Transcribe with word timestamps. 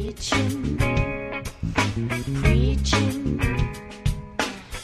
Preaching, 0.00 0.78
preaching, 2.40 3.36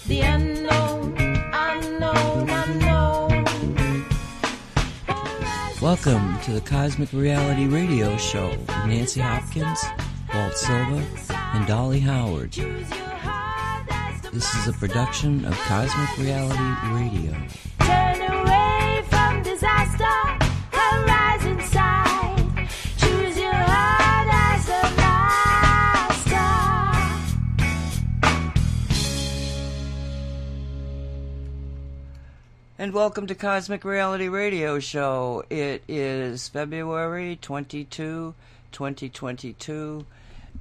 the 0.06 0.20
unknown, 0.20 1.16
unknown, 1.16 2.50
unknown. 2.50 3.44
Welcome 5.80 6.38
to 6.42 6.52
the 6.52 6.60
Cosmic 6.60 7.10
Reality 7.14 7.66
Radio 7.66 8.18
Show 8.18 8.50
with 8.50 8.68
Nancy 8.68 9.20
Hopkins, 9.20 9.82
Walt 10.34 10.54
Silva, 10.54 11.02
and 11.30 11.66
Dolly 11.66 12.00
Howard. 12.00 12.52
Choose 12.52 12.90
your 12.90 12.98
heart 12.98 13.86
as 13.88 14.20
the 14.20 14.30
This 14.32 14.54
is 14.54 14.68
a 14.68 14.74
production 14.74 15.46
of 15.46 15.54
Cosmic 15.60 16.18
Reality 16.18 16.92
Radio. 16.92 17.32
And 32.86 32.94
welcome 32.94 33.26
to 33.26 33.34
Cosmic 33.34 33.84
Reality 33.84 34.28
Radio 34.28 34.78
Show. 34.78 35.42
It 35.50 35.82
is 35.88 36.48
February 36.48 37.36
22, 37.42 38.32
2022, 38.70 40.06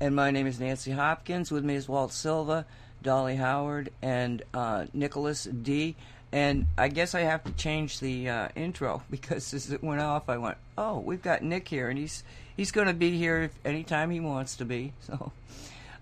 and 0.01 0.15
my 0.15 0.31
name 0.31 0.47
is 0.47 0.59
Nancy 0.59 0.89
Hopkins. 0.89 1.51
With 1.51 1.63
me 1.63 1.75
is 1.75 1.87
Walt 1.87 2.11
Silva, 2.11 2.65
Dolly 3.03 3.35
Howard, 3.35 3.91
and 4.01 4.41
uh, 4.55 4.85
Nicholas 4.91 5.43
Dee. 5.43 5.95
And 6.31 6.65
I 6.79 6.87
guess 6.87 7.13
I 7.13 7.19
have 7.19 7.43
to 7.43 7.51
change 7.51 7.99
the 7.99 8.27
uh, 8.27 8.47
intro 8.55 9.03
because 9.11 9.53
as 9.53 9.71
it 9.71 9.83
went 9.83 10.01
off, 10.01 10.27
I 10.27 10.39
went, 10.39 10.57
"Oh, 10.79 11.01
we've 11.01 11.21
got 11.21 11.43
Nick 11.43 11.67
here, 11.67 11.89
and 11.89 11.99
he's 11.99 12.23
he's 12.57 12.71
going 12.71 12.87
to 12.87 12.95
be 12.95 13.15
here 13.19 13.43
if, 13.43 13.51
anytime 13.63 14.09
he 14.09 14.19
wants 14.19 14.55
to 14.55 14.65
be." 14.65 14.93
So, 15.01 15.31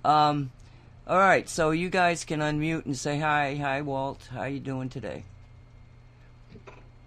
um, 0.05 0.51
all 1.05 1.17
right. 1.17 1.49
So 1.49 1.71
you 1.71 1.89
guys 1.89 2.23
can 2.23 2.39
unmute 2.39 2.85
and 2.85 2.97
say 2.97 3.19
hi. 3.19 3.55
Hi, 3.55 3.81
Walt. 3.81 4.29
How 4.31 4.45
you 4.45 4.61
doing 4.61 4.87
today? 4.87 5.25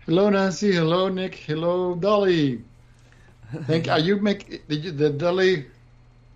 Hello, 0.06 0.30
Nancy. 0.30 0.72
Hello, 0.72 1.08
Nick. 1.08 1.34
Hello, 1.34 1.96
Dolly. 1.96 2.62
Thank. 3.64 3.88
Are 3.88 3.98
you 3.98 4.20
make? 4.20 4.68
Did 4.68 4.84
you, 4.84 4.92
did 4.92 5.18
Dolly 5.18 5.66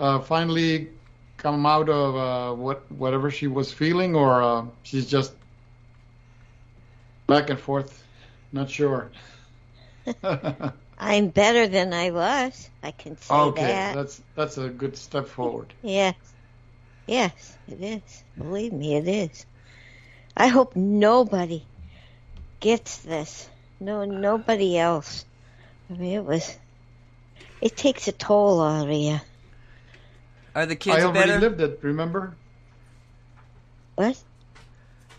uh, 0.00 0.18
finally 0.18 0.88
come 1.36 1.64
out 1.64 1.88
of 1.88 2.16
uh, 2.16 2.54
what 2.56 2.90
whatever 2.90 3.30
she 3.30 3.46
was 3.46 3.72
feeling, 3.72 4.16
or 4.16 4.42
uh, 4.42 4.64
she's 4.82 5.06
just 5.06 5.32
back 7.28 7.48
and 7.48 7.60
forth? 7.60 8.04
Not 8.50 8.70
sure. 8.70 9.12
I'm 10.98 11.28
better 11.28 11.68
than 11.68 11.94
I 11.94 12.10
was. 12.10 12.68
I 12.82 12.90
can 12.90 13.16
say 13.18 13.32
okay, 13.32 13.62
that. 13.62 13.94
that's 13.94 14.20
that's 14.34 14.58
a 14.58 14.68
good 14.68 14.96
step 14.96 15.28
forward. 15.28 15.72
Yes. 15.80 16.16
Yes, 17.06 17.56
it 17.68 17.80
is. 17.80 18.24
Believe 18.36 18.72
me, 18.72 18.96
it 18.96 19.06
is. 19.06 19.46
I 20.36 20.48
hope 20.48 20.74
nobody 20.74 21.62
gets 22.58 22.98
this. 22.98 23.48
No, 23.80 24.04
nobody 24.04 24.78
else. 24.78 25.24
I 25.88 25.94
mean, 25.94 26.12
it 26.12 26.24
was. 26.24 26.56
It 27.60 27.76
takes 27.76 28.08
a 28.08 28.12
toll 28.12 28.60
on 28.60 28.92
you. 28.92 29.20
Are 30.54 30.66
the 30.66 30.76
kids 30.76 30.98
I 30.98 31.06
already 31.06 31.30
better? 31.30 31.40
lived 31.40 31.60
it. 31.60 31.78
Remember? 31.82 32.36
What? 33.96 34.18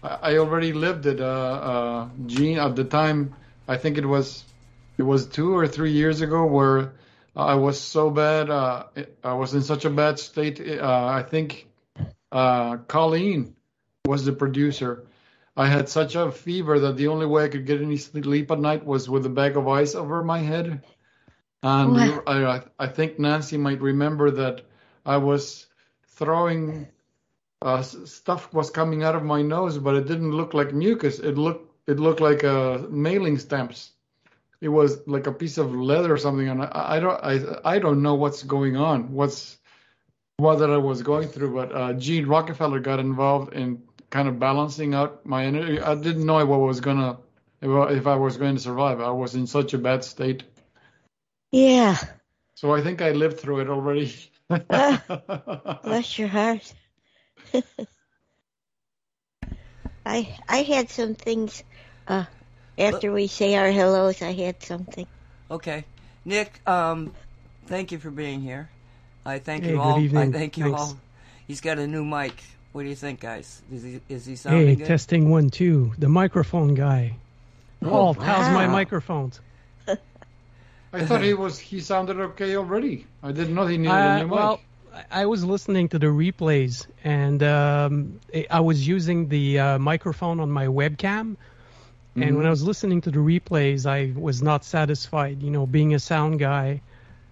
I 0.03 0.33
I 0.33 0.37
already 0.37 0.73
lived 0.73 1.05
it. 1.05 1.19
Uh, 1.19 1.25
uh, 1.25 2.09
Gene, 2.25 2.59
at 2.59 2.75
the 2.75 2.83
time, 2.83 3.35
I 3.67 3.77
think 3.77 3.97
it 3.97 4.05
was, 4.05 4.43
it 4.97 5.03
was 5.03 5.25
two 5.27 5.55
or 5.55 5.67
three 5.67 5.91
years 5.91 6.21
ago, 6.21 6.45
where 6.45 6.93
I 7.35 7.55
was 7.55 7.79
so 7.79 8.09
bad. 8.09 8.49
Uh, 8.49 8.85
I 9.23 9.33
was 9.33 9.53
in 9.53 9.63
such 9.63 9.85
a 9.85 9.89
bad 9.89 10.19
state. 10.19 10.59
Uh, 10.59 11.05
I 11.05 11.23
think 11.23 11.67
uh, 12.31 12.77
Colleen 12.87 13.55
was 14.05 14.25
the 14.25 14.33
producer. 14.33 15.05
I 15.55 15.67
had 15.67 15.89
such 15.89 16.15
a 16.15 16.31
fever 16.31 16.79
that 16.79 16.97
the 16.97 17.07
only 17.07 17.25
way 17.25 17.45
I 17.45 17.49
could 17.49 17.65
get 17.65 17.81
any 17.81 17.97
sleep 17.97 18.51
at 18.51 18.59
night 18.59 18.85
was 18.85 19.09
with 19.09 19.25
a 19.25 19.29
bag 19.29 19.57
of 19.57 19.67
ice 19.67 19.95
over 19.95 20.23
my 20.23 20.39
head. 20.39 20.83
And 21.63 21.97
Wow. 21.97 22.23
I, 22.27 22.45
I- 22.57 22.63
I 22.79 22.87
think 22.87 23.19
Nancy 23.19 23.57
might 23.57 23.81
remember 23.81 24.31
that 24.31 24.61
I 25.05 25.17
was 25.17 25.67
throwing 26.07 26.87
uh, 27.61 27.81
stuff 27.81 28.53
was 28.53 28.69
coming 28.69 29.03
out 29.03 29.15
of 29.15 29.23
my 29.23 29.41
nose, 29.41 29.77
but 29.77 29.95
it 29.95 30.07
didn't 30.07 30.31
look 30.31 30.53
like 30.53 30.73
mucus. 30.73 31.19
It 31.19 31.37
looked 31.37 31.67
it 31.87 31.99
looked 31.99 32.21
like 32.21 32.43
uh, 32.43 32.79
mailing 32.89 33.37
stamps. 33.37 33.91
It 34.61 34.69
was 34.69 35.05
like 35.07 35.27
a 35.27 35.31
piece 35.33 35.57
of 35.57 35.73
leather 35.75 36.13
or 36.13 36.17
something, 36.17 36.47
and 36.49 36.61
I, 36.63 36.71
I 36.95 36.99
don't 36.99 37.19
I 37.23 37.75
I 37.75 37.79
don't 37.79 38.01
know 38.01 38.15
what's 38.15 38.43
going 38.43 38.77
on. 38.77 39.11
What's 39.13 39.57
what 40.37 40.57
that 40.59 40.69
I 40.71 40.77
was 40.77 41.01
going 41.03 41.27
through, 41.27 41.53
but 41.55 41.71
uh, 41.75 41.93
Gene 41.93 42.25
Rockefeller 42.27 42.79
got 42.79 42.99
involved 42.99 43.53
in 43.53 43.81
kind 44.11 44.27
of 44.27 44.37
balancing 44.39 44.93
out 44.93 45.25
my 45.25 45.45
energy. 45.45 45.79
I 45.81 45.95
didn't 45.95 46.25
know 46.27 46.45
what 46.45 46.59
was 46.59 46.79
gonna 46.81 47.17
if 47.61 48.07
I- 48.07 48.15
was 48.15 48.37
going 48.37 48.55
to 48.55 48.61
survive. 48.61 49.01
I 49.01 49.09
was 49.11 49.35
in 49.35 49.47
such 49.47 49.73
a 49.73 49.77
bad 49.79 50.03
state, 50.03 50.43
Yeah. 51.51 51.97
so 52.55 52.73
I 52.73 52.81
think 52.81 53.01
I 53.01 53.11
lived 53.11 53.39
through 53.39 53.61
it 53.61 53.69
already. 53.69 54.13
Bless 55.83 56.19
your 56.19 56.27
heart. 56.27 56.73
I 60.05 60.35
I 60.47 60.63
had 60.63 60.89
some 60.89 61.15
things. 61.15 61.63
Uh, 62.07 62.25
after 62.77 63.11
we 63.11 63.27
say 63.27 63.55
our 63.55 63.71
hellos, 63.71 64.21
I 64.21 64.33
had 64.33 64.61
something. 64.63 65.07
Okay, 65.49 65.85
Nick. 66.25 66.59
Um, 66.67 67.13
thank 67.67 67.91
you 67.91 67.99
for 67.99 68.09
being 68.11 68.41
here. 68.41 68.69
I 69.25 69.39
thank 69.39 69.63
Hey, 69.63 69.71
you 69.71 69.77
good 69.77 69.81
all. 69.87 69.99
evening. 69.99 70.29
I 70.29 70.31
thank 70.31 70.57
you 70.57 70.63
Thanks. 70.65 70.81
all. 70.81 70.97
He's 71.47 71.61
got 71.61 71.77
a 71.77 71.87
new 71.87 72.03
mic. 72.03 72.33
What 72.71 72.83
do 72.83 72.89
you 72.89 72.95
think, 72.95 73.19
guys? 73.19 73.61
Is 73.71 73.83
he 73.83 74.01
is 74.09 74.25
he 74.25 74.35
sounding 74.35 74.75
Hey, 74.75 74.75
good? 74.75 74.87
testing 74.87 75.29
one, 75.29 75.49
two. 75.49 75.93
The 75.97 76.09
microphone 76.09 76.73
guy. 76.75 77.17
Walt, 77.81 78.21
how's 78.21 78.49
my 78.49 78.65
wow. 78.65 78.67
microphones? 78.67 79.39
I 80.93 81.01
thought 81.03 81.21
he 81.21 81.33
was 81.33 81.59
he 81.59 81.79
sounded 81.81 82.19
okay 82.19 82.55
already. 82.55 83.07
I 83.23 83.31
didn't 83.31 83.55
know 83.55 83.65
he 83.67 83.77
needed 83.77 84.05
a 84.05 84.11
Uh, 84.11 84.13
new 84.13 84.27
mic. 84.27 84.33
well, 84.33 84.61
I- 84.93 85.23
I 85.23 85.25
was 85.25 85.43
listening 85.43 85.89
to 85.89 85.99
the 85.99 86.07
replays, 86.07 86.87
and 87.03 87.41
um, 87.43 88.19
I- 88.33 88.47
I 88.49 88.59
was 88.61 88.87
using 88.87 89.27
the 89.29 89.59
uh, 89.59 89.79
microphone 89.79 90.39
on 90.39 90.51
my 90.51 90.67
webcam. 90.67 91.37
And 92.19 92.37
when 92.37 92.45
I 92.45 92.49
was 92.49 92.63
listening 92.63 93.01
to 93.01 93.11
the 93.11 93.19
replays, 93.19 93.85
I 93.85 94.11
was 94.19 94.41
not 94.41 94.63
satisfied. 94.65 95.41
You 95.41 95.49
know, 95.51 95.65
being 95.65 95.93
a 95.93 95.99
sound 95.99 96.39
guy, 96.39 96.81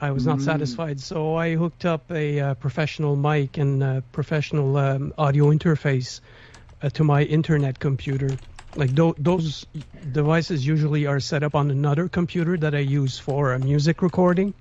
I 0.01 0.11
was 0.11 0.25
not 0.25 0.41
satisfied. 0.41 0.99
So 1.01 1.35
I 1.35 1.55
hooked 1.55 1.85
up 1.85 2.09
a 2.11 2.39
uh, 2.39 2.53
professional 2.53 3.17
mic 3.17 3.57
and 3.57 3.83
a 3.83 4.03
professional 4.13 4.77
um, 4.77 5.13
audio 5.17 5.51
interface 5.51 6.21
uh, 6.81 6.89
to 6.91 7.03
my 7.03 7.23
internet 7.23 7.79
computer. 7.79 8.39
Like 8.75 8.95
tho- 8.95 9.15
those 9.17 9.65
devices 10.13 10.65
usually 10.65 11.05
are 11.05 11.19
set 11.19 11.43
up 11.43 11.53
on 11.53 11.69
another 11.69 12.07
computer 12.07 12.55
that 12.57 12.73
I 12.73 12.79
use 12.79 13.19
for 13.19 13.53
uh, 13.53 13.59
music 13.59 14.01
recording, 14.01 14.53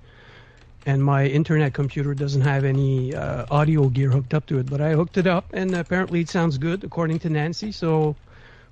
and 0.85 1.01
my 1.01 1.25
internet 1.25 1.73
computer 1.73 2.13
doesn't 2.13 2.41
have 2.41 2.65
any 2.65 3.15
uh, 3.15 3.45
audio 3.49 3.87
gear 3.87 4.09
hooked 4.09 4.33
up 4.33 4.45
to 4.47 4.59
it. 4.59 4.69
But 4.69 4.81
I 4.81 4.91
hooked 4.91 5.17
it 5.17 5.27
up, 5.27 5.45
and 5.53 5.73
apparently 5.73 6.19
it 6.19 6.29
sounds 6.29 6.57
good 6.57 6.83
according 6.83 7.19
to 7.19 7.29
Nancy. 7.29 7.71
So 7.71 8.15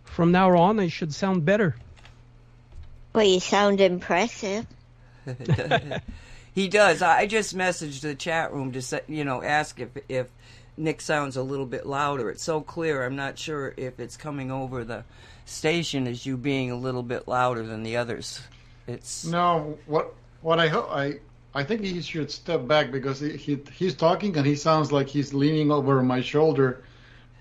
from 0.04 0.34
now 0.34 0.58
on, 0.58 0.80
it 0.82 0.90
should 0.90 1.14
sound 1.14 1.46
better. 1.46 1.76
Well, 3.14 3.26
you 3.26 3.40
sound 3.40 3.80
impressive. 3.80 4.66
he 6.58 6.68
does. 6.68 7.04
I 7.04 7.28
just 7.28 7.56
messaged 7.56 8.02
the 8.02 8.16
chat 8.16 8.52
room 8.52 8.72
to 8.72 8.82
say, 8.82 9.02
you 9.08 9.24
know, 9.24 9.44
ask 9.44 9.80
if 9.80 9.90
if 10.10 10.26
Nick 10.76 11.02
sounds 11.02 11.38
a 11.38 11.44
little 11.44 11.68
bit 11.68 11.86
louder. 11.86 12.32
It's 12.32 12.42
so 12.42 12.62
clear. 12.62 13.06
I'm 13.06 13.16
not 13.16 13.38
sure 13.38 13.76
if 13.78 14.00
it's 14.00 14.18
coming 14.18 14.50
over 14.50 14.84
the 14.84 15.04
station 15.46 16.08
as 16.08 16.26
you 16.26 16.36
being 16.36 16.72
a 16.72 16.76
little 16.76 17.04
bit 17.04 17.28
louder 17.28 17.62
than 17.62 17.84
the 17.84 17.98
others. 17.98 18.42
It's 18.88 19.24
No, 19.24 19.78
what 19.86 20.16
what 20.42 20.60
I 20.60 20.68
hope 20.68 20.90
I 20.90 21.20
I 21.54 21.64
think 21.64 21.82
he 21.82 22.02
should 22.02 22.32
step 22.32 22.68
back 22.68 22.90
because 22.90 23.20
he, 23.20 23.38
he 23.38 23.60
he's 23.72 23.94
talking 23.94 24.36
and 24.36 24.46
he 24.48 24.56
sounds 24.56 24.92
like 24.92 25.08
he's 25.08 25.36
leaning 25.36 25.70
over 25.70 26.02
my 26.02 26.22
shoulder, 26.22 26.82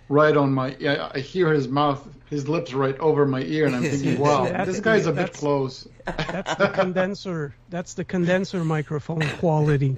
right 0.08 0.36
on 0.36 0.52
my. 0.52 0.76
Yeah, 0.78 1.10
I 1.14 1.20
hear 1.20 1.52
his 1.52 1.68
mouth, 1.68 2.06
his 2.28 2.48
lips 2.48 2.72
right 2.72 2.98
over 2.98 3.26
my 3.26 3.42
ear, 3.42 3.66
and 3.66 3.76
I'm 3.76 3.82
thinking, 3.90 4.18
wow, 4.18 4.64
this 4.64 4.80
guy's 4.80 5.06
a 5.06 5.12
bit 5.12 5.32
close. 5.32 5.86
That's 6.04 6.54
the 6.56 6.68
condenser. 6.68 7.54
That's 7.68 7.94
the 7.94 8.04
condenser 8.04 8.64
microphone 8.64 9.26
quality. 9.38 9.96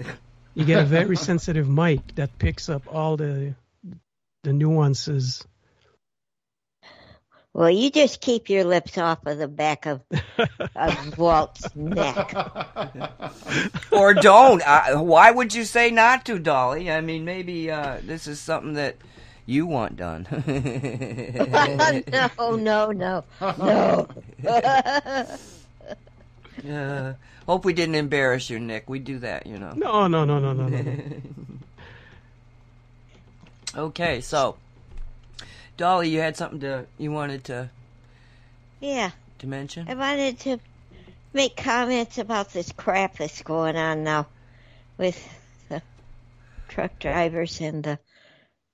You 0.54 0.64
get 0.64 0.82
a 0.82 0.86
very 0.86 1.16
sensitive 1.30 1.68
mic 1.68 2.14
that 2.16 2.38
picks 2.38 2.68
up 2.68 2.82
all 2.92 3.16
the 3.16 3.54
the 4.44 4.52
nuances. 4.52 5.46
Well, 7.54 7.70
you 7.70 7.90
just 7.90 8.20
keep 8.20 8.50
your 8.50 8.62
lips 8.62 8.98
off 8.98 9.26
of 9.26 9.38
the 9.38 9.48
back 9.48 9.86
of, 9.86 10.02
of 10.76 11.18
Walt's 11.18 11.74
neck. 11.74 12.32
or 13.90 14.14
don't. 14.14 14.62
I, 14.62 14.94
why 14.94 15.32
would 15.32 15.52
you 15.54 15.64
say 15.64 15.90
not 15.90 16.24
to, 16.26 16.38
Dolly? 16.38 16.88
I 16.88 17.00
mean, 17.00 17.24
maybe 17.24 17.68
uh, 17.68 17.98
this 18.02 18.28
is 18.28 18.38
something 18.38 18.74
that 18.74 18.96
you 19.48 19.66
want 19.66 19.96
done. 19.96 20.26
no, 22.12 22.56
no, 22.56 22.92
no, 22.92 23.24
no. 23.40 24.08
Uh, 26.68 27.14
hope 27.46 27.64
we 27.64 27.72
didn't 27.72 27.94
embarrass 27.94 28.50
you, 28.50 28.58
Nick. 28.58 28.90
We 28.90 28.98
do 28.98 29.20
that, 29.20 29.46
you 29.46 29.58
know. 29.58 29.72
No, 29.76 30.08
no, 30.08 30.24
no, 30.24 30.40
no, 30.40 30.52
no, 30.52 30.68
no. 30.68 30.82
no. 30.82 30.94
Okay, 33.76 34.20
so 34.20 34.56
Dolly, 35.76 36.08
you 36.08 36.18
had 36.20 36.36
something 36.36 36.58
to 36.60 36.86
you 36.98 37.12
wanted 37.12 37.44
to 37.44 37.70
Yeah, 38.80 39.12
to 39.38 39.46
mention? 39.46 39.86
I 39.88 39.94
wanted 39.94 40.40
to 40.40 40.58
make 41.32 41.56
comments 41.56 42.18
about 42.18 42.52
this 42.52 42.72
crap 42.72 43.18
that's 43.18 43.42
going 43.42 43.76
on 43.76 44.02
now 44.02 44.26
with 44.96 45.16
the 45.68 45.80
truck 46.68 46.98
drivers 46.98 47.60
and 47.60 47.84
the 47.84 47.98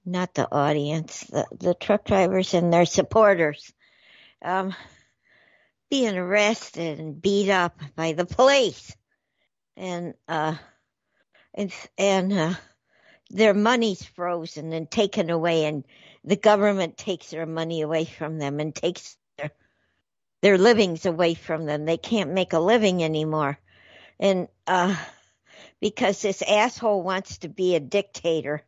not 0.04 0.34
the 0.34 0.50
audience, 0.50 1.20
the, 1.24 1.46
the 1.58 1.74
truck 1.74 2.04
drivers 2.04 2.54
and 2.54 2.72
their 2.72 2.84
supporters 2.84 3.72
um, 4.42 4.74
being 5.90 6.16
arrested 6.16 6.98
and 6.98 7.20
beat 7.20 7.50
up 7.50 7.78
by 7.96 8.12
the 8.12 8.26
police, 8.26 8.94
and 9.76 10.14
uh, 10.28 10.56
and 11.54 11.72
and 11.96 12.32
uh, 12.32 12.54
their 13.30 13.54
money's 13.54 14.04
frozen 14.04 14.72
and 14.72 14.90
taken 14.90 15.30
away, 15.30 15.64
and 15.64 15.84
the 16.24 16.36
government 16.36 16.96
takes 16.96 17.30
their 17.30 17.46
money 17.46 17.80
away 17.82 18.04
from 18.04 18.38
them 18.38 18.60
and 18.60 18.74
takes 18.74 19.16
their 19.38 19.50
their 20.42 20.58
livings 20.58 21.06
away 21.06 21.34
from 21.34 21.64
them. 21.64 21.84
They 21.84 21.96
can't 21.96 22.32
make 22.32 22.52
a 22.52 22.60
living 22.60 23.02
anymore, 23.02 23.58
and 24.20 24.48
uh, 24.66 24.94
because 25.80 26.20
this 26.20 26.42
asshole 26.42 27.02
wants 27.02 27.38
to 27.38 27.48
be 27.48 27.74
a 27.74 27.80
dictator 27.80 28.62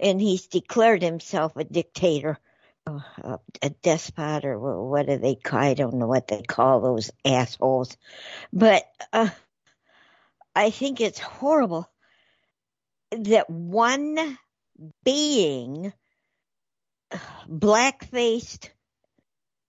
and 0.00 0.20
he's 0.20 0.46
declared 0.46 1.02
himself 1.02 1.56
a 1.56 1.64
dictator, 1.64 2.38
uh, 2.86 3.00
a, 3.22 3.38
a 3.62 3.70
despot, 3.70 4.44
or 4.44 4.58
wha- 4.58 4.90
what 4.90 5.06
do 5.06 5.18
they 5.18 5.34
call? 5.34 5.60
I 5.60 5.74
don't 5.74 5.94
know 5.94 6.06
what 6.06 6.28
they 6.28 6.42
call 6.42 6.80
those 6.80 7.10
assholes, 7.24 7.96
but 8.52 8.84
uh, 9.12 9.28
I 10.54 10.70
think 10.70 11.00
it's 11.00 11.18
horrible 11.18 11.90
that 13.10 13.48
one 13.48 14.38
being, 15.04 15.92
black 17.48 18.04
faced 18.04 18.70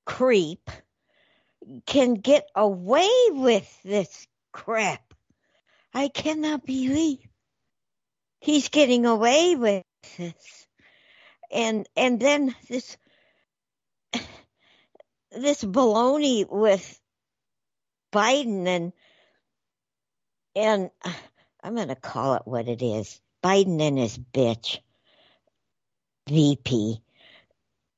creep, 0.05 0.69
can 1.85 2.15
get 2.15 2.47
away 2.55 3.09
with 3.31 3.83
this 3.83 4.27
crap. 4.51 5.13
I 5.93 6.07
cannot 6.07 6.65
believe 6.65 7.19
he's 8.39 8.69
getting 8.69 9.05
away 9.05 9.55
with. 9.55 9.83
And 11.51 11.87
and 11.95 12.19
then 12.19 12.55
this 12.67 12.95
this 15.31 15.63
baloney 15.63 16.45
with 16.47 16.99
Biden 18.13 18.67
and 18.67 18.93
and 20.55 20.89
I'm 21.63 21.75
gonna 21.75 21.95
call 21.95 22.35
it 22.35 22.43
what 22.45 22.67
it 22.67 22.81
is. 22.81 23.19
Biden 23.43 23.81
and 23.81 23.97
his 23.97 24.17
bitch 24.17 24.79
VP. 26.27 27.01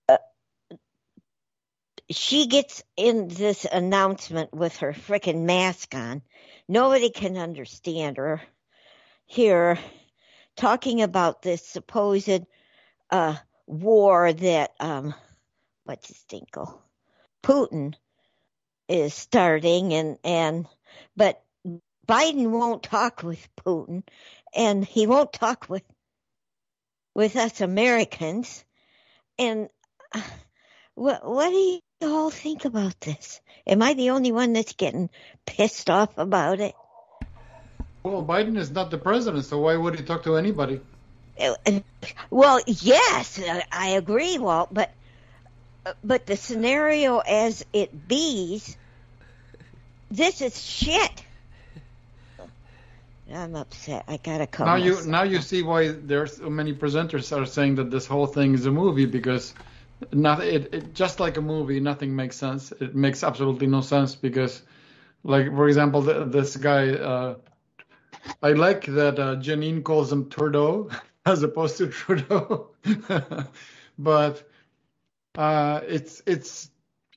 Uh, 0.07 0.17
she 2.09 2.47
gets 2.47 2.83
in 2.95 3.27
this 3.27 3.65
announcement 3.65 4.53
with 4.53 4.77
her 4.77 4.93
frickin' 4.93 5.45
mask 5.45 5.93
on. 5.95 6.21
Nobody 6.67 7.09
can 7.09 7.37
understand 7.37 8.17
her. 8.17 8.41
Here, 9.25 9.79
talking 10.55 11.01
about 11.01 11.41
this 11.41 11.65
supposed 11.65 12.45
uh, 13.09 13.35
war 13.67 14.31
that 14.31 14.71
um, 14.79 15.13
what's 15.85 16.07
his 16.07 16.23
tinkle 16.23 16.81
Putin 17.43 17.93
is 18.87 19.13
starting, 19.13 19.93
and 19.93 20.17
and 20.23 20.67
but 21.15 21.43
Biden 22.07 22.51
won't 22.51 22.83
talk 22.83 23.23
with 23.23 23.47
Putin, 23.55 24.03
and 24.53 24.85
he 24.85 25.07
won't 25.07 25.33
talk 25.33 25.69
with 25.69 25.83
with 27.15 27.35
us 27.35 27.61
Americans. 27.61 28.63
And 29.39 29.69
uh, 30.13 30.21
what 30.95 31.25
what 31.27 31.49
do 31.49 31.55
you 31.55 31.79
all 32.03 32.29
think 32.29 32.65
about 32.65 32.99
this? 32.99 33.41
Am 33.65 33.81
I 33.81 33.93
the 33.93 34.11
only 34.11 34.31
one 34.31 34.53
that's 34.53 34.73
getting 34.73 35.09
pissed 35.45 35.89
off 35.89 36.17
about 36.17 36.59
it? 36.59 36.75
Well, 38.03 38.23
Biden 38.23 38.57
is 38.57 38.71
not 38.71 38.89
the 38.89 38.97
president, 38.97 39.45
so 39.45 39.59
why 39.59 39.75
would 39.75 39.99
he 39.99 40.03
talk 40.03 40.23
to 40.23 40.35
anybody? 40.35 40.81
Well, 42.29 42.59
yes, 42.65 43.39
I- 43.71 43.89
agree, 43.89 44.37
Walt, 44.37 44.73
but 44.73 44.91
but 46.03 46.25
the 46.25 46.35
scenario 46.35 47.19
as 47.19 47.65
it 47.73 48.07
bees, 48.07 48.77
this 50.09 50.41
is 50.41 50.61
shit. 50.61 51.25
I'm 53.33 53.55
upset. 53.55 54.03
I 54.07 54.17
gotta 54.17 54.47
come. 54.47 54.65
Now 54.67 54.75
you 54.75 55.01
now 55.05 55.23
you 55.23 55.41
see 55.41 55.63
why 55.63 55.89
there's 55.89 56.37
so 56.37 56.49
many 56.49 56.73
presenters 56.73 57.35
are 57.35 57.45
saying 57.45 57.75
that 57.75 57.89
this 57.89 58.05
whole 58.05 58.27
thing 58.27 58.53
is 58.53 58.65
a 58.65 58.71
movie 58.71 59.05
because 59.05 59.53
not 60.11 60.43
it, 60.43 60.73
it 60.73 60.93
just 60.93 61.19
like 61.19 61.37
a 61.37 61.41
movie 61.41 61.79
nothing 61.79 62.15
makes 62.15 62.35
sense. 62.35 62.71
It 62.73 62.93
makes 62.95 63.23
absolutely 63.23 63.67
no 63.67 63.81
sense 63.81 64.15
because 64.15 64.61
like 65.23 65.47
for 65.55 65.67
example 65.67 66.03
th 66.03 66.31
this 66.31 66.57
guy 66.57 66.89
uh, 66.89 67.35
I 68.41 68.53
like 68.53 68.85
that 68.85 69.19
uh, 69.19 69.35
Janine 69.37 69.83
calls 69.83 70.11
him 70.11 70.29
Trudeau 70.29 70.89
as 71.25 71.43
opposed 71.43 71.77
to 71.77 71.87
Trudeau, 71.87 72.71
but 73.99 74.43
uh, 75.37 75.81
it's 75.87 76.21
it's 76.25 76.69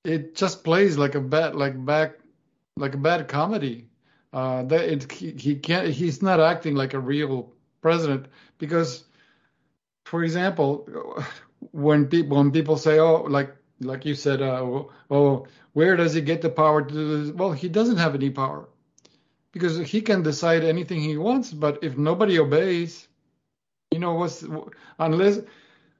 it 0.05 0.35
just 0.35 0.65
plays 0.65 0.99
like 0.99 1.15
a 1.15 1.21
bad 1.21 1.55
like 1.55 1.83
back 1.85 2.19
like 2.77 2.95
a 2.95 2.99
bad 2.99 3.29
comedy. 3.29 3.89
Uh, 4.33 4.65
that 4.65 4.85
it, 4.85 5.13
he, 5.13 5.31
he 5.31 5.55
can't 5.55 5.89
he's 5.89 6.21
not 6.21 6.41
acting 6.41 6.75
like 6.75 6.95
a 6.95 6.99
real 6.99 7.53
president 7.81 8.27
because, 8.59 9.05
for 10.05 10.25
example, 10.25 11.23
when 11.71 12.07
people 12.07 12.37
when 12.37 12.51
people 12.51 12.77
say 12.77 12.99
oh 12.99 13.23
like 13.23 13.55
like 13.81 14.05
you 14.05 14.15
said 14.15 14.43
uh, 14.43 14.61
oh 15.11 15.47
where 15.73 15.97
does 15.97 16.15
he 16.15 16.21
get 16.21 16.41
the 16.43 16.51
power 16.51 16.83
to 16.83 16.95
do 16.95 17.25
this? 17.25 17.33
Well, 17.35 17.53
he 17.53 17.69
doesn't 17.69 17.97
have 17.97 18.15
any 18.15 18.31
power 18.31 18.69
because 19.55 19.79
he 19.79 20.03
can 20.03 20.23
decide 20.23 20.65
anything 20.65 21.01
he 21.01 21.17
wants, 21.17 21.53
but 21.53 21.83
if 21.83 21.97
nobody 21.97 22.39
obeys, 22.41 23.07
you 23.93 24.01
know 24.01 24.15
what's 24.15 24.45
unless 24.99 25.39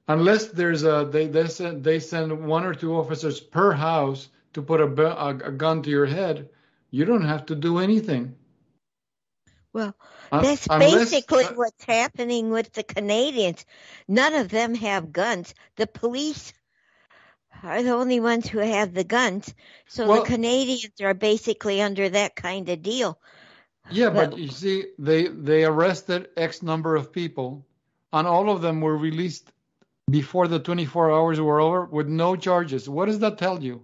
unless 0.07 0.47
there's 0.49 0.83
a 0.83 1.07
they 1.09 1.27
they 1.27 1.47
send 1.47 1.83
they 1.83 1.99
send 1.99 2.45
one 2.45 2.65
or 2.65 2.75
two 2.75 2.95
officers 2.95 3.39
per 3.39 3.71
house 3.71 4.27
to 4.53 4.61
put 4.61 4.81
a, 4.81 4.85
a, 4.85 5.29
a 5.29 5.51
gun 5.51 5.81
to 5.83 5.89
your 5.89 6.05
head, 6.05 6.49
you 6.91 7.05
don't 7.05 7.25
have 7.25 7.45
to 7.47 7.55
do 7.55 7.79
anything. 7.79 8.35
Well, 9.71 9.95
that's 10.31 10.67
unless- 10.69 10.93
basically 10.93 11.45
uh, 11.45 11.53
what's 11.53 11.85
happening 11.85 12.49
with 12.49 12.73
the 12.73 12.83
Canadians. 12.83 13.65
None 14.07 14.33
of 14.33 14.49
them 14.49 14.75
have 14.75 15.13
guns. 15.13 15.53
The 15.77 15.87
police 15.87 16.53
are 17.63 17.83
the 17.83 17.91
only 17.91 18.19
ones 18.19 18.47
who 18.47 18.59
have 18.59 18.93
the 18.93 19.03
guns. 19.03 19.53
So 19.87 20.07
Well- 20.07 20.23
the 20.23 20.27
Canadians 20.27 20.99
are 21.01 21.13
basically 21.13 21.81
under 21.81 22.09
that 22.09 22.35
kind 22.35 22.67
of 22.69 22.81
deal. 22.81 23.17
Yeah, 23.91 24.09
But- 24.09 24.37
you 24.37 24.49
see, 24.49 24.85
they 24.97 25.27
they 25.27 25.63
arrested 25.63 26.29
X 26.35 26.63
number 26.63 26.95
of 26.95 27.11
people, 27.11 27.65
and 28.11 28.27
all 28.27 28.49
of 28.49 28.61
them 28.61 28.81
were 28.81 28.97
released 28.97 29.51
before 30.09 30.47
the 30.47 30.59
24 30.59 31.11
hours 31.11 31.39
were 31.41 31.59
over 31.59 31.85
with 31.85 32.07
no 32.07 32.35
charges. 32.35 32.87
What 32.89 33.05
does 33.05 33.19
that 33.19 33.37
tell 33.37 33.61
you? 33.63 33.81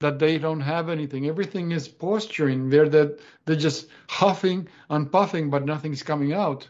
That 0.00 0.18
they 0.18 0.38
don't 0.38 0.60
have 0.60 0.88
anything. 0.88 1.26
Everything 1.26 1.72
is 1.72 1.86
posturing. 1.88 2.70
They're 2.70 2.88
that 2.88 3.20
they're 3.44 3.56
just 3.56 3.86
huffing 4.08 4.68
and 4.88 5.10
puffing, 5.12 5.50
but 5.50 5.66
nothing's 5.66 6.02
coming 6.02 6.32
out. 6.32 6.68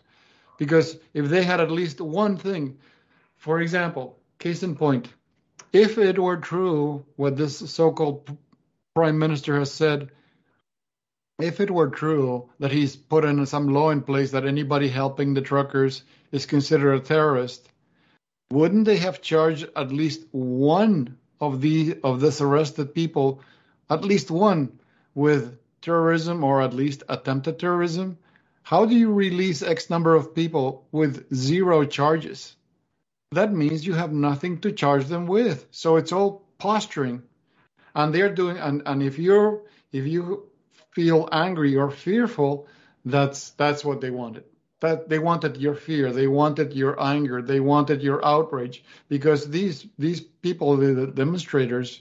Because 0.58 0.98
if 1.14 1.28
they 1.28 1.42
had 1.44 1.60
at 1.60 1.70
least 1.70 2.00
one 2.00 2.36
thing, 2.36 2.78
for 3.36 3.60
example, 3.60 4.18
case 4.38 4.62
in 4.62 4.74
point, 4.74 5.08
if 5.72 5.96
it 5.96 6.18
were 6.18 6.36
true 6.38 7.04
what 7.16 7.36
this 7.36 7.56
so-called 7.58 8.26
p- 8.26 8.36
prime 8.94 9.18
minister 9.18 9.58
has 9.58 9.70
said 9.72 10.10
if 11.42 11.60
it 11.60 11.70
were 11.70 11.88
true 11.88 12.48
that 12.58 12.72
he's 12.72 12.96
put 12.96 13.24
in 13.24 13.44
some 13.46 13.68
law 13.68 13.90
in 13.90 14.02
place 14.02 14.30
that 14.32 14.46
anybody 14.46 14.88
helping 14.88 15.34
the 15.34 15.40
truckers 15.40 16.02
is 16.32 16.46
considered 16.46 16.94
a 16.94 17.00
terrorist, 17.00 17.68
wouldn't 18.50 18.84
they 18.84 18.96
have 18.96 19.22
charged 19.22 19.68
at 19.76 19.92
least 19.92 20.26
one 20.32 21.16
of 21.40 21.60
the 21.60 21.98
of 22.02 22.20
this 22.20 22.40
arrested 22.40 22.94
people, 22.94 23.42
at 23.88 24.04
least 24.04 24.30
one, 24.30 24.78
with 25.14 25.58
terrorism 25.80 26.44
or 26.44 26.60
at 26.60 26.74
least 26.74 27.02
attempted 27.08 27.58
terrorism? 27.58 28.18
How 28.62 28.84
do 28.84 28.94
you 28.94 29.12
release 29.12 29.62
X 29.62 29.90
number 29.90 30.14
of 30.14 30.34
people 30.34 30.86
with 30.92 31.32
zero 31.34 31.84
charges? 31.84 32.56
That 33.32 33.52
means 33.52 33.86
you 33.86 33.94
have 33.94 34.12
nothing 34.12 34.60
to 34.60 34.72
charge 34.72 35.06
them 35.06 35.26
with. 35.26 35.66
So 35.70 35.96
it's 35.96 36.12
all 36.12 36.44
posturing. 36.58 37.22
And 37.94 38.14
they're 38.14 38.34
doing 38.34 38.58
and, 38.58 38.82
and 38.86 39.02
if 39.02 39.18
you're 39.18 39.62
if 39.92 40.06
you 40.06 40.49
feel 40.92 41.28
angry 41.32 41.76
or 41.76 41.90
fearful, 41.90 42.66
that's 43.04 43.50
that's 43.50 43.84
what 43.84 44.00
they 44.00 44.10
wanted. 44.10 44.44
That 44.80 45.08
they 45.08 45.18
wanted 45.18 45.58
your 45.58 45.74
fear, 45.74 46.12
they 46.12 46.26
wanted 46.26 46.72
your 46.72 47.00
anger, 47.02 47.42
they 47.42 47.60
wanted 47.60 48.02
your 48.02 48.24
outrage, 48.24 48.82
because 49.08 49.48
these 49.48 49.86
these 49.98 50.20
people, 50.20 50.76
the, 50.76 50.94
the 50.94 51.06
demonstrators, 51.06 52.00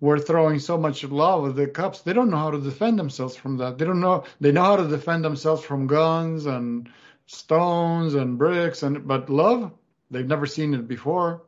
were 0.00 0.18
throwing 0.18 0.58
so 0.58 0.76
much 0.78 1.02
love 1.04 1.48
at 1.48 1.56
the 1.56 1.66
cops. 1.66 2.02
They 2.02 2.12
don't 2.12 2.30
know 2.30 2.36
how 2.36 2.50
to 2.50 2.60
defend 2.60 2.98
themselves 2.98 3.36
from 3.36 3.56
that. 3.58 3.78
They 3.78 3.84
don't 3.84 4.00
know. 4.00 4.24
They 4.40 4.52
know 4.52 4.64
how 4.64 4.76
to 4.76 4.88
defend 4.88 5.24
themselves 5.24 5.62
from 5.62 5.86
guns 5.86 6.46
and 6.46 6.88
stones 7.26 8.14
and 8.14 8.38
bricks, 8.38 8.82
and 8.82 9.06
but 9.06 9.30
love, 9.30 9.72
they've 10.10 10.26
never 10.26 10.46
seen 10.46 10.74
it 10.74 10.86
before. 10.86 11.42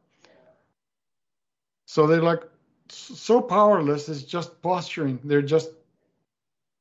So 1.87 2.07
they're 2.07 2.23
like 2.23 2.43
so 2.89 3.41
powerless. 3.41 4.09
It's 4.09 4.23
just 4.23 4.63
posturing. 4.63 5.21
They're 5.25 5.43
just 5.43 5.71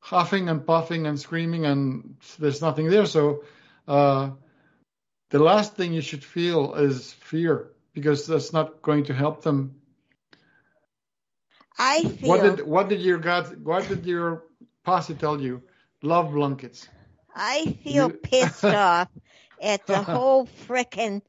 huffing 0.06 0.48
and 0.48 0.64
puffing 0.64 1.04
and 1.06 1.18
screaming, 1.18 1.66
and 1.66 2.16
there's 2.38 2.62
nothing 2.62 2.88
there. 2.88 3.06
So 3.06 3.42
uh, 3.88 4.30
the 5.30 5.40
last 5.40 5.74
thing 5.74 5.92
you 5.92 6.00
should 6.00 6.22
feel 6.22 6.74
is 6.74 7.12
fear 7.12 7.72
because 7.92 8.26
that's 8.26 8.52
not 8.52 8.82
going 8.82 9.04
to 9.04 9.14
help 9.14 9.42
them. 9.42 9.74
I 11.76 12.04
feel 12.04 12.30
What 12.30 12.56
did 12.56 12.66
what 12.66 12.88
did 12.88 13.00
your 13.00 13.18
God 13.18 13.64
what 13.64 13.88
did 13.88 14.06
your 14.06 14.44
posse 14.84 15.14
tell 15.14 15.40
you? 15.40 15.62
Love 16.02 16.32
blankets. 16.32 16.88
I 17.34 17.76
feel 17.82 18.08
You- 18.08 18.18
pissed 18.22 18.64
off 18.86 19.08
at 19.60 19.86
the 19.86 20.02
whole 20.02 20.46
frickin' 20.68 21.20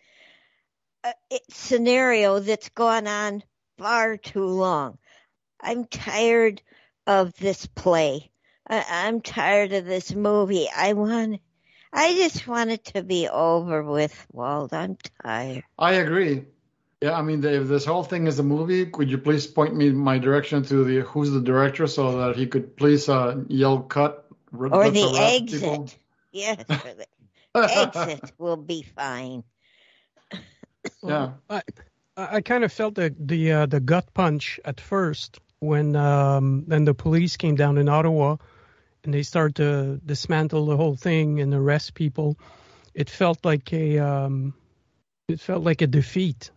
uh, 1.03 1.13
scenario 1.49 2.39
that's 2.39 2.69
gone 2.69 3.07
on 3.07 3.43
far 3.79 4.17
too 4.17 4.45
long. 4.45 4.99
I'm 5.59 5.85
tired 5.85 6.61
of 7.07 7.33
this 7.37 7.65
play. 7.65 8.29
I, 8.69 8.83
I'm 8.89 9.21
tired 9.21 9.73
of 9.73 9.85
this 9.85 10.13
movie. 10.13 10.67
I 10.75 10.93
want, 10.93 11.39
I 11.93 12.13
just 12.15 12.47
want 12.47 12.69
it 12.71 12.85
to 12.95 13.03
be 13.03 13.27
over 13.29 13.83
with, 13.83 14.25
Walt. 14.31 14.73
I'm 14.73 14.97
tired. 15.23 15.63
I 15.79 15.93
agree. 15.93 16.45
Yeah, 17.01 17.13
I 17.17 17.21
mean, 17.21 17.43
if 17.45 17.67
this 17.67 17.85
whole 17.85 18.03
thing 18.03 18.25
is 18.27 18.39
a 18.39 18.43
movie, 18.43 18.87
could 18.87 19.09
you 19.11 19.19
please 19.19 19.45
point 19.45 19.75
me 19.75 19.91
my 19.91 20.17
direction 20.17 20.63
to 20.63 20.83
the 20.83 21.01
who's 21.01 21.29
the 21.31 21.41
director 21.41 21.85
so 21.85 22.17
that 22.17 22.35
he 22.35 22.47
could 22.47 22.75
please 22.75 23.07
uh, 23.07 23.43
yell 23.47 23.79
cut 23.81 24.25
r- 24.51 24.65
Or 24.67 24.85
let 24.85 24.93
the 24.93 25.13
exit. 25.15 25.61
people- 25.61 25.89
Yes, 26.31 26.63
the 26.67 27.05
exit 27.55 28.31
will 28.39 28.57
be 28.57 28.81
fine. 28.95 29.43
Yeah, 31.03 31.31
I, 31.49 31.61
I 32.15 32.41
kind 32.41 32.63
of 32.63 32.71
felt 32.71 32.95
the 32.95 33.13
the 33.19 33.51
uh, 33.51 33.65
the 33.67 33.79
gut 33.79 34.13
punch 34.13 34.59
at 34.65 34.79
first 34.81 35.39
when 35.59 35.95
um, 35.95 36.65
then 36.67 36.85
the 36.85 36.93
police 36.93 37.37
came 37.37 37.55
down 37.55 37.77
in 37.77 37.89
Ottawa 37.89 38.37
and 39.07 39.13
they 39.13 39.23
start 39.23 39.55
to 39.55 40.01
dismantle 40.05 40.65
the 40.65 40.75
whole 40.75 40.97
thing 40.97 41.39
and 41.39 41.53
arrest 41.53 41.93
people. 41.93 42.37
It 42.93 43.09
felt 43.09 43.45
like 43.45 43.71
a 43.71 43.99
um, 43.99 44.53
it 45.29 45.39
felt 45.39 45.63
like 45.63 45.81
a 45.81 45.87
defeat. 45.87 46.51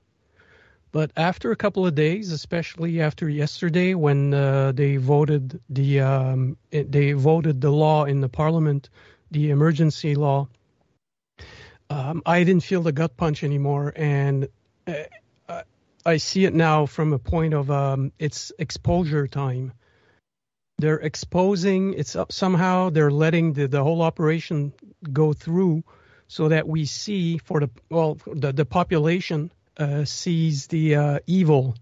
But 0.91 1.13
after 1.17 1.53
a 1.53 1.57
couple 1.57 1.87
of 1.87 1.95
days, 1.95 2.33
especially 2.33 3.01
after 3.01 3.29
yesterday, 3.29 3.95
when 3.95 4.35
uh, 4.35 4.73
they 4.73 4.97
voted 4.97 5.61
the 5.71 6.01
um, 6.01 6.57
it, 6.73 6.91
they 6.91 7.13
voted 7.13 7.61
the 7.61 7.71
law 7.71 8.05
in 8.05 8.21
the 8.21 8.29
parliament, 8.29 8.91
the 9.31 9.51
emergency 9.51 10.17
law, 10.17 10.49
um, 11.89 12.21
I 12.27 12.43
didn't 12.43 12.65
feel 12.65 12.83
the 12.83 12.91
gut 12.91 13.17
punch 13.17 13.45
anymore, 13.45 13.93
and 13.95 14.49
uh, 14.89 14.95
I- 15.49 15.63
I 16.05 16.17
see 16.17 16.47
it 16.47 16.55
now 16.55 16.87
from 16.87 17.13
a 17.13 17.19
point 17.21 17.55
of 17.55 17.71
um, 17.71 18.11
it's 18.19 18.51
exposure 18.59 19.29
time. 19.29 19.73
They're 20.81 20.99
exposing 20.99 21.95
it's 21.95 22.17
up 22.17 22.33
somehow. 22.33 22.91
They're 22.91 23.11
letting 23.11 23.53
the, 23.53 23.69
the 23.69 23.83
whole 23.83 24.03
operation 24.03 24.73
go 25.13 25.33
through, 25.33 25.85
so 26.29 26.49
that 26.49 26.67
we 26.67 26.85
see 26.85 27.39
for 27.39 27.61
the 27.61 27.71
well 27.91 28.19
the 28.27 28.53
the 28.53 28.65
population 28.65 29.53
uh, 29.77 30.05
sees 30.05 30.67
the 30.67 30.97
uh, 30.97 31.19
evil. 31.27 31.77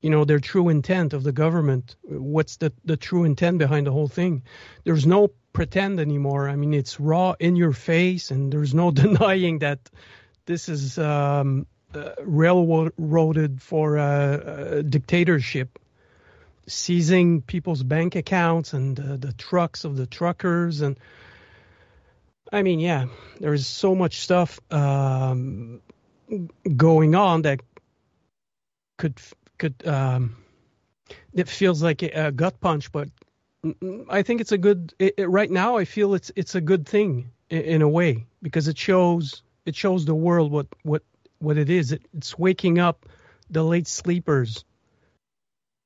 You 0.00 0.10
know 0.10 0.24
their 0.24 0.38
true 0.38 0.68
intent 0.68 1.12
of 1.12 1.22
the 1.22 1.32
government. 1.32 1.96
What's 2.02 2.56
the 2.56 2.72
the 2.84 2.96
true 2.96 3.24
intent 3.24 3.58
behind 3.58 3.86
the 3.86 3.92
whole 3.92 4.08
thing? 4.08 4.42
There's 4.84 5.06
no 5.06 5.30
pretend 5.52 5.98
anymore. 5.98 6.48
I 6.48 6.56
mean, 6.56 6.72
it's 6.72 7.00
raw 7.00 7.34
in 7.40 7.56
your 7.56 7.72
face, 7.72 8.30
and 8.30 8.52
there's 8.52 8.74
no 8.74 8.90
denying 9.04 9.58
that 9.60 9.90
this 10.46 10.68
is 10.68 10.98
um, 10.98 11.66
uh, 11.94 12.10
railroaded 12.22 13.60
for 13.62 13.98
uh, 13.98 14.04
uh, 14.04 14.82
dictatorship, 14.82 15.78
seizing 16.68 17.42
people's 17.42 17.82
bank 17.82 18.14
accounts 18.14 18.72
and 18.72 18.98
uh, 18.98 19.16
the 19.16 19.32
trucks 19.32 19.84
of 19.84 19.96
the 19.96 20.06
truckers, 20.06 20.80
and 20.80 20.98
I 22.52 22.62
mean, 22.62 22.80
yeah, 22.80 23.06
there's 23.40 23.66
so 23.66 23.94
much 23.94 24.20
stuff 24.20 24.60
um, 24.70 25.80
going 26.76 27.14
on 27.14 27.42
that 27.42 27.60
could 28.96 29.20
could 29.58 29.86
um, 29.86 30.36
it 31.32 31.48
feels 31.48 31.82
like 31.82 32.02
a, 32.02 32.32
gut 32.32 32.60
punch, 32.60 32.92
but 32.92 33.08
I 34.08 34.22
think 34.22 34.40
it's 34.40 34.52
a 34.52 34.58
good. 34.58 34.94
It, 34.98 35.14
it, 35.18 35.28
right 35.28 35.50
now, 35.50 35.76
I 35.76 35.84
feel 35.84 36.14
it's 36.14 36.30
it's 36.36 36.54
a 36.54 36.60
good 36.60 36.86
thing 36.86 37.30
in, 37.50 37.62
in 37.62 37.82
a 37.82 37.88
way 37.88 38.26
because 38.42 38.68
it 38.68 38.78
shows 38.78 39.42
it 39.66 39.74
shows 39.76 40.04
the 40.04 40.14
world 40.14 40.52
what 40.52 40.66
what 40.82 41.02
what 41.38 41.58
it 41.58 41.70
is. 41.70 41.92
It, 41.92 42.02
it's 42.16 42.38
waking 42.38 42.78
up 42.78 43.06
the 43.50 43.62
late 43.62 43.86
sleepers, 43.86 44.64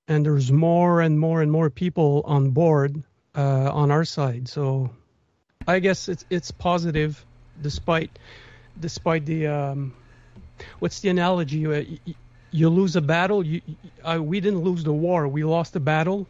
and 0.08 0.24
there's 0.26 0.50
more 0.52 1.00
and 1.00 1.18
more 1.18 1.42
and 1.42 1.50
more 1.50 1.70
people 1.70 2.22
on 2.24 2.50
board 2.50 3.02
uh, 3.36 3.70
on 3.72 3.90
our 3.90 4.04
side. 4.04 4.48
So, 4.48 4.90
I 5.66 5.78
guess 5.78 6.08
it's 6.08 6.24
it's 6.30 6.50
positive, 6.50 7.24
despite 7.60 8.10
despite 8.80 9.26
the 9.26 9.46
um, 9.46 9.94
what's 10.80 11.00
the 11.00 11.08
analogy? 11.08 11.58
You, 11.58 11.72
you, 12.04 12.14
you 12.50 12.68
lose 12.68 12.96
a 12.96 13.00
battle. 13.00 13.44
You, 13.44 13.62
uh, 14.04 14.18
we 14.22 14.40
didn't 14.40 14.60
lose 14.60 14.84
the 14.84 14.92
war. 14.92 15.26
We 15.28 15.44
lost 15.44 15.72
the 15.72 15.80
battle. 15.80 16.26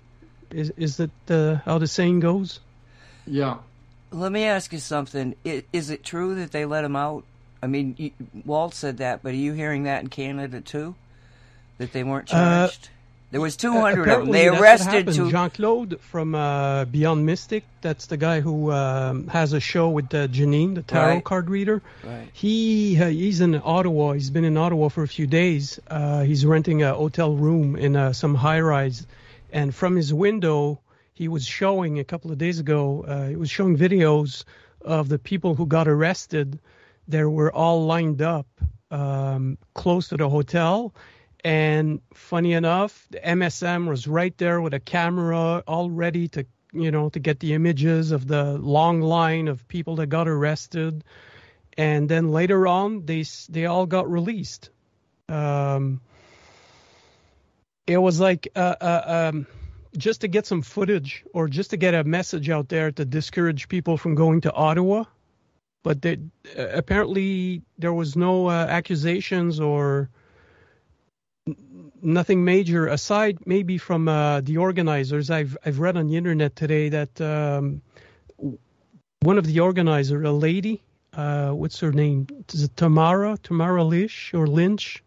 Is 0.51 0.73
is 0.77 0.97
that 0.99 1.31
uh, 1.31 1.57
how 1.65 1.79
the 1.79 1.87
saying 1.87 2.21
goes? 2.21 2.61
yeah. 3.27 3.59
Let 4.15 4.31
me 4.31 4.45
ask 4.45 4.75
you 4.75 4.79
something. 4.79 5.35
Is 5.73 5.89
it 5.89 6.05
true 6.05 6.35
that 6.35 6.51
they 6.51 6.67
let 6.67 6.85
him 6.85 6.97
out? 6.97 7.25
I 7.63 7.67
mean, 7.67 8.13
Walt 8.45 8.75
said 8.75 8.99
that, 8.99 9.23
but 9.23 9.33
are 9.33 9.37
you 9.37 9.55
hearing 9.55 9.85
that 9.85 10.03
in 10.03 10.09
Canada 10.09 10.61
too? 10.61 10.95
That 11.79 11.93
they 11.95 12.05
weren't 12.05 12.29
Uh, 12.31 12.67
charged? 12.69 12.91
There 13.33 13.41
was 13.41 13.57
200 13.57 14.09
of 14.09 14.21
them. 14.27 14.31
They 14.31 14.47
arrested 14.49 15.13
two. 15.13 15.31
Jean 15.31 15.51
Claude 15.51 15.99
from 16.01 16.35
uh, 16.35 16.85
Beyond 16.85 17.27
Mystic. 17.27 17.65
That's 17.81 18.07
the 18.07 18.17
guy 18.17 18.41
who 18.41 18.71
um, 18.71 19.27
has 19.29 19.53
a 19.53 19.59
show 19.61 19.89
with 19.89 20.15
uh, 20.15 20.29
Janine, 20.29 20.75
the 20.77 20.83
tarot 20.83 21.15
Right. 21.15 21.25
card 21.25 21.51
reader. 21.51 21.83
Right. 22.05 22.29
He 22.33 22.97
uh, 23.03 23.09
he's 23.09 23.41
in 23.41 23.61
Ottawa. 23.65 24.13
He's 24.13 24.31
been 24.31 24.45
in 24.45 24.57
Ottawa 24.57 24.89
for 24.89 25.03
a 25.03 25.09
few 25.09 25.27
days. 25.27 25.81
Uh, 25.89 26.23
he's 26.23 26.47
renting 26.47 26.83
a 26.85 26.95
hotel 26.95 27.35
room 27.35 27.75
in 27.75 27.97
uh, 27.97 28.13
some 28.13 28.35
high 28.37 28.61
rise, 28.61 29.07
and 29.51 29.75
from 29.75 29.97
his 29.97 30.13
window, 30.15 30.81
he 31.15 31.27
was 31.27 31.45
showing 31.45 31.99
a 31.99 32.05
couple 32.05 32.31
of 32.31 32.39
days 32.39 32.59
ago. 32.61 33.05
Uh, 33.09 33.29
he 33.29 33.37
was 33.37 33.51
showing 33.51 33.77
videos 33.77 34.45
of 34.83 35.09
the 35.09 35.19
people 35.19 35.55
who 35.55 35.67
got 35.67 35.89
arrested. 35.89 36.61
They 37.09 37.25
were 37.25 37.53
all 37.53 37.87
lined 37.87 38.23
up 38.23 38.47
um, 38.91 39.59
close 39.75 40.09
to 40.09 40.17
the 40.17 40.29
hotel, 40.29 40.95
and 41.45 42.01
funny 42.15 42.53
enough, 42.53 43.07
the 43.11 43.19
MSM 43.19 43.89
was 43.89 44.07
right 44.07 44.37
there 44.39 44.61
with 44.61 44.75
a 44.75 44.81
camera, 44.81 45.63
all 45.67 45.91
ready 45.91 46.29
to 46.29 46.47
you 46.73 46.91
know 46.91 47.09
to 47.11 47.21
get 47.21 47.41
the 47.41 47.55
images 47.55 48.13
of 48.13 48.27
the 48.27 48.59
long 48.59 49.01
line 49.01 49.49
of 49.49 49.67
people 49.69 49.97
that 49.97 50.07
got 50.07 50.27
arrested 50.27 51.05
and 51.77 52.09
then 52.09 52.31
later 52.31 52.67
on 52.67 53.05
they 53.07 53.25
they 53.49 53.67
all 53.67 53.87
got 53.87 54.11
released. 54.11 54.71
Um, 55.29 56.01
it 57.87 57.99
was 57.99 58.21
like 58.21 58.49
uh, 58.55 58.77
uh, 58.81 59.31
um, 59.33 59.47
just 59.97 60.21
to 60.23 60.29
get 60.29 60.47
some 60.47 60.63
footage 60.63 61.25
or 61.33 61.49
just 61.49 61.71
to 61.71 61.77
get 61.77 61.95
a 61.95 62.05
message 62.05 62.51
out 62.51 62.69
there 62.69 62.93
to 62.93 63.05
discourage 63.05 63.69
people 63.69 63.97
from 63.97 64.15
going 64.15 64.43
to 64.43 64.53
Ottawa. 64.53 65.05
But 65.83 66.03
they, 66.03 66.19
uh, 66.57 66.69
apparently 66.69 67.63
there 67.79 67.93
was 67.93 68.15
no 68.15 68.47
uh, 68.47 68.67
accusations 68.69 69.59
or 69.59 70.11
nothing 72.03 72.45
major 72.45 72.87
aside 72.87 73.39
maybe 73.47 73.79
from 73.79 74.09
uh, 74.09 74.41
the 74.41 74.59
organizers. 74.59 75.31
I've 75.31 75.57
I've 75.65 75.79
read 75.79 75.97
on 75.97 76.09
the 76.09 76.17
internet 76.17 76.57
today 76.57 76.89
that 76.91 77.21
um, 77.21 77.83
one 79.21 79.39
of 79.39 79.47
the 79.47 79.61
organizers, 79.61 80.27
a 80.27 80.33
lady, 80.33 80.83
uh, 81.13 81.51
what's 81.51 81.79
her 81.81 81.93
name? 81.93 82.27
Is 82.53 82.65
it 82.65 82.77
Tamara? 82.77 83.39
Tamara 83.43 83.85
Lish 83.85 84.35
or 84.35 84.47
Lynch? 84.47 85.03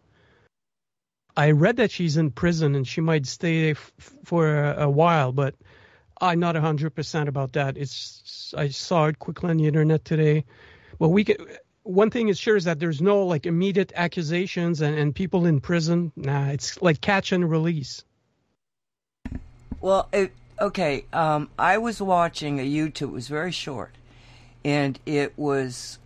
I 1.36 1.50
read 1.50 1.76
that 1.76 1.90
she's 1.90 2.16
in 2.16 2.30
prison 2.30 2.74
and 2.74 2.88
she 2.88 3.02
might 3.02 3.26
stay 3.26 3.72
f- 3.72 3.92
for 4.24 4.56
a, 4.56 4.84
a 4.84 4.90
while, 4.90 5.32
but 5.32 5.54
I'm 6.18 6.40
not 6.40 6.54
100% 6.54 7.28
about 7.28 7.52
that. 7.52 7.76
It's 7.76 8.54
I 8.56 8.68
saw 8.68 9.06
it 9.06 9.18
quickly 9.18 9.50
on 9.50 9.58
the 9.58 9.66
internet 9.66 10.04
today. 10.04 10.44
But 10.98 11.10
we 11.10 11.24
could, 11.24 11.58
one 11.86 12.10
thing 12.10 12.28
is 12.28 12.38
sure 12.38 12.56
is 12.56 12.64
that 12.64 12.80
there's 12.80 13.00
no 13.00 13.24
like 13.24 13.46
immediate 13.46 13.92
accusations 13.94 14.80
and, 14.80 14.98
and 14.98 15.14
people 15.14 15.46
in 15.46 15.60
prison. 15.60 16.12
Nah, 16.16 16.48
it's 16.48 16.80
like 16.82 17.00
catch 17.00 17.32
and 17.32 17.48
release. 17.48 18.04
Well, 19.80 20.08
it, 20.12 20.32
okay. 20.60 21.04
Um, 21.12 21.48
I 21.58 21.78
was 21.78 22.02
watching 22.02 22.58
a 22.58 22.66
YouTube. 22.66 23.08
It 23.08 23.12
was 23.12 23.28
very 23.28 23.52
short, 23.52 23.94
and 24.64 24.98
it 25.06 25.32
was. 25.36 25.98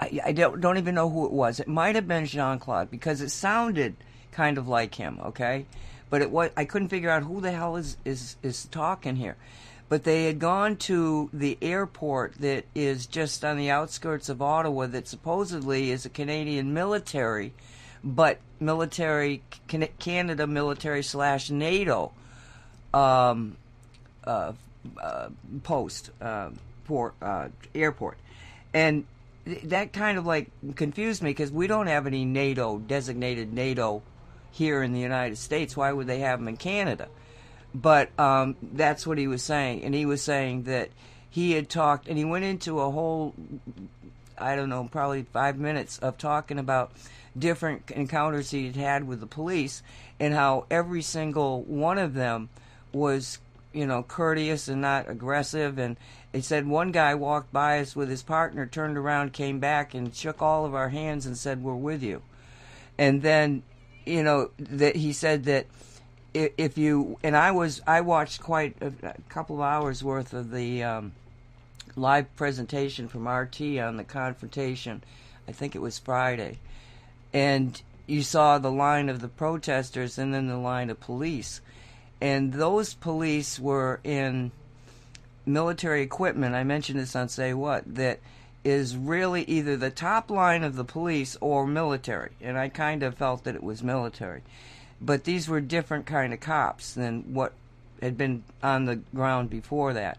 I, 0.00 0.20
I 0.26 0.32
don't 0.32 0.60
don't 0.60 0.78
even 0.78 0.94
know 0.94 1.08
who 1.08 1.26
it 1.26 1.32
was. 1.32 1.60
It 1.60 1.68
might 1.68 1.94
have 1.94 2.08
been 2.08 2.26
Jean 2.26 2.58
Claude 2.58 2.90
because 2.90 3.20
it 3.20 3.30
sounded 3.30 3.94
kind 4.32 4.58
of 4.58 4.66
like 4.68 4.94
him. 4.94 5.20
Okay, 5.24 5.66
but 6.08 6.22
it 6.22 6.30
was. 6.30 6.50
I 6.56 6.64
couldn't 6.64 6.88
figure 6.88 7.10
out 7.10 7.22
who 7.22 7.40
the 7.40 7.52
hell 7.52 7.76
is 7.76 7.96
is 8.04 8.36
is 8.42 8.64
talking 8.66 9.16
here. 9.16 9.36
But 9.90 10.04
they 10.04 10.26
had 10.26 10.38
gone 10.38 10.76
to 10.76 11.28
the 11.32 11.58
airport 11.60 12.36
that 12.36 12.64
is 12.76 13.06
just 13.06 13.44
on 13.44 13.58
the 13.58 13.70
outskirts 13.70 14.28
of 14.28 14.40
Ottawa 14.40 14.86
that 14.86 15.08
supposedly 15.08 15.90
is 15.90 16.06
a 16.06 16.08
Canadian 16.08 16.72
military, 16.72 17.52
but 18.02 18.38
military 18.60 19.42
Canada 19.98 20.46
military 20.46 21.02
slash 21.02 21.50
NATO 21.50 22.12
um, 22.94 23.56
uh, 24.22 24.52
uh, 25.02 25.28
post 25.64 26.10
uh, 26.22 26.50
port 26.84 27.14
uh, 27.20 27.48
airport, 27.74 28.16
and 28.72 29.04
that 29.64 29.92
kind 29.92 30.18
of 30.18 30.24
like 30.24 30.50
confused 30.76 31.20
me 31.20 31.30
because 31.30 31.50
we 31.50 31.66
don't 31.66 31.88
have 31.88 32.06
any 32.06 32.24
NATO 32.24 32.78
designated 32.78 33.52
NATO 33.52 34.02
here 34.52 34.84
in 34.84 34.92
the 34.92 35.00
United 35.00 35.36
States. 35.36 35.76
Why 35.76 35.90
would 35.92 36.06
they 36.06 36.20
have 36.20 36.38
them 36.38 36.46
in 36.46 36.56
Canada? 36.56 37.08
But 37.74 38.10
um, 38.18 38.56
that's 38.60 39.06
what 39.06 39.18
he 39.18 39.28
was 39.28 39.42
saying, 39.42 39.84
and 39.84 39.94
he 39.94 40.04
was 40.04 40.22
saying 40.22 40.64
that 40.64 40.90
he 41.30 41.52
had 41.52 41.68
talked, 41.68 42.08
and 42.08 42.18
he 42.18 42.24
went 42.24 42.44
into 42.44 42.80
a 42.80 42.90
whole, 42.90 43.34
I 44.36 44.56
don't 44.56 44.68
know, 44.68 44.88
probably 44.90 45.22
five 45.22 45.56
minutes 45.56 45.98
of 45.98 46.18
talking 46.18 46.58
about 46.58 46.90
different 47.38 47.92
encounters 47.92 48.50
he 48.50 48.66
had 48.66 48.74
had 48.74 49.06
with 49.06 49.20
the 49.20 49.26
police, 49.26 49.84
and 50.18 50.34
how 50.34 50.66
every 50.68 51.02
single 51.02 51.62
one 51.62 51.96
of 51.96 52.14
them 52.14 52.48
was, 52.92 53.38
you 53.72 53.86
know, 53.86 54.02
courteous 54.02 54.66
and 54.66 54.80
not 54.80 55.08
aggressive. 55.08 55.78
And 55.78 55.96
he 56.32 56.40
said 56.40 56.66
one 56.66 56.90
guy 56.90 57.14
walked 57.14 57.52
by 57.52 57.78
us 57.78 57.94
with 57.94 58.08
his 58.08 58.24
partner, 58.24 58.66
turned 58.66 58.98
around, 58.98 59.32
came 59.32 59.60
back, 59.60 59.94
and 59.94 60.12
shook 60.12 60.42
all 60.42 60.66
of 60.66 60.74
our 60.74 60.88
hands 60.88 61.24
and 61.24 61.38
said, 61.38 61.62
"We're 61.62 61.76
with 61.76 62.02
you." 62.02 62.22
And 62.98 63.22
then, 63.22 63.62
you 64.04 64.24
know, 64.24 64.50
that 64.58 64.96
he 64.96 65.12
said 65.12 65.44
that 65.44 65.66
if 66.34 66.78
you 66.78 67.18
and 67.22 67.36
I 67.36 67.50
was 67.50 67.80
I 67.86 68.00
watched 68.00 68.40
quite 68.40 68.76
a, 68.80 68.92
couple 69.28 69.56
of 69.56 69.62
hours 69.62 70.04
worth 70.04 70.32
of 70.32 70.50
the 70.50 70.82
um, 70.82 71.12
live 71.96 72.34
presentation 72.36 73.08
from 73.08 73.28
RT 73.28 73.60
on 73.78 73.96
the 73.96 74.04
confrontation. 74.04 75.02
I 75.48 75.52
think 75.52 75.74
it 75.74 75.80
was 75.80 75.98
Friday, 75.98 76.58
and 77.32 77.80
you 78.06 78.22
saw 78.22 78.58
the 78.58 78.70
line 78.70 79.08
of 79.08 79.20
the 79.20 79.28
protesters 79.28 80.18
and 80.18 80.32
then 80.32 80.46
the 80.46 80.56
line 80.56 80.90
of 80.90 81.00
police, 81.00 81.60
and 82.20 82.52
those 82.52 82.94
police 82.94 83.58
were 83.58 84.00
in 84.04 84.52
military 85.44 86.02
equipment. 86.02 86.54
I 86.54 86.64
mentioned 86.64 87.00
this 87.00 87.16
on 87.16 87.28
Say 87.28 87.54
What 87.54 87.94
that 87.94 88.20
is 88.62 88.96
really 88.96 89.42
either 89.44 89.76
the 89.76 89.90
top 89.90 90.30
line 90.30 90.62
of 90.62 90.76
the 90.76 90.84
police 90.84 91.36
or 91.40 91.66
military, 91.66 92.32
and 92.40 92.56
I 92.56 92.68
kind 92.68 93.02
of 93.02 93.16
felt 93.16 93.44
that 93.44 93.56
it 93.56 93.62
was 93.62 93.82
military 93.82 94.42
but 95.00 95.24
these 95.24 95.48
were 95.48 95.60
different 95.60 96.06
kind 96.06 96.32
of 96.32 96.40
cops 96.40 96.92
than 96.94 97.34
what 97.34 97.52
had 98.02 98.16
been 98.16 98.42
on 98.62 98.84
the 98.84 98.96
ground 99.14 99.50
before 99.50 99.92
that 99.94 100.18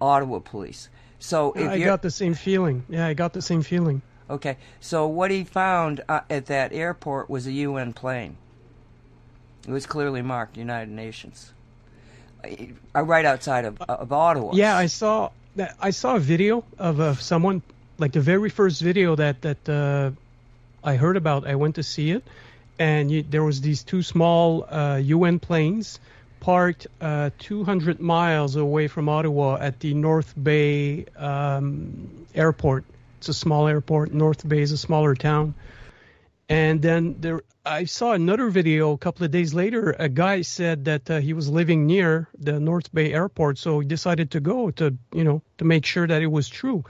ottawa 0.00 0.38
police 0.38 0.88
so 1.18 1.52
if 1.52 1.68
I 1.68 1.78
got 1.78 2.02
the 2.02 2.10
same 2.10 2.34
feeling. 2.34 2.84
Yeah, 2.88 3.06
I 3.06 3.14
got 3.14 3.32
the 3.32 3.42
same 3.42 3.62
feeling. 3.62 4.02
okay 4.28 4.56
so 4.80 5.06
what 5.06 5.30
he 5.30 5.44
found 5.44 6.02
uh, 6.08 6.20
at 6.30 6.46
that 6.46 6.72
airport 6.72 7.30
was 7.30 7.46
a 7.46 7.52
un 7.52 7.92
plane 7.92 8.36
it 9.66 9.70
was 9.70 9.86
clearly 9.86 10.22
marked 10.22 10.56
united 10.56 10.90
nations 10.90 11.52
uh, 12.44 13.02
right 13.02 13.24
outside 13.24 13.64
of, 13.64 13.80
of 13.82 14.12
ottawa 14.12 14.50
Yeah, 14.54 14.76
I 14.76 14.86
saw 14.86 15.30
that. 15.56 15.76
I 15.80 15.90
saw 15.90 16.16
a 16.16 16.18
video 16.20 16.64
of 16.78 16.98
uh, 16.98 17.14
someone 17.14 17.62
like 17.98 18.12
the 18.12 18.20
very 18.20 18.50
first 18.50 18.80
video 18.82 19.14
that 19.14 19.42
that 19.42 19.68
uh, 19.68 20.10
I 20.82 20.96
heard 20.96 21.16
about. 21.16 21.46
I 21.46 21.54
went 21.54 21.76
to 21.76 21.82
see 21.84 22.10
it, 22.10 22.24
and 22.78 23.10
you, 23.10 23.22
there 23.22 23.44
was 23.44 23.60
these 23.60 23.82
two 23.84 24.02
small 24.02 24.64
uh, 24.68 24.96
UN 24.96 25.38
planes 25.38 26.00
parked 26.40 26.88
uh, 27.00 27.30
200 27.38 28.00
miles 28.00 28.56
away 28.56 28.88
from 28.88 29.08
Ottawa 29.08 29.58
at 29.60 29.78
the 29.78 29.94
North 29.94 30.34
Bay 30.42 31.04
um, 31.16 32.26
airport. 32.34 32.84
It's 33.18 33.28
a 33.28 33.34
small 33.34 33.68
airport. 33.68 34.12
North 34.12 34.46
Bay 34.48 34.60
is 34.60 34.72
a 34.72 34.76
smaller 34.76 35.14
town. 35.14 35.54
And 36.48 36.82
then 36.82 37.16
there, 37.20 37.42
I 37.64 37.84
saw 37.84 38.12
another 38.12 38.50
video 38.50 38.92
a 38.92 38.98
couple 38.98 39.24
of 39.24 39.30
days 39.30 39.54
later. 39.54 39.94
A 39.98 40.08
guy 40.08 40.42
said 40.42 40.86
that 40.86 41.08
uh, 41.08 41.20
he 41.20 41.32
was 41.32 41.48
living 41.48 41.86
near 41.86 42.28
the 42.36 42.58
North 42.58 42.92
Bay 42.92 43.12
airport, 43.12 43.58
so 43.58 43.78
he 43.78 43.86
decided 43.86 44.32
to 44.32 44.40
go 44.40 44.72
to, 44.72 44.96
you 45.14 45.22
know, 45.22 45.42
to 45.58 45.64
make 45.64 45.86
sure 45.86 46.06
that 46.06 46.22
it 46.22 46.26
was 46.26 46.48
true. 46.48 46.84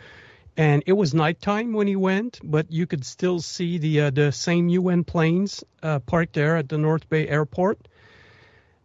And 0.56 0.82
it 0.86 0.92
was 0.92 1.14
nighttime 1.14 1.72
when 1.72 1.86
he 1.86 1.96
went, 1.96 2.40
but 2.44 2.70
you 2.70 2.86
could 2.86 3.06
still 3.06 3.40
see 3.40 3.78
the 3.78 4.00
uh, 4.00 4.10
the 4.10 4.32
same 4.32 4.68
UN 4.68 5.02
planes 5.02 5.64
uh, 5.82 5.98
parked 6.00 6.34
there 6.34 6.56
at 6.56 6.68
the 6.68 6.76
North 6.76 7.08
Bay 7.08 7.26
airport. 7.26 7.88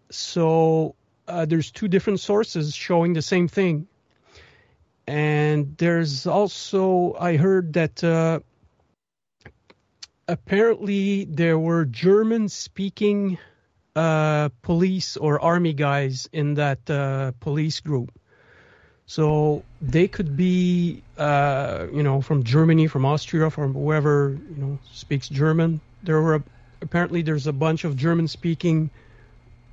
So 0.10 0.96
uh, 1.28 1.46
there's 1.46 1.72
two 1.72 1.90
different 1.90 2.22
sources 2.22 2.74
showing 2.74 3.14
the 3.14 3.22
same 3.22 3.50
thing. 3.50 3.88
And 5.08 5.78
there's 5.78 6.26
also 6.26 7.16
I 7.20 7.36
heard 7.36 7.74
that 7.74 8.02
uh, 8.04 8.40
apparently 10.28 11.26
there 11.26 11.60
were 11.60 11.86
German 11.86 12.50
speaking 12.50 13.38
uh, 13.96 14.50
police 14.62 15.18
or 15.18 15.42
army 15.42 15.74
guys 15.74 16.30
in 16.32 16.54
that 16.56 16.90
uh, 16.90 17.32
police 17.40 17.80
group. 17.80 18.12
So 19.10 19.64
they 19.82 20.10
could 20.10 20.36
be, 20.36 21.02
uh, 21.18 21.88
you 21.94 22.04
know, 22.04 22.22
from 22.22 22.44
Germany, 22.44 22.88
from 22.88 23.06
Austria, 23.06 23.50
from 23.50 23.74
whoever 23.74 24.38
you 24.50 24.62
know 24.62 24.80
speaks 24.92 25.30
German. 25.30 25.80
There 26.04 26.22
were 26.22 26.44
apparently 26.82 27.22
there's 27.22 27.48
a 27.48 27.54
bunch 27.54 27.86
of 27.86 27.96
German-speaking 27.96 28.90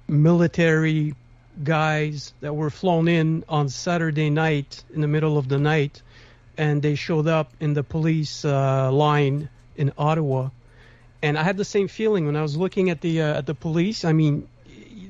military 0.07 1.15
guys 1.63 2.33
that 2.41 2.55
were 2.55 2.71
flown 2.71 3.09
in 3.09 3.45
on 3.49 3.69
Saturday 3.69 4.31
night 4.31 4.85
in 4.95 5.01
the 5.01 5.09
middle 5.09 5.37
of 5.37 5.49
the 5.49 5.59
night, 5.59 6.01
and 6.57 6.81
they 6.81 6.95
showed 6.95 7.27
up 7.27 7.53
in 7.59 7.75
the 7.75 7.83
police 7.83 8.45
uh, 8.45 8.91
line 8.93 9.49
in 9.77 9.93
Ottawa. 9.99 10.51
And 11.23 11.37
I 11.37 11.43
had 11.43 11.57
the 11.57 11.65
same 11.65 11.89
feeling 11.89 12.27
when 12.27 12.37
I 12.37 12.43
was 12.43 12.57
looking 12.57 12.89
at 12.89 13.01
the 13.01 13.23
uh, 13.23 13.39
at 13.39 13.47
the 13.47 13.55
police. 13.55 14.05
I 14.05 14.13
mean, 14.13 14.47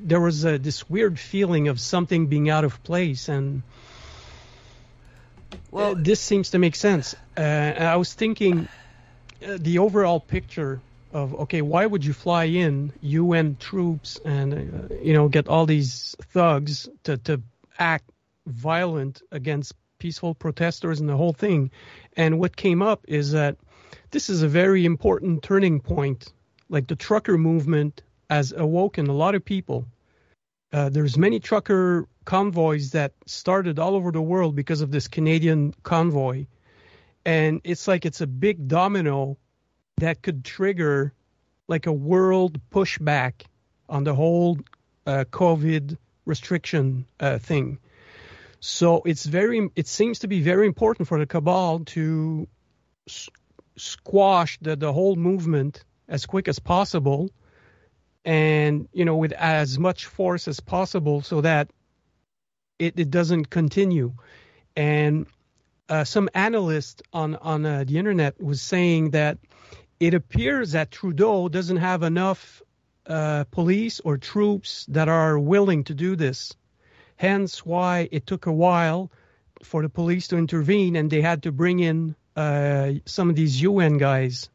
there 0.01 0.19
was 0.19 0.43
uh, 0.43 0.57
this 0.59 0.89
weird 0.89 1.19
feeling 1.19 1.67
of 1.67 1.79
something 1.79 2.25
being 2.25 2.49
out 2.49 2.63
of 2.65 2.81
place, 2.83 3.29
and 3.29 3.61
well 5.71 5.91
uh, 5.91 5.95
this 5.97 6.19
seems 6.19 6.51
to 6.51 6.59
make 6.59 6.75
sense. 6.75 7.15
Uh, 7.37 7.41
I 7.41 7.95
was 7.95 8.13
thinking 8.13 8.67
uh, 9.45 9.57
the 9.59 9.79
overall 9.79 10.19
picture 10.19 10.81
of 11.11 11.33
okay, 11.33 11.61
why 11.61 11.85
would 11.85 12.03
you 12.03 12.13
fly 12.13 12.45
in 12.45 12.91
UN 13.01 13.55
troops 13.59 14.19
and 14.25 14.53
uh, 14.53 14.95
you 15.01 15.13
know 15.13 15.29
get 15.29 15.47
all 15.47 15.65
these 15.65 16.15
thugs 16.33 16.89
to 17.03 17.17
to 17.17 17.41
act 17.79 18.09
violent 18.45 19.21
against 19.31 19.73
peaceful 19.97 20.35
protesters 20.35 20.99
and 20.99 21.09
the 21.09 21.17
whole 21.17 21.33
thing? 21.33 21.71
And 22.17 22.39
what 22.39 22.55
came 22.55 22.81
up 22.81 23.05
is 23.07 23.31
that 23.31 23.57
this 24.11 24.29
is 24.29 24.41
a 24.43 24.47
very 24.47 24.85
important 24.85 25.43
turning 25.43 25.79
point. 25.79 26.31
Like 26.69 26.87
the 26.87 26.95
trucker 26.95 27.37
movement 27.37 28.01
has 28.29 28.51
awoken 28.51 29.07
a 29.07 29.13
lot 29.13 29.35
of 29.35 29.45
people. 29.45 29.85
Uh, 30.75 30.89
there's 30.89 31.17
many 31.17 31.39
trucker 31.39 32.05
convoys 32.25 32.91
that 32.91 33.13
started 33.25 33.79
all 33.79 33.95
over 33.95 34.11
the 34.11 34.21
world 34.21 34.57
because 34.57 34.81
of 34.81 34.91
this 34.91 35.07
Canadian 35.07 35.73
convoy, 35.83 36.45
and 37.25 37.61
it's 37.63 37.87
like 37.87 38.05
it's 38.05 38.19
a 38.19 38.27
big 38.27 38.67
domino 38.67 39.37
that 39.99 40.21
could 40.21 40.43
trigger 40.43 41.13
like 41.69 41.87
a 41.87 41.93
world 41.93 42.59
pushback 42.71 43.45
on 43.87 44.03
the 44.03 44.13
whole 44.13 44.59
uh, 45.05 45.23
COVID 45.31 45.97
restriction 46.25 47.05
uh, 47.21 47.37
thing. 47.37 47.79
So 48.59 49.01
it's 49.05 49.25
very, 49.25 49.69
it 49.77 49.87
seems 49.87 50.19
to 50.19 50.27
be 50.27 50.41
very 50.41 50.67
important 50.67 51.07
for 51.07 51.17
the 51.17 51.25
cabal 51.25 51.85
to 51.85 52.49
s- 53.07 53.29
squash 53.77 54.59
the, 54.61 54.75
the 54.75 54.91
whole 54.91 55.15
movement 55.15 55.85
as 56.09 56.25
quick 56.25 56.49
as 56.49 56.59
possible 56.59 57.29
and, 58.25 58.89
you 58.91 59.05
know, 59.05 59.15
with 59.15 59.31
as 59.33 59.77
much 59.77 60.07
force 60.07 60.47
as 60.47 60.59
possible 60.59 61.21
so 61.21 61.41
that 61.41 61.69
it, 62.79 62.99
it 62.99 63.11
doesn't 63.11 63.49
continue. 63.49 64.13
And 64.75 65.27
uh, 65.87 66.03
some 66.03 66.29
analyst 66.33 67.03
on, 67.13 67.35
on 67.35 67.65
uh, 67.65 67.83
the 67.85 67.99
internet 67.99 68.41
was 68.41 68.61
saying 68.61 69.11
that 69.11 69.37
it 69.99 70.15
appears 70.15 70.71
that 70.71 70.91
Trudeau 70.91 71.47
doesn't 71.47 71.77
have 71.77 72.01
enough 72.03 72.61
uh, 73.05 73.43
police 73.51 73.99
or 73.99 74.17
troops 74.17 74.85
that 74.87 75.07
are 75.07 75.37
willing 75.37 75.83
to 75.85 75.93
do 75.93 76.15
this. 76.15 76.55
Hence 77.17 77.63
why 77.65 78.09
it 78.11 78.25
took 78.25 78.47
a 78.47 78.51
while 78.51 79.11
for 79.63 79.83
the 79.83 79.89
police 79.89 80.27
to 80.29 80.37
intervene 80.37 80.95
and 80.95 81.09
they 81.09 81.21
had 81.21 81.43
to 81.43 81.51
bring 81.51 81.79
in 81.79 82.15
uh, 82.35 82.93
some 83.05 83.29
of 83.29 83.35
these 83.35 83.61
UN 83.61 83.97
guys 83.97 84.49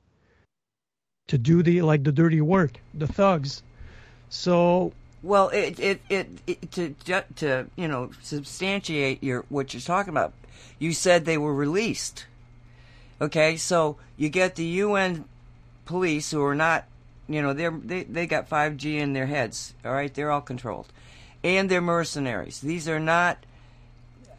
to 1.30 1.38
do 1.38 1.62
the 1.62 1.82
like 1.82 2.02
the 2.04 2.12
dirty 2.12 2.40
work, 2.40 2.80
the 2.92 3.06
thugs. 3.06 3.62
So 4.28 4.92
Well, 5.22 5.48
it 5.50 5.78
it, 5.78 6.00
it, 6.08 6.28
it 6.46 6.70
to 6.72 6.94
to 7.36 7.66
you 7.76 7.88
know 7.88 8.10
substantiate 8.20 9.22
your 9.22 9.44
what 9.48 9.72
you're 9.72 9.80
talking 9.80 10.10
about. 10.10 10.32
You 10.78 10.92
said 10.92 11.24
they 11.24 11.38
were 11.38 11.54
released. 11.54 12.26
Okay, 13.20 13.56
so 13.56 13.96
you 14.16 14.28
get 14.28 14.56
the 14.56 14.64
UN 14.64 15.24
police 15.84 16.30
who 16.30 16.42
are 16.42 16.54
not, 16.54 16.84
you 17.28 17.42
know, 17.42 17.52
they're 17.52 17.70
they 17.70 18.04
they 18.04 18.26
got 18.26 18.48
5G 18.48 18.98
in 18.98 19.12
their 19.12 19.26
heads. 19.26 19.74
All 19.84 19.92
right, 19.92 20.12
they're 20.12 20.30
all 20.30 20.40
controlled, 20.40 20.88
and 21.44 21.70
they're 21.70 21.80
mercenaries. 21.80 22.60
These 22.60 22.88
are 22.88 23.00
not 23.00 23.44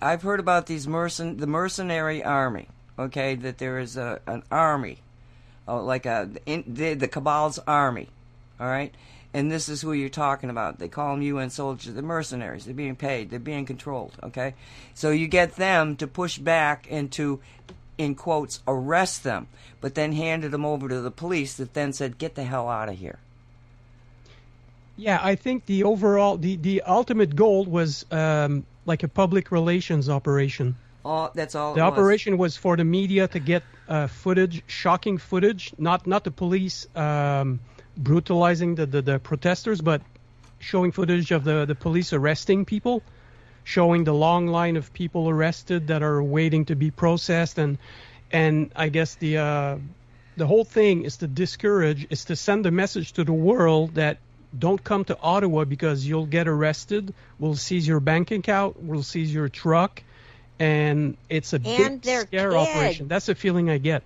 I've 0.01 0.23
heard 0.23 0.39
about 0.39 0.65
these 0.65 0.87
mercen 0.87 1.39
the 1.39 1.47
mercenary 1.47 2.23
army. 2.23 2.67
Okay, 2.99 3.35
that 3.35 3.59
there 3.59 3.79
is 3.79 3.95
a 3.95 4.19
an 4.27 4.43
army, 4.51 4.97
like 5.79 6.05
a 6.05 6.29
in, 6.45 6.63
the, 6.67 6.93
the 6.93 7.07
cabal's 7.07 7.59
army. 7.59 8.09
All 8.59 8.67
right, 8.67 8.93
and 9.33 9.51
this 9.51 9.69
is 9.69 9.81
who 9.81 9.93
you're 9.93 10.09
talking 10.09 10.49
about. 10.49 10.79
They 10.79 10.87
call 10.87 11.13
them 11.13 11.21
UN 11.21 11.49
soldiers. 11.49 11.93
They're 11.93 12.03
mercenaries. 12.03 12.65
They're 12.65 12.73
being 12.73 12.95
paid. 12.95 13.29
They're 13.29 13.39
being 13.39 13.65
controlled. 13.65 14.13
Okay, 14.23 14.53
so 14.93 15.11
you 15.11 15.27
get 15.27 15.55
them 15.55 15.95
to 15.97 16.07
push 16.07 16.37
back 16.37 16.87
and 16.89 17.11
to, 17.13 17.39
in 17.97 18.15
quotes, 18.15 18.61
arrest 18.67 19.23
them, 19.23 19.47
but 19.79 19.95
then 19.95 20.13
handed 20.13 20.51
them 20.51 20.65
over 20.65 20.89
to 20.89 21.01
the 21.01 21.11
police 21.11 21.55
that 21.55 21.73
then 21.73 21.93
said, 21.93 22.17
"Get 22.17 22.35
the 22.35 22.43
hell 22.43 22.69
out 22.69 22.89
of 22.89 22.97
here." 22.97 23.19
Yeah, 24.97 25.19
I 25.21 25.33
think 25.33 25.65
the 25.65 25.83
overall, 25.83 26.37
the, 26.37 26.57
the 26.57 26.83
ultimate 26.83 27.35
goal 27.35 27.65
was 27.65 28.05
um, 28.11 28.65
like 28.85 29.01
a 29.01 29.07
public 29.07 29.51
relations 29.51 30.09
operation. 30.09 30.75
All 31.03 31.31
that's 31.33 31.55
all. 31.55 31.73
The 31.73 31.81
it 31.81 31.83
was. 31.83 31.91
operation 31.91 32.37
was 32.37 32.57
for 32.57 32.77
the 32.77 32.83
media 32.83 33.27
to 33.27 33.39
get 33.39 33.63
uh, 33.87 34.07
footage, 34.07 34.63
shocking 34.67 35.17
footage, 35.17 35.73
not 35.77 36.05
not 36.05 36.23
the 36.23 36.31
police 36.31 36.87
um, 36.95 37.59
brutalizing 37.97 38.75
the, 38.75 38.85
the, 38.85 39.01
the 39.01 39.19
protesters, 39.19 39.81
but 39.81 40.01
showing 40.59 40.91
footage 40.91 41.31
of 41.31 41.43
the, 41.43 41.65
the 41.65 41.75
police 41.75 42.13
arresting 42.13 42.65
people, 42.65 43.03
showing 43.63 44.03
the 44.03 44.13
long 44.13 44.47
line 44.47 44.77
of 44.77 44.93
people 44.93 45.29
arrested 45.29 45.87
that 45.87 46.03
are 46.03 46.21
waiting 46.21 46.65
to 46.65 46.75
be 46.75 46.91
processed, 46.91 47.57
and 47.57 47.77
and 48.31 48.71
I 48.75 48.89
guess 48.89 49.15
the 49.15 49.37
uh, 49.37 49.77
the 50.37 50.47
whole 50.47 50.63
thing 50.63 51.03
is 51.03 51.17
to 51.17 51.27
discourage, 51.27 52.07
is 52.09 52.25
to 52.25 52.35
send 52.35 52.65
a 52.65 52.71
message 52.71 53.13
to 53.13 53.23
the 53.23 53.33
world 53.33 53.95
that 53.95 54.17
don't 54.57 54.83
come 54.83 55.03
to 55.05 55.17
Ottawa 55.19 55.65
because 55.65 56.05
you'll 56.05 56.25
get 56.25 56.47
arrested. 56.47 57.13
We'll 57.39 57.55
seize 57.55 57.87
your 57.87 57.99
bank 57.99 58.31
account. 58.31 58.81
We'll 58.81 59.03
seize 59.03 59.33
your 59.33 59.49
truck. 59.49 60.03
And 60.61 61.17
it's 61.27 61.53
a 61.53 61.55
And 61.55 62.01
big 62.01 62.27
scare 62.27 62.51
kid. 62.51 62.55
operation. 62.55 63.07
That's 63.07 63.25
the 63.25 63.33
feeling 63.33 63.71
I 63.71 63.79
get. 63.79 64.03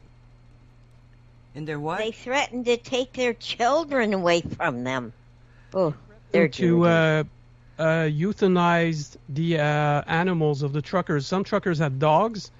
And 1.53 1.67
they're 1.67 1.79
what? 1.79 1.97
They 1.97 2.11
threatened 2.11 2.65
to 2.65 2.77
take 2.77 3.11
their 3.11 3.33
children 3.33 4.13
away 4.13 4.39
from 4.41 4.85
them. 4.85 5.11
Oh, 5.73 5.93
they're 6.31 6.47
to 6.47 6.85
uh, 6.85 7.23
uh, 7.77 7.83
euthanize 8.07 9.17
the 9.27 9.59
uh, 9.59 9.63
animals 10.07 10.63
of 10.63 10.71
the 10.71 10.81
truckers. 10.81 11.27
Some 11.27 11.43
truckers 11.43 11.79
had 11.79 11.99
dogs, 11.99 12.51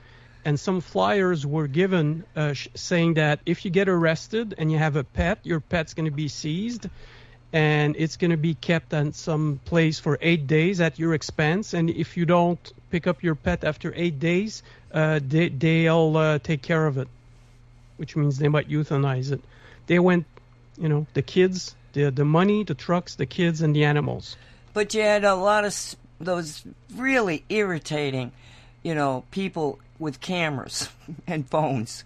and 0.44 0.60
some 0.60 0.82
flyers 0.82 1.46
were 1.46 1.68
given 1.68 2.26
uh, 2.36 2.52
sh- 2.52 2.68
saying 2.76 3.14
that 3.14 3.40
if 3.46 3.64
you 3.64 3.72
get 3.72 3.88
arrested 3.88 4.56
and 4.58 4.70
you 4.70 4.78
have 4.78 4.98
a 4.98 5.06
pet, 5.06 5.40
your 5.44 5.62
pet's 5.62 5.94
going 5.94 6.06
to 6.06 6.12
be 6.12 6.28
seized, 6.28 6.90
and 7.54 7.96
it's 7.98 8.18
going 8.18 8.32
to 8.32 8.38
be 8.38 8.56
kept 8.56 8.92
in 8.92 9.14
some 9.14 9.62
place 9.64 10.00
for 10.00 10.18
eight 10.22 10.48
days 10.48 10.82
at 10.82 11.00
your 11.00 11.14
expense. 11.14 11.74
And 11.74 11.90
if 11.90 12.18
you 12.18 12.26
don't 12.26 12.60
pick 12.96 13.08
up 13.08 13.22
your 13.22 13.36
pet 13.36 13.66
after 13.66 13.92
eight 13.98 14.22
days, 14.22 14.64
uh, 14.94 15.20
they, 15.22 15.50
they'll 15.50 16.16
uh, 16.16 16.40
take 16.40 16.62
care 16.62 16.88
of 16.88 16.98
it, 16.98 17.10
which 17.98 18.16
means 18.16 18.38
they 18.38 18.48
might 18.48 18.70
euthanize 18.70 19.34
it. 19.34 19.42
They 19.88 20.00
went, 20.00 20.26
you 20.78 20.88
know, 20.88 21.06
the 21.14 21.22
kids, 21.22 21.76
the 21.92 22.10
the 22.10 22.24
money, 22.24 22.64
the 22.64 22.74
trucks, 22.74 23.16
the 23.16 23.26
kids, 23.26 23.62
and 23.62 23.76
the 23.76 23.84
animals. 23.84 24.38
But 24.74 24.94
you 24.94 25.02
had 25.02 25.26
a 25.26 25.36
lot 25.36 25.66
of 25.66 25.76
those 26.22 26.64
really 26.96 27.44
irritating, 27.50 28.32
you 28.82 28.96
know, 28.96 29.26
people 29.30 29.80
with 30.00 30.22
cameras 30.22 30.88
and 31.28 31.46
phones, 31.50 32.06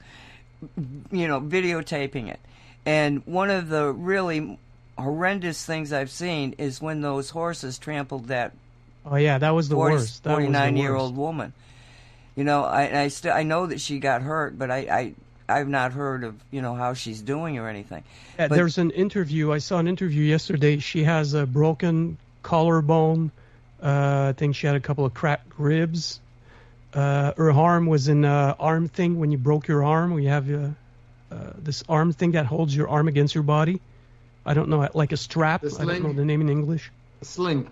you 1.11 1.27
know, 1.27 1.39
videotaping 1.39 2.29
it. 2.29 2.39
And 2.83 3.21
one 3.27 3.51
of 3.51 3.69
the 3.69 3.93
really 3.93 4.57
horrendous 4.97 5.63
things 5.63 5.93
I've 5.93 6.09
seen 6.09 6.55
is 6.57 6.81
when 6.81 7.01
those 7.01 7.29
horses 7.29 7.77
trampled 7.77 8.29
that 8.29 8.53
Oh 9.11 9.15
yeah, 9.15 9.37
that 9.39 9.51
was 9.51 9.69
the 9.69 9.75
40, 9.75 9.93
worst. 9.95 10.23
That 10.23 10.29
was 10.37 10.45
the 10.45 10.53
49 10.53 10.77
year 10.77 10.91
worst. 10.93 11.03
old 11.03 11.17
woman. 11.17 11.53
You 12.35 12.43
know, 12.43 12.63
I 12.63 13.01
I, 13.01 13.07
st- 13.07 13.33
I 13.33 13.43
know 13.43 13.65
that 13.65 13.81
she 13.81 13.99
got 13.99 14.21
hurt, 14.21 14.57
but 14.57 14.69
I, 14.71 14.77
I 14.77 15.13
I've 15.59 15.67
not 15.67 15.91
heard 15.93 16.23
of 16.23 16.35
you 16.51 16.61
know 16.61 16.75
how 16.75 16.93
she's 16.93 17.21
doing 17.21 17.57
or 17.57 17.67
anything. 17.67 18.03
Yeah, 18.37 18.47
But- 18.47 18.55
there's 18.55 18.77
an 18.77 18.91
interview. 18.91 19.51
I 19.51 19.57
saw 19.57 19.79
an 19.79 19.87
interview 19.87 20.23
yesterday. 20.23 20.77
She 20.79 21.03
has 21.03 21.33
a 21.33 21.45
broken 21.45 22.17
collarbone. 22.43 23.31
Uh, 23.81 24.27
I 24.29 24.33
think 24.37 24.55
she 24.55 24.67
had 24.67 24.75
a 24.75 24.79
couple 24.79 25.05
of 25.05 25.13
cracked 25.13 25.53
ribs. 25.57 26.19
Uh, 26.93 27.33
her 27.37 27.51
arm 27.51 27.85
was 27.87 28.07
in 28.07 28.25
uh, 28.25 28.55
arm 28.59 28.87
thing 28.87 29.19
when 29.19 29.31
you 29.31 29.37
broke 29.37 29.67
your 29.67 29.83
arm. 29.83 30.13
We 30.13 30.25
have 30.25 30.49
uh, 30.51 30.69
uh, 31.31 31.35
this 31.57 31.83
arm 31.87 32.13
thing 32.13 32.31
that 32.31 32.45
holds 32.45 32.75
your 32.75 32.89
arm 32.89 33.07
against 33.07 33.33
your 33.35 33.43
body. 33.43 33.79
I 34.45 34.53
don't 34.53 34.69
know, 34.69 34.87
like 34.93 35.11
a 35.11 35.17
strap. 35.17 35.61
The 35.61 35.67
I 35.67 35.69
don't 35.71 35.79
sling? 35.85 36.03
know 36.03 36.13
the 36.13 36.25
name 36.25 36.41
in 36.41 36.49
English. 36.49 36.91
Sling. 37.21 37.69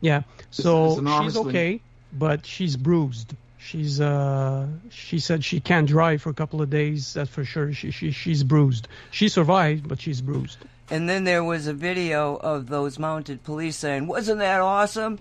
Yeah. 0.00 0.22
So 0.50 0.98
an 0.98 1.06
arm 1.06 1.24
she's 1.24 1.34
sling. 1.34 1.48
okay, 1.48 1.80
but 2.12 2.46
she's 2.46 2.76
bruised. 2.76 3.34
She's 3.58 4.00
uh 4.00 4.68
she 4.90 5.18
said 5.18 5.44
she 5.44 5.60
can't 5.60 5.88
drive 5.88 6.22
for 6.22 6.30
a 6.30 6.34
couple 6.34 6.62
of 6.62 6.70
days. 6.70 7.14
That's 7.14 7.30
for 7.30 7.44
sure. 7.44 7.72
She 7.72 7.90
she 7.90 8.10
she's 8.12 8.44
bruised. 8.44 8.88
She 9.10 9.28
survived, 9.28 9.88
but 9.88 10.00
she's 10.00 10.20
bruised. 10.20 10.58
And 10.88 11.08
then 11.08 11.24
there 11.24 11.42
was 11.42 11.66
a 11.66 11.74
video 11.74 12.36
of 12.36 12.68
those 12.68 12.98
mounted 12.98 13.42
police 13.42 13.76
saying, 13.76 14.06
"Wasn't 14.06 14.38
that 14.38 14.60
awesome?" 14.60 15.18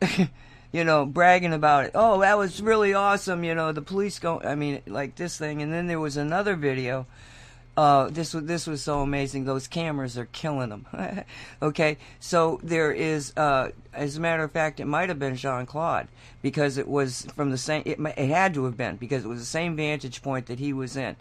you 0.72 0.82
know, 0.84 1.06
bragging 1.06 1.52
about 1.52 1.84
it. 1.84 1.92
Oh, 1.94 2.20
that 2.20 2.36
was 2.36 2.60
really 2.60 2.92
awesome. 2.94 3.44
You 3.44 3.54
know, 3.54 3.70
the 3.70 3.82
police 3.82 4.18
go. 4.18 4.40
I 4.40 4.56
mean, 4.56 4.82
like 4.86 5.14
this 5.14 5.36
thing. 5.38 5.62
And 5.62 5.72
then 5.72 5.86
there 5.86 6.00
was 6.00 6.16
another 6.16 6.56
video. 6.56 7.06
Uh, 7.74 8.08
this 8.10 8.34
was 8.34 8.44
this 8.44 8.66
was 8.66 8.82
so 8.82 9.00
amazing. 9.00 9.44
Those 9.44 9.66
cameras 9.66 10.18
are 10.18 10.26
killing 10.26 10.68
them. 10.68 10.86
okay, 11.62 11.96
so 12.20 12.60
there 12.62 12.92
is, 12.92 13.32
uh, 13.36 13.70
as 13.94 14.16
a 14.16 14.20
matter 14.20 14.42
of 14.42 14.52
fact, 14.52 14.78
it 14.78 14.84
might 14.84 15.08
have 15.08 15.18
been 15.18 15.36
Jean 15.36 15.64
Claude 15.64 16.08
because 16.42 16.76
it 16.76 16.86
was 16.86 17.26
from 17.34 17.50
the 17.50 17.56
same. 17.56 17.82
It, 17.86 17.98
it 17.98 18.28
had 18.28 18.52
to 18.54 18.64
have 18.66 18.76
been 18.76 18.96
because 18.96 19.24
it 19.24 19.28
was 19.28 19.40
the 19.40 19.46
same 19.46 19.74
vantage 19.74 20.20
point 20.20 20.46
that 20.46 20.58
he 20.58 20.74
was 20.74 20.96
in, 20.96 21.16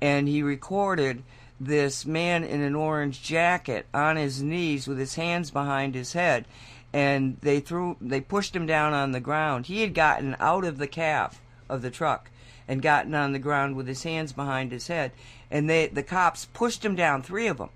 and 0.00 0.26
he 0.26 0.42
recorded 0.42 1.22
this 1.60 2.06
man 2.06 2.42
in 2.42 2.62
an 2.62 2.74
orange 2.74 3.22
jacket 3.22 3.84
on 3.92 4.16
his 4.16 4.42
knees 4.42 4.88
with 4.88 4.98
his 4.98 5.16
hands 5.16 5.50
behind 5.50 5.94
his 5.94 6.14
head 6.14 6.46
and 6.92 7.36
they 7.42 7.60
threw 7.60 7.96
they 8.00 8.20
pushed 8.20 8.56
him 8.56 8.66
down 8.66 8.94
on 8.94 9.12
the 9.12 9.20
ground 9.20 9.66
he 9.66 9.82
had 9.82 9.92
gotten 9.92 10.34
out 10.40 10.64
of 10.64 10.78
the 10.78 10.86
cab 10.86 11.32
of 11.68 11.82
the 11.82 11.90
truck 11.90 12.30
and 12.66 12.80
gotten 12.80 13.14
on 13.14 13.32
the 13.32 13.38
ground 13.38 13.76
with 13.76 13.86
his 13.86 14.02
hands 14.02 14.32
behind 14.32 14.72
his 14.72 14.86
head 14.86 15.12
and 15.50 15.68
they 15.68 15.88
the 15.88 16.02
cops 16.02 16.46
pushed 16.46 16.84
him 16.84 16.94
down 16.94 17.22
three 17.22 17.46
of 17.46 17.58
them 17.58 17.70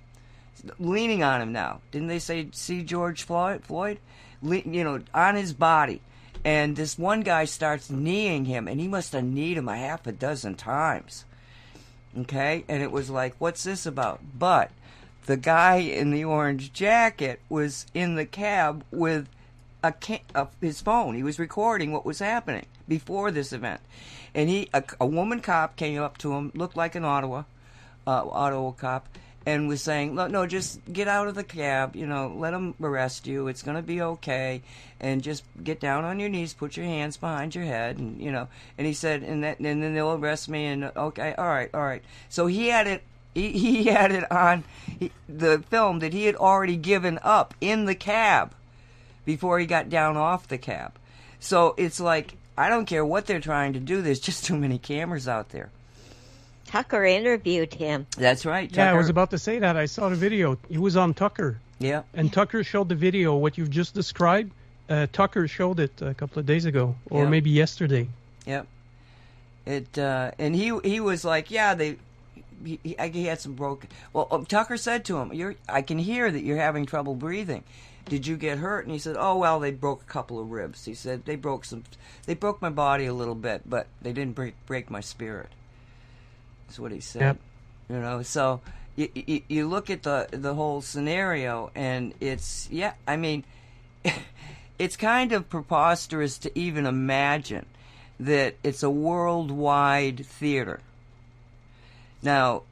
leaning 0.79 1.23
on 1.23 1.41
him 1.41 1.53
now. 1.53 1.81
Didn't 1.91 2.09
they 2.09 2.19
say 2.19 2.49
see 2.53 2.83
george 2.83 3.23
floyd 3.23 3.65
floyd? 3.65 3.99
Le- 4.43 4.59
you 4.59 4.85
know 4.85 5.01
on 5.13 5.37
his 5.37 5.53
body. 5.53 6.01
And 6.45 6.77
this 6.77 6.99
one 6.99 7.23
guy 7.23 7.47
starts 7.47 7.89
kneeing 7.89 8.45
him 8.45 8.69
and 8.69 8.79
he 8.79 8.89
must 8.89 9.13
have 9.13 9.25
kneed 9.25 9.57
him 9.57 9.69
a 9.69 9.77
half 9.77 10.07
a 10.07 10.13
dozen 10.13 10.57
times. 10.57 11.25
Okay? 12.19 12.65
And 12.69 12.83
it 12.83 12.93
was 12.93 13.11
like 13.11 13.35
what's 13.39 13.65
this 13.65 13.87
about? 13.87 14.21
But 14.39 14.71
the 15.27 15.37
guy 15.37 15.77
in 15.77 16.11
the 16.11 16.25
orange 16.25 16.73
jacket 16.73 17.41
was 17.49 17.87
in 17.95 18.15
the 18.15 18.27
cab 18.27 18.85
with 18.91 19.29
a, 19.83 19.95
his 20.61 20.81
phone. 20.81 21.15
He 21.15 21.23
was 21.23 21.39
recording 21.39 21.93
what 21.93 22.07
was 22.07 22.19
happening 22.19 22.67
before 22.89 23.31
this 23.31 23.53
event. 23.53 23.81
And 24.35 24.49
he 24.49 24.69
a, 24.75 24.83
a 25.01 25.07
woman 25.07 25.41
cop 25.41 25.77
came 25.77 26.01
up 26.01 26.19
to 26.19 26.33
him 26.35 26.53
looked 26.55 26.77
like 26.77 26.95
an 26.95 27.05
ottawa 27.05 27.45
uh, 28.07 28.71
cop 28.73 29.09
and 29.47 29.69
was 29.69 29.83
saying, 29.83 30.15
"Look, 30.15 30.31
no, 30.31 30.47
just 30.47 30.81
get 30.91 31.09
out 31.09 31.29
of 31.29 31.35
the 31.35 31.45
cab. 31.45 31.97
You 31.97 32.07
know, 32.07 32.35
let 32.37 32.53
them 32.53 32.75
arrest 32.81 33.27
you. 33.27 33.49
It's 33.49 33.63
going 33.63 33.77
to 33.77 33.83
be 33.83 34.01
okay. 34.01 34.63
And 35.01 35.23
just 35.23 35.45
get 35.63 35.81
down 35.81 36.05
on 36.05 36.19
your 36.19 36.31
knees, 36.31 36.55
put 36.55 36.77
your 36.77 36.87
hands 36.87 37.17
behind 37.17 37.55
your 37.55 37.65
head, 37.65 37.99
and 37.99 38.21
you 38.21 38.33
know." 38.33 38.49
And 38.79 38.87
he 38.87 38.95
said, 38.95 39.23
"And 39.23 39.45
that, 39.45 39.59
and 39.59 39.83
then 39.83 39.95
they'll 39.95 40.15
arrest 40.15 40.49
me." 40.49 40.67
And 40.67 40.85
okay, 40.85 41.35
all 41.37 41.47
right, 41.47 41.71
all 41.75 41.83
right. 41.83 42.03
So 42.29 42.47
he 42.47 42.69
had 42.69 42.87
it. 42.87 43.03
He, 43.35 43.85
had 43.87 44.13
it 44.13 44.31
on 44.31 44.63
he, 45.01 45.11
the 45.29 45.59
film 45.69 45.99
that 45.99 46.13
he 46.13 46.27
had 46.27 46.37
already 46.37 46.77
given 46.77 47.19
up 47.21 47.53
in 47.61 47.85
the 47.85 47.97
cab 47.97 48.55
before 49.25 49.59
he 49.59 49.67
got 49.67 49.91
down 49.91 50.17
off 50.17 50.47
the 50.47 50.57
cab. 50.57 50.93
So 51.41 51.75
it's 51.77 51.99
like 51.99 52.37
I 52.57 52.69
don't 52.69 52.87
care 52.87 53.05
what 53.05 53.27
they're 53.27 53.41
trying 53.41 53.73
to 53.73 53.81
do. 53.81 54.03
There's 54.03 54.21
just 54.21 54.45
too 54.45 54.57
many 54.57 54.79
cameras 54.79 55.27
out 55.27 55.49
there. 55.49 55.71
Tucker 56.75 57.05
interviewed 57.05 57.73
him. 57.73 58.05
That's 58.19 58.45
right. 58.45 58.69
Yeah, 58.77 58.91
I 58.91 58.95
was 58.95 59.09
about 59.09 59.31
to 59.31 59.39
say 59.39 59.61
that. 59.61 59.77
I 59.77 59.87
saw 59.87 60.09
the 60.09 60.17
video. 60.17 60.59
He 60.69 60.77
was 60.77 60.97
on 60.97 61.15
Tucker, 61.15 61.61
Yeah. 61.79 62.03
and 62.15 62.33
Tucker 62.33 62.65
showed 62.65 62.89
the 62.89 62.97
video. 62.97 63.37
What 63.37 63.57
you've 63.57 63.71
just 63.71 63.95
described, 63.95 64.51
uh, 64.91 65.07
Tucker 65.13 65.47
showed 65.47 65.79
it 65.79 66.03
a 66.03 66.15
couple 66.15 66.41
of 66.41 66.47
days 66.47 66.65
ago, 66.65 66.97
or 67.11 67.23
Yeah. 67.23 67.29
maybe 67.29 67.51
yesterday. 67.51 68.09
Yep. 68.45 68.67
It 69.67 69.97
uh, 69.97 70.33
and 70.37 70.57
he 70.57 70.77
he 70.83 70.99
was 70.99 71.25
like, 71.25 71.53
yeah, 71.53 71.75
they. 71.75 71.97
He, 72.65 72.81
he, 72.83 72.97
he 73.13 73.25
had 73.27 73.41
some 73.41 73.53
broken. 73.53 73.89
Well, 74.13 74.27
um, 74.33 74.45
Tucker 74.45 74.77
said 74.77 75.05
to 75.05 75.19
him, 75.19 75.33
"You're. 75.33 75.55
I 75.69 75.81
can 75.81 75.99
hear 75.99 76.29
that 76.29 76.43
you're 76.43 76.57
having 76.57 76.87
trouble 76.87 77.15
breathing. 77.15 77.63
Did 78.07 78.27
you 78.27 78.37
get 78.37 78.59
hurt?" 78.59 78.85
And 78.85 78.93
he 78.93 78.99
said, 78.99 79.15
"Oh 79.17 79.37
well, 79.37 79.61
they 79.61 79.71
broke 79.71 80.03
a 80.03 80.07
couple 80.07 80.41
of 80.41 80.51
ribs." 80.51 80.87
He 80.87 80.95
said 80.95 81.25
they 81.25 81.37
broke 81.37 81.65
some. 81.67 81.85
They 82.27 82.35
broke 82.35 82.61
my 82.61 82.71
body 82.71 83.07
a 83.07 83.15
little 83.15 83.37
bit, 83.37 83.63
but 83.65 83.87
they 84.03 84.13
didn't 84.13 84.35
break 84.35 84.55
break 84.67 84.91
my 84.91 85.01
spirit. 85.01 85.51
That's 86.75 86.81
what 86.81 86.91
he 86.91 86.99
said. 86.99 87.23
Yep. 87.23 87.37
You 87.89 88.01
know, 88.01 88.23
so 88.23 88.61
you, 88.97 89.09
you 89.15 89.43
you 89.47 89.69
look 89.69 89.91
at 89.91 90.03
the 90.03 90.27
the 90.33 90.55
whole 90.55 90.83
scenario, 90.83 91.71
and 91.73 92.13
it's 92.19 92.69
yeah. 92.69 92.95
I 93.07 93.17
mean, 93.17 93.45
it's 94.79 94.97
kind 94.97 95.31
of 95.31 95.49
preposterous 95.49 96.37
to 96.39 96.59
even 96.59 96.85
imagine 96.85 97.67
that 98.19 98.57
it's 98.65 98.83
a 98.83 98.91
worldwide 98.91 100.27
theater. 100.27 100.81
Now, 102.23 102.65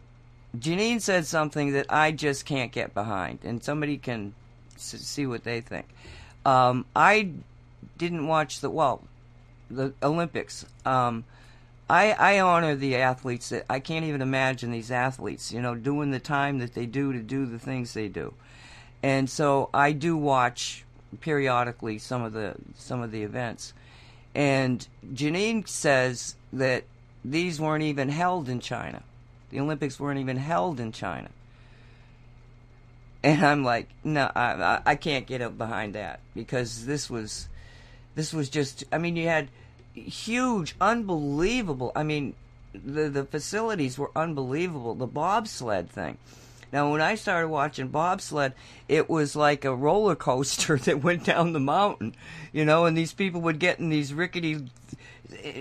Janine 0.58 1.00
said 1.00 1.24
something 1.24 1.70
that 1.74 1.86
I 1.88 2.10
just 2.10 2.44
can't 2.44 2.72
get 2.72 2.94
behind, 2.94 3.38
and 3.44 3.62
somebody 3.62 3.98
can 3.98 4.34
s- 4.74 4.96
see 4.98 5.26
what 5.26 5.44
they 5.44 5.60
think. 5.60 5.86
Um, 6.44 6.86
I 6.96 7.30
didn't 7.98 8.26
watch 8.26 8.58
the 8.58 8.70
well, 8.70 9.04
the 9.70 9.94
Olympics. 10.02 10.66
Um, 10.84 11.22
I, 11.92 12.12
I 12.12 12.40
honor 12.40 12.74
the 12.74 12.96
athletes 12.96 13.50
that 13.50 13.66
I 13.68 13.78
can't 13.78 14.07
even 14.07 14.22
imagine 14.22 14.70
these 14.70 14.90
athletes, 14.90 15.52
you 15.52 15.61
know, 15.61 15.74
doing 15.74 16.11
the 16.11 16.18
time 16.18 16.61
that 16.61 16.72
they 16.72 16.87
do 16.87 17.12
to 17.12 17.18
do 17.18 17.44
the 17.44 17.59
things 17.59 17.92
they 17.92 18.09
do. 18.09 18.33
And 19.02 19.28
so 19.28 19.68
I 19.74 19.92
do 19.92 20.16
watch 20.16 20.87
periodically 21.20 21.98
some 21.98 22.22
of 22.22 22.33
the 22.33 22.55
some 22.76 23.02
of 23.02 23.11
the 23.11 23.24
events. 23.24 23.74
And 24.35 24.88
Janine 25.12 25.68
says 25.68 26.35
that 26.55 26.85
these 27.22 27.61
weren't 27.61 27.85
even 27.85 28.09
held 28.09 28.48
in 28.48 28.61
China. 28.61 29.02
The 29.50 29.61
Olympics 29.61 30.00
weren't 30.00 30.18
even 30.18 30.38
held 30.38 30.81
in 30.81 30.92
China. 30.92 31.28
And 33.22 33.44
I'm 33.44 33.64
like, 33.64 33.90
no, 34.02 34.33
I, 34.35 34.81
I, 34.87 34.94
can't 34.96 35.26
get 35.26 35.42
up 35.42 35.57
behind 35.59 35.94
that 35.94 36.20
because 36.35 36.87
this 36.87 37.09
was, 37.11 37.48
this 38.14 38.33
was 38.33 38.48
just. 38.48 38.83
I 38.90 38.98
mean, 38.98 39.14
you 39.14 39.28
had 39.28 39.48
huge, 39.94 40.74
unbelievable. 40.81 41.92
I 41.94 42.02
mean, 42.02 42.35
the 42.74 43.09
the 43.09 43.24
facilities 43.24 43.98
were 43.98 44.11
unbelievable. 44.16 44.94
The 44.94 45.07
bobsled 45.07 45.90
thing. 45.90 46.18
Now, 46.72 46.90
when 46.90 47.02
I 47.02 47.16
started 47.16 47.48
watching 47.48 47.88
bobsled, 47.88 48.55
it 48.88 49.11
was 49.11 49.37
like 49.37 49.64
a 49.64 49.74
roller 49.74 50.16
coaster 50.16 50.78
that 50.85 51.02
went 51.02 51.24
down 51.24 51.52
the 51.52 51.61
mountain, 51.61 52.14
you 52.52 52.64
know, 52.64 52.87
and 52.87 52.96
these 52.96 53.12
people 53.12 53.42
would 53.42 53.59
get 53.59 53.78
in 53.78 53.90
these 53.90 54.14
rickety. 54.14 54.68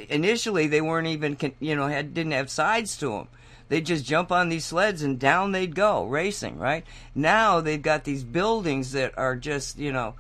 Initially, 0.10 0.68
they 0.68 0.82
weren't 0.82 1.08
even, 1.08 1.38
you 1.60 1.76
know, 1.76 1.88
had 1.88 2.14
didn't 2.14 2.32
have 2.32 2.50
sides 2.50 2.96
to 2.98 3.10
them. 3.10 3.28
They'd 3.68 3.86
just 3.86 4.06
jump 4.06 4.32
on 4.32 4.50
these 4.50 4.66
sleds 4.66 5.02
and 5.02 5.18
down 5.18 5.52
they'd 5.52 5.76
go 5.76 6.06
racing. 6.06 6.58
Right 6.58 6.86
now, 7.16 7.62
they've 7.62 7.82
got 7.82 8.04
these 8.04 8.24
buildings 8.24 8.92
that 8.94 9.18
are 9.18 9.36
just, 9.36 9.78
you 9.78 9.92
know, 9.94 10.16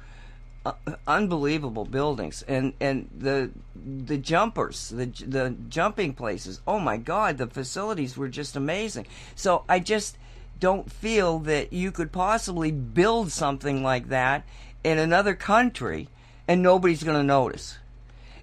uh, 0.65 0.74
unbelievable 1.08 1.86
buildings. 1.86 2.43
And 2.47 2.74
and 2.80 3.10
the 3.17 3.52
the 3.76 4.17
jumpers 4.17 4.89
the 4.89 5.06
the 5.06 5.56
jumping 5.69 6.13
places 6.13 6.62
oh 6.67 6.80
my 6.80 6.97
god 6.97 7.39
the 7.39 7.47
facilities 7.47 8.15
were 8.15 8.28
just 8.28 8.56
amazing. 8.56 9.08
So 9.36 9.63
i 9.67 9.80
just 9.80 10.17
don't 10.60 10.91
feel 10.91 11.39
that 11.39 11.74
you 11.74 11.91
could 11.91 12.12
possibly 12.12 12.71
build 12.71 13.32
something 13.32 13.82
like 13.82 14.10
that 14.10 14.43
in 14.84 15.00
another 15.00 15.34
country 15.34 16.08
and 16.47 16.62
nobody's 16.62 17.04
going 17.04 17.17
to 17.17 17.24
notice. 17.24 17.80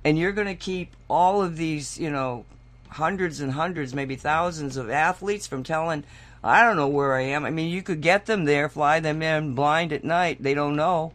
And 0.04 0.18
you're 0.18 0.32
going 0.32 0.48
to 0.48 0.56
keep 0.56 0.96
all 1.08 1.42
of 1.42 1.56
these 1.56 1.98
you 1.98 2.10
know 2.10 2.44
hundreds 2.90 3.40
and 3.40 3.52
hundreds 3.52 3.94
maybe 3.94 4.16
thousands 4.16 4.76
of 4.76 4.90
athletes 4.90 5.46
from 5.46 5.62
telling 5.62 6.02
i 6.42 6.62
don't 6.62 6.76
know 6.76 6.88
where 6.88 7.14
i 7.14 7.20
am. 7.20 7.44
I 7.44 7.50
mean 7.50 7.70
you 7.70 7.82
could 7.82 8.00
get 8.00 8.26
them 8.26 8.44
there 8.44 8.68
fly 8.68 8.98
them 8.98 9.22
in 9.22 9.54
blind 9.54 9.92
at 9.92 10.04
night 10.04 10.42
they 10.42 10.54
don't 10.54 10.74
know 10.74 11.12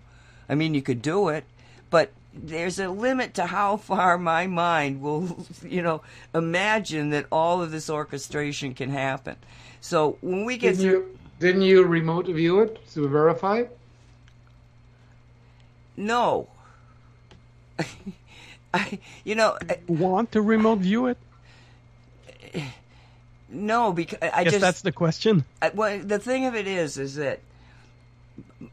I 0.50 0.56
mean, 0.56 0.74
you 0.74 0.82
could 0.82 1.02
do 1.02 1.30
it, 1.30 1.44
but 1.90 2.12
there's 2.34 2.80
a 2.80 2.90
limit 2.90 3.34
to 3.36 3.46
how 3.48 3.78
far 3.78 4.18
my 4.18 4.48
mind 4.48 5.02
will, 5.02 5.46
you 5.64 5.82
know, 5.82 6.02
imagine 6.34 7.10
that 7.12 7.26
all 7.32 7.62
of 7.62 7.72
this 7.72 7.90
orchestration 7.90 8.74
can 8.74 8.90
happen. 8.90 9.36
So 9.82 10.18
when 10.22 10.46
we 10.46 10.58
get 10.58 10.78
Didn't 10.78 10.82
through, 10.82 10.92
you 10.92 11.20
didn't 11.40 11.62
you 11.64 11.84
remote 11.84 12.28
view 12.28 12.62
it 12.62 12.86
to 12.94 13.08
verify? 13.08 13.66
no, 15.96 16.48
I, 18.74 19.00
you 19.24 19.36
know, 19.36 19.58
I- 19.70 19.80
Want 19.88 20.32
to 20.32 20.42
remote 20.42 20.80
view 20.80 21.08
it? 21.08 21.18
no, 23.50 23.94
because 23.94 24.20
I 24.22 24.32
I 24.42 24.44
guess 24.44 24.54
just 24.54 24.62
that's 24.62 24.82
the 24.82 24.92
question. 24.92 25.46
I, 25.62 25.70
well, 25.70 26.00
the 26.00 26.20
thing 26.20 26.46
of 26.46 26.56
it 26.56 26.68
is, 26.68 26.98
is 26.98 27.16
that 27.16 27.40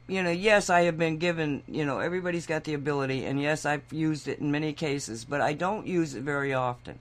you 0.06 0.22
know, 0.22 0.30
yes, 0.30 0.70
I 0.70 0.82
have 0.82 0.98
been 0.98 1.18
given, 1.18 1.62
you 1.68 1.84
know, 1.84 2.00
everybody's 2.00 2.46
got 2.46 2.64
the 2.64 2.74
ability, 2.74 3.24
and 3.24 3.40
yes, 3.40 3.64
I've 3.64 3.84
used 3.92 4.28
it 4.28 4.38
in 4.38 4.50
many 4.50 4.72
cases, 4.72 5.24
but 5.24 5.40
I 5.40 5.52
don't 5.52 5.86
use 5.86 6.14
it 6.14 6.22
very 6.22 6.52
often 6.52 6.98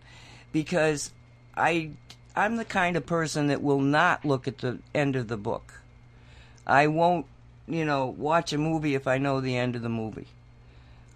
because 0.51 1.11
I, 1.55 1.91
I'm 2.35 2.57
the 2.57 2.65
kind 2.65 2.95
of 2.95 3.05
person 3.05 3.47
that 3.47 3.61
will 3.61 3.81
not 3.81 4.25
look 4.25 4.47
at 4.47 4.59
the 4.59 4.79
end 4.93 5.15
of 5.15 5.27
the 5.27 5.37
book. 5.37 5.81
I 6.67 6.87
won't, 6.87 7.25
you 7.67 7.85
know, 7.85 8.05
watch 8.05 8.53
a 8.53 8.57
movie 8.57 8.95
if 8.95 9.07
I 9.07 9.17
know 9.17 9.41
the 9.41 9.57
end 9.57 9.75
of 9.75 9.81
the 9.81 9.89
movie. 9.89 10.27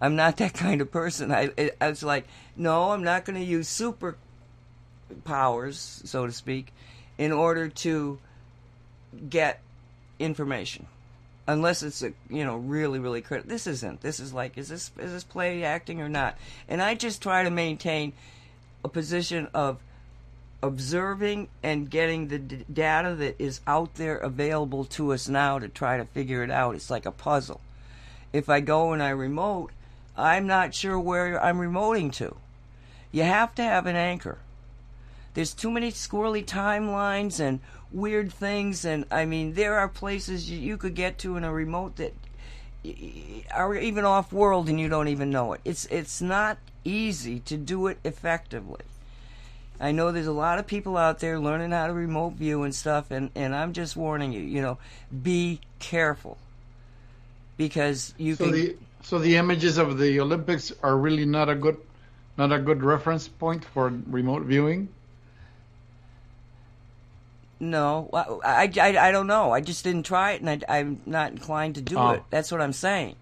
I'm 0.00 0.16
not 0.16 0.36
that 0.38 0.54
kind 0.54 0.80
of 0.80 0.90
person. 0.90 1.32
I, 1.32 1.50
I 1.80 1.88
was 1.88 2.02
like, 2.02 2.26
no, 2.56 2.90
I'm 2.90 3.04
not 3.04 3.24
going 3.24 3.38
to 3.38 3.44
use 3.46 3.68
super 3.68 4.16
powers, 5.24 6.02
so 6.04 6.26
to 6.26 6.32
speak, 6.32 6.72
in 7.18 7.30
order 7.30 7.68
to 7.68 8.18
get 9.28 9.60
information 10.18 10.86
unless 11.46 11.82
it's 11.82 12.02
a 12.02 12.12
you 12.30 12.44
know 12.44 12.56
really 12.56 12.98
really 12.98 13.20
critical 13.20 13.50
this 13.50 13.66
isn't. 13.66 14.00
This 14.00 14.20
is 14.20 14.32
like 14.32 14.56
is 14.56 14.68
this 14.68 14.90
is 14.98 15.12
this 15.12 15.24
play 15.24 15.64
acting 15.64 16.00
or 16.00 16.08
not? 16.08 16.36
And 16.68 16.82
i 16.82 16.94
just 16.94 17.22
try 17.22 17.42
to 17.42 17.50
maintain 17.50 18.12
a 18.84 18.88
position 18.88 19.48
of 19.54 19.78
observing 20.62 21.48
and 21.62 21.90
getting 21.90 22.28
the 22.28 22.38
d- 22.38 22.64
data 22.72 23.14
that 23.14 23.36
is 23.38 23.60
out 23.66 23.94
there 23.96 24.16
available 24.16 24.84
to 24.86 25.12
us 25.12 25.28
now 25.28 25.58
to 25.58 25.68
try 25.68 25.98
to 25.98 26.06
figure 26.06 26.42
it 26.42 26.50
out. 26.50 26.74
It's 26.74 26.90
like 26.90 27.06
a 27.06 27.10
puzzle. 27.10 27.60
If 28.32 28.48
i 28.48 28.60
go 28.60 28.92
and 28.92 29.02
i 29.02 29.10
remote 29.10 29.70
i'm 30.16 30.46
not 30.46 30.74
sure 30.74 30.98
where 30.98 31.42
i'm 31.42 31.58
remoting 31.58 32.12
to. 32.14 32.36
You 33.12 33.22
have 33.22 33.54
to 33.56 33.62
have 33.62 33.86
an 33.86 33.96
anchor. 33.96 34.38
There's 35.34 35.52
too 35.52 35.70
many 35.70 35.90
squirrely 35.90 36.44
timelines 36.44 37.40
and 37.40 37.60
weird 37.94 38.32
things 38.32 38.84
and 38.84 39.04
i 39.10 39.24
mean 39.24 39.54
there 39.54 39.78
are 39.78 39.88
places 39.88 40.50
you, 40.50 40.76
could 40.76 40.94
get 40.94 41.16
to 41.16 41.36
in 41.36 41.44
a 41.44 41.52
remote 41.52 41.94
that 41.96 42.12
are 43.52 43.74
even 43.76 44.04
off 44.04 44.32
world 44.32 44.68
and 44.68 44.78
you 44.78 44.88
don't 44.88 45.08
even 45.08 45.30
know 45.30 45.54
it. 45.54 45.60
It's 45.64 45.86
it's 45.86 46.20
not 46.20 46.58
easy 46.84 47.40
to 47.40 47.56
do 47.56 47.86
it 47.86 47.98
effectively. 48.04 48.82
I 49.80 49.90
know 49.92 50.12
there's 50.12 50.26
a 50.26 50.32
lot 50.32 50.58
of 50.58 50.66
people 50.66 50.96
out 50.96 51.18
there 51.18 51.40
learning 51.40 51.70
how 51.70 51.86
to 51.86 51.92
remote 51.92 52.34
view 52.34 52.62
and 52.62 52.74
stuff 52.74 53.10
and 53.10 53.30
and 53.34 53.54
i'm 53.54 53.72
just 53.72 53.96
warning 53.96 54.32
you 54.32 54.40
you 54.40 54.60
know 54.60 54.78
be 55.22 55.60
careful. 55.78 56.36
Because 57.56 58.14
you 58.18 58.34
So 58.34 58.44
can 58.44 58.52
the 58.52 58.76
so 59.02 59.18
the 59.18 59.36
images 59.36 59.78
of 59.78 59.98
the 59.98 60.20
Olympics 60.20 60.72
are 60.82 60.96
really 60.96 61.24
not 61.24 61.48
a 61.48 61.54
good 61.54 61.78
not 62.36 62.52
a 62.52 62.58
good 62.58 62.82
reference 62.82 63.28
point 63.28 63.64
for 63.64 63.92
remote 64.06 64.42
viewing. 64.42 64.88
No, 67.60 68.10
I, 68.12 68.70
I, 68.78 69.08
I 69.08 69.10
don't 69.12 69.26
know. 69.26 69.52
I 69.52 69.60
just 69.60 69.84
didn't 69.84 70.02
try 70.04 70.32
it, 70.32 70.42
and 70.42 70.64
I, 70.68 70.78
I'm 70.78 71.00
not 71.06 71.32
inclined 71.32 71.76
to 71.76 71.80
do 71.82 71.96
Oh. 71.98 72.10
it. 72.10 72.22
That's 72.30 72.50
what 72.52 72.60
I'm 72.60 72.72
saying. 72.72 73.14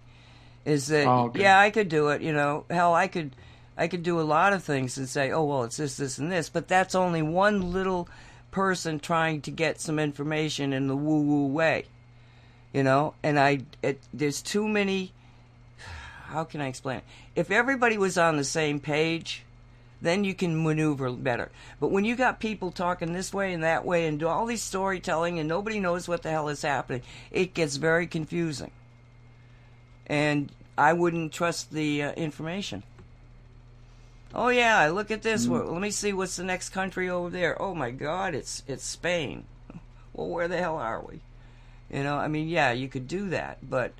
Is 0.65 0.87
that 0.87 1.07
Oh, 1.07 1.25
okay. 1.25 1.41
yeah, 1.41 1.59
I 1.59 1.69
could 1.69 1.89
do 1.89 2.09
it. 2.09 2.21
You 2.21 2.33
know, 2.33 2.65
hell, 2.69 2.93
I 2.93 3.07
could, 3.07 3.35
I 3.77 3.87
could 3.87 4.03
do 4.03 4.19
a 4.19 4.23
lot 4.23 4.53
of 4.53 4.63
things 4.63 4.97
and 4.97 5.07
say, 5.07 5.31
oh 5.31 5.43
well, 5.43 5.63
it's 5.63 5.77
this, 5.77 5.97
this, 5.97 6.17
and 6.17 6.31
this. 6.31 6.49
But 6.49 6.67
that's 6.67 6.95
only 6.95 7.21
one 7.21 7.71
little 7.71 8.07
person 8.51 8.99
trying 8.99 9.41
to 9.41 9.51
get 9.51 9.79
some 9.81 9.99
information 9.99 10.73
in 10.73 10.87
the 10.87 10.95
woo 10.95 11.21
woo 11.21 11.47
way. 11.47 11.85
You 12.73 12.83
know, 12.83 13.13
and 13.21 13.39
I, 13.39 13.59
it, 13.83 13.99
there's 14.13 14.41
too 14.41 14.67
many. 14.67 15.11
How 16.27 16.43
can 16.43 16.59
I 16.61 16.67
explain 16.67 16.97
it? 16.99 17.03
If 17.35 17.51
everybody 17.51 17.97
was 17.97 18.17
on 18.17 18.37
the 18.37 18.43
same 18.43 18.79
page, 18.79 19.43
then 20.03 20.25
you 20.25 20.35
can 20.35 20.61
maneuver 20.61 21.09
better. 21.11 21.49
But 21.79 21.91
when 21.91 22.03
you 22.03 22.15
got 22.15 22.41
people 22.41 22.71
talking 22.71 23.13
this 23.13 23.33
way 23.33 23.53
and 23.53 23.63
that 23.63 23.85
way 23.85 24.05
and 24.05 24.19
do 24.19 24.27
all 24.27 24.45
these 24.45 24.61
storytelling 24.61 25.39
and 25.39 25.47
nobody 25.47 25.79
knows 25.79 26.07
what 26.07 26.21
the 26.21 26.29
hell 26.29 26.49
is 26.49 26.61
happening, 26.61 27.01
it 27.31 27.53
gets 27.53 27.77
very 27.77 28.05
confusing. 28.05 28.71
And 30.05 30.51
I 30.77 30.91
wouldn't 30.91 31.31
trust 31.31 31.71
the 31.71 32.03
uh, 32.03 32.11
information. 32.11 32.83
Oh 34.35 34.49
yeah, 34.49 34.87
look 34.87 35.09
at 35.09 35.21
this. 35.21 35.47
Well, 35.47 35.71
let 35.71 35.81
me 35.81 35.91
see 35.91 36.11
what's 36.11 36.35
the 36.35 36.43
next 36.43 36.69
country 36.69 37.09
over 37.09 37.29
there. 37.29 37.59
Oh 37.61 37.73
my 37.73 37.91
God, 37.91 38.35
it's 38.35 38.63
it's 38.67 38.85
Spain. 38.85 39.45
Well, 40.15 40.29
where 40.29 40.47
the 40.47 40.57
hell 40.57 40.77
are 40.77 41.01
we? 41.01 41.21
You 41.89 42.03
know, 42.03 42.17
I 42.17 42.27
mean, 42.27 42.47
yeah, 42.47 42.71
you 42.71 42.87
could 42.87 43.07
do 43.07 43.29
that, 43.29 43.57
but 43.67 43.93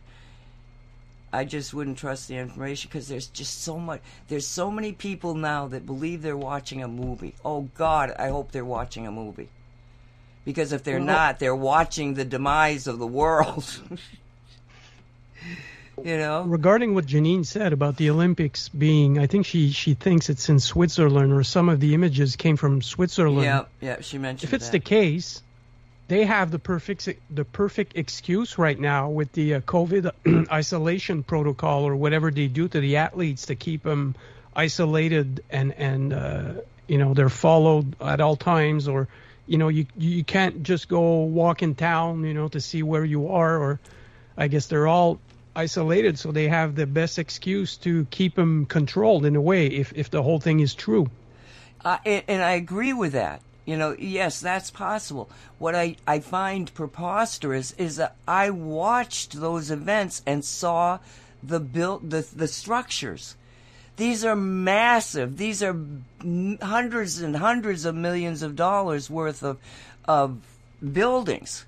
I 1.33 1.45
just 1.45 1.73
wouldn't 1.73 1.97
trust 1.97 2.27
the 2.27 2.37
information 2.37 2.89
because 2.91 3.07
there's 3.07 3.27
just 3.27 3.63
so 3.63 3.79
much. 3.79 4.01
There's 4.27 4.45
so 4.47 4.69
many 4.69 4.91
people 4.91 5.33
now 5.33 5.67
that 5.69 5.85
believe 5.85 6.21
they're 6.21 6.37
watching 6.37 6.83
a 6.83 6.87
movie. 6.87 7.33
Oh 7.43 7.69
God, 7.75 8.13
I 8.19 8.29
hope 8.29 8.51
they're 8.51 8.63
watching 8.63 9.07
a 9.07 9.11
movie. 9.11 9.49
Because 10.45 10.73
if 10.73 10.83
they're 10.83 10.97
Well- 10.97 11.05
not, 11.07 11.39
they're 11.39 11.55
watching 11.55 12.13
the 12.13 12.25
demise 12.25 12.85
of 12.87 12.99
the 12.99 13.07
world. 13.07 13.65
you 16.03 16.17
know? 16.17 16.43
Regarding 16.43 16.93
what 16.93 17.05
Janine 17.05 17.45
said 17.45 17.73
about 17.73 17.97
the 17.97 18.09
Olympics 18.09 18.69
being, 18.69 19.19
I 19.19 19.27
think 19.27 19.45
she, 19.45 19.71
she 19.71 19.93
thinks 19.93 20.29
it's 20.29 20.49
in 20.49 20.59
Switzerland 20.59 21.31
or 21.31 21.43
some 21.43 21.69
of 21.69 21.79
the 21.79 21.93
images 21.93 22.35
came 22.35 22.57
from 22.57 22.81
Switzerland. 22.81 23.43
Yeah, 23.43 23.65
yeah. 23.79 24.01
She 24.01 24.17
mentioned 24.17 24.49
If 24.49 24.53
it's 24.53 24.65
that. 24.67 24.71
the 24.73 24.79
case, 24.79 25.41
they 26.13 26.25
have 26.25 26.51
the 26.51 26.59
perfect 26.59 27.09
the 27.31 27.43
perfect 27.43 27.97
excuse 27.97 28.59
right 28.59 28.79
now 28.79 29.09
with 29.09 29.31
the 29.31 29.55
uh, 29.55 29.61
COVID 29.61 30.11
isolation 30.51 31.23
protocol 31.23 31.85
or 31.85 31.95
whatever 31.95 32.29
they 32.29 32.47
do 32.47 32.67
to 32.67 32.79
the 32.79 32.97
athletes 32.97 33.47
to 33.47 33.55
keep 33.55 33.81
them 33.81 34.13
isolated 34.55 35.43
and 35.49 35.73
and 35.73 36.13
uh, 36.13 36.53
you 36.87 36.99
know 36.99 37.15
they're 37.15 37.29
followed 37.29 37.95
at 37.99 38.21
all 38.21 38.35
times 38.35 38.87
or 38.87 39.07
you 39.47 39.57
know 39.57 39.69
you 39.69 39.87
you 39.97 40.23
can't 40.23 40.61
just 40.61 40.87
go 40.87 41.23
walk 41.23 41.63
in 41.63 41.73
town 41.73 42.23
you 42.23 42.35
know 42.35 42.47
to 42.47 42.61
see 42.61 42.83
where 42.83 43.03
you 43.03 43.29
are 43.29 43.57
or 43.57 43.79
I 44.37 44.49
guess 44.49 44.67
they're 44.67 44.87
all 44.87 45.19
isolated 45.55 46.19
so 46.19 46.31
they 46.31 46.47
have 46.47 46.75
the 46.75 46.85
best 46.85 47.17
excuse 47.17 47.77
to 47.77 48.05
keep 48.05 48.35
them 48.35 48.67
controlled 48.67 49.25
in 49.25 49.35
a 49.35 49.41
way 49.41 49.65
if 49.65 49.93
if 49.95 50.11
the 50.11 50.21
whole 50.21 50.39
thing 50.39 50.59
is 50.59 50.75
true. 50.75 51.07
Uh, 51.83 51.97
and, 52.05 52.23
and 52.27 52.41
I 52.43 52.51
agree 52.51 52.93
with 52.93 53.13
that. 53.13 53.41
You 53.65 53.77
know, 53.77 53.95
yes, 53.97 54.41
that's 54.41 54.71
possible. 54.71 55.29
What 55.57 55.73
I, 55.73 55.95
I 56.05 56.19
find 56.19 56.73
preposterous 56.73 57.71
is 57.73 57.95
that 57.95 58.17
I 58.27 58.49
watched 58.49 59.39
those 59.39 59.71
events 59.71 60.21
and 60.25 60.43
saw 60.43 60.99
the 61.41 61.59
built 61.59 62.09
the 62.09 62.27
the 62.35 62.47
structures. 62.47 63.35
These 63.95 64.25
are 64.25 64.35
massive. 64.35 65.37
These 65.37 65.61
are 65.63 65.77
hundreds 66.61 67.21
and 67.21 67.37
hundreds 67.37 67.85
of 67.85 67.95
millions 67.95 68.41
of 68.43 68.55
dollars 68.55 69.09
worth 69.09 69.43
of 69.43 69.59
of 70.05 70.39
buildings 70.91 71.65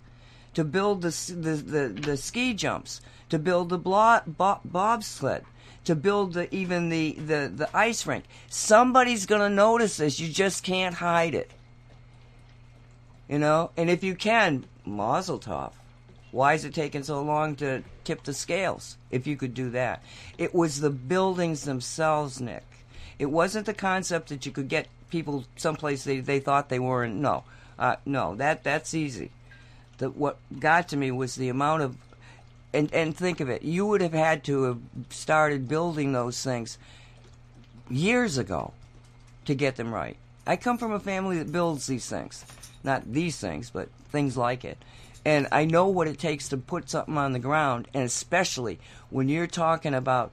to 0.54 0.64
build 0.64 1.02
the 1.02 1.34
the 1.34 1.56
the, 1.56 1.88
the 1.88 2.18
ski 2.18 2.54
jumps, 2.54 3.02
to 3.30 3.38
build 3.38 3.70
the 3.70 3.78
blo- 3.78 4.22
bo- 4.26 4.62
bobsled, 4.66 5.44
to 5.84 5.96
build 5.96 6.34
the 6.34 6.54
even 6.54 6.90
the 6.90 7.12
the 7.14 7.52
the 7.54 7.70
ice 7.74 8.06
rink. 8.06 8.26
Somebody's 8.50 9.26
going 9.26 9.42
to 9.42 9.50
notice 9.50 9.98
this. 9.98 10.20
You 10.20 10.30
just 10.30 10.64
can't 10.64 10.96
hide 10.96 11.36
it. 11.36 11.52
You 13.28 13.40
know, 13.40 13.72
and 13.76 13.90
if 13.90 14.04
you 14.04 14.16
can, 14.16 14.66
Mazel 14.86 15.40
tov. 15.40 15.72
Why 16.32 16.54
is 16.54 16.66
it 16.66 16.74
taking 16.74 17.04
so 17.04 17.22
long 17.22 17.56
to 17.58 17.82
tip 18.04 18.24
the 18.24 18.34
scales? 18.34 18.98
If 19.10 19.26
you 19.26 19.38
could 19.38 19.54
do 19.54 19.70
that, 19.72 20.04
it 20.38 20.54
was 20.54 20.82
the 20.82 20.90
buildings 20.90 21.64
themselves, 21.64 22.42
Nick. 22.42 22.66
It 23.18 23.28
wasn't 23.28 23.66
the 23.66 23.74
concept 23.74 24.30
that 24.30 24.46
you 24.46 24.52
could 24.52 24.68
get 24.68 24.88
people 25.10 25.46
someplace 25.56 26.04
they, 26.04 26.20
they 26.20 26.40
thought 26.40 26.68
they 26.68 26.80
weren't. 26.80 27.16
No, 27.16 27.46
uh, 27.80 27.96
no, 28.06 28.36
that 28.36 28.64
that's 28.64 28.94
easy. 28.94 29.32
The, 29.98 30.10
what 30.10 30.38
got 30.60 30.90
to 30.90 30.98
me 30.98 31.10
was 31.12 31.36
the 31.36 31.48
amount 31.50 31.84
of, 31.84 31.96
and 32.74 32.94
and 32.94 33.16
think 33.16 33.40
of 33.40 33.50
it. 33.50 33.64
You 33.64 33.86
would 33.86 34.02
have 34.02 34.14
had 34.14 34.44
to 34.46 34.64
have 34.64 34.80
started 35.10 35.70
building 35.70 36.12
those 36.12 36.44
things 36.44 36.78
years 37.90 38.38
ago 38.38 38.74
to 39.46 39.56
get 39.56 39.78
them 39.78 39.94
right. 39.94 40.18
I 40.46 40.58
come 40.58 40.78
from 40.78 40.92
a 40.92 41.00
family 41.00 41.38
that 41.38 41.52
builds 41.52 41.88
these 41.88 42.08
things. 42.10 42.44
Not 42.86 43.12
these 43.12 43.38
things, 43.38 43.69
but 43.69 43.89
things 44.12 44.38
like 44.38 44.63
it. 44.63 44.78
And 45.26 45.48
I 45.52 45.65
know 45.65 45.88
what 45.88 46.08
it 46.08 46.19
takes 46.19 46.48
to 46.50 46.58
put 46.58 46.89
something 46.89 47.17
on 47.17 47.34
the 47.34 47.39
ground, 47.39 47.88
and 47.93 48.04
especially 48.04 48.80
when 49.10 49.28
you're 49.28 49.48
talking 49.48 49.93
about 49.95 50.32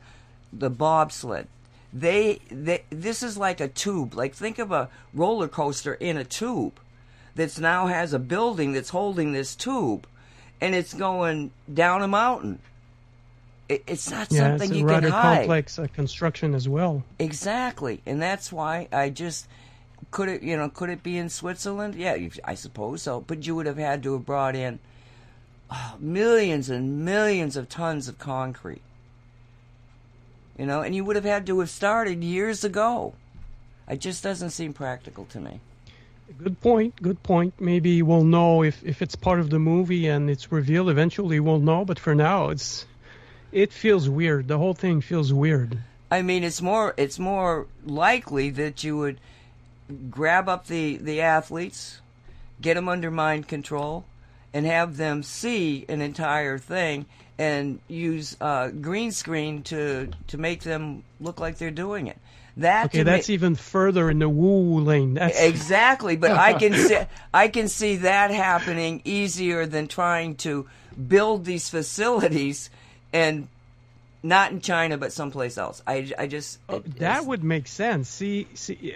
the 0.52 0.68
bobsled. 0.70 1.48
They, 1.94 2.40
they 2.50 2.84
this 2.90 3.22
is 3.22 3.36
like 3.36 3.60
a 3.60 3.68
tube. 3.68 4.14
Like 4.14 4.34
think 4.34 4.58
of 4.58 4.70
a 4.70 4.88
roller 5.12 5.48
coaster 5.48 5.94
in 5.94 6.16
a 6.16 6.24
tube 6.24 6.78
that's 7.34 7.58
now 7.58 7.86
has 7.86 8.12
a 8.12 8.18
building 8.18 8.72
that's 8.72 8.90
holding 8.90 9.32
this 9.32 9.56
tube 9.56 10.06
and 10.62 10.74
it's 10.74 10.94
going 10.94 11.50
down 11.72 12.02
a 12.02 12.08
mountain. 12.08 12.60
It, 13.68 13.82
it's 13.86 14.10
not 14.10 14.30
Yeah, 14.30 14.50
something 14.50 14.70
it's 14.70 14.76
a 14.76 14.78
you 14.78 14.86
rather 14.86 15.08
can 15.08 15.10
hide. 15.10 15.36
complex 15.38 15.78
uh, 15.78 15.86
construction 15.92 16.54
as 16.54 16.68
well. 16.68 17.02
Exactly, 17.18 18.00
and 18.06 18.22
that's 18.22 18.52
why 18.52 18.88
I 18.92 19.10
just 19.10 19.48
could 20.12 20.28
it. 20.28 20.42
You 20.42 20.56
know, 20.56 20.68
could 20.68 20.90
it 20.90 21.02
be 21.02 21.18
in 21.18 21.28
Switzerland? 21.28 21.96
Yeah, 21.96 22.16
I 22.44 22.54
suppose 22.54 23.02
so. 23.02 23.20
But 23.20 23.44
you 23.46 23.56
would 23.56 23.66
have 23.66 23.78
had 23.78 24.02
to 24.04 24.12
have 24.12 24.24
brought 24.24 24.54
in 24.54 24.78
oh, 25.70 25.96
millions 25.98 26.70
and 26.70 27.04
millions 27.04 27.56
of 27.56 27.68
tons 27.68 28.06
of 28.06 28.18
concrete. 28.18 28.82
You 30.56 30.66
know, 30.66 30.82
and 30.82 30.94
you 30.94 31.04
would 31.04 31.16
have 31.16 31.24
had 31.24 31.46
to 31.46 31.58
have 31.60 31.70
started 31.70 32.22
years 32.22 32.62
ago. 32.62 33.14
It 33.88 34.00
just 34.00 34.22
doesn't 34.22 34.50
seem 34.50 34.72
practical 34.72 35.24
to 35.26 35.40
me. 35.40 35.60
Good 36.38 36.60
point. 36.60 37.02
Good 37.02 37.22
point. 37.22 37.54
Maybe 37.58 38.02
we'll 38.02 38.24
know 38.24 38.62
if, 38.62 38.82
if 38.84 39.02
it's 39.02 39.16
part 39.16 39.40
of 39.40 39.50
the 39.50 39.58
movie 39.58 40.06
and 40.06 40.30
it's 40.30 40.52
revealed. 40.52 40.88
Eventually, 40.88 41.40
we'll 41.40 41.58
know. 41.58 41.84
But 41.84 41.98
for 41.98 42.14
now, 42.14 42.50
it's 42.50 42.86
it 43.50 43.72
feels 43.72 44.08
weird. 44.08 44.48
The 44.48 44.58
whole 44.58 44.74
thing 44.74 45.00
feels 45.00 45.32
weird. 45.32 45.78
I 46.10 46.22
mean, 46.22 46.44
it's 46.44 46.62
more 46.62 46.94
it's 46.96 47.18
more 47.18 47.66
likely 47.84 48.50
that 48.50 48.84
you 48.84 48.96
would 48.98 49.18
grab 50.10 50.48
up 50.48 50.66
the 50.66 50.96
the 50.96 51.20
athletes, 51.20 52.00
get 52.60 52.74
them 52.74 52.88
under 52.88 53.10
mind 53.10 53.48
control, 53.48 54.04
and 54.52 54.66
have 54.66 54.96
them 54.96 55.22
see 55.22 55.84
an 55.88 56.00
entire 56.00 56.58
thing 56.58 57.06
and 57.38 57.80
use 57.88 58.36
uh, 58.40 58.68
green 58.68 59.10
screen 59.12 59.62
to 59.64 60.08
to 60.28 60.38
make 60.38 60.62
them 60.62 61.02
look 61.20 61.40
like 61.40 61.58
they're 61.58 61.70
doing 61.70 62.06
it. 62.06 62.18
That 62.58 62.86
Okay, 62.86 63.02
that's 63.02 63.30
even 63.30 63.54
further 63.54 64.10
in 64.10 64.18
the 64.18 64.28
woo 64.28 64.80
lane. 64.80 65.14
That's 65.14 65.40
exactly, 65.40 66.16
but 66.16 66.32
I 66.32 66.52
can 66.52 66.74
see 66.88 66.98
I 67.32 67.48
can 67.48 67.68
see 67.68 67.96
that 67.96 68.30
happening 68.30 69.00
easier 69.04 69.64
than 69.66 69.88
trying 69.88 70.34
to 70.36 70.68
build 71.08 71.46
these 71.46 71.70
facilities 71.70 72.68
and 73.12 73.48
not 74.22 74.52
in 74.52 74.60
China 74.60 74.98
but 74.98 75.12
someplace 75.14 75.56
else. 75.56 75.82
I, 75.86 76.12
I 76.18 76.26
just 76.26 76.58
Oh, 76.68 76.76
it- 76.76 76.98
that 76.98 77.24
would 77.24 77.42
make 77.42 77.66
sense. 77.66 78.10
See, 78.10 78.46
see, 78.52 78.94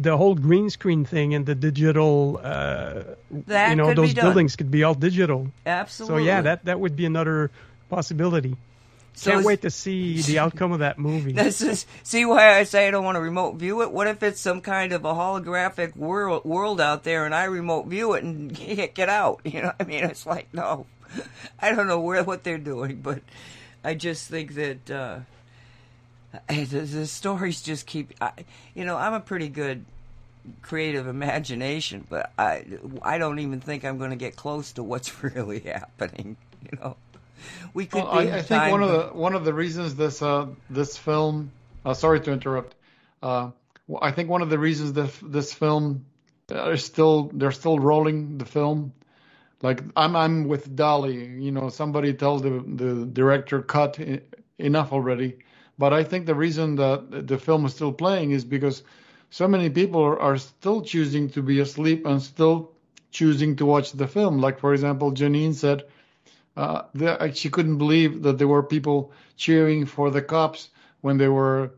the 0.00 0.16
whole 0.16 0.34
green 0.36 0.70
screen 0.70 1.04
thing 1.04 1.34
and 1.34 1.44
the 1.44 1.54
digital, 1.56 2.40
uh, 2.42 3.02
That 3.48 3.70
you 3.70 3.76
know, 3.76 3.92
those 3.92 4.14
buildings 4.14 4.54
could 4.56 4.70
be 4.70 4.84
all 4.84 4.94
digital. 4.94 5.50
absolutely. 5.66 6.22
So 6.22 6.24
yeah, 6.24 6.40
that 6.42 6.64
that 6.66 6.78
would 6.80 6.94
be 6.96 7.04
another 7.04 7.50
possibility. 7.90 8.56
So 9.14 9.32
Can't 9.32 9.44
wait 9.44 9.62
to 9.62 9.70
see 9.70 10.22
the 10.22 10.38
outcome 10.44 10.70
of 10.70 10.78
that 10.78 10.96
movie. 10.96 11.32
This 11.32 11.60
is 11.60 11.86
see 12.04 12.24
why 12.24 12.56
I 12.56 12.62
say 12.62 12.86
I 12.86 12.92
don't 12.92 13.04
want 13.04 13.16
to 13.16 13.20
remote 13.20 13.56
view 13.56 13.82
it. 13.82 13.90
What 13.90 14.06
if 14.06 14.22
it's 14.22 14.40
some 14.40 14.60
kind 14.60 14.92
of 14.92 15.04
a 15.04 15.12
holographic 15.12 15.96
world 15.96 16.44
world 16.44 16.80
out 16.80 17.02
there, 17.02 17.26
and 17.26 17.34
I 17.34 17.44
remote 17.44 17.86
view 17.88 18.14
it 18.14 18.22
and 18.22 18.54
get 18.94 19.08
out? 19.08 19.40
You 19.44 19.62
know, 19.62 19.72
I 19.80 19.82
mean, 19.82 20.04
it's 20.04 20.24
like 20.24 20.46
no, 20.54 20.86
I 21.58 21.74
don't 21.74 21.88
know 21.88 21.98
where 21.98 22.22
what 22.22 22.44
they're 22.44 22.58
doing, 22.62 23.00
but 23.02 23.22
I 23.82 23.94
just 23.94 24.28
think 24.30 24.54
that 24.54 24.90
uh, 24.90 25.18
the, 26.48 26.64
the 26.64 27.06
stories 27.06 27.62
just 27.62 27.86
keep. 27.86 28.14
I, 28.20 28.32
you 28.74 28.84
know, 28.84 28.96
I'm 28.96 29.14
a 29.14 29.20
pretty 29.20 29.48
good 29.48 29.84
creative 30.62 31.06
imagination, 31.06 32.06
but 32.08 32.32
I 32.38 32.64
I 33.02 33.18
don't 33.18 33.38
even 33.38 33.60
think 33.60 33.84
I'm 33.84 33.98
going 33.98 34.10
to 34.10 34.16
get 34.16 34.36
close 34.36 34.72
to 34.72 34.82
what's 34.82 35.22
really 35.34 35.60
happening. 35.60 36.36
You 36.70 36.78
know, 36.78 36.96
we 37.74 37.86
could. 37.86 38.04
Well, 38.04 38.20
be 38.20 38.30
I, 38.30 38.38
I 38.38 38.42
think 38.42 38.70
one 38.70 38.82
of 38.82 38.90
the 38.90 39.18
one 39.18 39.34
of 39.34 39.44
the 39.44 39.54
reasons 39.54 39.94
this 39.94 40.22
uh, 40.22 40.46
this 40.70 40.96
film. 40.96 41.52
Uh, 41.84 41.94
sorry 41.94 42.20
to 42.20 42.32
interrupt. 42.32 42.74
Uh, 43.22 43.50
I 44.02 44.10
think 44.10 44.28
one 44.28 44.42
of 44.42 44.50
the 44.50 44.58
reasons 44.58 44.92
that 44.94 45.12
this 45.22 45.52
film 45.54 46.04
uh, 46.52 46.70
is 46.70 46.84
still 46.84 47.30
they're 47.32 47.52
still 47.52 47.78
rolling 47.78 48.38
the 48.38 48.44
film. 48.44 48.92
Like 49.62 49.82
I'm 49.96 50.14
I'm 50.14 50.48
with 50.48 50.74
Dolly. 50.76 51.24
You 51.24 51.52
know, 51.52 51.68
somebody 51.68 52.12
tells 52.14 52.42
the 52.42 52.62
the 52.66 53.06
director 53.06 53.62
cut 53.62 53.98
enough 54.58 54.92
already. 54.92 55.38
But 55.78 55.92
I 55.92 56.02
think 56.02 56.26
the 56.26 56.34
reason 56.34 56.76
that 56.76 57.28
the 57.28 57.38
film 57.38 57.64
is 57.64 57.74
still 57.74 57.92
playing 57.92 58.32
is 58.32 58.44
because 58.44 58.82
so 59.30 59.46
many 59.46 59.70
people 59.70 60.02
are, 60.02 60.36
still 60.38 60.82
choosing 60.82 61.28
to 61.30 61.42
be 61.42 61.60
asleep 61.60 62.06
and 62.06 62.20
still 62.20 62.72
choosing 63.10 63.56
to 63.56 63.66
watch 63.66 63.92
the 63.92 64.06
film. 64.08 64.38
Like 64.38 64.58
for 64.58 64.72
example, 64.72 65.12
Janine 65.12 65.54
said 65.54 65.84
uh, 66.56 66.82
the, 66.94 67.32
she 67.32 67.50
couldn't 67.50 67.78
believe 67.78 68.22
that 68.22 68.38
there 68.38 68.48
were 68.48 68.62
people 68.62 69.12
cheering 69.36 69.86
for 69.86 70.10
the 70.10 70.22
cops 70.22 70.70
when 71.02 71.18
they 71.18 71.28
were 71.28 71.70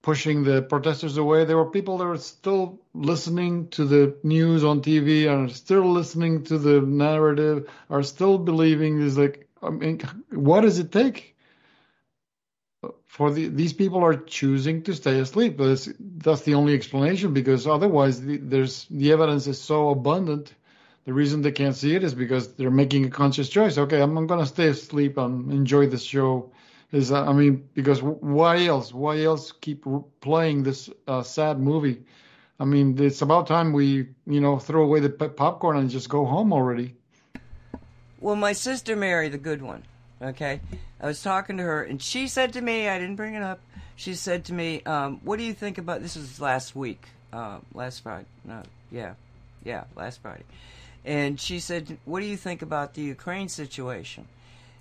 pushing 0.00 0.42
the 0.42 0.62
protesters 0.62 1.16
away. 1.16 1.44
There 1.44 1.56
were 1.56 1.70
people 1.70 1.98
that 1.98 2.06
were 2.06 2.18
still 2.18 2.80
listening 2.94 3.68
to 3.68 3.84
the 3.84 4.16
news 4.22 4.64
on 4.64 4.80
TV 4.80 5.32
and 5.32 5.50
still 5.50 5.90
listening 5.92 6.44
to 6.44 6.58
the 6.58 6.80
narrative, 6.80 7.68
are 7.90 8.02
still 8.02 8.38
believing. 8.38 9.00
Is 9.00 9.18
like, 9.18 9.46
I 9.62 9.70
mean, 9.70 10.00
what 10.30 10.62
does 10.62 10.78
it 10.78 10.90
take? 10.90 11.36
For 13.12 13.30
the, 13.30 13.48
these 13.48 13.74
people 13.74 14.02
are 14.02 14.16
choosing 14.16 14.82
to 14.84 14.94
stay 14.94 15.20
asleep. 15.20 15.58
That's, 15.58 15.86
that's 16.00 16.40
the 16.42 16.54
only 16.54 16.72
explanation 16.72 17.34
because 17.34 17.66
otherwise 17.66 18.22
the, 18.22 18.38
there's 18.38 18.86
the 18.90 19.12
evidence 19.12 19.46
is 19.46 19.60
so 19.60 19.90
abundant 19.90 20.54
the 21.04 21.12
reason 21.12 21.42
they 21.42 21.52
can't 21.52 21.76
see 21.76 21.94
it 21.94 22.04
is 22.04 22.14
because 22.14 22.54
they're 22.54 22.70
making 22.70 23.04
a 23.04 23.10
conscious 23.10 23.50
choice. 23.50 23.76
Okay, 23.76 24.00
I'm, 24.00 24.16
I'm 24.16 24.26
going 24.26 24.40
to 24.40 24.46
stay 24.46 24.68
asleep 24.68 25.18
and 25.18 25.52
enjoy 25.52 25.88
this 25.88 26.02
show. 26.02 26.52
Is 26.90 27.12
I 27.12 27.34
mean, 27.34 27.68
because 27.74 28.02
why 28.02 28.64
else? 28.64 28.94
Why 28.94 29.22
else 29.22 29.52
keep 29.52 29.84
playing 30.22 30.62
this 30.62 30.88
uh, 31.06 31.22
sad 31.22 31.60
movie? 31.60 32.04
I 32.58 32.64
mean, 32.64 32.98
it's 32.98 33.20
about 33.20 33.46
time 33.46 33.74
we, 33.74 34.08
you 34.26 34.40
know, 34.40 34.58
throw 34.58 34.84
away 34.84 35.00
the 35.00 35.10
popcorn 35.10 35.76
and 35.76 35.90
just 35.90 36.08
go 36.08 36.24
home 36.24 36.52
already. 36.52 36.94
Well, 38.20 38.36
my 38.36 38.54
sister 38.54 38.96
Mary, 38.96 39.28
the 39.28 39.36
good 39.36 39.60
one, 39.60 39.82
okay? 40.22 40.60
I 41.00 41.06
was 41.06 41.22
talking 41.22 41.56
to 41.58 41.62
her, 41.62 41.82
and 41.82 42.00
she 42.00 42.28
said 42.28 42.52
to 42.54 42.60
me, 42.60 42.88
I 42.88 42.98
didn't 42.98 43.16
bring 43.16 43.34
it 43.34 43.42
up, 43.42 43.60
she 43.96 44.14
said 44.14 44.44
to 44.46 44.52
me, 44.52 44.82
um, 44.84 45.20
What 45.22 45.38
do 45.38 45.44
you 45.44 45.54
think 45.54 45.78
about 45.78 46.02
this? 46.02 46.16
Was 46.16 46.40
last 46.40 46.74
week, 46.74 47.04
uh, 47.32 47.58
last 47.74 48.02
Friday. 48.02 48.26
No, 48.44 48.62
yeah, 48.90 49.14
yeah, 49.64 49.84
last 49.96 50.20
Friday. 50.22 50.44
and 51.04 51.40
she 51.40 51.58
said, 51.60 51.98
"What 52.04 52.20
do 52.20 52.26
you 52.26 52.36
think 52.36 52.62
about 52.62 52.94
the 52.94 53.02
Ukraine 53.02 53.48
situation?" 53.48 54.26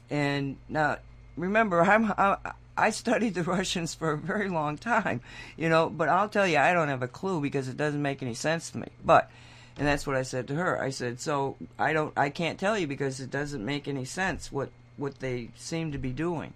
And 0.10 0.58
now, 0.70 0.98
remember, 1.36 1.82
I'm 1.82 2.12
I, 2.18 2.38
I 2.78 2.90
studied 2.92 3.34
the 3.34 3.44
Russians 3.58 3.94
for 3.94 4.12
a 4.12 4.18
very 4.18 4.50
long 4.50 4.78
time, 4.78 5.22
you 5.58 5.70
know, 5.70 5.90
but 5.90 6.10
I'll 6.10 6.30
tell 6.30 6.48
you, 6.48 6.58
I 6.58 6.74
don't 6.74 6.90
have 6.90 7.04
a 7.04 7.08
clue 7.08 7.42
because 7.42 7.68
it 7.68 7.78
doesn't 7.78 8.02
make 8.02 8.22
any 8.22 8.34
sense 8.34 8.72
to 8.72 8.78
me. 8.78 8.88
But, 9.04 9.30
and 9.78 9.88
that's 9.88 10.06
what 10.08 10.16
I 10.16 10.24
said 10.24 10.48
to 10.48 10.56
her. 10.56 10.82
I 10.82 10.90
said, 10.90 11.20
so 11.20 11.58
I 11.78 11.94
don't, 11.94 12.14
I 12.18 12.30
can't 12.30 12.60
tell 12.60 12.78
you 12.78 12.88
because 12.88 13.20
it 13.20 13.30
doesn't 13.30 13.64
make 13.64 13.88
any 13.88 14.06
sense 14.06 14.52
what 14.52 14.70
what 15.02 15.20
they 15.20 15.50
seem 15.58 15.92
to 15.92 15.98
be 15.98 16.12
doing. 16.12 16.54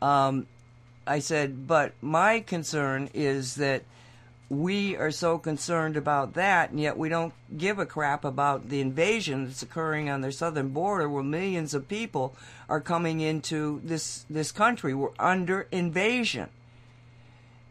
Um, 0.00 0.46
I 1.06 1.18
said, 1.18 1.66
but 1.66 1.92
my 2.00 2.40
concern 2.40 3.10
is 3.12 3.56
that 3.56 3.82
we 4.50 4.96
are 4.96 5.12
so 5.12 5.38
concerned 5.38 5.96
about 5.96 6.34
that, 6.34 6.70
and 6.70 6.80
yet 6.80 6.98
we 6.98 7.08
don't 7.08 7.32
give 7.56 7.78
a 7.78 7.86
crap 7.86 8.24
about 8.24 8.68
the 8.68 8.80
invasion 8.80 9.46
that's 9.46 9.62
occurring 9.62 10.10
on 10.10 10.20
their 10.20 10.32
southern 10.32 10.70
border, 10.70 11.08
where 11.08 11.22
millions 11.22 11.72
of 11.72 11.88
people 11.88 12.34
are 12.68 12.80
coming 12.80 13.20
into 13.20 13.80
this 13.84 14.26
this 14.28 14.50
country. 14.50 14.92
We're 14.92 15.10
under 15.20 15.68
invasion. 15.70 16.48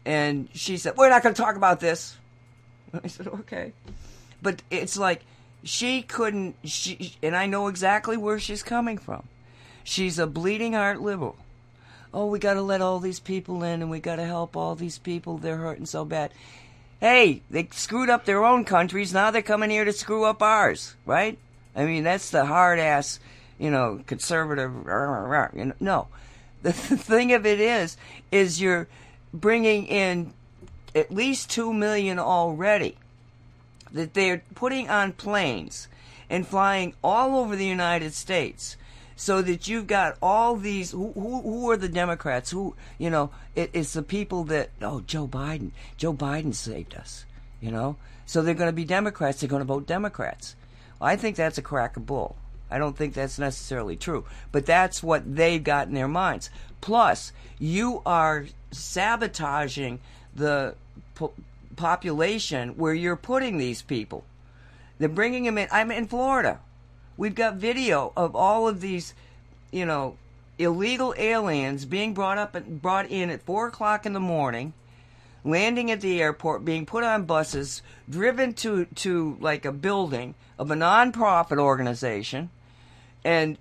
And 0.06 0.48
she 0.54 0.78
said, 0.78 0.96
"We're 0.96 1.10
not 1.10 1.22
going 1.22 1.34
to 1.34 1.40
talk 1.40 1.56
about 1.56 1.80
this." 1.80 2.16
I 3.04 3.08
said, 3.08 3.28
"Okay," 3.28 3.74
but 4.40 4.62
it's 4.70 4.96
like 4.96 5.20
she 5.62 6.00
couldn't. 6.00 6.56
She 6.64 7.14
and 7.22 7.36
I 7.36 7.44
know 7.44 7.68
exactly 7.68 8.16
where 8.16 8.38
she's 8.38 8.62
coming 8.62 8.96
from. 8.96 9.28
She's 9.84 10.18
a 10.18 10.26
bleeding 10.26 10.74
heart 10.74 11.00
liberal. 11.00 11.36
Oh, 12.12 12.26
we 12.26 12.38
got 12.38 12.54
to 12.54 12.62
let 12.62 12.80
all 12.80 12.98
these 12.98 13.20
people 13.20 13.62
in, 13.62 13.82
and 13.82 13.90
we 13.90 14.00
got 14.00 14.16
to 14.16 14.24
help 14.24 14.56
all 14.56 14.74
these 14.74 14.98
people. 14.98 15.38
They're 15.38 15.56
hurting 15.56 15.86
so 15.86 16.04
bad 16.04 16.32
hey, 17.00 17.40
they 17.50 17.68
screwed 17.72 18.10
up 18.10 18.24
their 18.24 18.44
own 18.44 18.64
countries. 18.64 19.12
Now 19.12 19.30
they're 19.30 19.42
coming 19.42 19.70
here 19.70 19.84
to 19.84 19.92
screw 19.92 20.24
up 20.24 20.42
ours, 20.42 20.94
right? 21.06 21.38
I 21.74 21.84
mean, 21.84 22.04
that's 22.04 22.30
the 22.30 22.44
hard 22.44 22.78
ass, 22.78 23.18
you 23.58 23.70
know, 23.70 24.02
conservative. 24.06 24.72
You 24.72 25.64
know, 25.64 25.72
no, 25.80 26.06
the 26.62 26.72
thing 26.72 27.32
of 27.32 27.46
it 27.46 27.60
is, 27.60 27.96
is 28.30 28.60
you're 28.60 28.86
bringing 29.32 29.86
in 29.86 30.32
at 30.94 31.10
least 31.10 31.50
two 31.50 31.72
million 31.72 32.18
already 32.18 32.96
that 33.92 34.14
they're 34.14 34.42
putting 34.54 34.88
on 34.88 35.12
planes 35.12 35.88
and 36.28 36.46
flying 36.46 36.94
all 37.02 37.38
over 37.38 37.56
the 37.56 37.66
United 37.66 38.12
States 38.12 38.76
so 39.20 39.42
that 39.42 39.68
you've 39.68 39.86
got 39.86 40.16
all 40.22 40.56
these 40.56 40.92
who, 40.92 41.12
who, 41.12 41.42
who 41.42 41.70
are 41.70 41.76
the 41.76 41.90
democrats? 41.90 42.50
Who 42.50 42.74
you 42.96 43.10
know 43.10 43.28
it, 43.54 43.68
it's 43.74 43.92
the 43.92 44.02
people 44.02 44.44
that 44.44 44.70
oh 44.80 45.02
joe 45.02 45.28
biden. 45.28 45.72
Joe 45.98 46.14
biden 46.14 46.54
saved 46.54 46.94
us 46.94 47.26
you 47.60 47.70
know? 47.70 47.96
So 48.24 48.40
they're 48.40 48.54
going 48.54 48.70
to 48.70 48.72
be 48.72 48.86
democrats 48.86 49.40
they're 49.40 49.50
going 49.50 49.60
to 49.60 49.66
vote 49.66 49.86
democrats. 49.86 50.56
I 51.02 51.16
think 51.16 51.36
that's 51.36 51.58
a 51.58 51.62
crack 51.62 51.98
of 51.98 52.06
bull. 52.06 52.34
I 52.70 52.78
don't 52.78 52.96
think 52.96 53.12
that's 53.12 53.38
necessarily 53.38 53.94
true 53.94 54.24
but 54.52 54.64
that's 54.64 55.02
what 55.02 55.36
they've 55.36 55.62
got 55.62 55.88
in 55.88 55.92
their 55.92 56.08
minds. 56.08 56.48
Plus 56.80 57.30
you 57.58 58.00
are 58.06 58.46
sabotaging 58.70 60.00
the 60.34 60.76
po- 61.14 61.34
population 61.76 62.70
where 62.70 62.94
you're 62.94 63.16
putting 63.16 63.58
these 63.58 63.82
people. 63.82 64.24
They're 64.98 65.10
bringing 65.10 65.44
them 65.44 65.58
in 65.58 65.68
i'm 65.70 65.90
in 65.90 66.06
florida 66.06 66.60
We've 67.20 67.34
got 67.34 67.56
video 67.56 68.14
of 68.16 68.34
all 68.34 68.66
of 68.66 68.80
these, 68.80 69.12
you 69.70 69.84
know, 69.84 70.16
illegal 70.58 71.14
aliens 71.18 71.84
being 71.84 72.14
brought 72.14 72.38
up 72.38 72.54
and 72.54 72.80
brought 72.80 73.10
in 73.10 73.28
at 73.28 73.42
four 73.42 73.66
o'clock 73.66 74.06
in 74.06 74.14
the 74.14 74.20
morning, 74.20 74.72
landing 75.44 75.90
at 75.90 76.00
the 76.00 76.22
airport, 76.22 76.64
being 76.64 76.86
put 76.86 77.04
on 77.04 77.26
buses, 77.26 77.82
driven 78.08 78.54
to 78.54 78.86
to 78.86 79.36
like 79.38 79.66
a 79.66 79.70
building 79.70 80.34
of 80.58 80.70
a 80.70 80.74
nonprofit 80.74 81.58
organization, 81.58 82.48
and 83.22 83.58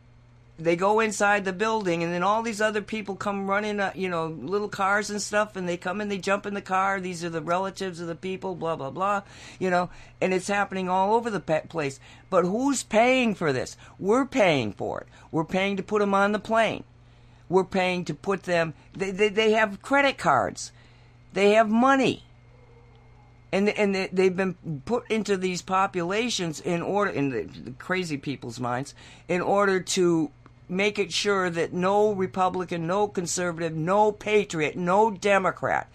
they 0.60 0.76
go 0.76 1.00
inside 1.00 1.46
the 1.46 1.54
building 1.54 2.04
and 2.04 2.14
then 2.14 2.22
all 2.22 2.42
these 2.42 2.60
other 2.60 2.82
people 2.82 3.16
come 3.16 3.50
running 3.50 3.80
uh, 3.80 3.92
you 3.96 4.10
know 4.10 4.28
little 4.28 4.68
cars 4.68 5.10
and 5.10 5.22
stuff 5.22 5.56
and 5.56 5.68
they 5.68 5.78
come 5.78 6.02
and 6.02 6.12
they 6.12 6.18
jump 6.18 6.46
in 6.46 6.54
the 6.54 6.62
car. 6.62 7.00
These 7.00 7.24
are 7.24 7.30
the 7.30 7.42
relatives 7.42 8.00
of 8.02 8.08
the 8.08 8.16
people 8.16 8.56
blah 8.56 8.76
blah 8.76 8.92
blah 8.92 9.24
you 9.58 9.70
know 9.70 9.90
and 10.20 10.34
it's 10.34 10.48
happening 10.48 10.90
all 10.90 11.16
over 11.16 11.30
the 11.30 11.40
place. 11.40 12.00
But 12.30 12.44
who's 12.44 12.84
paying 12.84 13.36
for 13.36 13.54
this? 13.54 13.78
We're 13.98 14.26
paying 14.26 14.74
for 14.74 15.02
it. 15.02 15.08
We're 15.32 15.46
paying 15.46 15.78
to 15.78 15.84
put 15.84 16.00
them 16.00 16.14
on 16.14 16.34
the 16.34 16.40
plane. 16.40 16.84
We're 17.48 17.64
paying 17.64 18.06
to 18.06 18.14
put 18.14 18.44
them 18.44 18.74
they, 18.94 19.12
they, 19.12 19.30
they 19.30 19.52
have 19.52 19.82
credit 19.82 20.18
cards. 20.18 20.74
They 21.34 21.54
have 21.54 21.70
money. 21.70 22.26
And 23.52 23.70
and 23.70 23.96
they, 23.96 24.10
they've 24.12 24.36
been 24.36 24.82
put 24.86 25.10
into 25.10 25.38
these 25.38 25.62
populations 25.62 26.60
in 26.60 26.82
order 26.82 27.12
in 27.12 27.30
the, 27.30 27.44
the 27.44 27.72
crazy 27.72 28.18
people's 28.18 28.60
minds 28.60 28.94
in 29.28 29.42
order 29.42 29.80
to 29.80 30.30
make 30.70 31.00
it 31.00 31.12
sure 31.12 31.50
that 31.50 31.74
no 31.74 32.12
Republican, 32.12 32.88
no 32.88 33.08
conservative, 33.08 33.76
no 33.76 34.12
patriot, 34.12 34.76
no 34.76 35.12
Democrat, 35.12 35.90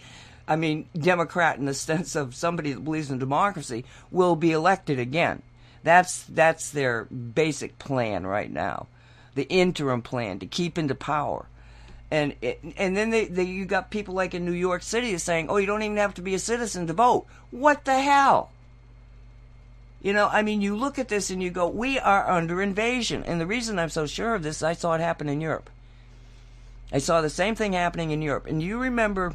I 0.47 0.57
mean, 0.57 0.89
Democrat 0.97 1.59
in 1.59 1.65
the 1.65 1.75
sense 1.91 2.15
of 2.17 2.35
somebody 2.35 2.73
that 2.73 2.85
believes 2.85 3.11
in 3.11 3.19
democracy, 3.19 3.85
will 4.11 4.37
be 4.37 4.53
elected 4.53 4.99
again. 4.99 5.43
That's 5.83 6.25
that's 6.25 6.71
their 6.71 7.05
basic 7.05 7.79
plan 7.79 8.27
right 8.27 8.51
now, 8.51 8.87
the 9.35 9.47
interim 9.49 10.01
plan 10.01 10.39
to 10.39 10.47
keep 10.47 10.79
into 10.79 10.95
power, 10.95 11.47
and 12.11 12.35
it, 12.41 12.61
and 12.79 12.97
then 12.97 13.11
they, 13.11 13.27
they 13.27 13.43
you 13.43 13.67
got 13.67 13.91
people 13.91 14.15
like 14.15 14.33
in 14.33 14.47
New 14.47 14.53
York 14.53 14.83
City 14.83 15.17
saying, 15.19 15.51
oh, 15.51 15.59
you 15.59 15.67
don't 15.67 15.83
even 15.83 15.99
have 15.99 16.15
to 16.15 16.23
be 16.23 16.35
a 16.35 16.39
citizen 16.39 16.87
to 16.87 16.95
vote. 16.95 17.27
What 17.51 17.85
the 17.85 18.01
hell? 18.01 18.51
You 20.05 20.13
know, 20.13 20.29
I 20.31 20.43
mean, 20.43 20.61
you 20.61 20.77
look 20.77 20.99
at 20.99 21.09
this 21.09 21.31
and 21.31 21.43
you 21.43 21.49
go, 21.49 21.67
we 21.67 21.99
are 21.99 22.29
under 22.29 22.61
invasion. 22.61 23.25
And 23.25 23.41
the 23.41 23.47
reason 23.47 23.79
I'm 23.79 23.89
so 23.89 24.05
sure 24.05 24.35
of 24.35 24.43
this, 24.43 24.63
I 24.63 24.75
saw 24.75 24.93
it 24.93 25.01
happen 25.01 25.31
in 25.31 25.41
Europe. 25.41 25.71
I 26.93 26.99
saw 26.99 27.23
the 27.23 27.31
same 27.31 27.55
thing 27.55 27.73
happening 27.73 28.11
in 28.11 28.21
Europe. 28.21 28.45
And 28.47 28.63
you 28.63 28.77
remember 28.79 29.35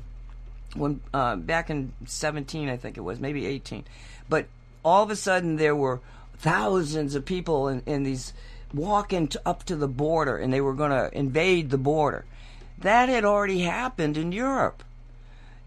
when, 0.76 1.02
uh, 1.12 1.38
back 1.38 1.72
in 1.72 1.94
17, 2.06 2.70
I 2.70 2.78
think 2.78 2.98
it 2.98 3.02
was, 3.02 3.20
maybe 3.20 3.48
18, 3.48 3.84
but 4.30 4.46
all 4.86 5.02
of 5.02 5.10
a 5.10 5.16
sudden 5.16 5.56
there 5.56 5.76
were 5.76 6.02
thousands 6.38 7.16
of 7.16 7.26
people 7.26 7.68
in, 7.68 7.82
in 7.88 8.04
these 8.04 8.32
walking 8.72 9.32
up 9.48 9.64
to 9.64 9.76
the 9.76 9.88
border 9.88 10.38
and 10.38 10.54
they 10.54 10.62
were 10.62 10.76
going 10.76 10.92
to 10.92 11.10
invade 11.18 11.72
the 11.72 11.80
border. 11.80 12.26
That 12.78 13.10
had 13.10 13.26
already 13.26 13.62
happened 13.62 14.18
in 14.18 14.32
Europe. 14.32 14.84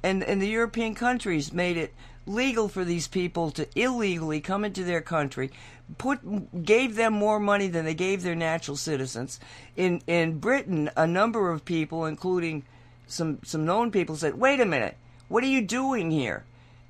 And, 0.01 0.23
and 0.23 0.41
the 0.41 0.49
European 0.49 0.95
countries 0.95 1.53
made 1.53 1.77
it 1.77 1.93
legal 2.27 2.69
for 2.69 2.85
these 2.85 3.09
people 3.09 3.51
to 3.53 3.67
illegally 3.75 4.41
come 4.41 4.65
into 4.65 4.85
their 4.85 5.01
country, 5.01 5.51
put 5.99 6.65
gave 6.65 6.95
them 6.97 7.13
more 7.13 7.41
money 7.41 7.69
than 7.69 7.85
they 7.85 7.95
gave 7.95 8.23
their 8.23 8.35
natural 8.35 8.77
citizens. 8.77 9.41
In 9.77 10.03
in 10.07 10.39
Britain, 10.39 10.91
a 10.97 11.07
number 11.07 11.51
of 11.51 11.65
people, 11.65 12.07
including 12.07 12.65
some 13.07 13.39
some 13.43 13.65
known 13.65 13.91
people, 13.91 14.17
said, 14.17 14.39
"Wait 14.39 14.61
a 14.61 14.65
minute, 14.65 14.97
what 15.29 15.45
are 15.45 15.49
you 15.49 15.63
doing 15.63 16.11
here?" 16.11 16.45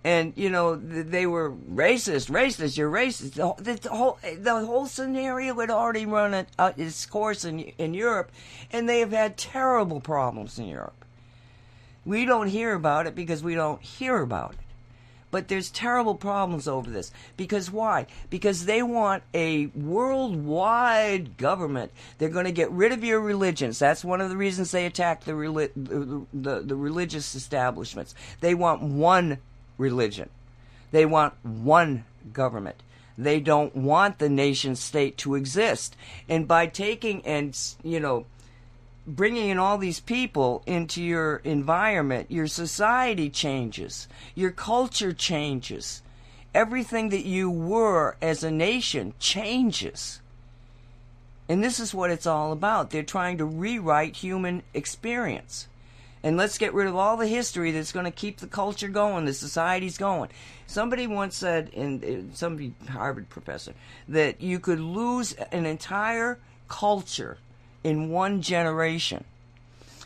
And 0.04 0.32
you 0.36 0.50
know 0.50 0.74
they 0.74 1.26
were 1.26 1.52
racist, 1.52 2.28
racist. 2.28 2.76
You're 2.76 2.90
racist. 2.90 3.34
The, 3.34 3.74
the 3.74 3.88
whole 3.88 4.18
the 4.36 4.64
whole 4.64 4.86
scenario 4.86 5.58
had 5.60 5.70
already 5.70 6.06
run 6.06 6.46
uh, 6.58 6.72
its 6.76 7.06
course 7.06 7.44
in 7.44 7.60
in 7.60 7.94
Europe, 7.94 8.32
and 8.72 8.88
they 8.88 9.00
have 9.00 9.12
had 9.12 9.36
terrible 9.36 10.00
problems 10.00 10.58
in 10.58 10.66
Europe. 10.66 11.04
We 12.04 12.24
don't 12.24 12.48
hear 12.48 12.74
about 12.74 13.06
it 13.06 13.14
because 13.14 13.44
we 13.44 13.54
don't 13.54 13.80
hear 13.80 14.20
about 14.20 14.54
it. 14.54 14.58
But 15.32 15.48
there's 15.48 15.70
terrible 15.70 16.14
problems 16.14 16.68
over 16.68 16.90
this. 16.90 17.10
Because 17.38 17.70
why? 17.70 18.06
Because 18.28 18.66
they 18.66 18.82
want 18.82 19.22
a 19.32 19.66
worldwide 19.68 21.38
government. 21.38 21.90
They're 22.18 22.28
going 22.28 22.44
to 22.44 22.52
get 22.52 22.70
rid 22.70 22.92
of 22.92 23.02
your 23.02 23.18
religions. 23.18 23.78
That's 23.78 24.04
one 24.04 24.20
of 24.20 24.28
the 24.28 24.36
reasons 24.36 24.70
they 24.70 24.84
attack 24.84 25.24
the, 25.24 25.32
the, 25.74 26.26
the, 26.34 26.60
the 26.60 26.76
religious 26.76 27.34
establishments. 27.34 28.14
They 28.40 28.54
want 28.54 28.82
one 28.82 29.38
religion. 29.78 30.28
They 30.90 31.06
want 31.06 31.32
one 31.42 32.04
government. 32.34 32.76
They 33.16 33.40
don't 33.40 33.74
want 33.74 34.18
the 34.18 34.28
nation 34.28 34.76
state 34.76 35.16
to 35.18 35.34
exist. 35.34 35.96
And 36.28 36.46
by 36.46 36.66
taking 36.66 37.24
and, 37.24 37.58
you 37.82 38.00
know, 38.00 38.26
bringing 39.06 39.48
in 39.48 39.58
all 39.58 39.78
these 39.78 40.00
people 40.00 40.62
into 40.66 41.02
your 41.02 41.36
environment, 41.44 42.30
your 42.30 42.46
society 42.46 43.28
changes, 43.30 44.08
your 44.34 44.50
culture 44.50 45.12
changes. 45.12 46.02
Everything 46.54 47.08
that 47.08 47.24
you 47.24 47.50
were 47.50 48.16
as 48.20 48.44
a 48.44 48.50
nation 48.50 49.14
changes. 49.18 50.20
And 51.48 51.64
this 51.64 51.80
is 51.80 51.94
what 51.94 52.10
it's 52.10 52.26
all 52.26 52.52
about. 52.52 52.90
They're 52.90 53.02
trying 53.02 53.38
to 53.38 53.44
rewrite 53.44 54.16
human 54.16 54.62
experience. 54.74 55.66
And 56.22 56.36
let's 56.36 56.58
get 56.58 56.74
rid 56.74 56.86
of 56.86 56.94
all 56.94 57.16
the 57.16 57.26
history 57.26 57.72
that's 57.72 57.90
going 57.90 58.04
to 58.04 58.12
keep 58.12 58.38
the 58.38 58.46
culture 58.46 58.88
going, 58.88 59.24
the 59.24 59.34
society's 59.34 59.98
going. 59.98 60.30
Somebody 60.66 61.06
once 61.06 61.36
said, 61.36 61.70
in 61.72 62.28
uh, 62.30 62.34
some 62.34 62.74
Harvard 62.88 63.28
professor, 63.28 63.74
that 64.08 64.40
you 64.40 64.60
could 64.60 64.78
lose 64.78 65.32
an 65.32 65.66
entire 65.66 66.38
culture 66.68 67.38
in 67.84 68.10
one 68.10 68.42
generation. 68.42 69.24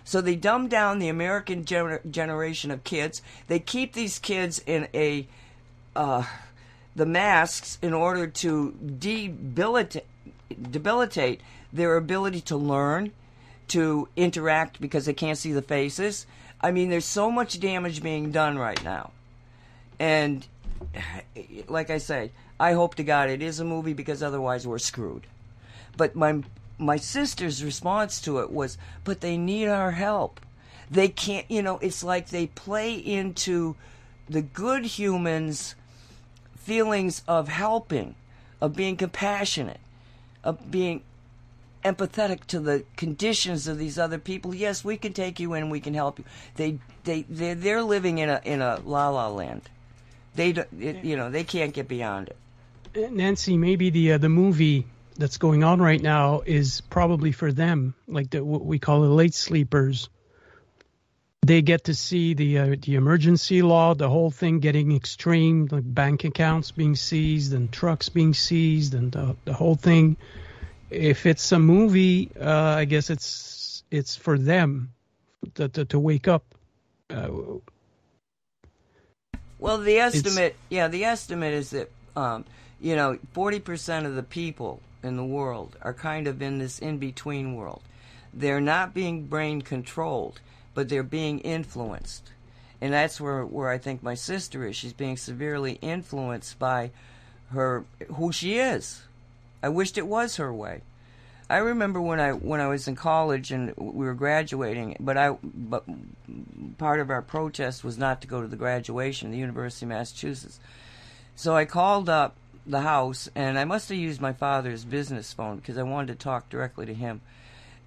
So 0.04 0.20
they 0.20 0.36
dumb 0.36 0.68
down 0.68 0.98
the 0.98 1.08
American 1.08 1.64
gener- 1.64 2.08
generation 2.10 2.70
of 2.70 2.84
kids. 2.84 3.22
They 3.48 3.58
keep 3.58 3.92
these 3.92 4.18
kids 4.18 4.62
in 4.64 4.88
a 4.94 5.26
uh, 5.96 6.24
the 6.94 7.06
masks 7.06 7.78
in 7.82 7.92
order 7.92 8.26
to 8.26 8.72
debilitate, 8.72 10.04
debilitate 10.70 11.40
their 11.72 11.96
ability 11.96 12.40
to 12.42 12.56
learn, 12.56 13.12
to 13.68 14.08
interact 14.16 14.80
because 14.80 15.06
they 15.06 15.12
can't 15.12 15.38
see 15.38 15.52
the 15.52 15.62
faces. 15.62 16.26
I 16.60 16.70
mean, 16.70 16.88
there's 16.88 17.04
so 17.04 17.30
much 17.30 17.60
damage 17.60 18.02
being 18.02 18.30
done 18.30 18.58
right 18.58 18.82
now. 18.82 19.10
And 19.98 20.46
like 21.68 21.90
I 21.90 21.98
say, 21.98 22.30
I 22.58 22.72
hope 22.72 22.94
to 22.94 23.04
God 23.04 23.28
it 23.28 23.42
is 23.42 23.60
a 23.60 23.64
movie 23.64 23.92
because 23.92 24.22
otherwise 24.22 24.66
we're 24.66 24.78
screwed. 24.78 25.26
But 25.96 26.14
my 26.14 26.42
my 26.78 26.96
sister's 26.96 27.64
response 27.64 28.20
to 28.22 28.38
it 28.38 28.50
was, 28.50 28.76
"But 29.04 29.20
they 29.20 29.36
need 29.36 29.68
our 29.68 29.92
help. 29.92 30.40
They 30.90 31.08
can't, 31.08 31.50
you 31.50 31.62
know, 31.62 31.78
it's 31.78 32.04
like 32.04 32.28
they 32.28 32.46
play 32.48 32.94
into 32.94 33.76
the 34.28 34.42
good 34.42 34.84
humans' 34.84 35.74
feelings 36.56 37.22
of 37.26 37.48
helping, 37.48 38.14
of 38.60 38.74
being 38.76 38.96
compassionate, 38.96 39.80
of 40.44 40.70
being 40.70 41.02
empathetic 41.84 42.44
to 42.46 42.58
the 42.58 42.84
conditions 42.96 43.68
of 43.68 43.78
these 43.78 43.98
other 43.98 44.18
people. 44.18 44.54
Yes, 44.54 44.84
we 44.84 44.96
can 44.96 45.12
take 45.12 45.38
you 45.38 45.54
in, 45.54 45.70
we 45.70 45.80
can 45.80 45.94
help 45.94 46.18
you. 46.18 46.24
They 46.56 46.78
they 47.04 47.22
they 47.22 47.54
they're 47.54 47.82
living 47.82 48.18
in 48.18 48.28
a 48.28 48.40
in 48.44 48.60
a 48.60 48.80
la 48.84 49.08
la 49.08 49.28
land. 49.28 49.62
They 50.34 50.52
don't- 50.52 50.68
it, 50.80 51.04
you 51.04 51.16
know 51.16 51.30
they 51.30 51.44
can't 51.44 51.72
get 51.72 51.88
beyond 51.88 52.28
it. 52.28 53.12
Nancy, 53.12 53.56
maybe 53.56 53.90
the 53.90 54.12
uh, 54.12 54.18
the 54.18 54.28
movie 54.28 54.86
that's 55.16 55.38
going 55.38 55.64
on 55.64 55.80
right 55.80 56.00
now 56.00 56.42
is 56.44 56.80
probably 56.80 57.32
for 57.32 57.52
them, 57.52 57.94
like 58.06 58.30
the, 58.30 58.44
what 58.44 58.64
we 58.64 58.78
call 58.78 59.02
the 59.02 59.08
late 59.08 59.34
sleepers. 59.34 60.08
They 61.42 61.62
get 61.62 61.84
to 61.84 61.94
see 61.94 62.34
the 62.34 62.58
uh, 62.58 62.76
the 62.82 62.96
emergency 62.96 63.62
law, 63.62 63.94
the 63.94 64.08
whole 64.08 64.30
thing 64.32 64.58
getting 64.58 64.94
extreme, 64.94 65.68
like 65.70 65.84
bank 65.86 66.24
accounts 66.24 66.72
being 66.72 66.96
seized 66.96 67.52
and 67.52 67.70
trucks 67.70 68.08
being 68.08 68.34
seized, 68.34 68.94
and 68.94 69.12
the, 69.12 69.36
the 69.44 69.52
whole 69.52 69.76
thing. 69.76 70.16
If 70.90 71.24
it's 71.24 71.52
a 71.52 71.58
movie, 71.58 72.30
uh, 72.40 72.50
I 72.50 72.84
guess 72.84 73.10
it's 73.10 73.84
it's 73.90 74.16
for 74.16 74.38
them 74.38 74.92
to 75.54 75.68
to, 75.68 75.84
to 75.84 75.98
wake 75.98 76.26
up. 76.26 76.44
Uh, 77.10 77.28
Well, 79.58 79.78
the 79.78 79.98
estimate, 79.98 80.56
yeah, 80.68 80.88
the 80.88 81.04
estimate 81.04 81.54
is 81.54 81.70
that 81.70 81.90
um, 82.16 82.44
you 82.80 82.96
know 82.96 83.18
forty 83.32 83.60
percent 83.60 84.06
of 84.06 84.16
the 84.16 84.22
people 84.24 84.80
in 85.06 85.16
the 85.16 85.24
world 85.24 85.76
are 85.82 85.94
kind 85.94 86.26
of 86.26 86.42
in 86.42 86.58
this 86.58 86.78
in 86.78 86.98
between 86.98 87.54
world. 87.54 87.82
They're 88.34 88.60
not 88.60 88.92
being 88.92 89.24
brain 89.24 89.62
controlled, 89.62 90.40
but 90.74 90.88
they're 90.88 91.02
being 91.02 91.38
influenced, 91.40 92.32
and 92.80 92.92
that's 92.92 93.20
where 93.20 93.46
where 93.46 93.70
I 93.70 93.78
think 93.78 94.02
my 94.02 94.14
sister 94.14 94.66
is. 94.66 94.76
She's 94.76 94.92
being 94.92 95.16
severely 95.16 95.78
influenced 95.80 96.58
by 96.58 96.90
her 97.50 97.84
who 98.14 98.32
she 98.32 98.58
is. 98.58 99.02
I 99.62 99.68
wished 99.70 99.96
it 99.96 100.06
was 100.06 100.36
her 100.36 100.52
way. 100.52 100.82
I 101.48 101.58
remember 101.58 102.00
when 102.00 102.18
I 102.18 102.32
when 102.32 102.60
I 102.60 102.66
was 102.66 102.88
in 102.88 102.96
college 102.96 103.52
and 103.52 103.72
we 103.76 104.04
were 104.04 104.14
graduating, 104.14 104.96
but 104.98 105.16
I 105.16 105.30
but 105.42 105.84
part 106.76 106.98
of 106.98 107.08
our 107.08 107.22
protest 107.22 107.84
was 107.84 107.96
not 107.96 108.20
to 108.22 108.26
go 108.26 108.42
to 108.42 108.48
the 108.48 108.56
graduation, 108.56 109.30
the 109.30 109.38
University 109.38 109.86
of 109.86 109.90
Massachusetts. 109.90 110.58
So 111.36 111.54
I 111.54 111.64
called 111.64 112.08
up 112.08 112.34
the 112.66 112.80
house, 112.80 113.28
and 113.34 113.58
I 113.58 113.64
must 113.64 113.88
have 113.88 113.98
used 113.98 114.20
my 114.20 114.32
father's 114.32 114.84
business 114.84 115.32
phone 115.32 115.56
because 115.56 115.78
I 115.78 115.82
wanted 115.82 116.18
to 116.18 116.24
talk 116.24 116.48
directly 116.48 116.86
to 116.86 116.94
him. 116.94 117.20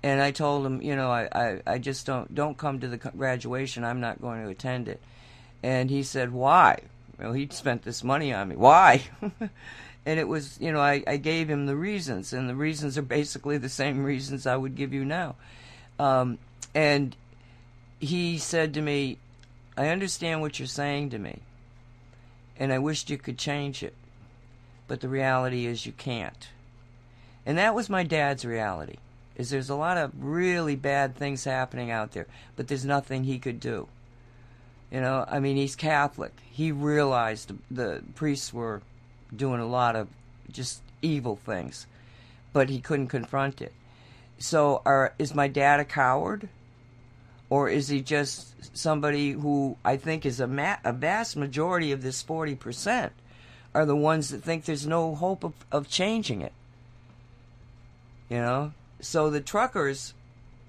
And 0.01 0.21
I 0.21 0.32
told 0.32 0.65
him, 0.65 0.82
you 0.82 0.95
know, 0.95 1.11
I, 1.11 1.27
I, 1.32 1.61
I 1.67 1.77
just 1.77 2.05
don't 2.05 2.34
don't 2.34 2.57
come 2.57 2.80
to 2.80 2.88
the 2.88 2.97
graduation. 2.97 3.84
I'm 3.84 3.99
not 3.99 4.21
going 4.21 4.43
to 4.43 4.49
attend 4.49 4.88
it. 4.88 5.01
And 5.61 5.89
he 5.89 6.03
said, 6.03 6.32
why? 6.32 6.80
Well, 7.19 7.34
he'd 7.34 7.51
spent 7.51 7.84
this 7.84 8.03
money 8.03 8.34
on 8.34 8.47
me. 8.47 8.55
Why? 8.55 9.03
and 10.05 10.19
it 10.19 10.27
was, 10.27 10.57
you 10.61 10.71
know, 10.71 10.80
I, 10.80 11.03
I 11.05 11.17
gave 11.17 11.49
him 11.49 11.65
the 11.65 11.75
reasons, 11.75 12.32
and 12.32 12.49
the 12.49 12.55
reasons 12.55 12.97
are 12.97 13.03
basically 13.03 13.57
the 13.57 13.69
same 13.69 14.03
reasons 14.05 14.47
I 14.47 14.55
would 14.55 14.75
give 14.75 14.93
you 14.93 15.03
now. 15.03 15.36
Um, 15.97 16.38
and 16.73 17.15
he 17.99 18.38
said 18.38 18.73
to 18.75 18.82
me, 18.82 19.17
I 19.77 19.89
understand 19.89 20.41
what 20.41 20.59
you're 20.59 20.67
saying 20.67 21.09
to 21.09 21.19
me, 21.19 21.39
and 22.57 22.71
I 22.71 22.80
wished 22.80 23.09
you 23.09 23.17
could 23.17 23.38
change 23.38 23.84
it, 23.84 23.93
but 24.90 25.00
the 25.02 25.08
reality 25.08 25.68
is 25.68 25.86
you 25.86 25.94
can't. 25.94 26.50
And 27.46 27.58
that 27.58 27.76
was 27.76 27.90
my 27.90 28.04
dad's 28.04 28.44
reality. 28.44 28.98
Is 29.36 29.52
there's 29.52 29.70
a 29.70 29.76
lot 29.76 29.98
of 29.98 30.12
really 30.20 30.76
bad 30.76 31.16
things 31.16 31.46
happening 31.46 31.92
out 31.92 32.12
there, 32.12 32.26
but 32.58 32.68
there's 32.68 32.84
nothing 32.84 33.24
he 33.24 33.40
could 33.40 33.62
do. 33.62 33.88
You 34.92 35.00
know, 35.00 35.24
I 35.30 35.40
mean, 35.40 35.56
he's 35.56 35.76
Catholic. 35.76 36.34
He 36.52 36.72
realized 36.72 37.54
the 37.72 38.02
priests 38.16 38.52
were 38.52 38.82
doing 39.34 39.62
a 39.62 39.68
lot 39.68 39.96
of 39.96 40.08
just 40.52 40.82
evil 41.04 41.36
things, 41.38 41.86
but 42.52 42.70
he 42.70 42.82
couldn't 42.82 43.08
confront 43.08 43.62
it. 43.62 43.72
So, 44.40 44.82
are, 44.86 45.14
is 45.20 45.36
my 45.36 45.48
dad 45.48 45.80
a 45.80 45.86
coward? 45.86 46.50
Or 47.52 47.70
is 47.70 47.88
he 47.88 48.02
just 48.02 48.76
somebody 48.76 49.32
who 49.32 49.78
I 49.86 49.98
think 49.98 50.26
is 50.26 50.40
a, 50.40 50.48
ma- 50.48 50.78
a 50.84 50.94
vast 50.94 51.38
majority 51.38 51.92
of 51.92 52.02
this 52.02 52.24
40% 52.24 53.12
are 53.74 53.86
the 53.86 53.95
ones 53.95 54.30
that 54.30 54.43
think 54.43 54.65
there's 54.65 54.88
no 54.88 55.15
hope 55.15 55.43
of, 55.43 55.53
of 55.72 55.89
changing 55.89 56.41
it? 56.41 56.53
You 58.30 58.38
know? 58.38 58.74
So 59.01 59.30
the 59.30 59.41
truckers, 59.41 60.13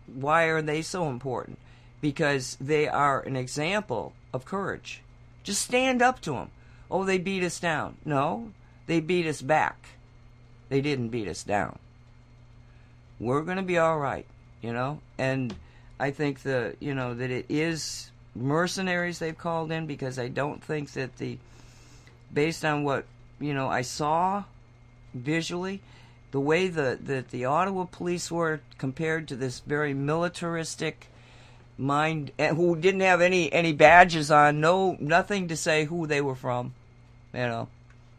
why 0.06 0.44
are 0.44 0.62
they 0.62 0.82
so 0.82 1.08
important? 1.08 1.58
Because 2.00 2.56
they 2.60 2.88
are 2.88 3.20
an 3.20 3.36
example 3.36 4.12
of 4.32 4.44
courage. 4.44 5.02
Just 5.42 5.62
stand 5.62 6.02
up 6.02 6.20
to 6.22 6.32
them. 6.32 6.50
Oh, 6.90 7.04
they 7.04 7.18
beat 7.18 7.42
us 7.42 7.60
down. 7.60 7.96
No, 8.04 8.52
they 8.86 9.00
beat 9.00 9.26
us 9.26 9.42
back. 9.42 9.90
They 10.68 10.80
didn't 10.80 11.08
beat 11.08 11.28
us 11.28 11.42
down. 11.42 11.78
We're 13.18 13.42
going 13.42 13.56
to 13.56 13.62
be 13.62 13.78
all 13.78 13.98
right, 13.98 14.26
you 14.62 14.72
know? 14.72 15.00
And 15.18 15.54
I 15.98 16.10
think 16.10 16.42
the, 16.42 16.76
you 16.80 16.94
know, 16.94 17.14
that 17.14 17.30
it 17.30 17.46
is 17.48 18.10
mercenaries 18.34 19.18
they've 19.18 19.36
called 19.36 19.72
in 19.72 19.86
because 19.86 20.18
I 20.18 20.28
don't 20.28 20.62
think 20.62 20.92
that 20.92 21.16
the 21.18 21.38
based 22.32 22.64
on 22.64 22.84
what, 22.84 23.04
you 23.38 23.54
know, 23.54 23.68
I 23.68 23.82
saw 23.82 24.44
visually, 25.14 25.80
the 26.30 26.40
way 26.40 26.68
the 26.68 26.98
that 27.02 27.30
the 27.30 27.44
Ottawa 27.44 27.84
police 27.84 28.30
were 28.30 28.60
compared 28.78 29.28
to 29.28 29.36
this 29.36 29.60
very 29.60 29.94
militaristic 29.94 31.08
mind 31.76 32.30
eh, 32.38 32.54
who 32.54 32.76
didn't 32.76 33.00
have 33.00 33.20
any 33.20 33.52
any 33.52 33.72
badges 33.72 34.30
on, 34.30 34.60
no 34.60 34.96
nothing 35.00 35.48
to 35.48 35.56
say 35.56 35.84
who 35.86 36.06
they 36.06 36.20
were 36.20 36.34
from. 36.34 36.74
You 37.32 37.40
know, 37.40 37.68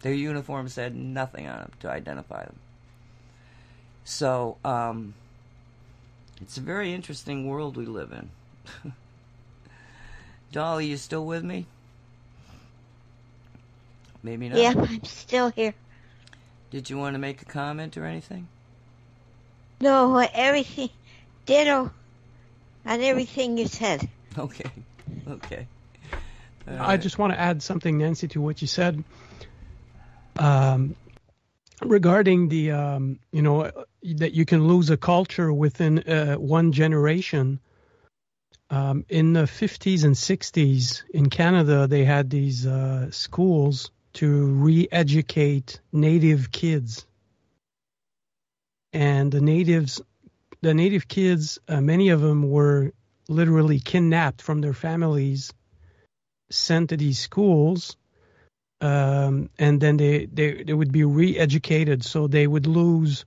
their 0.01 0.13
uniforms 0.13 0.73
said 0.73 0.95
nothing 0.95 1.47
on 1.47 1.59
them 1.59 1.71
to 1.81 1.89
identify 1.89 2.45
them. 2.45 2.55
So, 4.03 4.57
um, 4.65 5.13
it's 6.41 6.57
a 6.57 6.61
very 6.61 6.93
interesting 6.93 7.47
world 7.47 7.77
we 7.77 7.85
live 7.85 8.11
in. 8.11 8.93
Dolly, 10.51 10.87
you 10.87 10.97
still 10.97 11.25
with 11.25 11.43
me? 11.43 11.67
Maybe 14.23 14.49
not. 14.49 14.57
Yeah, 14.59 14.73
I'm 14.77 15.03
still 15.03 15.49
here. 15.49 15.73
Did 16.69 16.89
you 16.89 16.97
want 16.97 17.15
to 17.15 17.19
make 17.19 17.41
a 17.41 17.45
comment 17.45 17.97
or 17.97 18.05
anything? 18.05 18.47
No, 19.81 20.17
everything, 20.17 20.89
ditto 21.45 21.91
on 22.85 23.01
everything 23.01 23.57
you 23.57 23.67
said. 23.67 24.07
Okay. 24.37 24.69
Okay. 25.27 25.67
All 26.67 26.73
I 26.73 26.77
right. 26.79 27.01
just 27.01 27.19
want 27.19 27.33
to 27.33 27.39
add 27.39 27.61
something, 27.61 27.97
Nancy, 27.97 28.27
to 28.29 28.41
what 28.41 28.61
you 28.61 28.67
said 28.67 29.03
um, 30.37 30.95
regarding 31.81 32.49
the, 32.49 32.71
um, 32.71 33.19
you 33.31 33.41
know, 33.41 33.71
that 34.03 34.33
you 34.33 34.45
can 34.45 34.67
lose 34.67 34.89
a 34.89 34.97
culture 34.97 35.51
within 35.53 35.99
uh, 35.99 36.35
one 36.35 36.71
generation. 36.71 37.59
Um, 38.69 39.05
in 39.09 39.33
the 39.33 39.43
50s 39.43 40.05
and 40.05 40.15
60s 40.15 41.03
in 41.13 41.29
Canada, 41.29 41.87
they 41.87 42.05
had 42.05 42.29
these 42.29 42.65
uh, 42.65 43.11
schools 43.11 43.91
to 44.13 44.45
re-educate 44.45 45.79
native 45.91 46.51
kids, 46.51 47.05
and 48.93 49.31
the 49.31 49.41
natives, 49.41 50.01
the 50.61 50.73
native 50.73 51.07
kids, 51.07 51.59
uh, 51.67 51.81
many 51.81 52.09
of 52.09 52.21
them 52.21 52.49
were 52.49 52.93
literally 53.29 53.79
kidnapped 53.79 54.41
from 54.41 54.61
their 54.61 54.73
families 54.73 55.53
sent 56.49 56.89
to 56.89 56.97
these 56.97 57.19
schools 57.19 57.95
um, 58.81 59.49
and 59.59 59.79
then 59.79 59.97
they, 59.97 60.25
they 60.25 60.63
they 60.63 60.73
would 60.73 60.91
be 60.91 61.03
re-educated. 61.05 62.03
So 62.03 62.27
they 62.27 62.47
would 62.47 62.67
lose 62.67 63.25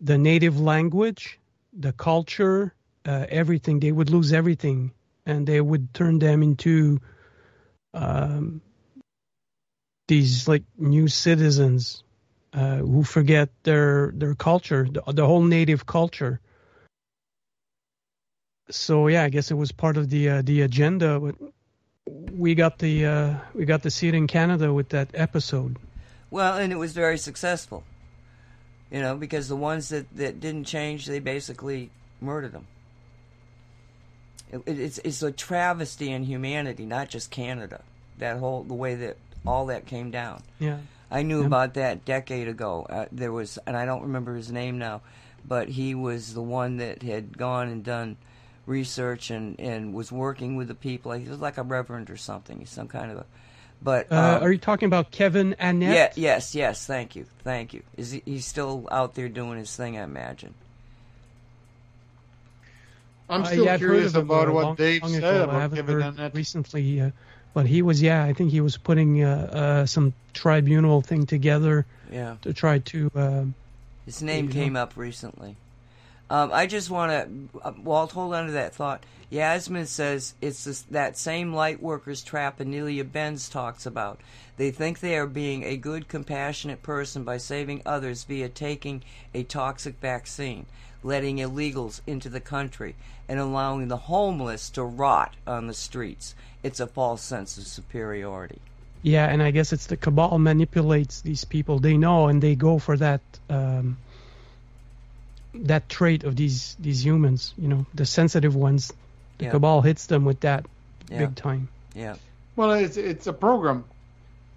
the 0.00 0.18
native 0.18 0.60
language 0.60 1.40
the 1.76 1.92
culture 1.92 2.72
uh, 3.04 3.26
everything. 3.28 3.80
They 3.80 3.90
would 3.92 4.10
lose 4.10 4.32
everything 4.32 4.92
and 5.26 5.46
they 5.46 5.60
would 5.60 5.92
turn 5.92 6.20
them 6.20 6.42
into 6.42 7.00
um, 7.92 8.60
these 10.08 10.46
like 10.48 10.64
new 10.78 11.08
citizens 11.08 12.02
uh, 12.52 12.76
who 12.76 13.02
forget 13.02 13.48
their 13.62 14.12
their 14.14 14.34
culture 14.34 14.86
the, 14.90 15.02
the 15.12 15.26
whole 15.26 15.42
native 15.42 15.86
culture 15.86 16.40
so 18.70 19.08
yeah 19.08 19.24
i 19.24 19.28
guess 19.28 19.50
it 19.50 19.54
was 19.54 19.72
part 19.72 19.96
of 19.96 20.10
the 20.10 20.28
uh, 20.28 20.42
the 20.42 20.62
agenda 20.62 21.18
but 21.18 21.34
we 22.32 22.54
got 22.54 22.78
the 22.78 23.06
uh, 23.06 23.34
we 23.54 23.64
got 23.64 23.82
to 23.82 23.90
see 23.90 24.08
it 24.08 24.14
in 24.14 24.26
Canada 24.26 24.72
with 24.72 24.90
that 24.90 25.08
episode. 25.14 25.76
Well, 26.30 26.56
and 26.56 26.72
it 26.72 26.76
was 26.76 26.92
very 26.92 27.18
successful. 27.18 27.84
You 28.90 29.00
know, 29.00 29.16
because 29.16 29.48
the 29.48 29.56
ones 29.56 29.88
that, 29.88 30.14
that 30.16 30.40
didn't 30.40 30.64
change, 30.64 31.06
they 31.06 31.18
basically 31.18 31.90
murdered 32.20 32.52
them. 32.52 32.66
It, 34.52 34.62
it's 34.66 34.98
it's 34.98 35.22
a 35.22 35.32
travesty 35.32 36.10
in 36.10 36.24
humanity, 36.24 36.84
not 36.86 37.08
just 37.08 37.30
Canada. 37.30 37.82
That 38.18 38.38
whole 38.38 38.62
the 38.62 38.74
way 38.74 38.94
that 38.94 39.16
all 39.46 39.66
that 39.66 39.86
came 39.86 40.10
down. 40.10 40.42
Yeah. 40.58 40.78
I 41.10 41.22
knew 41.22 41.38
Yep. 41.38 41.46
about 41.46 41.74
that 41.74 42.04
decade 42.04 42.48
ago. 42.48 42.86
Uh, 42.88 43.06
there 43.12 43.30
was, 43.32 43.58
and 43.66 43.76
I 43.76 43.84
don't 43.84 44.02
remember 44.02 44.34
his 44.34 44.50
name 44.50 44.78
now, 44.78 45.02
but 45.46 45.68
he 45.68 45.94
was 45.94 46.34
the 46.34 46.42
one 46.42 46.78
that 46.78 47.02
had 47.02 47.36
gone 47.36 47.68
and 47.68 47.84
done 47.84 48.16
research 48.66 49.30
and, 49.30 49.60
and 49.60 49.92
was 49.94 50.10
working 50.10 50.56
with 50.56 50.68
the 50.68 50.74
people. 50.74 51.12
He 51.12 51.28
was 51.28 51.38
like 51.40 51.58
a 51.58 51.62
reverend 51.62 52.10
or 52.10 52.16
something. 52.16 52.58
He's 52.58 52.70
some 52.70 52.88
kind 52.88 53.10
of 53.10 53.18
a. 53.18 53.26
But 53.82 54.10
Uh, 54.10 54.38
um, 54.38 54.42
are 54.42 54.50
you 54.50 54.58
talking 54.58 54.86
about 54.86 55.10
Kevin 55.10 55.54
yeah, 55.60 56.10
yes, 56.16 56.54
yes. 56.54 56.86
Thank 56.86 57.14
you, 57.16 57.26
thank 57.44 57.74
you. 57.74 57.82
Is 57.98 58.12
he, 58.12 58.22
he's 58.24 58.46
still 58.46 58.88
out 58.90 59.14
there 59.14 59.28
doing 59.28 59.58
his 59.58 59.76
thing? 59.76 59.98
I 59.98 60.02
imagine. 60.04 60.54
I'm 63.28 63.42
Uh, 63.42 63.46
still 63.46 63.64
yeah, 63.64 63.76
curious 63.76 64.14
about 64.14 64.48
uh, 64.48 64.52
what 64.52 64.64
long- 64.64 64.74
Dave 64.76 65.02
long 65.02 65.12
said 65.12 65.18
ago. 65.24 65.44
About 65.44 65.60
haven't 65.60 65.76
Kevin 65.76 66.00
heard 66.00 66.16
Annett. 66.16 66.34
recently, 66.34 67.00
uh, 67.00 67.10
but 67.54 67.66
he 67.66 67.80
was 67.82 68.02
yeah. 68.02 68.24
I 68.24 68.32
think 68.34 68.50
he 68.50 68.60
was 68.60 68.76
putting 68.76 69.22
uh, 69.24 69.28
uh, 69.52 69.86
some 69.86 70.12
tribunal 70.34 71.00
thing 71.00 71.24
together 71.26 71.86
Yeah. 72.12 72.36
to 72.42 72.52
try 72.52 72.80
to. 72.80 73.10
Uh, 73.14 73.44
His 74.04 74.22
name 74.22 74.48
came 74.48 74.76
up 74.76 74.96
recently. 74.96 75.56
Um, 76.30 76.50
I 76.52 76.66
just 76.66 76.90
want 76.90 77.12
to, 77.12 77.58
uh, 77.62 77.72
Walt, 77.82 78.12
hold 78.12 78.34
on 78.34 78.46
to 78.46 78.52
that 78.52 78.74
thought. 78.74 79.04
Yasmin 79.30 79.86
says 79.86 80.34
it's 80.40 80.64
this, 80.64 80.82
that 80.82 81.18
same 81.18 81.52
light 81.52 81.82
workers 81.82 82.22
trap 82.22 82.60
Anelia 82.60 83.04
Benz 83.04 83.48
talks 83.48 83.84
about. 83.84 84.20
They 84.56 84.70
think 84.70 85.00
they 85.00 85.16
are 85.16 85.26
being 85.26 85.64
a 85.64 85.76
good, 85.76 86.08
compassionate 86.08 86.82
person 86.82 87.24
by 87.24 87.38
saving 87.38 87.82
others 87.84 88.24
via 88.24 88.48
taking 88.48 89.02
a 89.34 89.42
toxic 89.42 89.98
vaccine, 90.00 90.66
letting 91.02 91.38
illegals 91.38 92.00
into 92.06 92.28
the 92.28 92.40
country, 92.40 92.94
and 93.28 93.40
allowing 93.40 93.88
the 93.88 93.96
homeless 93.96 94.70
to 94.70 94.82
rot 94.84 95.34
on 95.46 95.66
the 95.66 95.74
streets. 95.74 96.34
It's 96.62 96.80
a 96.80 96.86
false 96.86 97.22
sense 97.22 97.58
of 97.58 97.66
superiority. 97.66 98.60
yeah, 99.02 99.26
and 99.26 99.42
I 99.42 99.50
guess 99.50 99.72
it's 99.72 99.86
the 99.86 99.96
cabal 99.96 100.38
manipulates 100.38 101.20
these 101.20 101.44
people. 101.44 101.78
They 101.80 101.96
know 101.96 102.28
and 102.28 102.40
they 102.40 102.54
go 102.54 102.78
for 102.78 102.96
that. 102.96 103.20
Um, 103.50 103.98
that 105.54 105.88
trait 105.88 106.24
of 106.24 106.34
these 106.36 106.76
these 106.80 107.04
humans, 107.04 107.54
you 107.56 107.68
know, 107.68 107.86
the 107.94 108.04
sensitive 108.06 108.54
ones, 108.56 108.92
the 109.38 109.46
Yeah. 109.46 109.50
cabal 109.52 109.82
hits 109.82 110.06
them 110.06 110.24
with 110.24 110.40
that 110.40 110.66
Yeah. 111.10 111.18
big 111.26 111.36
time. 111.36 111.68
Yeah. 111.94 112.16
Well, 112.56 112.72
it's 112.72 112.96
it's 112.96 113.26
a 113.26 113.32
program. 113.32 113.84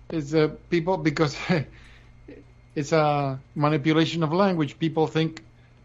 It's 0.09 0.33
a 0.33 0.47
people 0.69 0.97
because 0.97 1.35
it's 2.75 2.91
a 2.91 3.39
manipulation 3.55 4.23
of 4.23 4.31
language. 4.33 4.79
People 4.79 5.07
think, 5.07 5.43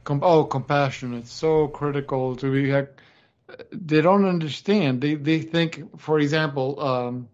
oh, 0.08 0.44
compassion. 0.44 1.14
It's 1.14 1.32
so 1.32 1.68
critical 1.68 2.36
to 2.36 2.50
be. 2.52 2.72
like- 2.72 2.96
They 3.70 4.00
don't 4.00 4.24
understand. 4.24 5.00
They 5.02 5.14
they 5.16 5.40
think, 5.42 5.98
for 6.00 6.18
example, 6.18 6.80
um, 6.80 7.28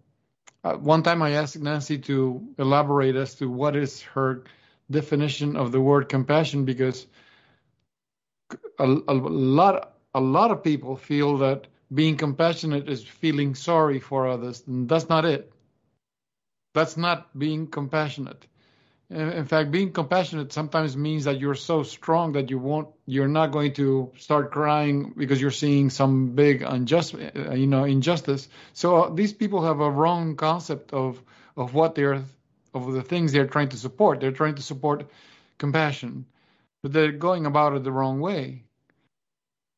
uh, 0.65 0.75
one 0.75 1.03
time 1.03 1.23
I 1.23 1.33
asked 1.43 1.61
Nancy 1.63 1.99
to 2.11 2.43
elaborate 2.59 3.15
as 3.15 3.35
to 3.37 3.49
what 3.49 3.77
is 3.77 4.03
her 4.15 4.43
definition 4.91 5.57
of 5.57 5.71
the 5.71 5.81
word 5.81 6.09
compassion 6.09 6.65
because 6.65 7.07
a, 8.79 8.85
a 8.85 9.15
lot 9.15 9.95
a 10.15 10.21
lot 10.21 10.51
of 10.51 10.63
people 10.63 10.97
feel 10.97 11.39
that 11.39 11.67
being 11.93 12.17
compassionate 12.17 12.89
is 12.89 13.03
feeling 13.03 13.55
sorry 13.55 14.01
for 14.01 14.29
others 14.29 14.63
and 14.67 14.89
that's 14.89 15.09
not 15.09 15.25
it. 15.25 15.53
That's 16.75 16.97
not 16.97 17.37
being 17.39 17.67
compassionate. 17.67 18.47
In 19.11 19.47
fact 19.47 19.71
being 19.71 19.93
compassionate 19.93 20.53
sometimes 20.53 20.97
means 20.97 21.25
that 21.25 21.41
you're 21.41 21.55
so 21.55 21.83
strong 21.83 22.33
that 22.33 22.51
you 22.51 22.59
won't 22.59 22.89
you're 23.07 23.29
not 23.29 23.53
going 23.53 23.73
to 23.75 24.13
start 24.19 24.51
crying 24.53 25.15
because 25.17 25.41
you're 25.41 25.51
seeing 25.51 25.89
some 25.89 26.35
big 26.35 26.63
unjust 26.63 27.15
you 27.15 27.67
know 27.67 27.85
injustice. 27.85 28.49
So 28.75 29.05
uh, 29.05 29.15
these 29.15 29.33
people 29.33 29.65
have 29.65 29.81
a 29.81 29.91
wrong 29.91 30.37
concept 30.37 30.93
of 30.93 31.23
of 31.57 31.73
what 31.73 31.95
they're 31.95 32.23
of 32.75 32.93
the 32.93 33.03
things 33.03 33.33
they're 33.33 33.47
trying 33.47 33.71
to 33.71 33.79
support. 33.79 34.21
They're 34.21 34.39
trying 34.43 34.57
to 34.57 34.63
support 34.63 35.11
compassion 35.57 36.27
but 36.83 36.93
they're 36.93 37.13
going 37.13 37.47
about 37.47 37.75
it 37.75 37.85
the 37.85 37.93
wrong 37.93 38.21
way. 38.21 38.65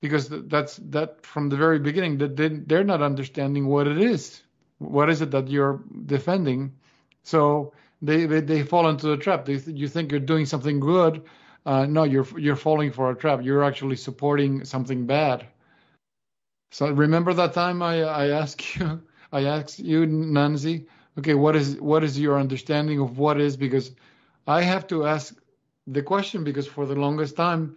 Because 0.03 0.29
that's 0.31 0.77
that 0.77 1.27
from 1.27 1.49
the 1.51 1.57
very 1.57 1.79
beginning 1.79 2.19
that 2.19 2.37
they, 2.37 2.49
they're 2.49 2.85
not 2.85 3.03
understanding 3.03 3.67
what 3.67 3.87
it 3.87 3.99
is. 3.99 4.43
What 4.79 5.11
is 5.11 5.21
it 5.21 5.31
that 5.33 5.49
you're 5.49 5.83
defending? 6.07 6.73
So 7.23 7.75
they 8.01 8.25
they, 8.27 8.41
they 8.41 8.63
fall 8.63 8.89
into 8.89 9.09
the 9.09 9.17
trap. 9.19 9.45
They 9.45 9.57
you 9.57 9.89
think 9.89 10.11
you're 10.11 10.21
doing 10.21 10.47
something 10.47 10.81
good. 10.81 11.23
Uh, 11.67 11.85
no 11.87 12.05
you're 12.05 12.27
you're 12.39 12.57
falling 12.57 12.93
for 12.93 13.11
a 13.11 13.15
trap. 13.15 13.43
You're 13.43 13.63
actually 13.63 13.97
supporting 13.97 14.65
something 14.65 15.07
bad. 15.07 15.47
So 16.73 16.91
remember 16.91 17.35
that 17.35 17.53
time 17.53 17.83
i 17.83 18.03
i 18.03 18.29
asked 18.29 18.77
you 18.77 19.03
i 19.33 19.45
asked 19.45 19.79
you 19.79 20.07
nancy 20.07 20.87
okay 21.19 21.35
what 21.35 21.57
is 21.57 21.81
what 21.81 22.05
is 22.05 22.19
your 22.19 22.39
understanding 22.39 23.01
of 23.01 23.19
what 23.19 23.41
is? 23.41 23.57
Because 23.57 23.93
i 24.47 24.63
have 24.63 24.87
to 24.89 25.07
ask 25.07 25.40
the 25.93 26.03
question 26.03 26.45
because 26.45 26.67
for 26.67 26.87
the 26.87 26.95
longest 26.95 27.37
time 27.37 27.77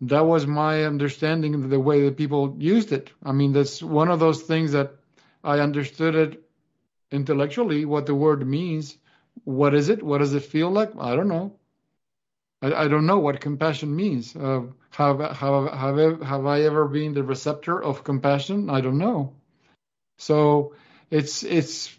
that 0.00 0.26
was 0.26 0.46
my 0.46 0.84
understanding 0.84 1.54
of 1.54 1.70
the 1.70 1.80
way 1.80 2.04
that 2.04 2.16
people 2.16 2.56
used 2.58 2.92
it. 2.92 3.10
I 3.22 3.32
mean, 3.32 3.52
that's 3.52 3.82
one 3.82 4.10
of 4.10 4.20
those 4.20 4.42
things 4.42 4.72
that 4.72 4.94
I 5.42 5.60
understood 5.60 6.14
it 6.14 6.42
intellectually, 7.10 7.84
what 7.84 8.06
the 8.06 8.14
word 8.14 8.46
means. 8.46 8.98
What 9.44 9.74
is 9.74 9.88
it? 9.88 10.02
What 10.02 10.18
does 10.18 10.34
it 10.34 10.44
feel 10.44 10.70
like? 10.70 10.90
I 10.98 11.16
don't 11.16 11.28
know. 11.28 11.56
I, 12.62 12.84
I 12.84 12.88
don't 12.88 13.06
know 13.06 13.18
what 13.18 13.40
compassion 13.40 13.94
means. 13.94 14.34
Uh, 14.34 14.62
have, 14.90 15.20
have, 15.20 15.72
have, 15.72 16.22
have 16.22 16.46
I 16.46 16.62
ever 16.62 16.86
been 16.86 17.14
the 17.14 17.22
receptor 17.22 17.82
of 17.82 18.04
compassion? 18.04 18.70
I 18.70 18.80
don't 18.80 18.98
know. 18.98 19.34
So 20.18 20.74
it's, 21.10 21.42
it's, 21.42 21.96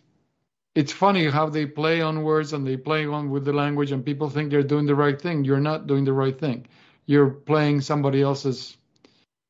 it's 0.76 0.92
funny 0.92 1.30
how 1.30 1.50
they 1.50 1.66
play 1.66 2.02
on 2.02 2.24
words 2.24 2.52
and 2.52 2.68
they 2.68 2.76
play 2.76 3.08
on 3.08 3.30
with 3.30 3.46
the 3.46 3.54
language 3.54 3.92
and 3.94 4.06
people 4.06 4.30
think 4.30 4.52
they're 4.52 4.62
doing 4.64 4.86
the 4.86 4.96
right 4.96 5.20
thing. 5.20 5.46
You're 5.46 5.62
not 5.62 5.88
doing 5.88 6.04
the 6.04 6.14
right 6.14 6.38
thing. 6.38 6.68
You're 7.06 7.30
playing 7.30 7.82
somebody 7.82 8.22
else's 8.22 8.78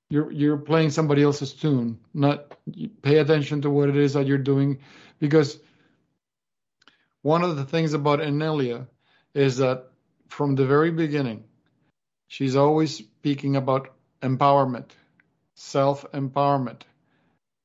you're 0.10 0.32
you're 0.32 0.58
playing 0.58 0.92
somebody 0.92 1.24
else's 1.24 1.52
tune 1.54 1.98
not 2.14 2.56
pay 3.02 3.18
attention 3.18 3.64
to 3.64 3.72
what 3.72 3.90
it 3.90 3.98
is 3.98 4.14
that 4.14 4.28
you're 4.28 4.38
doing. 4.38 4.80
Because 5.20 5.58
one 7.24 7.44
of 7.44 7.56
the 7.56 7.66
things 7.66 7.94
about 7.94 8.20
Anelia 8.20 8.88
is 9.34 9.58
that 9.58 9.88
from 10.28 10.54
the 10.56 10.66
very 10.66 10.92
beginning 10.92 11.44
she's 12.28 12.56
always 12.56 12.96
speaking 12.98 13.56
about 13.56 13.94
empowerment 14.22 14.92
self 15.56 16.06
empowerment 16.12 16.82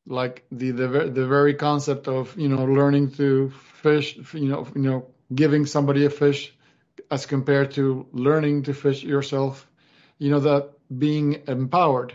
like 0.07 0.45
the 0.51 0.71
the 0.71 0.89
the 0.89 1.27
very 1.27 1.55
concept 1.55 2.09
of 2.09 2.37
you 2.37 2.49
know 2.49 2.65
learning 2.65 3.11
to 3.13 3.51
fish 3.83 4.17
you 4.35 4.49
know 4.49 4.67
you 4.75 4.83
know 4.83 5.07
giving 5.35 5.67
somebody 5.67 6.05
a 6.05 6.11
fish 6.11 6.55
as 7.11 7.27
compared 7.27 7.71
to 7.73 8.07
learning 8.13 8.63
to 8.65 8.75
fish 8.75 9.03
yourself 9.03 9.71
you 10.19 10.31
know 10.31 10.41
that 10.41 10.71
being 10.97 11.43
empowered. 11.49 12.13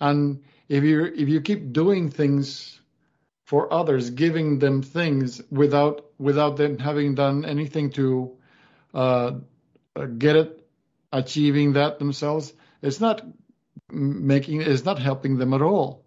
And 0.00 0.42
if 0.68 0.84
you 0.84 1.04
if 1.04 1.28
you 1.28 1.40
keep 1.40 1.72
doing 1.72 2.10
things 2.10 2.80
for 3.44 3.72
others 3.72 4.10
giving 4.10 4.58
them 4.58 4.82
things 4.82 5.42
without 5.50 6.06
without 6.18 6.56
them 6.56 6.78
having 6.78 7.14
done 7.14 7.44
anything 7.44 7.90
to 7.90 8.36
uh, 8.94 9.32
get 10.18 10.36
it 10.36 10.66
achieving 11.12 11.72
that 11.72 11.98
themselves 11.98 12.52
it's 12.82 13.00
not 13.00 13.26
making 13.90 14.60
it's 14.60 14.84
not 14.84 15.00
helping 15.00 15.36
them 15.38 15.52
at 15.52 15.60
all 15.60 16.04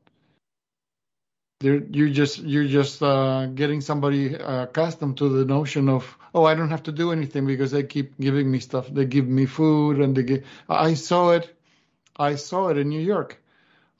They're, 1.63 1.81
you're 1.97 2.09
just 2.09 2.39
you're 2.39 2.67
just 2.67 3.01
uh, 3.01 3.47
getting 3.47 3.81
somebody 3.81 4.37
uh, 4.37 4.63
accustomed 4.63 5.17
to 5.19 5.29
the 5.29 5.45
notion 5.45 5.87
of 5.89 6.17
oh 6.35 6.43
I 6.43 6.55
don't 6.55 6.71
have 6.71 6.83
to 6.83 6.91
do 6.91 7.11
anything 7.13 7.45
because 7.47 7.71
they 7.71 7.83
keep 7.83 8.19
giving 8.19 8.51
me 8.51 8.59
stuff. 8.59 8.89
They 8.89 9.05
give 9.05 9.27
me 9.27 9.45
food 9.45 9.99
and 9.99 10.15
they 10.15 10.23
give 10.23 10.45
I 10.67 10.93
saw 10.95 11.31
it 11.31 11.55
I 12.17 12.35
saw 12.35 12.67
it 12.69 12.77
in 12.77 12.89
New 12.89 13.01
York. 13.01 13.41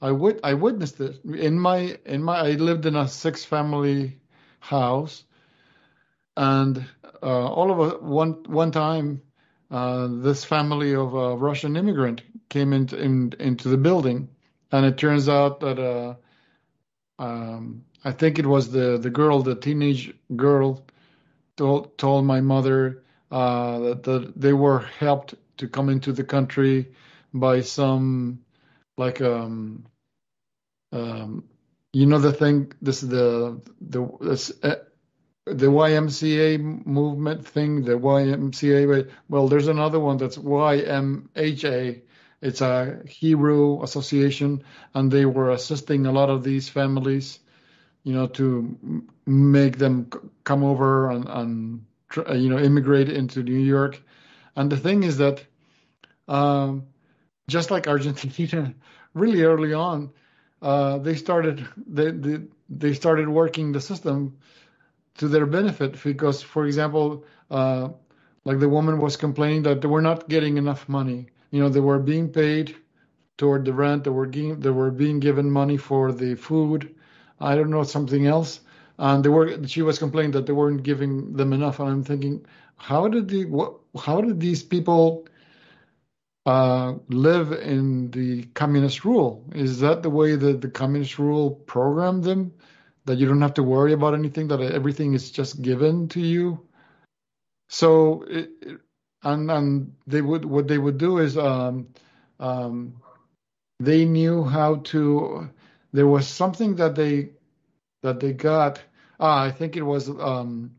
I 0.02 0.12
wit- 0.12 0.40
I 0.44 0.54
witnessed 0.54 1.00
it 1.00 1.24
in 1.24 1.58
my 1.58 1.98
in 2.04 2.22
my 2.22 2.36
I 2.38 2.50
lived 2.52 2.86
in 2.86 2.96
a 2.96 3.08
six 3.08 3.44
family 3.46 4.18
house 4.60 5.24
and 6.36 6.84
uh, 7.22 7.48
all 7.48 7.70
of 7.70 7.78
a 7.80 7.98
one 8.04 8.34
one 8.46 8.72
time 8.72 9.22
uh, 9.70 10.08
this 10.10 10.44
family 10.44 10.94
of 10.94 11.14
a 11.14 11.36
Russian 11.36 11.76
immigrant 11.76 12.22
came 12.50 12.74
into 12.74 13.00
in, 13.00 13.32
into 13.40 13.68
the 13.68 13.78
building 13.78 14.28
and 14.70 14.84
it 14.86 14.98
turns 14.98 15.28
out 15.28 15.60
that 15.60 15.78
uh, 15.78 16.14
um, 17.18 17.84
I 18.04 18.12
think 18.12 18.38
it 18.38 18.46
was 18.46 18.70
the 18.70 18.98
the 18.98 19.10
girl 19.10 19.42
the 19.42 19.54
teenage 19.54 20.14
girl 20.36 20.84
told 21.56 21.96
told 21.98 22.24
my 22.24 22.40
mother 22.40 23.04
uh, 23.30 23.78
that, 23.80 24.02
that 24.04 24.32
they 24.40 24.52
were 24.52 24.80
helped 24.80 25.34
to 25.58 25.68
come 25.68 25.88
into 25.88 26.12
the 26.12 26.24
country 26.24 26.92
by 27.32 27.60
some 27.60 28.40
like 28.96 29.20
um 29.20 29.84
um 30.92 31.44
you 31.92 32.06
know 32.06 32.18
the 32.18 32.32
thing 32.32 32.72
this 32.82 33.00
the 33.00 33.60
the 33.80 34.08
this 34.20 34.52
uh, 34.62 34.76
the 35.46 35.66
YMCA 35.66 36.86
movement 36.86 37.46
thing, 37.46 37.82
the 37.84 37.92
YMCA. 37.98 39.10
Well, 39.28 39.48
there's 39.48 39.68
another 39.68 40.00
one 40.00 40.16
that's 40.16 40.38
YMHA. 40.38 42.02
It's 42.44 42.60
a 42.60 43.00
Hebrew 43.08 43.82
association, 43.82 44.64
and 44.92 45.10
they 45.10 45.24
were 45.24 45.50
assisting 45.50 46.04
a 46.04 46.12
lot 46.12 46.28
of 46.28 46.44
these 46.44 46.68
families, 46.68 47.40
you 48.02 48.12
know, 48.12 48.26
to 48.38 48.76
make 49.26 49.78
them 49.78 50.10
come 50.44 50.62
over 50.62 51.10
and, 51.10 51.26
and 51.26 51.86
uh, 52.18 52.34
you 52.34 52.50
know 52.50 52.58
immigrate 52.58 53.08
into 53.08 53.42
New 53.42 53.64
York. 53.76 54.02
And 54.56 54.70
the 54.70 54.76
thing 54.76 55.04
is 55.04 55.16
that, 55.16 55.42
um, 56.28 56.86
just 57.48 57.70
like 57.70 57.88
Argentina, 57.88 58.74
really 59.14 59.42
early 59.42 59.72
on, 59.72 60.12
uh, 60.60 60.98
they 60.98 61.14
started 61.14 61.66
they, 61.86 62.10
they 62.10 62.38
they 62.68 62.92
started 62.92 63.28
working 63.28 63.72
the 63.72 63.80
system 63.80 64.36
to 65.16 65.28
their 65.28 65.46
benefit 65.46 66.02
because, 66.02 66.42
for 66.42 66.66
example, 66.66 67.24
uh, 67.50 67.88
like 68.44 68.58
the 68.60 68.68
woman 68.68 68.98
was 69.00 69.16
complaining 69.16 69.62
that 69.62 69.80
they 69.80 69.88
were 69.88 70.02
not 70.02 70.28
getting 70.28 70.58
enough 70.58 70.88
money. 70.90 71.28
You 71.54 71.60
know, 71.62 71.68
they 71.68 71.80
were 71.80 72.00
being 72.00 72.30
paid 72.30 72.74
toward 73.38 73.64
the 73.64 73.72
rent. 73.72 74.04
They 74.04 74.10
were 74.10 74.26
getting, 74.26 74.58
they 74.58 74.70
were 74.70 74.90
being 74.90 75.20
given 75.20 75.50
money 75.50 75.76
for 75.76 76.12
the 76.12 76.34
food. 76.34 76.96
I 77.40 77.54
don't 77.54 77.70
know 77.70 77.84
something 77.84 78.26
else, 78.26 78.60
and 78.98 79.24
they 79.24 79.28
were. 79.28 79.64
She 79.68 79.82
was 79.82 79.98
complaining 80.00 80.32
that 80.32 80.46
they 80.46 80.52
weren't 80.52 80.82
giving 80.82 81.34
them 81.34 81.52
enough. 81.52 81.78
And 81.78 81.88
I'm 81.88 82.02
thinking, 82.04 82.44
how 82.76 83.06
did 83.08 83.28
the 83.28 83.44
what? 83.44 83.74
How 84.00 84.20
did 84.20 84.40
these 84.40 84.64
people 84.64 85.28
uh, 86.46 86.94
live 87.08 87.52
in 87.52 88.10
the 88.10 88.44
communist 88.54 89.04
rule? 89.04 89.44
Is 89.54 89.80
that 89.80 90.02
the 90.02 90.10
way 90.10 90.36
that 90.36 90.60
the 90.60 90.68
communist 90.70 91.20
rule 91.20 91.50
programmed 91.52 92.24
them? 92.24 92.52
That 93.06 93.18
you 93.18 93.28
don't 93.28 93.42
have 93.42 93.54
to 93.54 93.62
worry 93.62 93.92
about 93.92 94.14
anything. 94.14 94.48
That 94.48 94.60
everything 94.60 95.14
is 95.14 95.30
just 95.30 95.62
given 95.62 96.08
to 96.08 96.20
you. 96.20 96.66
So, 97.68 98.22
it, 98.24 98.50
it- 98.62 98.80
and 99.24 99.50
and 99.50 99.94
they 100.06 100.22
would 100.22 100.44
what 100.44 100.68
they 100.68 100.78
would 100.78 100.98
do 100.98 101.18
is 101.18 101.36
um, 101.36 101.88
um, 102.40 102.94
they 103.80 104.04
knew 104.04 104.44
how 104.44 104.76
to. 104.92 105.50
There 105.92 106.06
was 106.08 106.26
something 106.26 106.76
that 106.76 106.94
they 106.96 107.30
that 108.02 108.20
they 108.20 108.32
got. 108.32 108.80
Ah, 109.20 109.42
I 109.44 109.50
think 109.50 109.76
it 109.76 109.82
was 109.82 110.08
um, 110.10 110.72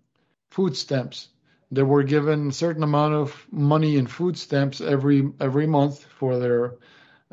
food 0.51 0.75
stamps. 0.77 1.29
They 1.71 1.83
were 1.83 2.03
given 2.03 2.49
a 2.49 2.53
certain 2.53 2.83
amount 2.83 3.13
of 3.15 3.47
money 3.51 3.97
in 3.97 4.07
food 4.07 4.37
stamps 4.37 4.81
every 4.81 5.31
every 5.39 5.67
month 5.67 6.03
for 6.05 6.37
their 6.39 6.75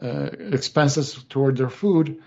uh, 0.03 0.31
expenses 0.53 1.25
toward 1.29 1.57
their 1.57 1.71
food. 1.71 2.21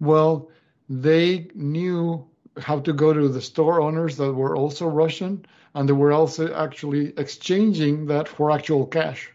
Well, 0.00 0.50
they 0.88 1.48
knew 1.54 2.26
how 2.58 2.80
to 2.80 2.92
go 2.92 3.12
to 3.12 3.28
the 3.28 3.40
store 3.40 3.80
owners 3.80 4.16
that 4.16 4.32
were 4.32 4.56
also 4.56 4.86
Russian, 4.86 5.44
and 5.74 5.88
they 5.88 5.92
were 5.92 6.12
also 6.12 6.52
actually 6.54 7.12
exchanging 7.18 8.06
that 8.06 8.28
for 8.28 8.50
actual 8.50 8.86
cash. 8.86 9.30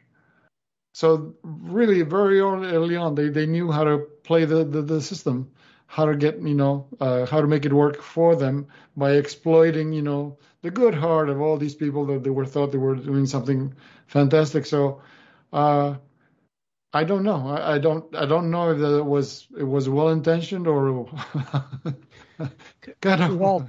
So 0.94 1.36
really, 1.44 2.02
very 2.02 2.40
early 2.40 2.96
on, 2.96 3.16
they, 3.16 3.30
they 3.30 3.46
knew 3.46 3.72
how 3.72 3.84
to 3.84 4.00
play 4.24 4.46
the, 4.46 4.64
the, 4.64 4.82
the 4.82 5.02
system, 5.02 5.52
how 5.88 6.06
to 6.06 6.16
get 6.16 6.42
you 6.42 6.56
know 6.56 6.88
uh, 7.00 7.26
how 7.26 7.42
to 7.42 7.48
make 7.48 7.66
it 7.66 7.74
work 7.74 8.02
for 8.02 8.36
them 8.36 8.68
by 8.98 9.12
exploiting 9.14 9.94
you 9.94 10.02
know 10.02 10.38
the 10.62 10.72
good 10.72 10.96
heart 10.96 11.30
of 11.30 11.42
all 11.42 11.58
these 11.58 11.76
people 11.76 12.06
that 12.08 12.24
they 12.24 12.30
were 12.32 12.46
thought 12.46 12.72
they 12.72 12.78
were 12.78 12.96
doing 12.96 13.26
something 13.26 13.74
fantastic. 14.08 14.66
So. 14.66 15.02
Uh, 15.54 15.96
I 16.94 17.04
don't 17.04 17.24
know. 17.24 17.50
I, 17.50 17.74
I 17.74 17.78
don't. 17.78 18.16
I 18.16 18.26
don't 18.26 18.50
know 18.50 18.72
if 18.72 18.80
that 18.80 19.04
was 19.04 19.48
it 19.58 19.64
was 19.64 19.90
well 19.90 20.10
intentioned 20.10 20.66
or 20.66 21.10
kind. 23.02 23.40
Walt, 23.40 23.66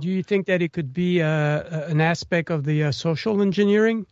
do 0.00 0.08
you 0.08 0.22
think 0.22 0.46
that 0.46 0.62
it 0.62 0.72
could 0.72 0.92
be 0.92 1.22
uh, 1.22 1.86
an 1.88 2.00
aspect 2.00 2.50
of 2.50 2.64
the 2.64 2.84
uh, 2.84 2.92
social 2.92 3.40
engineering? 3.42 4.06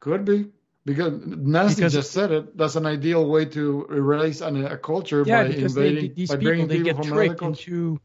Could 0.00 0.24
be 0.24 0.46
because 0.84 1.12
Nancy 1.24 1.76
Because- 1.76 1.92
just 1.92 2.10
said 2.12 2.32
it. 2.32 2.56
That's 2.56 2.76
an 2.76 2.86
ideal 2.86 3.28
way 3.28 3.44
to 3.46 3.86
erase 3.90 4.40
an, 4.40 4.64
a 4.64 4.76
culture 4.76 5.22
Yeah, 5.26 5.42
by 5.44 5.48
because 5.48 5.74
they, 5.74 5.88
invading 5.88 6.14
these 6.14 6.28
by 6.28 6.36
people 6.36 6.48
bringing 6.50 6.68
they 6.68 6.76
people 6.82 7.02
get 7.04 7.12
tricked 7.12 7.42
into 7.42 8.00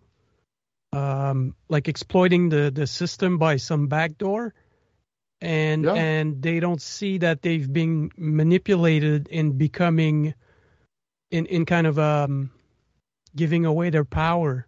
um, 0.94 1.56
like 1.70 1.88
exploiting 1.88 2.50
the 2.50 2.72
the 2.72 2.86
system 2.88 3.38
by 3.38 3.58
some 3.58 3.88
backdoor, 3.88 4.54
and 5.42 5.84
Yeah. 5.84 5.94
and 5.94 6.42
they 6.42 6.60
don't 6.60 6.82
see 6.82 7.18
that 7.20 7.42
they've 7.42 7.72
been 7.72 8.12
manipulated 8.18 9.28
in 9.28 9.58
becoming 9.58 10.34
in 11.32 11.46
in 11.48 11.66
kind 11.66 11.88
of 11.88 11.98
um 12.00 12.52
giving 13.36 13.66
away 13.66 13.90
their 13.90 14.06
power. 14.06 14.67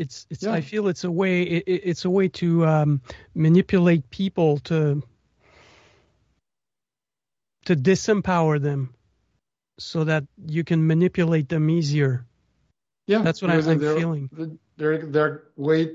It's 0.00 0.26
it's 0.30 0.42
Yeah. 0.42 0.54
I 0.54 0.62
feel 0.62 0.88
it's 0.88 1.04
a 1.04 1.10
way 1.10 1.42
it, 1.42 1.64
it- 1.66 1.82
it's 1.90 2.04
a 2.06 2.10
way 2.10 2.28
to 2.28 2.64
um, 2.66 3.00
manipulate 3.34 4.08
people 4.10 4.58
to 4.70 5.02
to 7.66 7.76
disempower 7.76 8.60
them 8.60 8.94
so 9.78 10.04
that 10.04 10.24
you 10.46 10.64
can 10.64 10.86
manipulate 10.86 11.48
them 11.48 11.68
easier. 11.68 12.24
Yeah, 13.06 13.22
That's 13.22 13.42
what 13.42 13.50
I'm- 13.50 13.58
because 13.60 13.68
I'm 13.72 13.78
they're, 13.78 13.96
feeling. 13.98 14.30
They're 14.78 15.06
they're 15.06 15.42
wait 15.56 15.94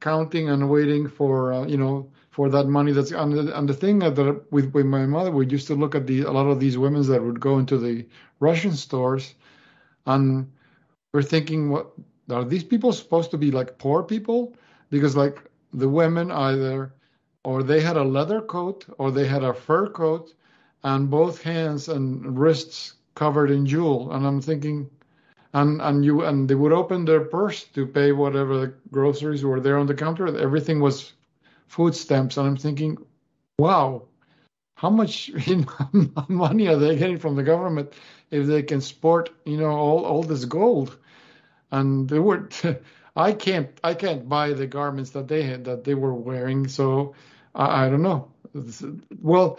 counting 0.00 0.48
and 0.50 0.68
waiting 0.68 1.08
for 1.08 1.52
uh, 1.52 1.66
you 1.66 1.76
know 1.76 2.10
for 2.30 2.50
that 2.50 2.66
money 2.66 2.92
that's 2.92 3.12
and 3.12 3.32
the, 3.32 3.56
and 3.58 3.68
the 3.68 3.74
thing 3.74 4.00
that 4.00 4.16
with 4.50 4.74
with 4.74 4.86
my 4.86 5.06
mother 5.06 5.30
we 5.30 5.46
used 5.46 5.68
to 5.68 5.74
look 5.76 5.94
at 5.94 6.06
the 6.06 6.22
a 6.22 6.32
lot 6.32 6.46
of 6.52 6.58
these 6.58 6.76
women 6.76 7.02
that 7.06 7.22
would 7.22 7.40
go 7.40 7.58
into 7.58 7.78
the 7.78 8.04
Russian 8.40 8.74
stores 8.74 9.34
and 10.04 10.50
we're 11.14 11.22
thinking 11.22 11.70
what 11.70 11.86
are 12.30 12.44
these 12.44 12.64
people 12.64 12.92
supposed 12.92 13.30
to 13.30 13.38
be 13.38 13.50
like 13.50 13.78
poor 13.78 14.02
people? 14.02 14.54
Because 14.90 15.16
like 15.16 15.38
the 15.72 15.88
women 15.88 16.30
either 16.30 16.92
or 17.44 17.62
they 17.62 17.80
had 17.80 17.96
a 17.96 18.04
leather 18.04 18.40
coat 18.40 18.86
or 18.98 19.10
they 19.10 19.26
had 19.26 19.44
a 19.44 19.54
fur 19.54 19.88
coat 19.88 20.34
and 20.82 21.10
both 21.10 21.42
hands 21.42 21.88
and 21.88 22.38
wrists 22.38 22.94
covered 23.14 23.50
in 23.50 23.66
jewel. 23.66 24.12
And 24.12 24.26
i'm 24.26 24.40
thinking 24.40 24.90
and 25.54 25.80
and 25.80 26.04
you 26.04 26.24
and 26.24 26.48
they 26.48 26.54
would 26.54 26.72
open 26.72 27.04
their 27.04 27.24
purse 27.24 27.64
to 27.74 27.86
pay 27.86 28.12
whatever 28.12 28.58
the 28.58 28.74
groceries 28.90 29.44
were 29.44 29.60
there 29.60 29.78
on 29.78 29.86
the 29.86 29.94
counter. 29.94 30.26
Everything 30.36 30.80
was 30.80 31.12
food 31.68 31.94
stamps. 31.94 32.36
And 32.36 32.46
i'm 32.46 32.56
thinking 32.56 32.98
wow 33.58 34.02
how 34.76 34.90
much 34.90 35.30
money 36.28 36.68
are 36.68 36.76
they 36.76 36.96
getting 36.96 37.18
from 37.18 37.36
the 37.36 37.42
government 37.42 37.92
if 38.30 38.46
they 38.46 38.62
can 38.62 38.80
sport 38.80 39.30
you 39.44 39.56
know 39.56 39.70
all, 39.70 40.04
all 40.04 40.22
this 40.22 40.44
gold 40.44 40.98
and 41.70 42.08
they 42.08 42.18
were 42.18 42.48
i 43.16 43.32
can't 43.32 43.80
i 43.82 43.94
can't 43.94 44.28
buy 44.28 44.52
the 44.52 44.66
garments 44.66 45.10
that 45.10 45.28
they 45.28 45.42
had 45.42 45.64
that 45.64 45.84
they 45.84 45.94
were 45.94 46.14
wearing 46.14 46.68
so 46.68 47.14
i, 47.54 47.86
I 47.86 47.88
don't 47.90 48.02
know. 48.02 48.30
Well 49.20 49.58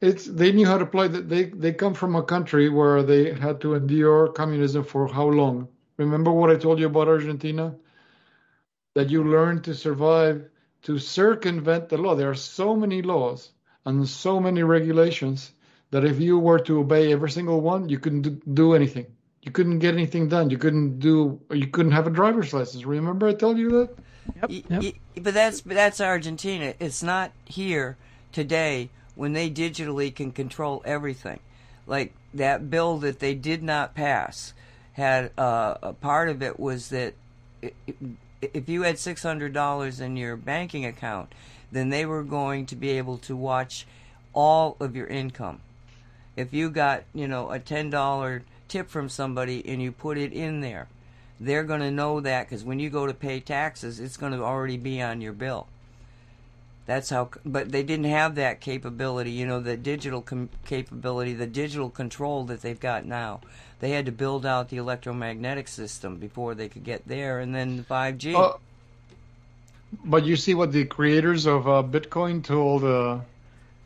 it's 0.00 0.26
they 0.26 0.52
knew 0.52 0.66
how 0.66 0.78
to 0.78 0.86
play 0.86 1.08
they 1.08 1.44
they 1.44 1.72
come 1.72 1.94
from 1.94 2.14
a 2.16 2.22
country 2.22 2.68
where 2.68 3.02
they 3.02 3.32
had 3.32 3.60
to 3.62 3.74
endure 3.74 4.28
communism 4.28 4.84
for 4.84 5.08
how 5.08 5.26
long? 5.26 5.68
Remember 5.96 6.30
what 6.30 6.50
i 6.50 6.56
told 6.56 6.78
you 6.78 6.86
about 6.86 7.08
argentina? 7.08 7.74
That 8.94 9.10
you 9.10 9.24
learn 9.24 9.62
to 9.62 9.74
survive 9.74 10.48
to 10.82 10.98
circumvent 10.98 11.88
the 11.88 11.98
law. 11.98 12.14
There 12.14 12.30
are 12.30 12.34
so 12.34 12.76
many 12.76 13.02
laws 13.02 13.50
and 13.84 14.08
so 14.08 14.38
many 14.40 14.62
regulations 14.62 15.52
that 15.90 16.04
if 16.04 16.20
you 16.20 16.38
were 16.38 16.58
to 16.60 16.80
obey 16.80 17.12
every 17.12 17.30
single 17.30 17.60
one 17.60 17.88
you 17.88 17.98
couldn't 17.98 18.54
do 18.54 18.74
anything 18.74 19.15
you 19.46 19.52
couldn't 19.52 19.78
get 19.78 19.94
anything 19.94 20.28
done 20.28 20.50
you 20.50 20.58
couldn't 20.58 20.98
do 20.98 21.40
you 21.52 21.68
couldn't 21.68 21.92
have 21.92 22.06
a 22.06 22.10
driver's 22.10 22.52
license 22.52 22.84
remember 22.84 23.28
i 23.28 23.32
told 23.32 23.56
you 23.56 23.70
that 23.70 23.96
Y- 24.50 24.64
Yep. 24.68 24.82
y- 24.82 24.94
but 25.22 25.34
that's 25.34 25.60
but 25.60 25.74
that's 25.74 26.00
Argentina. 26.00 26.74
It's 26.80 27.00
not 27.00 27.30
here 27.44 27.96
today 28.32 28.90
when 29.14 29.34
they 29.34 29.48
digitally 29.48 30.12
can 30.12 30.32
control 30.32 30.82
everything. 30.84 31.38
Like 31.86 32.12
that 32.34 32.68
bill 32.68 32.98
that 32.98 33.20
they 33.20 33.34
did 33.34 33.62
not 33.62 33.94
pass 33.94 34.52
had 34.94 35.30
uh, 35.38 35.76
a 35.80 35.92
part 35.92 36.28
of 36.28 36.42
it 36.42 36.58
was 36.58 36.88
that 36.88 37.14
i- 37.62 37.70
i- 37.88 37.94
if 38.42 38.68
you 38.68 38.82
had 38.82 38.98
six 38.98 39.22
hundred 39.22 39.52
dollars 39.52 40.00
in 40.00 40.16
your 40.16 40.36
banking 40.36 40.84
account, 40.84 41.32
then 41.70 41.90
they 41.90 42.04
were 42.04 42.24
going 42.24 42.66
to 42.66 42.74
be 42.74 42.90
able 42.98 43.18
to 43.18 43.36
watch 43.36 43.86
all 44.34 44.76
of 44.80 44.96
your 44.96 45.06
income. 45.06 45.60
If 46.34 46.52
you 46.52 46.68
got 46.68 47.04
you 47.14 47.28
know 47.28 47.52
a 47.52 47.60
ten 47.60 47.90
dollar 47.90 48.42
tip 48.68 48.88
from 48.88 49.08
somebody 49.08 49.66
and 49.66 49.82
you 49.82 49.92
put 49.92 50.18
it 50.18 50.32
in 50.32 50.60
there, 50.60 50.88
they're 51.38 51.64
going 51.64 51.80
to 51.80 51.90
know 51.90 52.20
that 52.20 52.48
because 52.48 52.64
when 52.64 52.80
you 52.80 52.90
go 52.90 53.06
to 53.06 53.14
pay 53.14 53.40
taxes, 53.40 54.00
it's 54.00 54.16
going 54.16 54.32
to 54.32 54.42
already 54.42 54.76
be 54.76 55.02
on 55.02 55.20
your 55.20 55.32
bill. 55.32 55.66
That's 56.86 57.10
how, 57.10 57.30
but 57.44 57.72
they 57.72 57.82
didn't 57.82 58.06
have 58.06 58.36
that 58.36 58.60
capability, 58.60 59.32
you 59.32 59.44
know, 59.44 59.60
the 59.60 59.76
digital 59.76 60.22
com- 60.22 60.50
capability, 60.64 61.34
the 61.34 61.46
digital 61.46 61.90
control 61.90 62.44
that 62.44 62.62
they've 62.62 62.78
got 62.78 63.04
now. 63.04 63.40
They 63.80 63.90
had 63.90 64.06
to 64.06 64.12
build 64.12 64.46
out 64.46 64.68
the 64.68 64.76
electromagnetic 64.76 65.68
system 65.68 66.16
before 66.16 66.54
they 66.54 66.68
could 66.68 66.84
get 66.84 67.06
there, 67.06 67.40
and 67.40 67.54
then 67.54 67.84
5G. 67.84 68.34
Uh, 68.34 68.56
but 70.04 70.24
you 70.24 70.36
see 70.36 70.54
what 70.54 70.72
the 70.72 70.84
creators 70.84 71.46
of 71.46 71.66
uh, 71.68 71.82
Bitcoin 71.82 72.42
told 72.42 72.84
uh, 72.84 73.18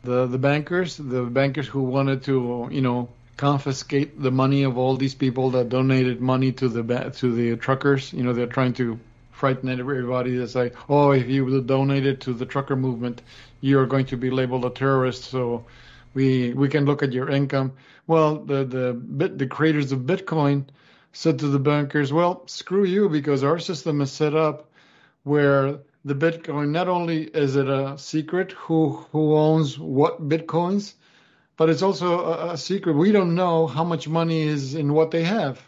the 0.03 0.27
the 0.27 0.37
bankers, 0.37 0.97
the 0.97 1.23
bankers 1.23 1.67
who 1.67 1.81
wanted 1.81 2.23
to, 2.23 2.69
you 2.71 2.81
know, 2.81 3.09
confiscate 3.41 4.21
the 4.21 4.29
money 4.29 4.61
of 4.61 4.77
all 4.77 4.95
these 4.95 5.15
people 5.15 5.49
that 5.49 5.67
donated 5.67 6.21
money 6.21 6.51
to 6.51 6.69
the 6.69 6.83
to 7.09 7.33
the 7.33 7.55
truckers. 7.55 8.13
You 8.13 8.21
know, 8.21 8.33
they're 8.33 8.45
trying 8.45 8.73
to 8.73 8.99
frighten 9.31 9.67
everybody. 9.67 10.37
They 10.37 10.45
say, 10.45 10.73
"Oh, 10.87 11.09
if 11.09 11.27
you 11.27 11.61
donate 11.61 12.05
it 12.05 12.21
to 12.25 12.33
the 12.33 12.45
trucker 12.45 12.75
movement, 12.75 13.23
you 13.59 13.79
are 13.79 13.87
going 13.87 14.05
to 14.11 14.17
be 14.17 14.29
labeled 14.29 14.65
a 14.65 14.69
terrorist." 14.69 15.23
So 15.23 15.65
we 16.13 16.53
we 16.53 16.69
can 16.69 16.85
look 16.85 17.01
at 17.01 17.13
your 17.13 17.31
income. 17.31 17.71
Well, 18.05 18.35
the 18.51 18.63
the 18.63 18.93
bit 18.93 19.39
the 19.39 19.47
creators 19.47 19.91
of 19.91 20.01
Bitcoin 20.01 20.65
said 21.11 21.39
to 21.39 21.47
the 21.47 21.65
bankers, 21.71 22.13
"Well, 22.13 22.43
screw 22.45 22.83
you, 22.83 23.09
because 23.09 23.43
our 23.43 23.57
system 23.57 24.01
is 24.01 24.11
set 24.11 24.35
up 24.35 24.69
where 25.23 25.79
the 26.05 26.19
Bitcoin 26.25 26.69
not 26.69 26.87
only 26.87 27.23
is 27.23 27.55
it 27.55 27.67
a 27.67 27.97
secret 27.97 28.51
who 28.51 29.03
who 29.11 29.35
owns 29.35 29.79
what 29.79 30.29
bitcoins, 30.29 30.93
but 31.61 31.69
it's 31.69 31.83
also 31.83 32.25
a, 32.25 32.53
a 32.53 32.57
secret. 32.57 32.93
We 32.93 33.11
don't 33.11 33.35
know 33.35 33.67
how 33.67 33.83
much 33.83 34.07
money 34.07 34.41
is 34.41 34.73
in 34.73 34.93
what 34.93 35.11
they 35.11 35.23
have. 35.23 35.61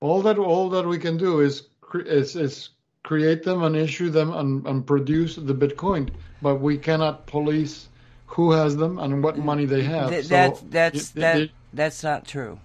All 0.00 0.22
that 0.22 0.38
all 0.38 0.68
that 0.70 0.84
we 0.88 0.98
can 0.98 1.16
do 1.18 1.38
is 1.38 1.68
cre- 1.80 2.00
is, 2.00 2.34
is 2.34 2.70
create 3.04 3.44
them 3.44 3.62
and 3.62 3.76
issue 3.76 4.10
them 4.10 4.32
and, 4.32 4.66
and 4.66 4.84
produce 4.84 5.36
the 5.36 5.54
Bitcoin, 5.54 6.10
but 6.42 6.56
we 6.56 6.76
cannot 6.78 7.28
police 7.28 7.86
who 8.26 8.50
has 8.50 8.76
them 8.76 8.98
and 8.98 9.22
what 9.22 9.38
money 9.38 9.66
they 9.66 9.84
have. 9.84 10.10
Th- 10.10 10.24
So 10.24 10.58
that's 10.68 11.10
it- 11.10 11.20
that 11.20 11.36
it- 11.42 11.50
that's 11.72 12.02
not 12.02 12.26
true. 12.26 12.58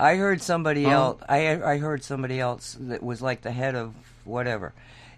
I 0.00 0.14
heard 0.16 0.40
somebody 0.40 0.86
Oh. 0.86 0.90
else. 0.90 1.22
I 1.28 1.40
I 1.74 1.76
heard 1.76 2.02
somebody 2.02 2.40
else 2.40 2.74
that 2.88 3.02
was 3.02 3.20
like 3.20 3.42
the 3.42 3.52
head 3.52 3.74
of 3.74 3.92
whatever, 4.24 4.72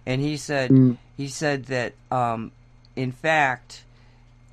and 0.05 0.19
he 0.19 0.35
said 0.35 0.71
Mm. 0.71 0.97
he 1.15 1.29
said 1.29 1.67
that 1.67 1.93
um, 2.11 2.51
in 2.97 3.13
fact, 3.13 3.85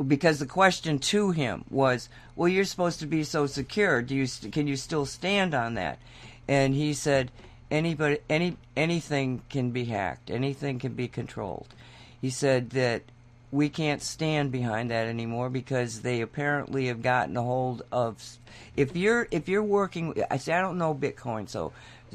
because 0.07 0.38
the 0.38 0.46
question 0.46 0.99
to 0.99 1.30
him 1.30 1.64
was, 1.70 2.09
"Well, 2.36 2.49
you're 2.49 2.64
supposed 2.64 3.01
to 3.01 3.07
be 3.07 3.24
so 3.24 3.46
secure. 3.46 4.03
Do 4.03 4.14
you 4.14 4.26
st- 4.26 4.53
can 4.53 4.66
you 4.66 4.76
still 4.76 5.07
stand 5.07 5.55
on 5.55 5.74
that?" 5.74 5.99
And 6.46 6.74
he 6.74 6.94
said, 6.94 7.30
"Anybody, 7.70 8.18
any 8.28 8.57
anything 8.76 9.42
can 9.49 9.70
be 9.70 9.86
hacked. 9.86 10.30
Anything 10.30 10.78
can 10.78 10.94
be 10.94 11.09
controlled." 11.09 11.68
He 12.20 12.30
said 12.30 12.70
that 12.70 13.03
we 13.51 13.68
can't 13.68 14.03
stand 14.03 14.53
behind 14.53 14.90
that 14.90 15.07
anymore 15.07 15.49
because 15.49 16.01
they 16.01 16.20
apparently 16.20 16.86
have 16.86 17.03
gotten 17.03 17.36
a 17.36 17.42
hold 17.42 17.82
of 17.90 18.38
if 18.76 18.94
you're 18.96 19.26
if 19.30 19.49
you're 19.49 19.62
working 19.62 20.14
I 20.30 20.36
say 20.36 20.53
I 20.53 20.61
don't 20.61 20.78
know 20.78 20.94
Bitcoin 20.94 21.49
so 21.49 21.72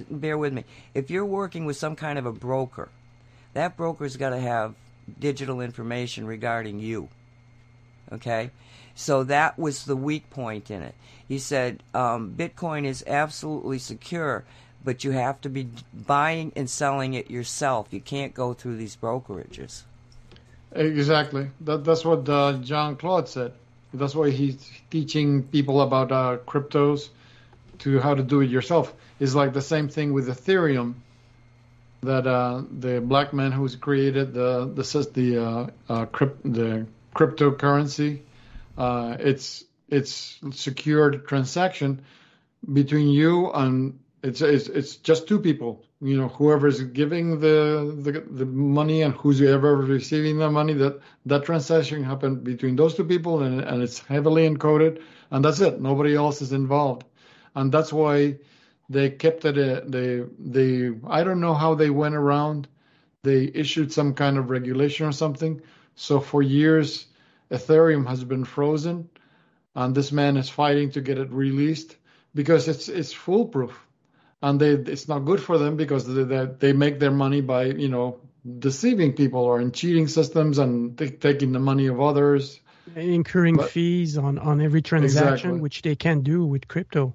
bear 0.09 0.37
with 0.37 0.53
me 0.53 0.63
if 0.93 1.09
you're 1.09 1.25
working 1.25 1.65
with 1.65 1.77
some 1.77 1.95
kind 1.95 2.19
of 2.19 2.25
a 2.25 2.31
broker 2.31 2.89
that 3.53 3.77
broker's 3.77 4.15
got 4.15 4.29
to 4.29 4.39
have 4.39 4.75
digital 5.19 5.59
information 5.61 6.27
regarding 6.27 6.79
you 6.79 7.09
okay 8.11 8.51
so 8.95 9.23
that 9.23 9.57
was 9.57 9.85
the 9.85 9.95
weak 9.95 10.29
point 10.29 10.69
in 10.69 10.81
it 10.81 10.95
he 11.27 11.39
said 11.39 11.81
um, 11.93 12.33
Bitcoin 12.37 12.85
is 12.85 13.03
absolutely 13.07 13.79
secure 13.79 14.43
but 14.83 15.03
you 15.03 15.11
have 15.11 15.39
to 15.41 15.49
be 15.49 15.69
buying 15.93 16.51
and 16.55 16.69
selling 16.69 17.13
it 17.13 17.31
yourself 17.31 17.87
you 17.91 18.01
can't 18.01 18.33
go 18.33 18.53
through 18.53 18.75
these 18.77 18.95
brokerages 18.95 19.83
Exactly. 20.75 21.49
That, 21.61 21.83
that's 21.83 22.03
what 22.03 22.27
uh, 22.27 22.53
John 22.53 22.95
Claude 22.95 23.29
said. 23.29 23.53
That's 23.93 24.15
why 24.15 24.31
he's 24.31 24.69
teaching 24.89 25.43
people 25.43 25.81
about 25.81 26.11
uh, 26.11 26.37
cryptos 26.47 27.09
to 27.79 27.99
how 27.99 28.15
to 28.15 28.23
do 28.23 28.41
it 28.41 28.49
yourself. 28.49 28.93
It's 29.19 29.35
like 29.35 29.53
the 29.53 29.61
same 29.61 29.87
thing 29.87 30.13
with 30.13 30.27
Ethereum. 30.27 30.95
That 32.01 32.27
uh, 32.27 32.63
the 32.69 32.99
black 32.99 33.33
man 33.33 33.51
who's 33.51 33.75
created 33.75 34.33
the 34.33 34.65
the 34.65 35.09
the 35.13 35.37
uh, 35.37 35.67
uh, 35.87 36.05
crypt, 36.07 36.41
the 36.43 36.85
cryptocurrency, 37.13 38.21
uh, 38.77 39.17
it's 39.19 39.63
it's 39.89 40.39
secured 40.51 41.27
transaction 41.27 42.01
between 42.73 43.09
you 43.09 43.51
and 43.51 43.99
it's 44.23 44.41
it's 44.41 44.67
it's 44.69 44.95
just 44.95 45.27
two 45.27 45.39
people. 45.39 45.83
You 46.01 46.17
know, 46.17 46.27
whoever's 46.29 46.81
giving 46.81 47.39
the 47.39 47.95
the, 48.01 48.21
the 48.21 48.45
money 48.45 49.01
and 49.01 49.13
who's 49.13 49.41
ever 49.41 49.75
receiving 49.75 50.37
the 50.37 50.49
money. 50.49 50.73
That 50.73 50.99
that 51.25 51.43
transaction 51.43 52.03
happened 52.03 52.43
between 52.43 52.75
those 52.75 52.95
two 52.95 53.03
people, 53.03 53.43
and 53.43 53.61
and 53.61 53.83
it's 53.83 53.99
heavily 53.99 54.47
encoded, 54.49 55.01
and 55.29 55.43
that's 55.43 55.59
it. 55.59 55.81
Nobody 55.81 56.15
else 56.15 56.41
is 56.41 56.53
involved, 56.53 57.03
and 57.55 57.71
that's 57.71 57.91
why 57.91 58.37
they 58.89 59.09
kept 59.09 59.45
it. 59.45 59.57
Uh, 59.57 59.81
they 59.85 60.23
they 60.39 60.91
I 61.07 61.23
don't 61.23 61.41
know 61.41 61.53
how 61.53 61.75
they 61.75 61.89
went 61.89 62.15
around. 62.15 62.67
They 63.23 63.51
issued 63.53 63.91
some 63.91 64.13
kind 64.13 64.37
of 64.37 64.49
regulation 64.49 65.05
or 65.05 65.11
something. 65.13 65.61
So 65.95 66.19
for 66.19 66.41
years, 66.41 67.05
Ethereum 67.51 68.07
has 68.07 68.23
been 68.23 68.45
frozen, 68.45 69.09
and 69.75 69.93
this 69.93 70.11
man 70.11 70.37
is 70.37 70.49
fighting 70.49 70.91
to 70.91 71.01
get 71.01 71.17
it 71.17 71.31
released 71.31 71.95
because 72.33 72.67
it's 72.67 72.89
it's 72.89 73.13
foolproof 73.13 73.79
and 74.43 74.59
they 74.59 74.71
it's 74.71 75.07
not 75.07 75.19
good 75.19 75.41
for 75.41 75.57
them 75.57 75.77
because 75.77 76.05
they, 76.05 76.45
they, 76.59 76.73
make 76.73 76.99
their 76.99 77.11
money 77.11 77.41
by 77.41 77.65
you 77.65 77.87
know 77.87 78.19
deceiving 78.59 79.13
people 79.13 79.39
or 79.39 79.61
in 79.61 79.71
cheating 79.71 80.07
systems 80.07 80.57
and 80.57 80.97
t- 80.97 81.09
taking 81.09 81.53
the 81.53 81.59
money 81.59 81.87
of 81.87 81.99
others 82.01 82.59
incurring 82.95 83.55
But- 83.55 83.69
fees 83.69 84.17
on, 84.17 84.37
on 84.37 84.59
every 84.61 84.81
transaction, 84.81 85.31
Exactly. 85.31 85.61
which 85.61 85.81
they 85.81 85.95
can 85.95 86.21
do 86.21 86.45
with 86.45 86.67
crypto. 86.67 87.13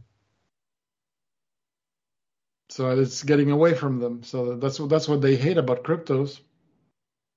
so 2.70 2.90
it's 2.90 3.22
getting 3.22 3.50
away 3.50 3.74
from 3.74 3.98
them 3.98 4.22
so 4.22 4.56
that's 4.56 4.80
what 4.80 4.88
that's 4.88 5.08
what 5.08 5.20
they 5.20 5.36
hate 5.36 5.58
about 5.58 5.84
cryptos 5.84 6.40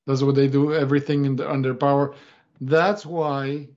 that's 0.06 0.22
what 0.22 0.36
they 0.36 0.48
do 0.48 0.74
everything 0.74 1.26
in 1.26 1.36
the, 1.36 1.50
under 1.50 1.74
power. 1.74 2.16
That's 2.60 3.06
why 3.06 3.70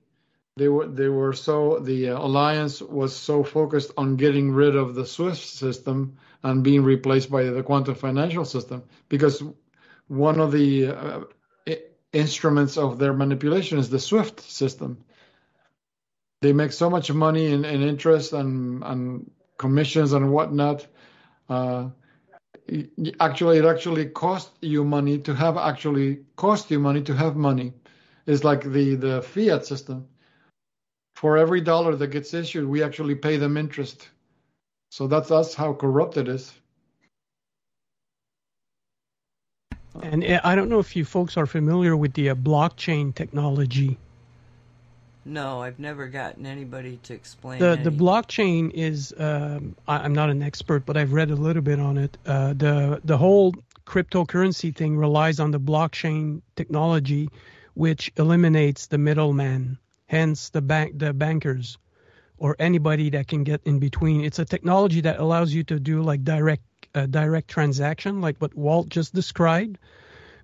they 0.57 0.67
were 0.69 0.87
they 0.87 1.09
were 1.09 1.33
so 1.33 1.79
the 1.79 2.09
uh, 2.09 2.19
alliance 2.19 2.81
was 2.81 3.15
so 3.15 3.43
focused 3.43 3.91
on 3.97 4.15
getting 4.15 4.51
rid 4.51 4.75
of 4.75 4.95
the 4.95 5.05
swift 5.05 5.45
system 5.45 6.17
and 6.43 6.63
being 6.63 6.83
replaced 6.83 7.29
by 7.29 7.43
the 7.43 7.63
quantum 7.63 7.95
financial 7.95 8.45
system 8.45 8.83
because 9.09 9.43
one 10.07 10.39
of 10.39 10.51
the 10.51 10.87
uh, 10.87 11.21
instruments 12.13 12.77
of 12.77 12.97
their 12.97 13.13
manipulation 13.13 13.77
is 13.77 13.89
the 13.89 13.99
swift 13.99 14.39
system. 14.39 15.03
They 16.41 16.53
make 16.53 16.71
so 16.71 16.89
much 16.89 17.11
money 17.11 17.47
in, 17.47 17.65
in 17.65 17.81
interest 17.81 18.33
and, 18.33 18.83
and 18.83 19.31
commissions 19.57 20.13
and 20.13 20.31
whatnot 20.31 20.87
uh, 21.49 21.89
actually 23.19 23.57
it 23.57 23.65
actually 23.65 24.05
cost 24.07 24.51
you 24.61 24.83
money 24.83 25.17
to 25.19 25.33
have 25.35 25.57
actually 25.57 26.25
cost 26.35 26.71
you 26.71 26.79
money 26.79 27.01
to 27.03 27.13
have 27.13 27.35
money. 27.35 27.73
It's 28.25 28.43
like 28.43 28.63
the 28.63 28.95
the 28.95 29.21
fiat 29.21 29.65
system. 29.65 30.07
For 31.15 31.37
every 31.37 31.61
dollar 31.61 31.95
that 31.95 32.07
gets 32.07 32.33
issued 32.33 32.67
we 32.67 32.83
actually 32.83 33.15
pay 33.15 33.37
them 33.37 33.57
interest. 33.57 34.09
So 34.89 35.07
that's 35.07 35.29
that's 35.29 35.53
how 35.55 35.73
corrupt 35.73 36.17
it 36.17 36.27
is. 36.27 36.53
And 40.01 40.23
uh, 40.23 40.41
I 40.43 40.55
don't 40.55 40.69
know 40.69 40.79
if 40.79 40.95
you 40.95 41.05
folks 41.05 41.37
are 41.37 41.45
familiar 41.45 41.95
with 41.95 42.13
the 42.13 42.29
uh, 42.29 42.35
blockchain 42.35 43.13
technology. 43.15 43.97
No, 45.27 45.63
I've 45.63 45.79
never 45.79 46.07
gotten 46.07 46.45
anybody 46.45 46.99
to 47.03 47.13
explain 47.15 47.59
The 47.59 47.75
the 47.75 47.89
blockchain 47.89 48.71
is 48.71 49.11
um, 49.17 49.75
I, 49.87 49.97
I'm 49.97 50.13
not 50.13 50.29
an 50.29 50.43
expert, 50.43 50.85
but 50.85 50.97
I've 50.97 51.13
read 51.13 51.31
a 51.31 51.35
little 51.35 51.63
bit 51.63 51.79
on 51.79 51.97
it. 51.97 52.15
Uh, 52.27 52.53
the 52.53 53.01
the 53.03 53.17
whole 53.17 53.55
cryptocurrency 53.87 54.75
thing 54.75 54.97
relies 54.97 55.39
on 55.39 55.49
the 55.49 55.59
blockchain 55.59 56.43
technology, 56.55 57.29
which 57.73 58.11
eliminates 58.17 58.85
the 58.85 58.99
middleman, 58.99 59.79
hence 60.05 60.49
the 60.49 60.61
bank 60.61 60.99
the 60.99 61.11
bankers 61.11 61.79
or 62.37 62.55
anybody 62.59 63.09
that 63.09 63.27
can 63.27 63.43
get 63.43 63.61
in 63.65 63.79
between. 63.79 64.23
It's 64.23 64.39
a 64.39 64.45
technology 64.45 65.01
that 65.01 65.19
allows 65.19 65.53
you 65.53 65.63
to 65.63 65.79
do 65.79 66.03
like 66.03 66.23
direct 66.23 66.63
uh, 66.93 67.07
direct 67.07 67.47
transaction, 67.47 68.21
like 68.21 68.37
what 68.37 68.53
Walt 68.55 68.89
just 68.89 69.15
described. 69.15 69.79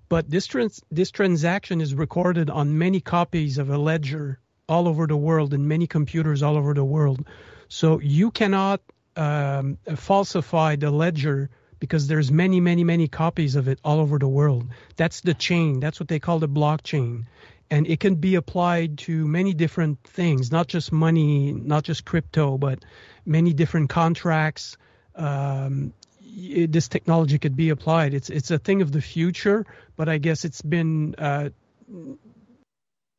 But 0.08 0.28
this 0.28 0.46
trans- 0.46 0.82
this 0.90 1.12
transaction 1.12 1.80
is 1.80 1.94
recorded 1.94 2.50
on 2.50 2.78
many 2.78 3.00
copies 3.00 3.58
of 3.58 3.70
a 3.70 3.78
ledger 3.78 4.40
all 4.72 4.88
over 4.88 5.06
the 5.06 5.20
world 5.28 5.52
in 5.52 5.68
many 5.68 5.86
computers 5.86 6.42
all 6.42 6.56
over 6.56 6.72
the 6.74 6.88
world. 6.96 7.20
So 7.68 8.00
you 8.00 8.30
cannot 8.30 8.80
um, 9.16 9.78
falsify 9.96 10.76
the 10.76 10.90
ledger 10.90 11.50
because 11.78 12.06
there's 12.06 12.30
many, 12.30 12.60
many, 12.60 12.84
many 12.84 13.08
copies 13.08 13.56
of 13.56 13.68
it 13.68 13.78
all 13.84 13.98
over 14.00 14.18
the 14.18 14.28
world. 14.28 14.64
That's 14.96 15.20
the 15.20 15.34
chain. 15.34 15.80
That's 15.80 15.98
what 16.00 16.08
they 16.08 16.20
call 16.20 16.38
the 16.38 16.48
blockchain. 16.48 17.24
And 17.70 17.86
it 17.86 18.00
can 18.00 18.14
be 18.16 18.36
applied 18.36 18.98
to 19.06 19.26
many 19.26 19.52
different 19.54 19.98
things, 20.04 20.52
not 20.52 20.68
just 20.68 20.92
money, 20.92 21.52
not 21.52 21.82
just 21.84 22.04
crypto, 22.04 22.58
but 22.58 22.84
many 23.26 23.52
different 23.52 23.90
contracts. 23.90 24.76
Um, 25.16 25.92
y- 26.20 26.66
this 26.68 26.88
technology 26.88 27.38
could 27.38 27.56
be 27.56 27.70
applied. 27.70 28.14
It's 28.14 28.30
it's 28.30 28.50
a 28.50 28.58
thing 28.58 28.82
of 28.82 28.92
the 28.92 29.00
future, 29.00 29.64
but 29.96 30.08
I 30.08 30.18
guess 30.18 30.44
it's 30.44 30.62
been 30.62 31.14
uh, 31.18 31.50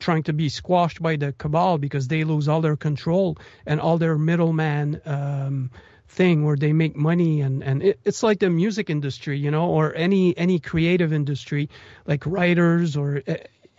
trying 0.04 0.24
to 0.24 0.34
be 0.34 0.50
squashed 0.50 1.02
by 1.02 1.16
the 1.16 1.34
cabal 1.34 1.78
because 1.78 2.08
they 2.08 2.24
lose 2.24 2.48
all 2.48 2.62
their 2.62 2.78
control 2.78 3.38
and 3.66 3.80
all 3.80 3.98
their 3.98 4.18
middleman 4.18 5.02
um, 5.06 5.72
thing 6.08 6.46
where 6.46 6.58
they 6.58 6.74
make 6.74 6.96
money 6.96 7.42
and 7.42 7.64
and 7.64 7.82
it, 7.82 8.00
it's 8.04 8.22
like 8.22 8.40
the 8.40 8.50
music 8.50 8.90
industry 8.90 9.40
you 9.40 9.50
know 9.50 9.70
or 9.70 9.96
any 9.96 10.38
any 10.38 10.60
creative 10.60 11.12
industry 11.14 11.70
like 12.06 12.26
writers 12.26 12.96
or 12.98 13.24
uh, 13.28 13.36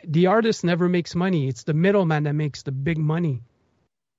the 0.07 0.27
artist 0.27 0.65
never 0.65 0.89
makes 0.89 1.15
money. 1.15 1.49
It's 1.49 1.65
the 1.65 1.75
middleman 1.75 2.25
that 2.25 2.35
makes 2.35 2.63
the 2.63 2.73
big 2.73 2.99
money. 2.99 3.43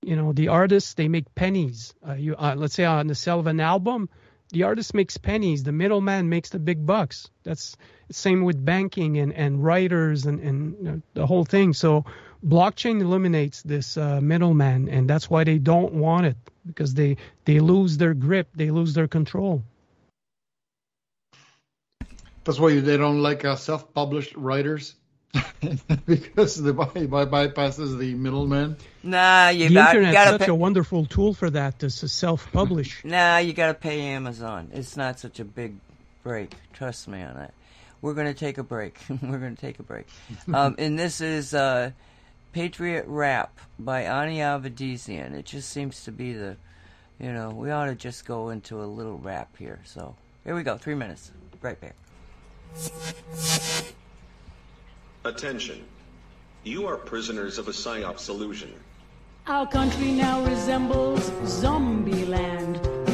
You 0.01 0.15
know 0.15 0.33
the 0.33 0.49
artists 0.49 0.93
they 0.93 1.07
make 1.07 1.33
pennies. 1.35 1.93
Uh, 2.07 2.13
you 2.13 2.35
uh, 2.35 2.55
let's 2.55 2.75
say 2.75 2.85
on 2.85 3.07
the 3.07 3.15
sale 3.15 3.39
of 3.39 3.47
an 3.47 3.59
album 3.59 4.09
the 4.51 4.63
artist 4.63 4.93
makes 4.93 5.17
pennies, 5.17 5.63
the 5.63 5.71
middleman 5.71 6.29
makes 6.29 6.49
the 6.49 6.59
big 6.59 6.85
bucks. 6.85 7.29
That's 7.43 7.75
the 8.07 8.13
same 8.13 8.43
with 8.43 8.63
banking 8.63 9.17
and, 9.17 9.33
and 9.33 9.63
writers 9.63 10.25
and, 10.25 10.39
and 10.39 10.75
you 10.77 10.83
know, 10.83 11.01
the 11.13 11.25
whole 11.25 11.45
thing. 11.45 11.73
So 11.73 12.05
blockchain 12.45 13.01
eliminates 13.01 13.63
this 13.63 13.97
uh, 13.97 14.21
middleman, 14.21 14.89
and 14.89 15.09
that's 15.09 15.29
why 15.29 15.43
they 15.43 15.57
don't 15.57 15.93
want 15.93 16.27
it 16.27 16.37
because 16.65 16.93
they 16.93 17.17
they 17.45 17.59
lose 17.59 17.97
their 17.97 18.13
grip, 18.13 18.47
they 18.55 18.71
lose 18.71 18.93
their 18.93 19.07
control. 19.07 19.63
That's 22.43 22.59
why 22.59 22.79
they 22.79 22.97
don't 22.97 23.23
like 23.23 23.43
uh, 23.43 23.55
self-published 23.55 24.35
writers 24.35 24.95
because 26.05 26.61
the 26.61 26.73
by, 26.73 27.05
by 27.05 27.25
bypasses 27.25 27.97
the 27.97 28.13
middleman. 28.13 28.77
Nah, 29.03 29.49
you 29.49 29.69
the 29.69 29.73
got 29.75 29.95
internet's 29.95 30.13
gotta 30.13 30.31
such 30.31 30.41
pay, 30.41 30.51
a 30.51 30.55
wonderful 30.55 31.05
tool 31.05 31.33
for 31.33 31.49
that 31.49 31.79
to 31.79 31.89
self-publish. 31.89 33.03
Nah, 33.05 33.37
you 33.37 33.53
gotta 33.53 33.73
pay 33.73 34.01
Amazon. 34.01 34.69
It's 34.73 34.97
not 34.97 35.19
such 35.19 35.39
a 35.39 35.45
big 35.45 35.75
break. 36.23 36.53
Trust 36.73 37.07
me 37.07 37.21
on 37.21 37.35
that. 37.35 37.53
We're 38.01 38.13
gonna 38.13 38.33
take 38.33 38.57
a 38.57 38.63
break. 38.63 38.99
We're 39.09 39.37
gonna 39.37 39.55
take 39.55 39.79
a 39.79 39.83
break. 39.83 40.07
Um, 40.53 40.75
and 40.77 40.97
this 40.97 41.21
is 41.21 41.53
uh, 41.53 41.91
Patriot 42.53 43.05
Rap 43.07 43.59
by 43.79 44.03
Ani 44.03 44.37
Avedissian. 44.37 45.33
It 45.33 45.45
just 45.45 45.69
seems 45.69 46.03
to 46.05 46.11
be 46.11 46.33
the, 46.33 46.57
you 47.19 47.31
know, 47.33 47.49
we 47.49 47.71
ought 47.71 47.85
to 47.85 47.95
just 47.95 48.25
go 48.25 48.49
into 48.49 48.81
a 48.81 48.85
little 48.85 49.17
rap 49.17 49.55
here. 49.57 49.79
So 49.85 50.15
here 50.43 50.55
we 50.55 50.63
go. 50.63 50.77
Three 50.77 50.95
minutes. 50.95 51.31
Right 51.61 51.79
back. 51.79 51.95
Attention. 55.25 55.83
You 56.63 56.85
are 56.85 56.97
prisoners 56.97 57.57
of 57.57 57.67
a 57.67 57.71
PSYOPS 57.71 58.29
illusion. 58.29 58.71
Our 59.47 59.65
country 59.65 60.11
now 60.11 60.45
resembles 60.45 61.31
zombie 61.47 62.25
land. 62.25 63.04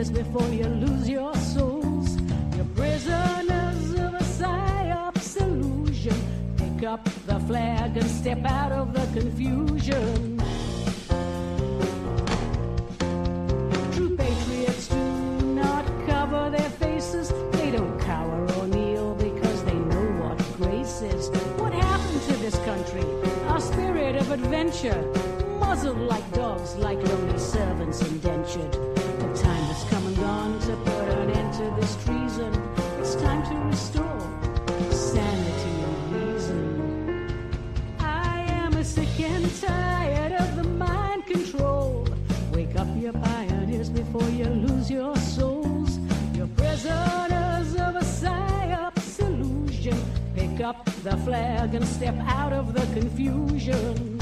Pioneers, 0.00 0.10
before 0.10 0.48
you 0.48 0.64
lose 0.64 1.08
your 1.08 1.34
souls. 1.34 2.16
You're 2.56 2.64
prisoners 2.76 3.90
of 3.92 4.14
a 4.14 4.24
psyops 4.38 5.40
illusion. 5.40 6.16
Pick 6.56 6.84
up 6.84 7.04
the 7.26 7.38
flag 7.40 7.96
and 7.96 8.10
step 8.10 8.44
out 8.44 8.72
of 8.72 8.92
the 8.92 9.20
confusion. 9.20 10.38
True 13.92 14.16
patriots 14.16 14.88
do 14.88 15.44
not 15.54 15.84
cover 16.06 16.50
their 16.50 16.70
faces. 16.70 17.32
They 17.52 17.70
don't 17.70 17.98
cower 18.00 18.46
or 18.58 18.66
kneel 18.68 19.14
because 19.14 19.64
they 19.64 19.74
know 19.74 20.06
what 20.22 20.38
grace 20.56 21.02
is. 21.02 21.28
What 21.58 21.72
happened 21.72 22.22
to 22.22 22.36
this 22.38 22.58
country? 22.64 23.04
Our 23.48 23.60
spirit 23.60 24.16
of 24.16 24.30
adventure. 24.30 25.02
Muzzled 25.58 25.98
like 25.98 26.32
dogs, 26.32 26.74
like 26.76 26.98
lonely 27.06 27.38
servants 27.38 28.00
indentured. 28.02 28.99
To 30.70 30.76
put 30.76 31.08
an 31.08 31.30
end 31.30 31.52
to 31.52 31.64
this 31.80 31.96
treason. 32.04 32.52
It's 33.00 33.16
time 33.16 33.42
to 33.50 33.54
restore 33.66 34.20
sanity 34.92 35.74
and 35.86 36.12
reason. 36.14 36.64
I 37.98 38.44
am 38.62 38.84
sick 38.84 39.18
and 39.18 39.50
tired 39.60 40.32
of 40.32 40.56
the 40.56 40.64
mind 40.64 41.26
control. 41.26 42.06
Wake 42.52 42.76
up, 42.76 42.86
your 42.96 43.14
pioneers, 43.14 43.90
before 43.90 44.28
you 44.30 44.44
lose 44.44 44.88
your 44.88 45.16
souls. 45.16 45.98
You're 46.34 46.52
prisoners 46.58 47.70
of 47.86 47.96
a 47.96 48.06
psyops 48.18 49.18
illusion. 49.18 49.98
Pick 50.36 50.60
up 50.60 50.84
the 51.02 51.16
flag 51.24 51.74
and 51.74 51.86
step 51.86 52.16
out 52.26 52.52
of 52.52 52.74
the 52.74 52.86
confusion. 52.98 54.18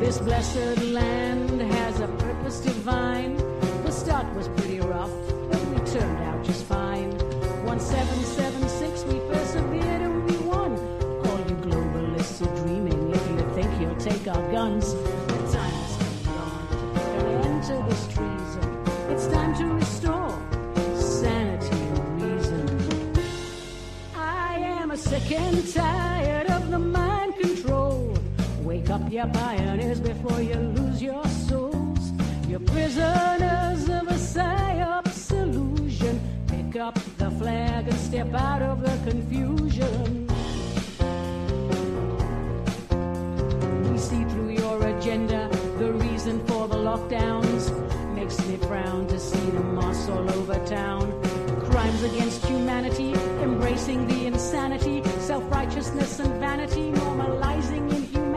This 0.00 0.18
blessed 0.18 0.82
land 0.82 1.60
has 1.60 2.00
a 2.00 2.08
purpose 2.48 2.60
divine. 2.60 3.36
The 3.84 3.90
start 3.90 4.34
was 4.34 4.48
pretty 4.48 4.80
rough, 4.80 5.10
but 5.50 5.60
we 5.66 5.76
turned 5.90 6.18
out 6.24 6.42
just 6.44 6.64
fine. 6.64 7.10
1776, 7.66 9.04
we 9.04 9.20
persevered 9.28 10.00
and 10.00 10.24
we 10.24 10.36
won. 10.38 10.72
All 11.26 11.38
you 11.48 11.56
globalists 11.66 12.40
are 12.40 12.64
dreaming 12.64 13.10
if 13.10 13.28
you 13.30 13.36
think 13.54 13.68
you'll 13.80 13.96
take 13.96 14.26
our 14.28 14.50
guns. 14.50 14.94
The 14.94 15.48
time 15.52 15.74
has 15.82 15.96
come 15.98 16.14
and 16.16 16.24
gone 16.24 16.68
to 16.70 16.76
put 16.94 17.26
an 17.26 17.44
end 17.48 17.62
to 17.64 17.74
this 17.88 18.04
treason. 18.14 18.66
It's 19.10 19.26
time 19.26 19.54
to 19.58 19.64
restore 19.74 20.34
sanity 20.96 21.76
and 21.76 22.22
reason. 22.22 22.64
I 24.16 24.56
am 24.80 24.96
sick 24.96 25.30
and 25.32 25.74
tired 25.74 26.46
of 26.46 26.70
the 26.70 26.78
mind 26.78 27.36
control. 27.36 28.16
Wake 28.62 28.88
up, 28.88 29.12
your 29.12 29.26
pioneers, 29.26 30.00
before 30.00 30.40
you 30.40 30.77
prisoners 32.78 33.88
of 33.88 34.06
a 34.06 34.18
psyops 34.32 35.32
illusion. 35.32 36.20
Pick 36.46 36.80
up 36.80 36.94
the 37.18 37.30
flag 37.32 37.88
and 37.88 37.98
step 37.98 38.32
out 38.34 38.62
of 38.62 38.82
the 38.82 39.10
confusion. 39.10 40.28
We 43.90 43.98
see 43.98 44.22
through 44.30 44.50
your 44.50 44.78
agenda 44.94 45.50
the 45.78 45.90
reason 45.92 46.46
for 46.46 46.68
the 46.68 46.76
lockdowns. 46.76 47.62
Makes 48.14 48.38
me 48.46 48.56
frown 48.68 49.08
to 49.08 49.18
see 49.18 49.46
the 49.50 49.64
moss 49.78 50.08
all 50.08 50.30
over 50.38 50.58
town. 50.64 51.04
Crimes 51.70 52.02
against 52.04 52.44
humanity, 52.44 53.12
embracing 53.42 54.06
the 54.06 54.26
insanity, 54.26 55.02
self 55.18 55.44
righteousness 55.50 56.20
and 56.20 56.32
vanity, 56.38 56.92
normalizing 56.92 57.90
inhumanity. 57.90 58.27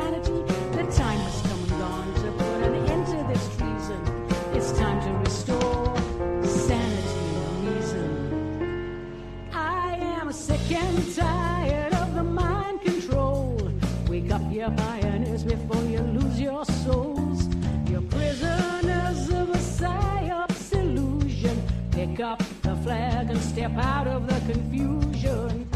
Before 15.51 15.83
you 15.83 15.99
lose 15.99 16.39
your 16.39 16.63
souls. 16.65 17.49
You're 17.89 18.01
prisoners 18.03 19.29
of 19.29 19.49
a 19.49 20.77
illusion. 20.77 21.61
Pick 21.91 22.19
up 22.19 22.41
the 22.61 22.75
flag 22.77 23.29
and 23.31 23.41
step 23.41 23.71
out 23.75 24.07
of 24.07 24.27
the 24.27 24.53
confusion. 24.53 25.67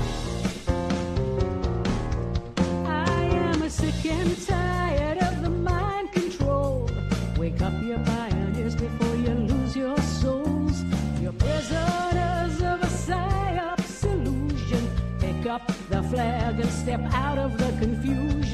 I 2.85 3.23
am 3.23 3.69
sick 3.69 4.05
and 4.05 4.47
tired 4.47 5.17
of 5.17 5.41
the 5.41 5.49
mind 5.49 6.11
control. 6.13 6.89
Wake 7.37 7.61
up, 7.61 7.73
your 7.83 7.99
pioneers, 7.99 8.75
before 8.75 9.15
you 9.15 9.33
lose 9.33 9.75
your 9.75 9.97
souls. 9.97 10.83
You're 11.19 11.33
prisoners 11.33 12.61
of 12.61 12.83
a 12.83 14.07
illusion. 14.07 14.89
Pick 15.19 15.47
up 15.47 15.67
the 15.89 16.03
flag 16.03 16.59
and 16.59 16.69
step 16.69 17.01
out 17.13 17.37
of 17.37 17.57
the 17.57 17.69
confusion. 17.79 18.44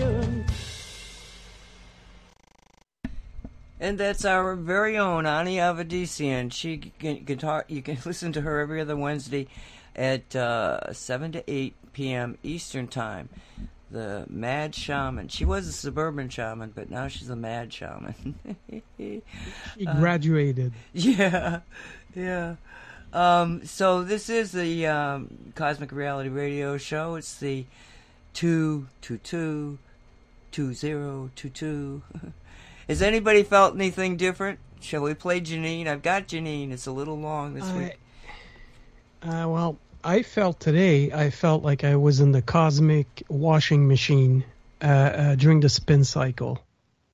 And 3.81 3.97
that's 3.97 4.25
our 4.25 4.55
very 4.55 4.95
own 4.95 5.25
Ani 5.25 5.57
Avedissian. 5.57 6.53
She 6.53 6.77
can, 6.77 7.25
can 7.25 7.39
talk. 7.39 7.65
You 7.67 7.81
can 7.81 7.97
listen 8.05 8.31
to 8.33 8.41
her 8.41 8.59
every 8.59 8.79
other 8.79 8.95
Wednesday 8.95 9.47
at 9.95 10.35
uh, 10.35 10.93
seven 10.93 11.31
to 11.31 11.43
eight 11.51 11.73
p.m. 11.91 12.37
Eastern 12.43 12.87
time. 12.87 13.29
The 13.89 14.25
Mad 14.29 14.75
Shaman. 14.75 15.27
She 15.29 15.43
was 15.43 15.67
a 15.67 15.73
suburban 15.73 16.29
shaman, 16.29 16.71
but 16.73 16.89
now 16.89 17.09
she's 17.09 17.29
a 17.29 17.35
Mad 17.35 17.73
Shaman. 17.73 18.35
She 18.97 19.85
graduated. 19.97 20.71
yeah, 20.93 21.61
yeah. 22.15 22.55
Um, 23.11 23.65
so 23.65 24.03
this 24.03 24.29
is 24.29 24.51
the 24.51 24.87
um, 24.87 25.51
Cosmic 25.55 25.91
Reality 25.91 26.29
Radio 26.29 26.77
Show. 26.77 27.15
It's 27.15 27.37
the 27.39 27.65
two 28.33 28.87
two 29.01 29.17
two 29.17 29.79
two 30.51 30.73
zero 30.73 31.31
two 31.35 31.49
two. 31.49 32.03
Has 32.87 33.01
anybody 33.01 33.43
felt 33.43 33.75
anything 33.75 34.17
different? 34.17 34.59
Shall 34.79 35.01
we 35.01 35.13
play 35.13 35.41
Janine? 35.41 35.87
I've 35.87 36.01
got 36.01 36.27
Janine. 36.27 36.71
It's 36.71 36.87
a 36.87 36.91
little 36.91 37.19
long 37.19 37.53
this 37.53 37.63
I- 37.63 37.77
week. 37.77 37.97
Uh, 39.23 39.47
well, 39.47 39.77
I 40.03 40.23
felt 40.23 40.59
today, 40.59 41.11
I 41.11 41.29
felt 41.29 41.63
like 41.63 41.83
I 41.83 41.95
was 41.95 42.21
in 42.21 42.31
the 42.31 42.41
cosmic 42.41 43.23
washing 43.29 43.87
machine 43.87 44.43
uh, 44.81 44.85
uh, 44.85 45.35
during 45.35 45.59
the 45.59 45.69
spin 45.69 46.03
cycle. 46.03 46.59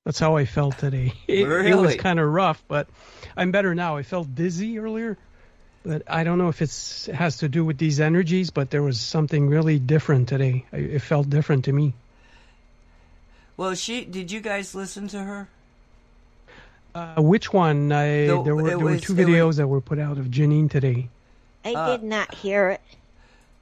That's 0.04 0.18
how 0.18 0.36
I 0.36 0.46
felt 0.46 0.78
today. 0.78 1.12
It, 1.28 1.46
it 1.46 1.74
was 1.74 1.96
kind 1.96 2.18
of 2.18 2.26
rough, 2.26 2.64
but 2.66 2.88
I'm 3.36 3.50
better 3.50 3.74
now. 3.74 3.98
I 3.98 4.02
felt 4.02 4.34
dizzy 4.34 4.78
earlier, 4.78 5.18
But 5.84 6.02
I 6.06 6.24
don't 6.24 6.38
know 6.38 6.48
if 6.48 6.62
it's 6.62 7.06
has 7.06 7.38
to 7.38 7.48
do 7.48 7.62
with 7.62 7.76
these 7.76 8.00
energies, 8.00 8.48
but 8.48 8.70
there 8.70 8.82
was 8.82 8.98
something 8.98 9.48
really 9.48 9.78
different 9.78 10.30
today. 10.30 10.64
It 10.72 11.00
felt 11.00 11.28
different 11.28 11.66
to 11.66 11.72
me. 11.74 11.92
Well, 13.58 13.74
she 13.74 14.06
did 14.06 14.32
you 14.32 14.40
guys 14.40 14.74
listen 14.74 15.08
to 15.08 15.18
her? 15.22 15.48
Uh, 16.94 17.14
which 17.22 17.52
one? 17.52 17.92
I, 17.92 18.26
The- 18.26 18.42
there 18.42 18.56
were 18.56 18.62
it 18.62 18.66
there 18.66 18.78
were 18.78 18.96
two 18.98 19.12
it 19.12 19.16
was- 19.18 19.26
videos 19.26 19.56
that 19.56 19.66
were 19.68 19.80
put 19.80 19.98
out 19.98 20.18
of 20.18 20.26
Janine 20.26 20.70
today. 20.70 21.08
I 21.64 21.74
Uh, 21.74 21.96
did 21.96 22.02
not 22.02 22.34
hear 22.34 22.70
it. 22.70 22.80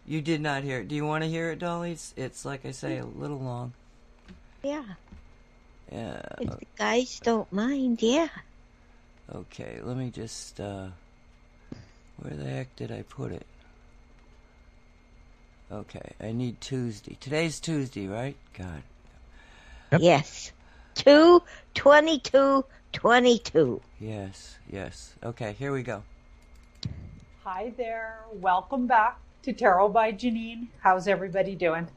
You 0.07 0.21
did 0.23 0.41
not 0.41 0.63
hear 0.63 0.81
it. 0.81 0.89
Do 0.89 0.95
you 0.95 1.05
want 1.05 1.25
to 1.25 1.29
hear 1.31 1.51
it, 1.51 1.59
Dolly? 1.59 1.93
It's, 1.93 2.15
it's 2.17 2.45
like 2.45 2.65
I 2.65 2.71
say, 2.71 2.99
a 2.99 3.05
little 3.05 3.39
long. 3.41 3.73
Yeah. 4.63 4.85
Yeah. 5.91 6.23
If 6.41 6.51
the 6.51 6.67
guys 6.79 7.19
don't 7.21 7.51
mind, 7.53 8.01
yeah. 8.03 8.29
Okay, 9.35 9.81
let 9.83 9.97
me 9.97 10.11
just, 10.11 10.61
uh, 10.61 10.87
where 12.19 12.35
the 12.35 12.45
heck 12.45 12.75
did 12.77 12.93
I 12.93 13.03
put 13.03 13.33
it? 13.33 13.45
Okay, 15.73 16.13
I 16.21 16.31
need 16.31 16.61
Tuesday. 16.61 17.17
Today's 17.21 17.59
Tuesday, 17.59 18.07
right? 18.07 18.37
God. 18.57 18.83
Yep. 19.91 20.01
Yes. 20.01 20.53
Two 20.95 21.43
twenty-two 21.75 22.65
twenty-two. 22.93 23.81
Yes, 24.01 24.59
yes. 24.71 25.15
Okay, 25.23 25.55
here 25.59 25.73
we 25.73 25.83
go. 25.83 26.03
Hi 27.45 27.73
there. 27.77 28.25
Welcome 28.33 28.87
back 28.87 29.19
to 29.43 29.53
Tarot 29.53 29.91
by 29.91 30.13
Janine. 30.13 30.69
How's 30.81 31.07
everybody 31.07 31.55
doing? 31.55 31.89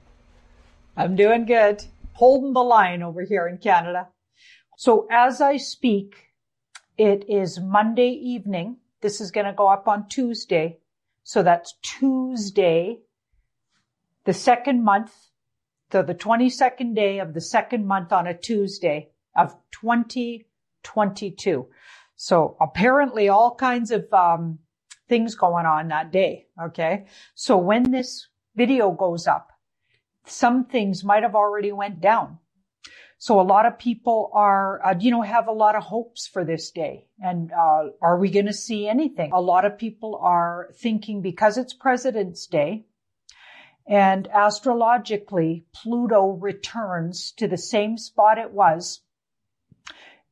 I'm 0.95 1.15
doing 1.15 1.45
good. 1.45 1.83
Holding 2.13 2.53
the 2.53 2.63
line 2.63 3.01
over 3.01 3.23
here 3.23 3.47
in 3.47 3.57
Canada. 3.57 4.07
So 4.77 5.07
as 5.09 5.41
I 5.41 5.57
speak, 5.57 6.15
it 6.97 7.25
is 7.29 7.59
Monday 7.59 8.09
evening. 8.09 8.77
This 9.01 9.21
is 9.21 9.31
going 9.31 9.45
to 9.45 9.53
go 9.53 9.67
up 9.67 9.87
on 9.87 10.07
Tuesday. 10.09 10.79
So 11.23 11.43
that's 11.43 11.75
Tuesday, 11.81 12.99
the 14.25 14.33
second 14.33 14.83
month, 14.83 15.13
so 15.91 16.01
the 16.01 16.15
22nd 16.15 16.95
day 16.95 17.19
of 17.19 17.33
the 17.33 17.41
second 17.41 17.85
month 17.87 18.11
on 18.11 18.27
a 18.27 18.37
Tuesday 18.37 19.09
of 19.35 19.55
2022. 20.83 21.67
So 22.15 22.57
apparently 22.59 23.29
all 23.29 23.55
kinds 23.55 23.91
of, 23.91 24.11
um, 24.13 24.59
things 25.07 25.35
going 25.35 25.65
on 25.65 25.87
that 25.87 26.11
day. 26.11 26.47
Okay. 26.61 27.05
So 27.35 27.57
when 27.57 27.91
this 27.91 28.27
video 28.55 28.91
goes 28.91 29.27
up, 29.27 29.51
some 30.25 30.65
things 30.65 31.03
might 31.03 31.23
have 31.23 31.35
already 31.35 31.71
went 31.71 32.01
down. 32.01 32.37
So 33.17 33.41
a 33.41 33.43
lot 33.43 33.65
of 33.65 33.79
people 33.79 34.31
are, 34.33 34.85
uh, 34.85 34.95
you 34.97 35.11
know, 35.11 35.21
have 35.21 35.47
a 35.47 35.51
lot 35.51 35.75
of 35.75 35.83
hopes 35.83 36.27
for 36.27 36.45
this 36.45 36.71
day. 36.71 37.07
And, 37.19 37.51
uh, 37.51 37.89
are 38.01 38.17
we 38.17 38.29
going 38.29 38.45
to 38.45 38.53
see 38.53 38.87
anything? 38.87 39.31
A 39.33 39.41
lot 39.41 39.65
of 39.65 39.77
people 39.77 40.19
are 40.21 40.69
thinking 40.75 41.21
because 41.21 41.57
it's 41.57 41.73
President's 41.73 42.47
Day 42.47 42.85
and 43.89 44.27
astrologically, 44.27 45.65
Pluto 45.73 46.33
returns 46.33 47.31
to 47.37 47.47
the 47.47 47.57
same 47.57 47.97
spot 47.97 48.37
it 48.37 48.51
was 48.51 49.01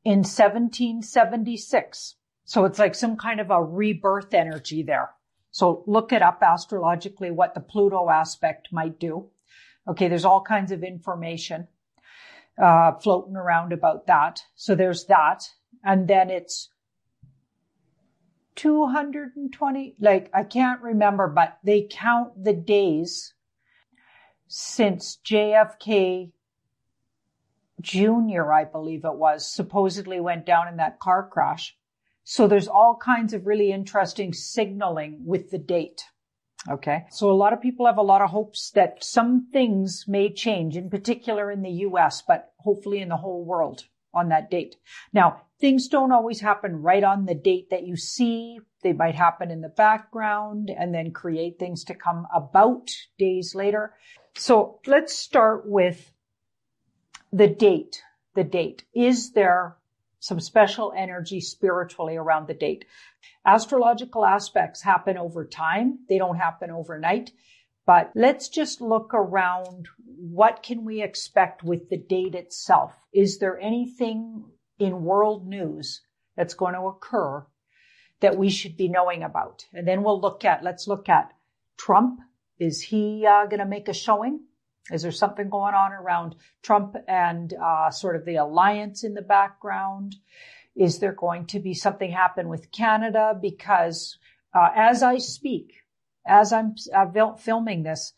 in 0.08 0.20
1776. 0.20 2.16
So 2.45 2.64
it's 2.64 2.80
like 2.80 2.95
some 2.95 3.18
kind 3.18 3.41
of 3.41 3.51
a 3.51 3.62
rebirth 3.62 4.34
energy 4.34 4.82
there. 4.82 5.10
So 5.51 5.84
look 5.86 6.14
it 6.14 6.22
up 6.22 6.41
astrologically 6.41 7.30
what 7.30 7.53
the 7.53 7.60
Pluto 7.60 8.10
aspect 8.10 8.70
might 8.72 9.01
do. 9.01 9.28
Okay, 9.86 10.08
there's 10.08 10.24
all 10.24 10.39
kinds 10.39 10.72
of 10.72 10.82
information 10.82 11.68
uh, 12.58 12.93
floating 12.93 13.36
around 13.36 13.74
about 13.74 14.08
that. 14.08 14.43
So 14.55 14.76
there's 14.76 15.08
that. 15.08 15.43
And 15.84 16.08
then 16.08 16.30
it's 16.30 16.70
220, 18.55 19.95
like 19.99 20.30
I 20.34 20.43
can't 20.43 20.82
remember, 20.82 21.28
but 21.28 21.58
they 21.66 21.86
count 21.91 22.45
the 22.45 22.53
days 22.53 23.34
since 24.47 25.20
JFK 25.30 26.32
Jr., 27.82 28.51
I 28.51 28.63
believe 28.63 29.05
it 29.05 29.15
was, 29.15 29.51
supposedly 29.51 30.19
went 30.19 30.45
down 30.45 30.67
in 30.67 30.78
that 30.78 30.99
car 30.99 31.28
crash. 31.28 31.75
So 32.23 32.47
there's 32.47 32.67
all 32.67 32.97
kinds 33.01 33.34
of 33.34 33.47
really 33.47 33.71
interesting 33.71 34.34
signaling 34.34 35.21
with 35.25 35.49
the 35.49 35.57
date. 35.59 36.03
Okay. 36.69 37.05
So 37.11 37.32
a 37.32 37.34
lot 37.34 37.53
of 37.53 37.61
people 37.61 37.86
have 37.86 37.97
a 37.97 38.01
lot 38.01 38.21
of 38.21 38.32
hopes 38.32 38.71
that 38.71 39.03
some 39.03 39.47
things 39.53 40.05
may 40.07 40.34
change, 40.34 40.75
in 40.75 40.89
particular 40.89 41.51
in 41.51 41.61
the 41.61 41.86
US, 41.88 42.23
but 42.28 42.51
hopefully 42.57 42.99
in 42.99 43.09
the 43.09 43.17
whole 43.17 43.45
world 43.45 43.86
on 44.13 44.30
that 44.30 44.49
date. 44.49 44.75
Now, 45.13 45.43
things 45.61 45.88
don't 45.88 46.11
always 46.11 46.41
happen 46.41 46.82
right 46.82 47.03
on 47.03 47.25
the 47.25 47.36
date 47.36 47.69
that 47.69 47.86
you 47.86 47.95
see. 47.95 48.59
They 48.82 48.93
might 48.93 49.15
happen 49.15 49.51
in 49.51 49.61
the 49.61 49.69
background 49.69 50.69
and 50.69 50.93
then 50.93 51.11
create 51.11 51.59
things 51.59 51.84
to 51.86 51.95
come 51.95 52.25
about 52.36 52.89
days 53.17 53.53
later. 53.55 53.93
So 54.36 54.80
let's 54.86 55.15
start 55.15 55.63
with 55.65 56.11
the 57.38 57.47
date. 57.47 58.01
The 58.35 58.43
date. 58.43 58.83
Is 58.93 59.31
there 59.31 59.77
some 60.19 60.39
special 60.39 60.93
energy 60.95 61.39
spiritually 61.39 62.17
around 62.17 62.47
the 62.47 62.53
date? 62.53 62.85
Astrological 63.45 64.25
aspects 64.25 64.81
happen 64.81 65.17
over 65.17 65.45
time. 65.45 65.99
They 66.09 66.17
don't 66.17 66.38
happen 66.38 66.71
overnight. 66.71 67.31
But 67.85 68.11
let's 68.15 68.49
just 68.49 68.81
look 68.81 69.13
around. 69.13 69.88
What 70.05 70.61
can 70.61 70.83
we 70.83 71.01
expect 71.01 71.63
with 71.63 71.89
the 71.89 71.97
date 71.97 72.35
itself? 72.35 72.91
Is 73.13 73.39
there 73.39 73.59
anything 73.59 74.43
in 74.79 75.03
world 75.03 75.47
news 75.47 76.01
that's 76.35 76.53
going 76.53 76.73
to 76.73 76.81
occur 76.81 77.45
that 78.19 78.35
we 78.35 78.49
should 78.49 78.75
be 78.75 78.89
knowing 78.89 79.23
about? 79.23 79.65
And 79.73 79.88
then 79.88 80.03
we'll 80.03 80.19
look 80.19 80.43
at, 80.43 80.63
let's 80.63 80.88
look 80.88 81.07
at 81.07 81.31
Trump. 81.77 82.19
Is 82.59 82.81
he 82.81 83.25
uh, 83.25 83.45
going 83.45 83.59
to 83.59 83.65
make 83.65 83.88
a 83.88 83.93
showing? 83.93 84.41
Is 84.91 85.01
there 85.01 85.11
something 85.11 85.49
going 85.49 85.73
on 85.73 85.91
around 85.91 86.35
Trump 86.61 86.95
and 87.07 87.53
uh, 87.53 87.91
sort 87.91 88.15
of 88.15 88.25
the 88.25 88.35
alliance 88.35 89.03
in 89.03 89.13
the 89.13 89.21
background? 89.21 90.15
Is 90.75 90.99
there 90.99 91.13
going 91.13 91.45
to 91.47 91.59
be 91.59 91.73
something 91.73 92.11
happen 92.11 92.47
with 92.47 92.71
Canada? 92.71 93.38
Because 93.39 94.17
uh, 94.53 94.69
as 94.75 95.03
I 95.03 95.17
speak, 95.17 95.73
as 96.25 96.53
I'm 96.53 96.75
uh, 96.93 97.33
filming 97.35 97.83
this, 97.83 98.13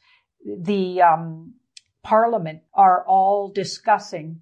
the 0.45 1.01
um, 1.01 1.55
Parliament 2.03 2.61
are 2.73 3.05
all 3.05 3.49
discussing. 3.49 4.41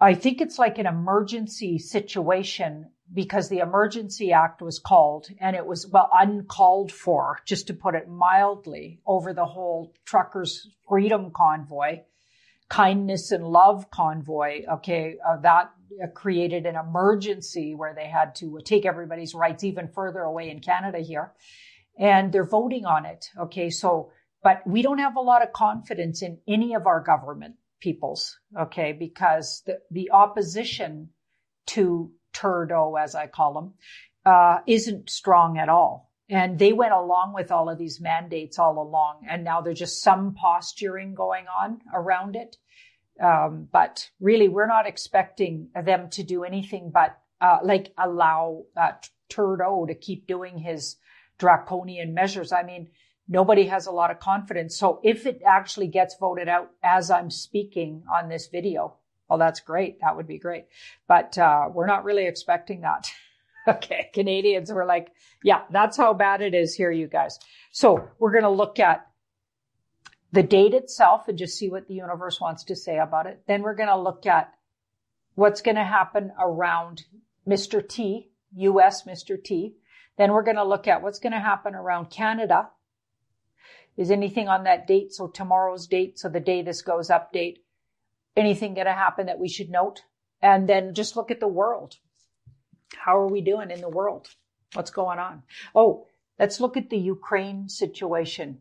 I 0.00 0.14
think 0.14 0.40
it's 0.40 0.58
like 0.58 0.78
an 0.78 0.86
emergency 0.86 1.78
situation 1.78 2.90
because 3.12 3.48
the 3.48 3.58
Emergency 3.58 4.32
Act 4.32 4.62
was 4.62 4.78
called 4.78 5.28
and 5.40 5.56
it 5.56 5.66
was, 5.66 5.86
well, 5.86 6.08
uncalled 6.12 6.92
for, 6.92 7.40
just 7.44 7.66
to 7.66 7.74
put 7.74 7.94
it 7.94 8.08
mildly, 8.08 9.00
over 9.06 9.32
the 9.32 9.44
whole 9.44 9.92
truckers 10.04 10.68
freedom 10.88 11.30
convoy, 11.34 12.00
kindness 12.68 13.32
and 13.32 13.44
love 13.44 13.90
convoy. 13.90 14.62
Okay. 14.74 15.16
Uh, 15.26 15.38
that 15.38 15.72
uh, 16.02 16.06
created 16.14 16.66
an 16.66 16.76
emergency 16.76 17.74
where 17.74 17.94
they 17.94 18.06
had 18.06 18.34
to 18.36 18.60
take 18.64 18.86
everybody's 18.86 19.34
rights 19.34 19.64
even 19.64 19.88
further 19.88 20.20
away 20.20 20.50
in 20.50 20.60
Canada 20.60 20.98
here. 20.98 21.32
And 21.98 22.32
they're 22.32 22.44
voting 22.44 22.86
on 22.86 23.06
it. 23.06 23.26
Okay. 23.38 23.70
So, 23.70 24.12
but 24.42 24.62
we 24.66 24.82
don't 24.82 24.98
have 24.98 25.16
a 25.16 25.20
lot 25.20 25.42
of 25.42 25.52
confidence 25.52 26.22
in 26.22 26.38
any 26.46 26.74
of 26.74 26.86
our 26.86 27.00
government 27.00 27.56
peoples. 27.80 28.38
Okay. 28.58 28.92
Because 28.92 29.62
the, 29.66 29.80
the 29.90 30.12
opposition 30.12 31.10
to 31.66 32.12
Turdo, 32.32 33.00
as 33.00 33.14
I 33.14 33.26
call 33.26 33.54
them, 33.54 33.74
uh, 34.24 34.58
isn't 34.66 35.10
strong 35.10 35.58
at 35.58 35.68
all. 35.68 36.10
And 36.28 36.58
they 36.58 36.72
went 36.72 36.92
along 36.92 37.32
with 37.34 37.50
all 37.50 37.68
of 37.68 37.78
these 37.78 38.00
mandates 38.00 38.58
all 38.58 38.80
along. 38.80 39.26
And 39.28 39.42
now 39.42 39.60
there's 39.60 39.78
just 39.78 40.02
some 40.02 40.34
posturing 40.34 41.14
going 41.14 41.46
on 41.46 41.80
around 41.92 42.36
it. 42.36 42.56
Um, 43.20 43.68
but 43.72 44.08
really, 44.20 44.48
we're 44.48 44.66
not 44.66 44.86
expecting 44.86 45.68
them 45.74 46.08
to 46.10 46.22
do 46.22 46.44
anything 46.44 46.90
but, 46.92 47.18
uh, 47.40 47.58
like 47.64 47.92
allow, 47.98 48.64
uh, 48.76 48.92
to 49.28 49.94
keep 50.00 50.26
doing 50.26 50.58
his 50.58 50.96
draconian 51.38 52.14
measures. 52.14 52.52
I 52.52 52.62
mean, 52.62 52.90
nobody 53.28 53.66
has 53.66 53.86
a 53.86 53.92
lot 53.92 54.10
of 54.10 54.18
confidence. 54.18 54.76
So 54.76 55.00
if 55.02 55.26
it 55.26 55.40
actually 55.46 55.88
gets 55.88 56.16
voted 56.18 56.48
out 56.48 56.70
as 56.82 57.10
I'm 57.10 57.30
speaking 57.30 58.02
on 58.12 58.28
this 58.28 58.48
video, 58.48 58.96
well, 59.30 59.38
that's 59.38 59.60
great. 59.60 60.00
That 60.00 60.16
would 60.16 60.26
be 60.26 60.38
great. 60.38 60.66
But, 61.06 61.38
uh, 61.38 61.70
we're 61.72 61.86
not 61.86 62.04
really 62.04 62.26
expecting 62.26 62.82
that. 62.82 63.10
okay. 63.68 64.10
Canadians 64.12 64.72
were 64.72 64.84
like, 64.84 65.12
yeah, 65.42 65.62
that's 65.70 65.96
how 65.96 66.12
bad 66.12 66.42
it 66.42 66.54
is 66.54 66.74
here, 66.74 66.90
you 66.90 67.06
guys. 67.06 67.38
So 67.72 68.08
we're 68.18 68.32
going 68.32 68.44
to 68.44 68.50
look 68.50 68.78
at 68.78 69.06
the 70.32 70.42
date 70.42 70.74
itself 70.74 71.28
and 71.28 71.38
just 71.38 71.56
see 71.58 71.70
what 71.70 71.88
the 71.88 71.94
universe 71.94 72.40
wants 72.40 72.64
to 72.64 72.76
say 72.76 72.98
about 72.98 73.26
it. 73.26 73.42
Then 73.46 73.62
we're 73.62 73.74
going 73.74 73.88
to 73.88 73.98
look 73.98 74.26
at 74.26 74.52
what's 75.34 75.62
going 75.62 75.76
to 75.76 75.84
happen 75.84 76.32
around 76.38 77.04
Mr. 77.48 77.86
T, 77.86 78.30
US 78.56 79.04
Mr. 79.04 79.42
T. 79.42 79.76
Then 80.18 80.32
we're 80.32 80.42
going 80.42 80.56
to 80.56 80.64
look 80.64 80.86
at 80.86 81.02
what's 81.02 81.18
going 81.18 81.32
to 81.32 81.40
happen 81.40 81.74
around 81.74 82.10
Canada. 82.10 82.68
Is 83.96 84.10
anything 84.10 84.48
on 84.48 84.64
that 84.64 84.86
date? 84.86 85.12
So 85.12 85.28
tomorrow's 85.28 85.86
date. 85.86 86.18
So 86.18 86.28
the 86.28 86.40
day 86.40 86.62
this 86.62 86.82
goes 86.82 87.10
up 87.10 87.32
date. 87.32 87.60
Anything 88.36 88.74
going 88.74 88.86
to 88.86 88.92
happen 88.92 89.26
that 89.26 89.38
we 89.38 89.48
should 89.48 89.70
note? 89.70 90.02
And 90.42 90.68
then 90.68 90.94
just 90.94 91.16
look 91.16 91.30
at 91.30 91.40
the 91.40 91.48
world. 91.48 91.96
How 92.96 93.18
are 93.18 93.28
we 93.28 93.40
doing 93.40 93.70
in 93.70 93.80
the 93.80 93.88
world? 93.88 94.28
What's 94.72 94.90
going 94.90 95.18
on? 95.18 95.42
Oh, 95.74 96.06
let's 96.38 96.60
look 96.60 96.76
at 96.76 96.90
the 96.90 96.98
Ukraine 96.98 97.68
situation. 97.68 98.60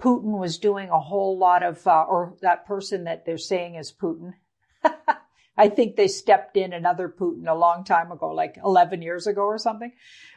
Putin 0.00 0.38
was 0.38 0.58
doing 0.58 0.90
a 0.90 1.00
whole 1.00 1.38
lot 1.38 1.62
of, 1.62 1.86
uh, 1.86 2.04
or 2.08 2.36
that 2.42 2.66
person 2.66 3.04
that 3.04 3.24
they're 3.24 3.38
saying 3.38 3.76
is 3.76 3.92
Putin. 3.92 4.34
I 5.56 5.68
think 5.68 5.96
they 5.96 6.08
stepped 6.08 6.56
in 6.58 6.74
another 6.74 7.08
Putin 7.08 7.48
a 7.48 7.54
long 7.54 7.82
time 7.84 8.12
ago, 8.12 8.28
like 8.28 8.58
11 8.62 9.00
years 9.00 9.26
ago 9.26 9.42
or 9.42 9.56
something. 9.56 9.92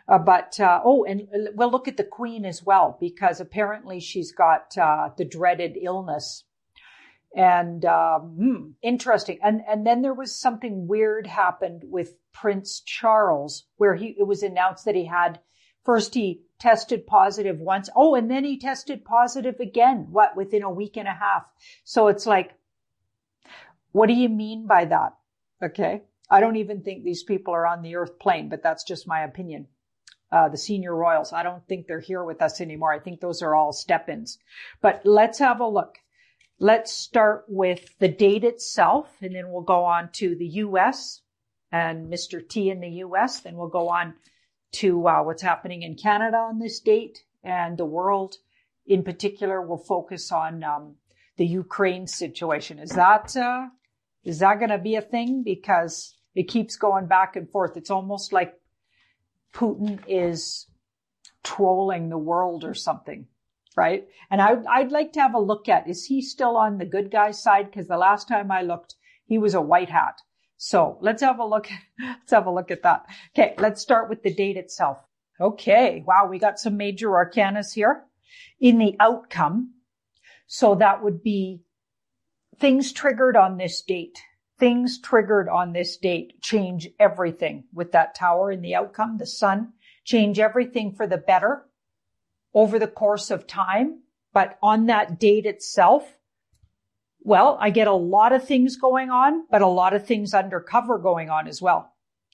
Uh, 0.08 0.18
but, 0.18 0.58
uh, 0.62 0.80
oh, 0.84 1.04
and 1.04 1.28
we'll 1.54 1.72
look 1.72 1.90
at 1.90 1.98
the 1.98 2.06
Queen 2.06 2.46
as 2.46 2.64
well, 2.64 2.98
because 3.02 3.42
apparently 3.42 4.00
she's 4.00 4.32
got 4.32 4.78
uh, 4.78 5.10
the 5.18 5.26
dreaded 5.26 5.78
illness. 5.82 6.46
And 7.36 7.86
um, 7.86 8.22
hmm, 8.38 8.72
interesting. 8.82 9.40
And 9.44 9.62
and 9.68 9.86
then 9.86 10.02
there 10.02 10.14
was 10.14 10.40
something 10.40 10.88
weird 10.88 11.28
happened 11.28 11.84
with 11.86 12.16
Prince 12.34 12.82
Charles, 12.82 13.66
where 13.78 13.96
he 13.96 14.16
it 14.18 14.28
was 14.28 14.44
announced 14.44 14.86
that 14.86 14.96
he 14.96 15.06
had 15.06 15.40
first 15.86 16.16
he 16.16 16.42
tested 16.60 17.06
positive 17.06 17.60
once. 17.60 17.90
Oh, 17.96 18.16
and 18.16 18.30
then 18.32 18.44
he 18.44 18.58
tested 18.58 19.06
positive 19.06 19.60
again. 19.60 20.08
What 20.10 20.36
within 20.36 20.64
a 20.64 20.72
week 20.72 20.98
and 20.98 21.08
a 21.08 21.14
half? 21.14 21.46
So 21.84 22.08
it's 22.08 22.26
like 22.26 22.54
what 23.92 24.08
do 24.08 24.14
you 24.14 24.30
mean 24.30 24.68
by 24.68 24.86
that? 24.86 25.18
Okay. 25.62 26.04
I 26.30 26.40
don't 26.40 26.58
even 26.58 26.82
think 26.82 27.04
these 27.04 27.24
people 27.24 27.54
are 27.54 27.66
on 27.66 27.82
the 27.82 27.96
earth 27.96 28.20
plane, 28.20 28.50
but 28.50 28.62
that's 28.62 28.84
just 28.84 29.08
my 29.08 29.24
opinion. 29.24 29.68
Uh, 30.32 30.48
the 30.48 30.58
senior 30.58 30.96
royals, 30.96 31.34
I 31.34 31.42
don't 31.42 31.68
think 31.68 31.88
they're 31.88 32.00
here 32.00 32.24
with 32.24 32.42
us 32.42 32.62
anymore. 32.62 32.94
I 32.94 33.00
think 33.00 33.20
those 33.20 33.42
are 33.42 33.56
all 33.56 33.74
step 33.74 34.10
ins. 34.10 34.38
But 34.80 35.02
let's 35.06 35.40
have 35.40 35.60
a 35.60 35.68
look. 35.68 35.98
Let's 36.62 36.92
start 36.92 37.46
with 37.48 37.98
the 38.00 38.10
date 38.10 38.44
itself, 38.44 39.16
and 39.22 39.34
then 39.34 39.50
we'll 39.50 39.62
go 39.62 39.86
on 39.86 40.10
to 40.14 40.36
the 40.36 40.48
US 40.66 41.22
and 41.72 42.12
Mr. 42.12 42.48
T 42.48 42.70
in 42.70 42.82
the 42.82 42.90
US. 43.06 43.40
Then 43.40 43.56
we'll 43.56 43.70
go 43.70 43.88
on 43.90 44.16
to 44.74 45.08
uh, 45.08 45.24
what's 45.24 45.42
happening 45.42 45.84
in 45.84 45.96
Canada 45.96 46.38
on 46.38 46.60
this 46.60 46.82
date 46.82 47.24
and 47.44 47.78
the 47.78 47.86
world 47.86 48.36
in 48.86 49.04
particular. 49.04 49.62
We'll 49.62 49.78
focus 49.78 50.32
on 50.34 50.64
um, 50.64 50.96
the 51.38 51.46
Ukraine 51.46 52.08
situation. 52.08 52.78
Is 52.78 52.92
that 52.92 53.36
uh, 53.38 53.68
is 54.26 54.40
that 54.40 54.60
going 54.60 54.72
to 54.72 54.78
be 54.78 54.96
a 54.96 55.02
thing? 55.02 55.44
Because 55.44 56.18
it 56.36 56.50
keeps 56.50 56.76
going 56.76 57.08
back 57.08 57.38
and 57.38 57.50
forth. 57.50 57.78
It's 57.78 57.90
almost 57.90 58.34
like 58.34 58.54
Putin 59.54 60.00
is 60.08 60.68
trolling 61.44 62.10
the 62.10 62.18
world 62.18 62.64
or 62.66 62.74
something, 62.74 63.28
right? 63.80 64.06
And 64.30 64.42
I, 64.42 64.58
I'd 64.70 64.92
like 64.92 65.14
to 65.14 65.22
have 65.22 65.34
a 65.34 65.40
look 65.40 65.70
at, 65.70 65.88
is 65.88 66.04
he 66.04 66.22
still 66.22 66.58
on 66.58 66.78
the 66.78 66.86
good 66.86 67.10
guy 67.10 67.32
side? 67.32 67.72
Because 67.72 67.88
the 67.88 67.98
last 67.98 68.28
time 68.28 68.52
I 68.52 68.62
looked, 68.62 68.96
he 69.26 69.38
was 69.38 69.54
a 69.54 69.62
white 69.62 69.90
hat. 69.90 70.20
So 70.58 70.98
let's 71.00 71.22
have 71.22 71.40
a 71.40 71.46
look. 71.46 71.70
Let's 71.98 72.32
have 72.32 72.46
a 72.46 72.52
look 72.52 72.72
at 72.72 72.84
that. 72.84 73.06
Okay. 73.32 73.56
Let's 73.58 73.82
start 73.82 74.10
with 74.10 74.22
the 74.24 74.34
date 74.34 74.58
itself. 74.58 74.98
Okay. 75.40 76.04
Wow. 76.06 76.28
We 76.30 76.40
got 76.40 76.60
some 76.60 76.76
major 76.76 77.08
arcanas 77.12 77.74
here 77.74 78.04
in 78.60 78.78
the 78.78 78.98
outcome. 79.00 79.76
So 80.48 80.76
that 80.76 81.02
would 81.02 81.24
be 81.24 81.62
things 82.60 82.92
triggered 82.92 83.38
on 83.38 83.56
this 83.56 83.82
date. 83.82 84.20
Things 84.60 85.00
triggered 85.00 85.48
on 85.48 85.72
this 85.72 85.96
date 85.96 86.42
change 86.42 86.90
everything 87.00 87.64
with 87.74 87.94
that 87.94 88.14
tower 88.14 88.52
in 88.52 88.62
the 88.62 88.76
outcome, 88.76 89.18
the 89.18 89.26
sun, 89.26 89.72
change 90.04 90.38
everything 90.38 90.92
for 90.92 91.08
the 91.08 91.18
better 91.18 91.70
over 92.54 92.80
the 92.80 92.88
course 92.88 93.32
of 93.32 93.48
time. 93.48 94.02
But 94.34 94.58
on 94.62 94.86
that 94.88 95.20
date 95.20 95.46
itself, 95.46 96.18
well, 97.22 97.58
I 97.60 97.70
get 97.70 97.88
a 97.88 97.94
lot 97.94 98.32
of 98.32 98.46
things 98.46 98.78
going 98.78 99.10
on, 99.10 99.46
but 99.50 99.62
a 99.62 99.68
lot 99.68 99.94
of 99.94 100.06
things 100.06 100.34
undercover 100.34 100.98
going 100.98 101.30
on 101.30 101.48
as 101.48 101.62
well. 101.62 101.94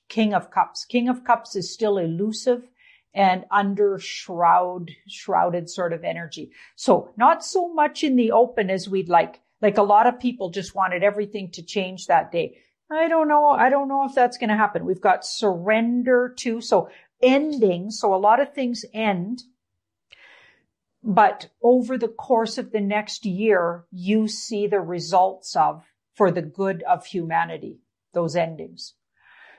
King 0.09 0.33
of 0.33 0.51
Cups. 0.51 0.85
King 0.85 1.09
of 1.09 1.23
Cups 1.23 1.55
is 1.55 1.73
still 1.73 1.97
elusive 1.97 2.67
and 3.13 3.45
under 3.49 3.97
shroud, 3.97 4.91
shrouded 5.07 5.69
sort 5.69 5.93
of 5.93 6.03
energy. 6.03 6.51
So 6.75 7.13
not 7.17 7.43
so 7.43 7.73
much 7.73 8.03
in 8.03 8.15
the 8.15 8.31
open 8.31 8.69
as 8.69 8.89
we'd 8.89 9.09
like. 9.09 9.41
Like 9.61 9.77
a 9.77 9.83
lot 9.83 10.05
of 10.05 10.19
people 10.19 10.49
just 10.49 10.75
wanted 10.75 11.01
everything 11.01 11.49
to 11.51 11.63
change 11.63 12.07
that 12.07 12.31
day. 12.31 12.57
I 12.91 13.07
don't 13.07 13.27
know. 13.27 13.47
I 13.47 13.69
don't 13.69 13.87
know 13.87 14.05
if 14.05 14.13
that's 14.13 14.37
going 14.37 14.49
to 14.49 14.57
happen. 14.57 14.85
We've 14.85 15.01
got 15.01 15.25
surrender 15.25 16.33
too. 16.37 16.61
So 16.61 16.89
ending. 17.23 17.89
So 17.89 18.13
a 18.13 18.17
lot 18.17 18.39
of 18.39 18.53
things 18.53 18.85
end. 18.93 19.41
But 21.07 21.49
over 21.61 21.99
the 21.99 22.07
course 22.07 22.57
of 22.57 22.71
the 22.71 22.81
next 22.81 23.25
year, 23.25 23.85
you 23.91 24.27
see 24.27 24.65
the 24.65 24.81
results 24.81 25.55
of 25.55 25.83
for 26.15 26.31
the 26.31 26.41
good 26.41 26.81
of 26.83 27.05
humanity, 27.05 27.81
those 28.13 28.35
endings. 28.35 28.95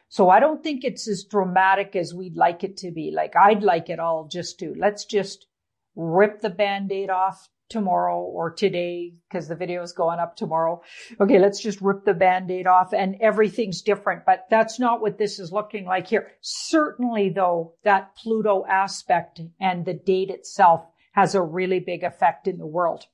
So 0.08 0.28
I 0.28 0.40
don't 0.40 0.62
think 0.62 0.82
it's 0.82 1.08
as 1.08 1.24
dramatic 1.24 1.94
as 1.94 2.12
we'd 2.12 2.36
like 2.36 2.64
it 2.64 2.76
to 2.78 2.90
be. 2.90 3.12
Like 3.14 3.36
I'd 3.36 3.62
like 3.62 3.88
it 3.90 4.00
all 4.00 4.26
just 4.26 4.58
to 4.58 4.74
let's 4.76 5.04
just 5.04 5.46
rip 5.94 6.40
the 6.40 6.50
band-aid 6.50 7.10
off, 7.10 7.48
tomorrow 7.68 8.20
or 8.20 8.50
today 8.50 9.14
because 9.28 9.48
the 9.48 9.56
video 9.56 9.82
is 9.82 9.92
going 9.92 10.18
up 10.18 10.36
tomorrow. 10.36 10.80
Okay, 11.20 11.38
let's 11.38 11.60
just 11.60 11.80
rip 11.80 12.04
the 12.04 12.14
band-aid 12.14 12.66
off 12.66 12.92
and 12.92 13.16
everything's 13.20 13.82
different, 13.82 14.24
but 14.24 14.46
that's 14.50 14.78
not 14.78 15.00
what 15.00 15.18
this 15.18 15.38
is 15.38 15.52
looking 15.52 15.84
like 15.84 16.06
here. 16.06 16.32
Certainly 16.40 17.30
though, 17.30 17.74
that 17.82 18.14
Pluto 18.16 18.64
aspect 18.68 19.40
and 19.60 19.84
the 19.84 19.94
date 19.94 20.30
itself 20.30 20.86
has 21.16 21.34
a 21.34 21.42
really 21.42 21.80
big 21.80 22.04
effect 22.04 22.46
in 22.46 22.58
the 22.58 22.66
world. 22.66 23.06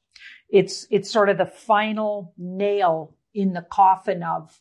It's, 0.50 0.86
it's 0.90 1.10
sort 1.10 1.28
of 1.28 1.38
the 1.38 1.46
final 1.46 2.34
nail 2.36 3.16
in 3.32 3.52
the 3.52 3.64
coffin 3.70 4.22
of 4.22 4.60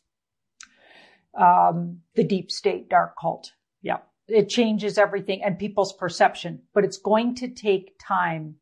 um, 1.38 1.98
the 2.14 2.24
deep 2.24 2.50
state 2.50 2.88
dark 2.88 3.14
cult. 3.20 3.50
Yeah. 3.82 3.98
It 4.28 4.48
changes 4.48 4.96
everything 4.96 5.42
and 5.42 5.58
people's 5.58 5.92
perception, 5.92 6.62
but 6.72 6.84
it's 6.84 6.98
going 6.98 7.34
to 7.36 7.48
take 7.48 7.98
time 7.98 8.54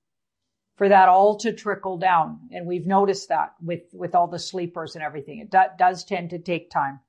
for 0.77 0.89
that 0.89 1.11
all 1.11 1.37
to 1.41 1.53
trickle 1.53 1.99
down. 1.99 2.41
And 2.51 2.67
we've 2.67 2.87
noticed 2.87 3.29
that 3.29 3.53
with, 3.63 3.83
with 3.93 4.15
all 4.15 4.29
the 4.29 4.39
sleepers 4.39 4.95
and 4.95 5.05
everything. 5.05 5.41
It 5.41 5.51
do, 5.51 5.59
does 5.79 6.05
tend 6.05 6.31
to 6.31 6.39
take 6.39 6.71
time. 6.71 7.01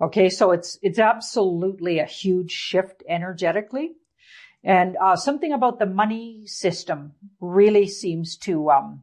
Okay. 0.00 0.28
So 0.28 0.52
it's, 0.52 0.78
it's 0.80 1.00
absolutely 1.00 1.98
a 1.98 2.04
huge 2.04 2.52
shift 2.52 3.02
energetically. 3.08 3.96
And, 4.66 4.96
uh, 5.00 5.16
something 5.16 5.52
about 5.52 5.78
the 5.78 5.86
money 5.86 6.46
system 6.46 7.14
really 7.40 7.86
seems 7.86 8.36
to, 8.38 8.70
um, 8.70 9.02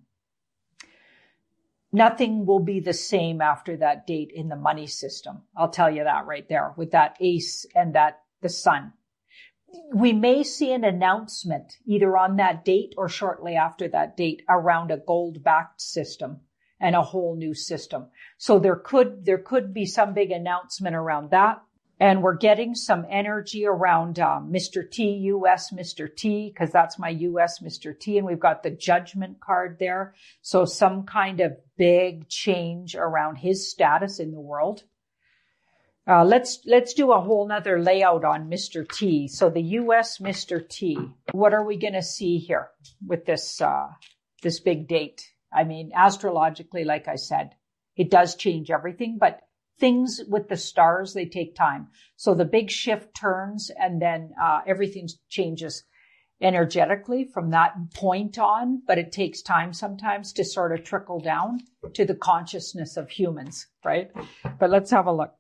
nothing 1.92 2.46
will 2.46 2.60
be 2.60 2.80
the 2.80 2.94
same 2.94 3.42
after 3.42 3.78
that 3.78 4.06
date 4.06 4.32
in 4.32 4.50
the 4.50 4.56
money 4.56 4.88
system. 4.88 5.44
I'll 5.56 5.70
tell 5.70 5.90
you 5.90 6.04
that 6.04 6.26
right 6.26 6.48
there 6.48 6.74
with 6.76 6.92
that 6.92 7.18
ace 7.20 7.66
and 7.74 7.96
that 7.96 8.22
the 8.42 8.50
sun 8.50 8.94
we 9.94 10.14
may 10.14 10.44
see 10.44 10.72
an 10.72 10.84
announcement 10.84 11.78
either 11.86 12.16
on 12.18 12.38
that 12.38 12.64
date 12.64 12.94
or 12.98 13.10
shortly 13.10 13.56
after 13.56 13.88
that 13.88 14.16
date 14.16 14.44
around 14.48 14.92
a 14.92 14.98
gold 14.98 15.44
backed 15.44 15.82
system 15.82 16.42
and 16.80 16.96
a 16.96 17.02
whole 17.02 17.36
new 17.36 17.54
system. 17.54 18.08
So 18.38 18.60
there 18.60 18.76
could, 18.76 19.26
there 19.26 19.38
could 19.38 19.74
be 19.74 19.86
some 19.86 20.14
big 20.14 20.32
announcement 20.32 20.96
around 20.96 21.32
that. 21.32 21.62
And 22.04 22.22
we're 22.22 22.36
getting 22.36 22.76
some 22.76 23.06
energy 23.10 23.66
around 23.66 24.20
um, 24.20 24.52
Mr. 24.52 24.84
T, 24.92 25.10
US 25.32 25.72
Mr. 25.72 26.14
T, 26.14 26.50
because 26.50 26.70
that's 26.70 27.00
my 27.00 27.08
US 27.08 27.62
Mr. 27.62 27.98
T. 27.98 28.18
And 28.18 28.28
we've 28.28 28.42
got 28.42 28.62
the 28.62 28.72
judgment 28.72 29.40
card 29.40 29.78
there. 29.80 30.14
So 30.42 30.66
some 30.66 31.04
kind 31.04 31.40
of 31.40 31.54
big 31.78 32.28
change 32.28 32.94
around 32.98 33.38
his 33.38 33.72
status 33.72 34.20
in 34.20 34.34
the 34.34 34.42
world. 34.42 34.84
Uh, 36.06 36.26
let's 36.26 36.60
let's 36.66 36.94
do 36.94 37.14
a 37.14 37.22
whole 37.22 37.48
nother 37.48 37.82
layout 37.82 38.26
on 38.26 38.50
Mr. 38.50 38.86
T. 38.86 39.30
So 39.30 39.50
the 39.50 39.62
U.S. 39.80 40.18
Mr. 40.18 40.68
T. 40.68 40.98
What 41.32 41.54
are 41.54 41.64
we 41.66 41.78
going 41.78 41.94
to 41.94 42.04
see 42.04 42.38
here 42.38 42.68
with 43.08 43.24
this 43.24 43.62
uh, 43.62 43.88
this 44.42 44.60
big 44.60 44.90
date? 44.90 45.32
I 45.54 45.64
mean, 45.64 45.94
astrologically, 45.96 46.84
like 46.84 47.08
I 47.08 47.16
said, 47.16 47.52
it 47.96 48.12
does 48.12 48.36
change 48.36 48.70
everything, 48.72 49.20
but 49.22 49.40
things 49.80 50.22
with 50.28 50.50
the 50.50 50.58
stars 50.58 51.14
they 51.14 51.26
take 51.26 51.56
time. 51.56 51.88
So 52.16 52.34
the 52.34 52.46
big 52.46 52.70
shift 52.70 53.16
turns, 53.16 53.72
and 53.80 54.02
then 54.02 54.32
uh, 54.42 54.62
everything 54.66 55.10
changes 55.30 55.84
energetically 56.42 57.24
from 57.26 57.52
that 57.52 57.74
point 57.94 58.38
on. 58.38 58.82
But 58.86 58.98
it 58.98 59.12
takes 59.12 59.42
time 59.42 59.74
sometimes 59.74 60.34
to 60.34 60.44
sort 60.44 60.74
of 60.74 60.84
trickle 60.84 61.20
down 61.20 61.60
to 61.94 62.06
the 62.06 62.16
consciousness 62.16 62.98
of 62.98 63.10
humans, 63.10 63.68
right? 63.84 64.12
But 64.60 64.70
let's 64.70 64.92
have 64.92 65.08
a 65.08 65.14
look. 65.14 65.34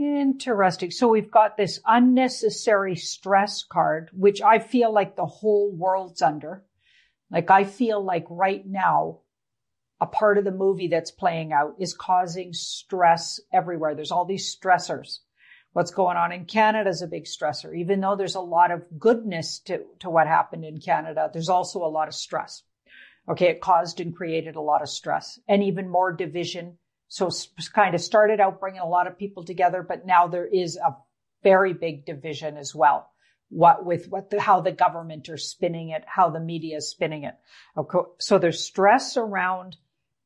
Interesting. 0.00 0.90
So 0.90 1.08
we've 1.08 1.30
got 1.30 1.58
this 1.58 1.78
unnecessary 1.86 2.96
stress 2.96 3.62
card, 3.62 4.08
which 4.14 4.40
I 4.40 4.58
feel 4.58 4.90
like 4.94 5.14
the 5.14 5.26
whole 5.26 5.70
world's 5.70 6.22
under. 6.22 6.64
Like 7.30 7.50
I 7.50 7.64
feel 7.64 8.02
like 8.02 8.24
right 8.30 8.66
now, 8.66 9.20
a 10.00 10.06
part 10.06 10.38
of 10.38 10.44
the 10.44 10.50
movie 10.50 10.88
that's 10.88 11.10
playing 11.10 11.52
out 11.52 11.74
is 11.78 11.94
causing 11.94 12.52
stress 12.52 13.38
everywhere. 13.52 13.94
There's 13.94 14.12
all 14.12 14.24
these 14.24 14.56
stressors. 14.56 15.18
What's 15.72 15.90
going 15.90 16.16
on 16.16 16.32
in 16.32 16.46
Canada 16.46 16.90
is 16.90 17.02
a 17.02 17.06
big 17.06 17.26
stressor. 17.26 17.76
Even 17.76 18.00
though 18.00 18.16
there's 18.16 18.34
a 18.34 18.40
lot 18.40 18.70
of 18.70 18.82
goodness 18.98 19.60
to, 19.66 19.84
to 20.00 20.10
what 20.10 20.26
happened 20.26 20.64
in 20.64 20.80
Canada, 20.80 21.30
there's 21.32 21.48
also 21.48 21.84
a 21.84 21.86
lot 21.86 22.08
of 22.08 22.14
stress. 22.14 22.62
Okay. 23.28 23.48
It 23.50 23.60
caused 23.60 24.00
and 24.00 24.16
created 24.16 24.56
a 24.56 24.60
lot 24.60 24.82
of 24.82 24.88
stress 24.88 25.38
and 25.46 25.62
even 25.62 25.88
more 25.88 26.12
division 26.12 26.78
So 27.12 27.26
it's 27.26 27.68
kind 27.68 27.96
of 27.96 28.00
started 28.00 28.38
out 28.38 28.60
bringing 28.60 28.80
a 28.80 28.88
lot 28.88 29.08
of 29.08 29.18
people 29.18 29.44
together, 29.44 29.84
but 29.86 30.06
now 30.06 30.28
there 30.28 30.46
is 30.46 30.76
a 30.76 30.96
very 31.42 31.74
big 31.74 32.06
division 32.06 32.56
as 32.56 32.72
well. 32.72 33.10
What 33.48 33.84
with 33.84 34.06
what 34.08 34.30
the, 34.30 34.40
how 34.40 34.60
the 34.60 34.70
government 34.70 35.28
are 35.28 35.36
spinning 35.36 35.88
it, 35.88 36.04
how 36.06 36.30
the 36.30 36.38
media 36.38 36.76
is 36.76 36.88
spinning 36.88 37.24
it. 37.24 37.34
Okay. 37.76 37.98
So 38.20 38.38
there's 38.38 38.62
stress 38.62 39.16
around 39.16 39.76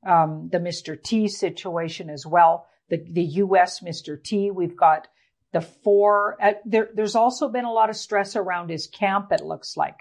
um, 0.07 0.49
the 0.51 0.59
Mr. 0.59 1.01
T 1.01 1.29
situation 1.29 2.11
as 2.11 2.27
well. 2.27 2.67
The 2.89 3.05
the 3.11 3.23
U.S. 3.23 3.81
Mr. 3.81 4.23
T. 4.23 4.51
We've 4.51 4.77
got 4.77 5.09
the 5.53 5.61
four. 5.61 6.37
Uh, 6.43 6.53
there, 6.65 6.91
there's 6.95 7.15
also 7.15 7.49
been 7.49 7.65
a 7.65 7.73
lot 7.73 7.91
of 7.91 7.97
stress 7.97 8.37
around 8.37 8.71
his 8.71 8.87
camp. 8.87 9.33
It 9.33 9.43
looks 9.43 9.77
like 9.77 9.97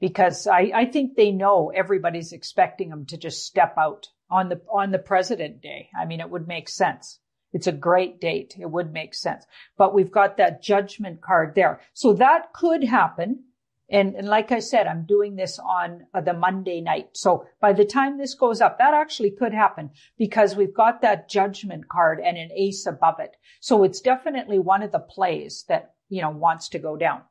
because 0.00 0.46
I, 0.46 0.70
I 0.74 0.84
think 0.86 1.16
they 1.16 1.32
know 1.32 1.72
everybody's 1.74 2.32
expecting 2.32 2.90
him 2.90 3.06
to 3.06 3.16
just 3.16 3.44
step 3.44 3.74
out 3.76 4.08
on 4.30 4.48
the 4.48 4.60
on 4.72 4.90
the 4.90 4.98
president 4.98 5.60
day. 5.60 5.90
I 5.98 6.04
mean, 6.04 6.20
it 6.20 6.30
would 6.30 6.46
make 6.46 6.68
sense. 6.68 7.18
It's 7.52 7.66
a 7.66 7.72
great 7.72 8.20
date. 8.20 8.54
It 8.60 8.70
would 8.70 8.92
make 8.92 9.14
sense. 9.14 9.46
But 9.76 9.94
we've 9.94 10.12
got 10.12 10.36
that 10.36 10.62
judgment 10.62 11.22
card 11.22 11.54
there. 11.54 11.80
So 11.94 12.12
that 12.14 12.52
could 12.52 12.84
happen. 12.84 13.44
And, 13.90 14.14
and 14.16 14.28
like 14.28 14.52
I 14.52 14.58
said, 14.58 14.86
I'm 14.86 15.06
doing 15.06 15.36
this 15.36 15.58
on 15.58 16.06
uh, 16.12 16.20
the 16.20 16.34
Monday 16.34 16.80
night. 16.80 17.10
So 17.14 17.46
by 17.60 17.72
the 17.72 17.86
time 17.86 18.18
this 18.18 18.34
goes 18.34 18.60
up, 18.60 18.78
that 18.78 18.92
actually 18.92 19.30
could 19.30 19.54
happen 19.54 19.90
because 20.18 20.56
we've 20.56 20.74
got 20.74 21.00
that 21.02 21.30
judgment 21.30 21.88
card 21.88 22.20
and 22.20 22.36
an 22.36 22.50
ace 22.54 22.86
above 22.86 23.18
it. 23.18 23.36
So 23.60 23.84
it's 23.84 24.00
definitely 24.00 24.58
one 24.58 24.82
of 24.82 24.92
the 24.92 24.98
plays 24.98 25.64
that, 25.68 25.94
you 26.10 26.20
know, 26.20 26.30
wants 26.30 26.68
to 26.70 26.78
go 26.78 26.96
down. 26.96 27.22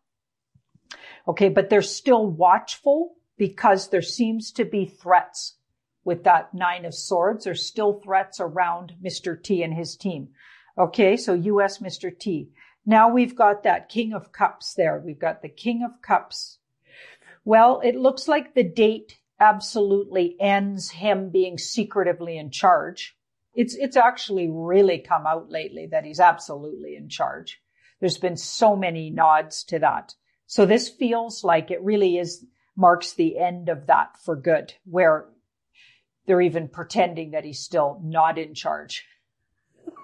Okay. 1.27 1.49
But 1.49 1.69
they're 1.69 1.81
still 1.83 2.25
watchful 2.25 3.17
because 3.37 3.89
there 3.89 4.01
seems 4.01 4.51
to 4.53 4.65
be 4.65 4.85
threats 4.85 5.57
with 6.03 6.23
that 6.23 6.53
nine 6.53 6.85
of 6.85 6.95
swords. 6.95 7.43
There's 7.43 7.67
still 7.67 7.99
threats 7.99 8.39
around 8.39 8.93
Mr. 9.03 9.41
T 9.41 9.61
and 9.61 9.73
his 9.73 9.95
team. 9.95 10.29
Okay, 10.77 11.17
so 11.17 11.33
US 11.33 11.79
Mr. 11.79 12.17
T. 12.17 12.49
Now 12.89 13.09
we've 13.09 13.35
got 13.35 13.63
that 13.63 13.89
King 13.89 14.13
of 14.13 14.31
Cups 14.31 14.73
there. 14.73 15.03
We've 15.05 15.19
got 15.19 15.41
the 15.41 15.49
King 15.49 15.83
of 15.83 16.01
Cups. 16.01 16.59
Well, 17.43 17.81
it 17.83 17.95
looks 17.95 18.29
like 18.29 18.55
the 18.55 18.63
date 18.63 19.17
absolutely 19.41 20.37
ends 20.39 20.89
him 20.89 21.29
being 21.29 21.57
secretively 21.57 22.37
in 22.37 22.49
charge. 22.49 23.17
It's, 23.53 23.75
it's 23.75 23.97
actually 23.97 24.49
really 24.49 24.99
come 24.99 25.27
out 25.27 25.51
lately 25.51 25.87
that 25.91 26.05
he's 26.05 26.21
absolutely 26.21 26.95
in 26.95 27.09
charge. 27.09 27.59
There's 27.99 28.17
been 28.17 28.37
so 28.37 28.77
many 28.77 29.09
nods 29.09 29.65
to 29.65 29.79
that. 29.79 30.13
So 30.45 30.65
this 30.65 30.87
feels 30.87 31.43
like 31.43 31.71
it 31.71 31.83
really 31.83 32.17
is 32.17 32.45
marks 32.77 33.13
the 33.13 33.37
end 33.37 33.67
of 33.67 33.87
that 33.87 34.17
for 34.23 34.37
good, 34.37 34.73
where 34.85 35.25
they're 36.25 36.41
even 36.41 36.69
pretending 36.69 37.31
that 37.31 37.43
he's 37.43 37.59
still 37.59 37.99
not 38.01 38.37
in 38.37 38.53
charge. 38.53 39.05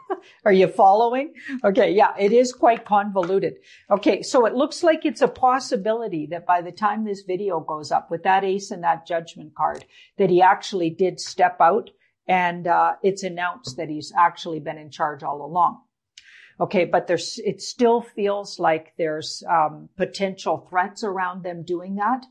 Are 0.46 0.54
you 0.54 0.68
following? 0.68 1.34
Okay, 1.64 1.92
yeah, 1.92 2.14
it 2.20 2.32
is 2.32 2.54
quite 2.54 2.86
convoluted. 2.86 3.56
Okay, 3.90 4.22
so 4.22 4.46
it 4.46 4.56
looks 4.56 4.84
like 4.84 5.06
it's 5.06 5.22
a 5.22 5.28
possibility 5.28 6.28
that 6.28 6.46
by 6.46 6.62
the 6.62 6.72
time 6.72 7.06
this 7.06 7.22
video 7.22 7.60
goes 7.60 7.92
up 7.92 8.12
with 8.12 8.24
that 8.24 8.44
ace 8.44 8.72
and 8.72 8.84
that 8.84 9.08
judgment 9.08 9.56
card, 9.56 9.86
that 10.18 10.30
he 10.30 10.42
actually 10.42 10.90
did 10.90 11.20
step 11.20 11.58
out 11.60 11.90
and 12.28 12.68
uh, 12.68 12.94
it's 13.04 13.24
announced 13.24 13.78
that 13.78 13.90
he's 13.90 14.14
actually 14.18 14.60
been 14.60 14.78
in 14.78 14.90
charge 14.90 15.24
all 15.24 15.46
along. 15.46 15.82
Okay, 16.60 16.86
but 16.86 17.08
there's 17.08 17.40
it 17.44 17.62
still 17.62 18.02
feels 18.02 18.60
like 18.60 18.94
there's 18.98 19.44
um, 19.50 19.90
potential 19.98 20.68
threats 20.70 21.04
around 21.04 21.44
them 21.44 21.64
doing 21.64 21.96
that. 21.96 22.26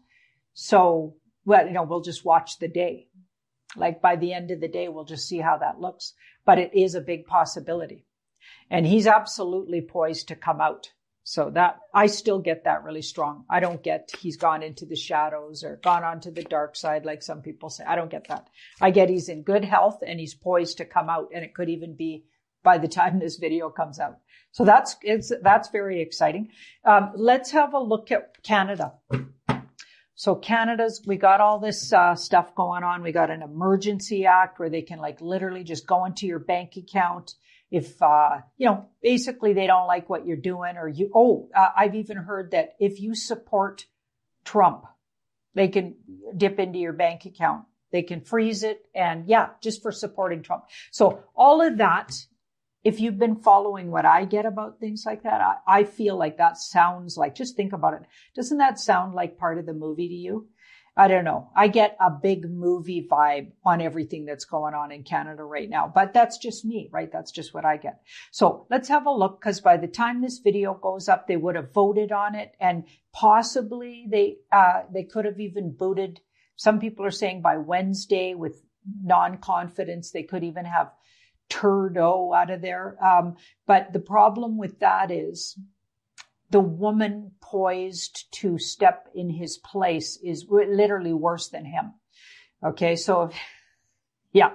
So, 0.55 1.17
well, 1.45 1.67
you 1.67 1.73
know, 1.73 1.83
we'll 1.83 2.03
just 2.03 2.25
watch 2.25 2.59
the 2.59 2.69
day. 2.69 3.09
Like 3.77 4.01
by 4.01 4.17
the 4.17 4.33
end 4.33 4.51
of 4.51 4.61
the 4.61 4.69
day, 4.69 4.89
we'll 4.89 5.05
just 5.05 5.29
see 5.29 5.39
how 5.39 5.59
that 5.59 5.81
looks. 5.81 6.15
But 6.45 6.59
it 6.59 6.73
is 6.75 6.95
a 6.95 7.01
big 7.01 7.27
possibility. 7.27 8.05
And 8.71 8.87
he's 8.87 9.07
absolutely 9.07 9.81
poised 9.81 10.29
to 10.29 10.37
come 10.37 10.61
out. 10.61 10.91
So 11.25 11.51
that 11.51 11.79
I 11.95 12.07
still 12.07 12.41
get 12.41 12.65
that 12.65 12.83
really 12.83 13.03
strong. 13.03 13.45
I 13.49 13.61
don't 13.61 13.83
get 13.83 14.13
he's 14.21 14.37
gone 14.37 14.63
into 14.63 14.85
the 14.85 14.97
shadows 14.97 15.63
or 15.63 15.77
gone 15.77 16.03
onto 16.03 16.33
the 16.33 16.43
dark 16.43 16.75
side 16.75 17.05
like 17.05 17.23
some 17.23 17.43
people 17.43 17.71
say. 17.71 17.85
I 17.85 17.95
don't 17.95 18.11
get 18.11 18.27
that. 18.27 18.49
I 18.81 18.91
get 18.91 19.09
he's 19.09 19.29
in 19.29 19.43
good 19.43 19.65
health 19.65 20.03
and 20.05 20.19
he's 20.19 20.35
poised 20.35 20.79
to 20.79 20.85
come 20.85 21.09
out 21.09 21.29
and 21.33 21.45
it 21.45 21.55
could 21.55 21.69
even 21.69 21.95
be 21.95 22.25
by 22.65 22.79
the 22.79 22.89
time 22.89 23.19
this 23.19 23.37
video 23.37 23.71
comes 23.71 24.01
out. 24.01 24.19
So 24.51 24.65
that's 24.65 24.97
it's 25.03 25.33
that's 25.43 25.69
very 25.71 26.01
exciting. 26.01 26.49
Um, 26.85 27.13
let's 27.15 27.53
have 27.53 27.73
a 27.73 27.79
look 27.79 28.11
at 28.11 28.43
Canada. 28.43 28.95
So 30.23 30.37
Canada's, 30.37 31.03
we 31.05 31.17
got 31.17 31.41
all 31.41 31.59
this 31.59 31.93
uh, 31.93 32.15
stuff 32.15 32.55
going 32.55 32.85
on. 32.85 33.03
We 33.03 33.11
got 33.11 33.33
an 33.33 33.43
emergency 33.43 34.25
act 34.25 34.61
where 34.61 34.71
they 34.71 34.83
can 34.83 35.01
like 35.01 35.21
literally 35.21 35.65
just 35.65 35.85
go 35.85 36.05
into 36.05 36.29
your 36.29 36.39
bank 36.39 36.77
account 36.77 37.35
if, 37.73 38.01
uh, 38.01 38.37
you 38.57 38.69
know, 38.69 38.87
basically 39.03 39.53
they 39.53 39.67
don't 39.67 39.89
like 39.89 40.09
what 40.09 40.25
you're 40.25 40.37
doing 40.37 40.77
or 40.77 40.87
you, 40.87 41.11
oh, 41.13 41.49
uh, 41.53 41.71
I've 41.77 41.97
even 41.97 42.19
heard 42.19 42.53
that 42.53 42.77
if 42.79 43.01
you 43.01 43.17
support 43.17 43.87
Trump, 44.45 44.85
they 45.55 45.67
can 45.67 45.97
dip 46.37 46.61
into 46.61 46.79
your 46.79 46.93
bank 46.93 47.25
account. 47.25 47.65
They 47.91 48.03
can 48.03 48.21
freeze 48.21 48.63
it 48.63 48.87
and 48.95 49.27
yeah, 49.27 49.49
just 49.61 49.83
for 49.83 49.91
supporting 49.91 50.45
Trump. 50.45 50.67
So 50.93 51.25
all 51.35 51.63
of 51.63 51.79
that 51.79 52.13
if 52.85 53.01
you've 53.01 53.19
been 53.19 53.37
following 53.37 53.91
what 53.91 54.05
I 54.05 54.25
get 54.25 54.47
about 54.47 54.81
things 54.81 55.05
like 55.07 55.23
that, 55.23 55.41
I, 55.41 55.57
I, 55.67 55.85
feel 55.85 56.17
like 56.17 56.39
that 56.39 56.59
sounds 56.59 57.17
like, 57.17 57.35
just 57.35 57.57
think 57.57 57.73
about 57.73 57.95
it. 57.95 58.03
Doesn't 58.35 58.59
that 58.59 58.81
sound 58.81 59.15
like 59.15 59.39
part 59.39 59.59
of 59.59 59.67
the 59.67 59.73
movie 59.73 60.09
to 60.09 60.15
you? 60.15 60.49
I 60.95 61.09
don't 61.09 61.25
know. 61.25 61.49
I 61.57 61.69
get 61.69 61.97
a 62.01 62.11
big 62.11 62.51
movie 62.51 63.07
vibe 63.11 63.53
on 63.65 63.81
everything 63.81 64.27
that's 64.27 64.45
going 64.45 64.75
on 64.75 64.93
in 64.93 65.05
Canada 65.05 65.43
right 65.43 65.71
now, 65.71 65.91
but 65.93 66.13
that's 66.13 66.37
just 66.37 66.67
me, 66.67 66.91
right? 66.93 67.11
That's 67.11 67.31
just 67.31 67.55
what 67.55 67.65
I 67.65 67.79
get. 67.79 68.03
So 68.31 68.67
let's 68.69 68.89
have 68.89 69.07
a 69.07 69.11
look 69.11 69.41
because 69.41 69.63
by 69.63 69.79
the 69.79 69.87
time 69.87 70.21
this 70.21 70.41
video 70.45 70.75
goes 70.75 71.09
up, 71.09 71.27
they 71.27 71.39
would 71.39 71.57
have 71.57 71.73
voted 71.73 72.13
on 72.13 72.35
it 72.35 72.55
and 72.61 72.85
possibly 73.15 74.07
they, 74.11 74.37
uh, 74.51 74.83
they 74.93 75.05
could 75.05 75.25
have 75.25 75.41
even 75.41 75.75
booted. 75.75 76.21
Some 76.57 76.79
people 76.79 77.07
are 77.07 77.11
saying 77.11 77.41
by 77.41 77.57
Wednesday 77.57 78.35
with 78.35 78.63
non-confidence, 79.03 80.11
they 80.11 80.25
could 80.25 80.45
even 80.45 80.67
have 80.67 80.91
Trudeau 81.53 82.33
out 82.33 82.51
of 82.51 82.63
there. 82.63 82.97
Um, 83.05 83.37
but 83.67 83.93
the 83.93 84.01
problem 84.01 84.57
with 84.57 84.81
that 84.81 85.11
is 85.11 85.59
the 86.51 86.61
woman 86.61 87.33
poised 87.43 88.33
to 88.33 88.59
step 88.59 89.09
in 89.15 89.29
his 89.29 89.59
place 89.59 90.19
is 90.23 90.47
literally 90.49 91.13
worse 91.13 91.49
than 91.49 91.67
him. 91.67 91.93
Okay. 92.65 92.97
So 92.97 93.31
yeah. 94.33 94.53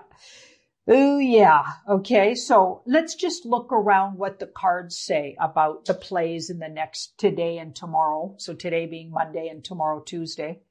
Oh 0.88 1.20
yeah. 1.20 1.66
Okay. 1.88 2.34
So 2.34 2.82
let's 2.88 3.14
just 3.14 3.46
look 3.46 3.72
around 3.72 4.18
what 4.18 4.40
the 4.40 4.48
cards 4.48 4.98
say 4.98 5.36
about 5.40 5.86
the 5.86 5.94
plays 5.94 6.50
in 6.50 6.58
the 6.58 6.70
next 6.70 7.16
today 7.20 7.60
and 7.60 7.76
tomorrow. 7.76 8.34
So 8.40 8.56
today 8.56 8.88
being 8.88 9.12
Monday 9.12 9.50
and 9.50 9.64
tomorrow 9.64 10.00
Tuesday 10.00 10.62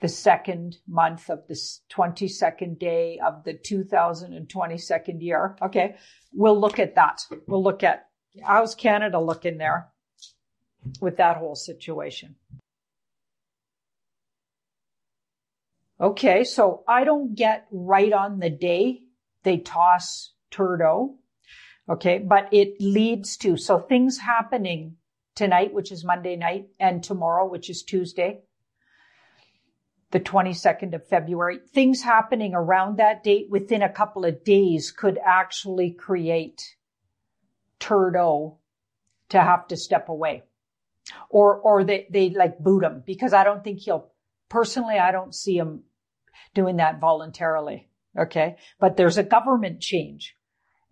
the 0.00 0.08
second 0.08 0.76
month 0.86 1.30
of 1.30 1.46
the 1.48 1.58
22nd 1.92 2.78
day 2.78 3.18
of 3.24 3.44
the 3.44 3.54
2022nd 3.54 5.22
year. 5.22 5.56
Okay. 5.62 5.96
We'll 6.32 6.60
look 6.60 6.78
at 6.78 6.94
that. 6.96 7.20
We'll 7.46 7.62
look 7.62 7.82
at 7.82 8.06
how's 8.44 8.74
Canada 8.74 9.20
looking 9.20 9.58
there 9.58 9.88
with 11.00 11.16
that 11.18 11.36
whole 11.36 11.54
situation. 11.54 12.36
Okay. 16.00 16.44
So 16.44 16.82
I 16.88 17.04
don't 17.04 17.34
get 17.34 17.66
right 17.70 18.12
on 18.12 18.40
the 18.40 18.50
day 18.50 19.00
they 19.42 19.58
toss 19.58 20.34
Trudeau. 20.50 21.16
Okay. 21.88 22.18
But 22.18 22.52
it 22.52 22.80
leads 22.80 23.36
to, 23.38 23.56
so 23.56 23.78
things 23.78 24.18
happening 24.18 24.96
tonight, 25.34 25.72
which 25.72 25.92
is 25.92 26.04
Monday 26.04 26.36
night 26.36 26.66
and 26.80 27.02
tomorrow, 27.02 27.48
which 27.48 27.70
is 27.70 27.82
Tuesday 27.82 28.40
the 30.14 30.20
22nd 30.20 30.94
of 30.94 31.04
February. 31.08 31.58
Things 31.74 32.00
happening 32.00 32.54
around 32.54 32.98
that 32.98 33.24
date 33.24 33.48
within 33.50 33.82
a 33.82 33.92
couple 33.92 34.24
of 34.24 34.44
days 34.44 34.92
could 34.92 35.18
actually 35.18 35.90
create 35.90 36.76
Trudeau 37.80 38.58
to 39.30 39.40
have 39.40 39.66
to 39.66 39.76
step 39.76 40.08
away. 40.08 40.44
Or, 41.30 41.56
or 41.56 41.82
they, 41.82 42.06
they 42.08 42.30
like 42.30 42.60
boot 42.60 42.84
him 42.84 43.02
because 43.04 43.32
I 43.32 43.42
don't 43.42 43.64
think 43.64 43.80
he'll, 43.80 44.12
personally, 44.48 45.00
I 45.00 45.10
don't 45.10 45.34
see 45.34 45.58
him 45.58 45.82
doing 46.54 46.76
that 46.76 47.00
voluntarily. 47.00 47.88
Okay. 48.16 48.54
But 48.78 48.96
there's 48.96 49.18
a 49.18 49.24
government 49.24 49.80
change. 49.80 50.36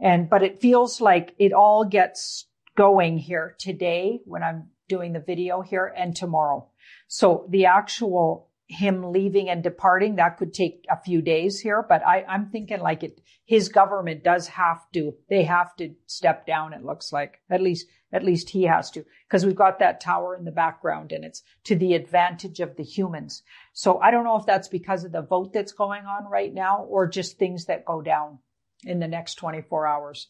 And, 0.00 0.28
but 0.28 0.42
it 0.42 0.60
feels 0.60 1.00
like 1.00 1.32
it 1.38 1.52
all 1.52 1.84
gets 1.84 2.48
going 2.76 3.18
here 3.18 3.54
today 3.60 4.18
when 4.24 4.42
I'm 4.42 4.70
doing 4.88 5.12
the 5.12 5.20
video 5.20 5.60
here 5.60 5.94
and 5.96 6.16
tomorrow. 6.16 6.66
So 7.06 7.46
the 7.48 7.66
actual 7.66 8.48
him 8.72 9.12
leaving 9.12 9.50
and 9.50 9.62
departing, 9.62 10.16
that 10.16 10.38
could 10.38 10.54
take 10.54 10.86
a 10.90 11.00
few 11.00 11.20
days 11.20 11.60
here, 11.60 11.84
but 11.86 12.04
I, 12.06 12.24
I'm 12.28 12.50
thinking 12.50 12.80
like 12.80 13.02
it, 13.02 13.20
his 13.44 13.68
government 13.68 14.24
does 14.24 14.48
have 14.48 14.80
to, 14.94 15.14
they 15.28 15.44
have 15.44 15.76
to 15.76 15.94
step 16.06 16.46
down. 16.46 16.72
It 16.72 16.84
looks 16.84 17.12
like 17.12 17.40
at 17.50 17.60
least, 17.60 17.86
at 18.12 18.24
least 18.24 18.50
he 18.50 18.64
has 18.64 18.90
to, 18.92 19.04
because 19.28 19.44
we've 19.44 19.54
got 19.54 19.78
that 19.80 20.00
tower 20.00 20.34
in 20.34 20.44
the 20.44 20.50
background 20.50 21.12
and 21.12 21.24
it's 21.24 21.42
to 21.64 21.76
the 21.76 21.94
advantage 21.94 22.60
of 22.60 22.76
the 22.76 22.82
humans. 22.82 23.42
So 23.74 23.98
I 23.98 24.10
don't 24.10 24.24
know 24.24 24.38
if 24.38 24.46
that's 24.46 24.68
because 24.68 25.04
of 25.04 25.12
the 25.12 25.22
vote 25.22 25.52
that's 25.52 25.72
going 25.72 26.06
on 26.06 26.30
right 26.30 26.52
now 26.52 26.84
or 26.84 27.06
just 27.06 27.38
things 27.38 27.66
that 27.66 27.84
go 27.84 28.00
down 28.00 28.38
in 28.84 29.00
the 29.00 29.08
next 29.08 29.34
24 29.34 29.86
hours. 29.86 30.28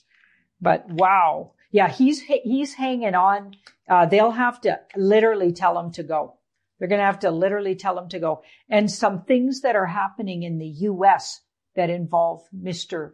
But 0.61 0.89
wow. 0.89 1.53
Yeah, 1.71 1.89
he's, 1.89 2.21
he's 2.21 2.75
hanging 2.75 3.15
on. 3.15 3.57
Uh, 3.89 4.07
they'll 4.07 4.31
have 4.31 4.61
to 4.63 4.81
literally 4.97 5.53
tell 5.53 5.79
him 5.79 5.93
to 5.93 6.03
go. 6.03 6.39
They're 6.83 6.89
going 6.89 6.99
to 6.99 7.05
have 7.05 7.21
to 7.21 7.31
literally 7.31 7.77
tell 7.77 7.97
him 7.97 8.09
to 8.09 8.19
go. 8.19 8.43
And 8.69 8.91
some 8.91 9.23
things 9.23 9.61
that 9.61 9.77
are 9.77 9.87
happening 9.87 10.43
in 10.43 10.59
the 10.59 10.67
U.S. 10.67 11.43
that 11.77 11.91
involve 11.91 12.43
Mr. 12.53 13.13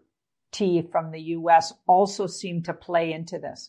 T 0.52 0.80
from 0.90 1.10
the 1.10 1.20
U.S. 1.20 1.74
also 1.86 2.26
seem 2.26 2.62
to 2.62 2.72
play 2.72 3.12
into 3.12 3.38
this. 3.38 3.68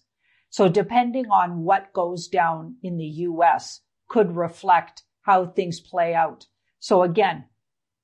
So 0.49 0.69
depending 0.69 1.25
on 1.25 1.65
what 1.65 1.91
goes 1.91 2.29
down 2.29 2.77
in 2.81 2.95
the 2.95 3.07
U.S. 3.27 3.81
could 4.07 4.37
reflect 4.37 5.03
how 5.23 5.47
things 5.47 5.81
play 5.81 6.13
out. 6.15 6.45
So 6.79 7.03
again, 7.03 7.43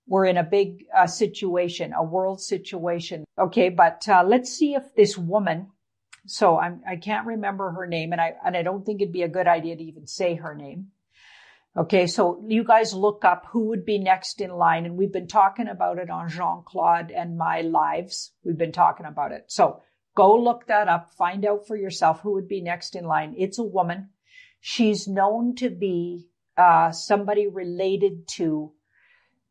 we're 0.05 0.25
in 0.25 0.35
a 0.35 0.43
big 0.43 0.83
uh, 0.93 1.07
situation, 1.07 1.93
a 1.93 2.03
world 2.03 2.41
situation. 2.41 3.23
Okay, 3.39 3.69
but 3.69 4.05
uh, 4.09 4.25
let's 4.27 4.51
see 4.51 4.73
if 4.73 4.93
this 4.95 5.17
woman. 5.17 5.67
So 6.27 6.59
I'm, 6.59 6.81
I 6.85 6.97
can't 6.97 7.25
remember 7.25 7.71
her 7.71 7.87
name, 7.87 8.11
and 8.11 8.19
I 8.19 8.33
and 8.45 8.57
I 8.57 8.63
don't 8.63 8.85
think 8.85 9.01
it'd 9.01 9.13
be 9.13 9.23
a 9.23 9.29
good 9.29 9.47
idea 9.47 9.77
to 9.77 9.83
even 9.83 10.07
say 10.07 10.35
her 10.35 10.53
name. 10.53 10.91
Okay, 11.77 12.07
so 12.07 12.41
you 12.47 12.63
guys 12.63 12.93
look 12.93 13.25
up 13.25 13.47
who 13.49 13.65
would 13.65 13.83
be 13.83 13.99
next 13.99 14.39
in 14.39 14.49
line, 14.49 14.85
and 14.85 14.95
we've 14.95 15.11
been 15.11 15.27
talking 15.27 15.67
about 15.67 15.99
it 15.99 16.09
on 16.09 16.29
Jean 16.29 16.63
Claude 16.65 17.11
and 17.11 17.37
my 17.37 17.61
lives. 17.61 18.31
We've 18.45 18.57
been 18.57 18.71
talking 18.71 19.05
about 19.05 19.33
it. 19.33 19.43
So 19.47 19.81
go 20.15 20.37
look 20.37 20.67
that 20.67 20.87
up, 20.87 21.11
find 21.17 21.45
out 21.45 21.67
for 21.67 21.75
yourself 21.75 22.21
who 22.21 22.31
would 22.35 22.47
be 22.47 22.61
next 22.61 22.95
in 22.95 23.03
line. 23.03 23.35
It's 23.37 23.59
a 23.59 23.63
woman. 23.63 24.11
She's 24.61 25.05
known 25.05 25.55
to 25.55 25.69
be 25.69 26.29
uh, 26.57 26.93
somebody 26.93 27.47
related 27.47 28.25
to 28.29 28.71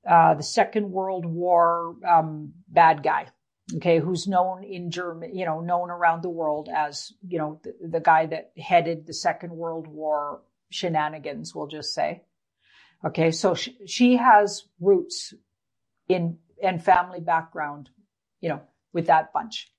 uh, 0.09 0.32
the 0.32 0.42
Second 0.42 0.90
World 0.90 1.26
War 1.26 1.96
um, 2.09 2.55
bad 2.68 3.02
guy. 3.02 3.26
Okay, 3.76 3.98
who's 3.98 4.26
known 4.26 4.64
in 4.64 4.90
Germany, 4.90 5.32
you 5.34 5.44
know, 5.44 5.60
known 5.60 5.90
around 5.90 6.22
the 6.22 6.30
world 6.30 6.70
as, 6.74 7.12
you 7.26 7.38
know, 7.38 7.60
the, 7.62 7.74
the 7.88 8.01
guy 8.01 8.26
that 8.26 8.52
headed 8.59 9.06
the 9.06 9.14
Second 9.14 9.52
World 9.52 9.86
War 9.86 10.40
shenanigans, 10.74 11.55
we'll 11.55 11.68
just 11.68 11.94
say. 11.94 12.22
Okay, 13.05 13.30
so 13.30 13.55
she, 13.55 13.76
she 13.86 14.16
has 14.16 14.64
roots 14.80 15.34
in 16.09 16.38
and 16.62 16.82
family 16.82 17.20
background, 17.20 17.90
you 18.40 18.48
know, 18.48 18.62
with 18.92 19.06
that 19.06 19.32
bunch. 19.32 19.70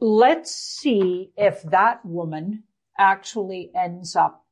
Let's 0.00 0.52
see 0.54 1.30
if 1.36 1.62
that 1.64 2.04
woman 2.04 2.64
actually 2.98 3.70
ends 3.74 4.16
up 4.16 4.44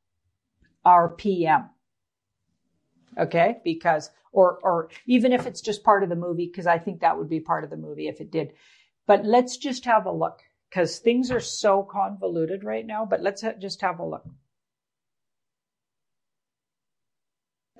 our 0.85 1.09
PM. 1.09 1.69
Okay, 3.17 3.57
because 3.63 4.09
or 4.31 4.59
or 4.63 4.89
even 5.05 5.33
if 5.33 5.45
it's 5.45 5.61
just 5.61 5.83
part 5.83 6.03
of 6.03 6.09
the 6.09 6.15
movie, 6.15 6.47
because 6.47 6.67
I 6.67 6.79
think 6.79 7.01
that 7.01 7.17
would 7.17 7.29
be 7.29 7.39
part 7.39 7.63
of 7.63 7.69
the 7.69 7.77
movie 7.77 8.07
if 8.07 8.21
it 8.21 8.31
did. 8.31 8.53
But 9.05 9.25
let's 9.25 9.57
just 9.57 9.85
have 9.85 10.05
a 10.05 10.11
look 10.11 10.39
because 10.69 10.99
things 10.99 11.29
are 11.29 11.41
so 11.41 11.83
convoluted 11.83 12.63
right 12.63 12.85
now. 12.85 13.05
But 13.05 13.21
let's 13.21 13.41
ha- 13.41 13.53
just 13.59 13.81
have 13.81 13.99
a 13.99 14.05
look. 14.05 14.25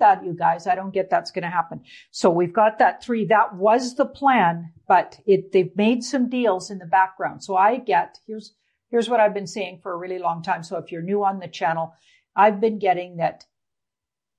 That, 0.04 0.24
you 0.24 0.34
guys. 0.34 0.66
I 0.66 0.74
don't 0.74 0.92
get 0.92 1.08
that's 1.08 1.30
going 1.30 1.44
to 1.44 1.50
happen. 1.50 1.80
So 2.10 2.30
we've 2.30 2.52
got 2.52 2.78
that 2.78 3.02
three. 3.02 3.24
That 3.24 3.54
was 3.54 3.94
the 3.94 4.04
plan, 4.04 4.72
but 4.86 5.18
it, 5.26 5.52
they've 5.52 5.74
made 5.76 6.04
some 6.04 6.28
deals 6.28 6.70
in 6.70 6.78
the 6.78 6.86
background. 6.86 7.42
So 7.42 7.56
I 7.56 7.78
get, 7.78 8.18
here's, 8.26 8.54
here's 8.90 9.08
what 9.08 9.20
I've 9.20 9.34
been 9.34 9.46
saying 9.46 9.80
for 9.82 9.92
a 9.92 9.96
really 9.96 10.18
long 10.18 10.42
time. 10.42 10.62
So 10.62 10.76
if 10.76 10.92
you're 10.92 11.02
new 11.02 11.24
on 11.24 11.40
the 11.40 11.48
channel, 11.48 11.94
I've 12.36 12.60
been 12.60 12.78
getting 12.78 13.16
that 13.16 13.44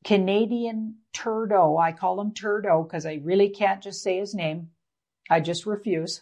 Canadian 0.04 0.98
Turdo. 1.16 1.82
I 1.82 1.92
call 1.92 2.22
him 2.22 2.32
Turdo 2.32 2.88
because 2.88 3.08
I 3.08 3.20
really 3.24 3.50
can't 3.50 3.82
just 3.82 4.04
say 4.04 4.20
his 4.20 4.36
name. 4.36 4.70
I 5.30 5.40
just 5.40 5.66
refuse. 5.66 6.22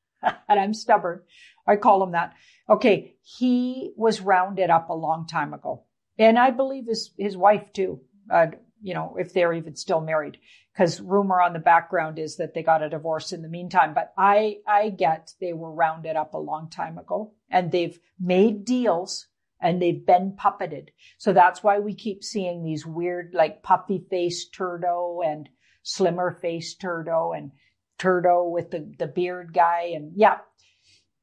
and 0.22 0.60
I'm 0.60 0.72
stubborn. 0.72 1.22
I 1.66 1.76
call 1.76 2.02
him 2.02 2.12
that. 2.12 2.34
Okay. 2.68 3.16
He 3.22 3.92
was 3.96 4.20
rounded 4.20 4.70
up 4.70 4.88
a 4.88 4.94
long 4.94 5.26
time 5.26 5.52
ago. 5.52 5.84
And 6.18 6.38
I 6.38 6.50
believe 6.50 6.86
his, 6.86 7.10
his 7.18 7.36
wife 7.36 7.72
too. 7.72 8.00
Uh, 8.32 8.46
you 8.84 8.92
know, 8.92 9.16
if 9.18 9.32
they're 9.32 9.54
even 9.54 9.74
still 9.74 10.00
married. 10.00 10.36
Because 10.72 11.00
rumor 11.00 11.40
on 11.40 11.54
the 11.54 11.58
background 11.58 12.18
is 12.18 12.36
that 12.36 12.52
they 12.52 12.62
got 12.62 12.82
a 12.82 12.90
divorce 12.90 13.32
in 13.32 13.40
the 13.40 13.48
meantime. 13.48 13.94
But 13.94 14.12
I, 14.18 14.58
I 14.68 14.90
get 14.90 15.32
they 15.40 15.54
were 15.54 15.72
rounded 15.72 16.16
up 16.16 16.34
a 16.34 16.38
long 16.38 16.68
time 16.68 16.98
ago 16.98 17.32
and 17.50 17.72
they've 17.72 17.98
made 18.20 18.64
deals 18.66 19.26
and 19.60 19.80
they've 19.80 20.04
been 20.04 20.36
puppeted. 20.38 20.88
So 21.16 21.32
that's 21.32 21.62
why 21.62 21.78
we 21.78 21.94
keep 21.94 22.22
seeing 22.22 22.62
these 22.62 22.84
weird, 22.84 23.32
like 23.32 23.62
puffy 23.62 24.04
faced 24.10 24.52
Turdo 24.52 25.24
and 25.24 25.48
slimmer 25.82 26.38
faced 26.42 26.82
Turdo 26.82 27.36
and 27.36 27.52
Turdo 27.98 28.50
with 28.50 28.70
the, 28.70 28.92
the 28.98 29.06
beard 29.06 29.54
guy. 29.54 29.92
And 29.94 30.12
yeah, 30.14 30.38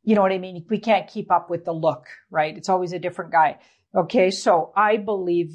you 0.02 0.16
know 0.16 0.22
what 0.22 0.32
I 0.32 0.40
mean? 0.40 0.66
We 0.68 0.80
can't 0.80 1.08
keep 1.08 1.30
up 1.30 1.52
with 1.52 1.66
the 1.66 1.74
look, 1.74 2.08
right? 2.32 2.58
It's 2.58 2.70
always 2.70 2.94
a 2.94 3.00
different 3.00 3.32
guy. 3.32 3.60
Okay. 3.94 4.32
So 4.32 4.72
I 4.76 4.98
believe 4.98 5.54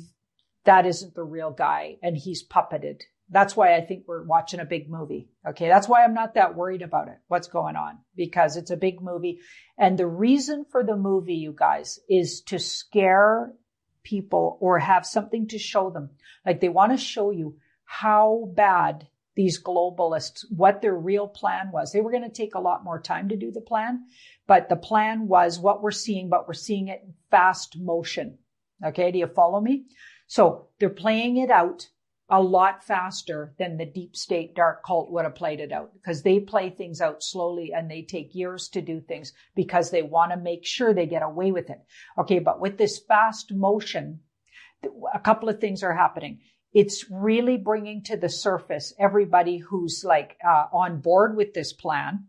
that 0.66 0.86
isn't 0.86 1.14
the 1.14 1.24
real 1.24 1.51
guy 1.51 1.97
and 2.02 2.16
he's 2.16 2.47
puppeted. 2.47 3.02
That's 3.28 3.56
why 3.56 3.74
I 3.74 3.80
think 3.80 4.05
we're 4.06 4.22
watching 4.22 4.60
a 4.60 4.64
big 4.64 4.88
movie. 4.88 5.28
Okay. 5.48 5.68
That's 5.68 5.88
why 5.88 6.05
I'm 6.05 6.14
not 6.14 6.34
that 6.34 6.55
worried 6.55 6.82
about 6.82 7.09
it. 7.09 7.18
What's 7.26 7.48
going 7.48 7.74
on? 7.74 7.98
Because 8.14 8.56
it's 8.56 8.70
a 8.70 8.76
big 8.76 9.01
movie. 9.01 9.40
And 9.78 9.98
the 9.98 10.06
reason 10.06 10.64
for 10.70 10.84
the 10.84 10.97
movie, 10.97 11.34
you 11.34 11.55
guys, 11.56 11.98
is 12.09 12.43
to 12.43 12.59
scare 12.59 13.52
people 14.05 14.59
or 14.60 14.78
have 14.78 15.05
something 15.05 15.48
to 15.48 15.59
show 15.59 15.90
them. 15.90 16.10
Like 16.44 16.60
they 16.60 16.68
want 16.68 16.93
to 16.93 16.98
show 16.98 17.30
you 17.30 17.56
how 17.84 18.52
bad 18.55 19.09
these 19.34 19.62
globalists, 19.62 20.44
what 20.51 20.80
their 20.80 20.94
real 20.97 21.26
plan 21.26 21.70
was. 21.72 21.93
They 21.93 22.01
were 22.01 22.12
going 22.12 22.22
to 22.22 22.28
take 22.30 22.55
a 22.55 22.60
lot 22.60 22.84
more 22.84 23.01
time 23.01 23.28
to 23.28 23.36
do 23.36 23.51
the 23.51 23.60
plan, 23.60 24.05
but 24.47 24.68
the 24.68 24.76
plan 24.76 25.28
was 25.28 25.59
what 25.59 25.82
we're 25.82 25.90
seeing, 25.90 26.28
but 26.28 26.47
we're 26.47 26.55
seeing 26.55 26.88
it 26.88 27.02
in 27.05 27.14
fast 27.30 27.76
motion. 27.76 28.38
Okay. 28.84 29.10
Do 29.10 29.18
you 29.18 29.26
follow 29.26 29.60
me? 29.60 29.86
So 30.26 30.68
they're 30.78 30.90
playing 30.90 31.36
it 31.36 31.50
out 31.50 31.88
a 32.28 32.42
lot 32.42 32.82
faster 32.82 33.54
than 33.58 33.76
the 33.76 33.86
deep 33.86 34.16
state 34.16 34.54
dark 34.54 34.84
cult 34.84 35.12
would 35.12 35.24
have 35.24 35.36
played 35.36 35.60
it 35.60 35.70
out 35.70 35.92
because 35.94 36.22
they 36.22 36.40
play 36.40 36.70
things 36.70 37.00
out 37.00 37.22
slowly 37.22 37.72
and 37.72 37.88
they 37.88 38.02
take 38.02 38.34
years 38.34 38.68
to 38.68 38.82
do 38.82 39.00
things 39.00 39.32
because 39.54 39.90
they 39.90 40.02
want 40.02 40.32
to 40.32 40.36
make 40.36 40.64
sure 40.64 40.92
they 40.92 41.06
get 41.06 41.22
away 41.22 41.52
with 41.52 41.70
it. 41.70 41.78
Okay. 42.18 42.40
But 42.40 42.60
with 42.60 42.78
this 42.78 42.98
fast 42.98 43.52
motion, 43.52 44.20
a 45.14 45.20
couple 45.20 45.48
of 45.48 45.60
things 45.60 45.84
are 45.84 45.94
happening. 45.94 46.40
It's 46.72 47.08
really 47.10 47.56
bringing 47.56 48.02
to 48.04 48.16
the 48.16 48.28
surface 48.28 48.92
everybody 48.98 49.58
who's 49.58 50.02
like 50.04 50.36
uh, 50.44 50.66
on 50.72 51.00
board 51.00 51.36
with 51.36 51.54
this 51.54 51.72
plan. 51.72 52.26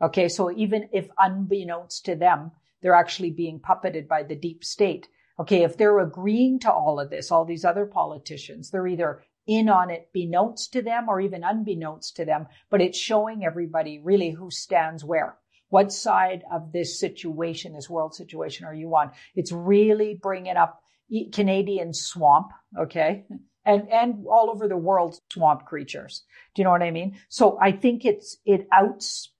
Okay. 0.00 0.28
So 0.28 0.52
even 0.52 0.88
if 0.92 1.08
unbeknownst 1.18 2.04
to 2.04 2.14
them, 2.14 2.52
they're 2.82 2.94
actually 2.94 3.32
being 3.32 3.58
puppeted 3.58 4.06
by 4.06 4.22
the 4.22 4.36
deep 4.36 4.62
state 4.62 5.08
Okay, 5.40 5.62
if 5.62 5.78
they're 5.78 6.00
agreeing 6.00 6.58
to 6.60 6.70
all 6.70 7.00
of 7.00 7.08
this, 7.08 7.30
all 7.30 7.46
these 7.46 7.64
other 7.64 7.86
politicians, 7.86 8.70
they're 8.70 8.86
either 8.86 9.22
in 9.46 9.70
on 9.70 9.90
it 9.90 10.10
beknownst 10.14 10.70
to 10.72 10.82
them 10.82 11.08
or 11.08 11.18
even 11.20 11.42
unbeknownst 11.42 12.14
to 12.16 12.26
them, 12.26 12.46
but 12.68 12.82
it's 12.82 12.98
showing 12.98 13.42
everybody 13.42 13.98
really 13.98 14.30
who 14.30 14.50
stands 14.50 15.02
where. 15.02 15.38
What 15.70 15.92
side 15.92 16.42
of 16.52 16.72
this 16.72 17.00
situation, 17.00 17.72
this 17.72 17.88
world 17.88 18.14
situation 18.14 18.66
are 18.66 18.74
you 18.74 18.94
on? 18.94 19.12
It's 19.34 19.50
really 19.50 20.18
bringing 20.20 20.56
up 20.56 20.82
Canadian 21.32 21.94
swamp, 21.94 22.52
okay? 22.78 23.24
And, 23.64 23.88
and 23.90 24.26
all 24.28 24.50
over 24.50 24.68
the 24.68 24.76
world, 24.76 25.18
swamp 25.32 25.64
creatures. 25.64 26.22
Do 26.54 26.60
you 26.60 26.64
know 26.64 26.70
what 26.70 26.82
I 26.82 26.90
mean? 26.90 27.18
So 27.28 27.58
I 27.60 27.72
think 27.72 28.04
it's, 28.04 28.36
it 28.44 28.68
outs 28.72 29.32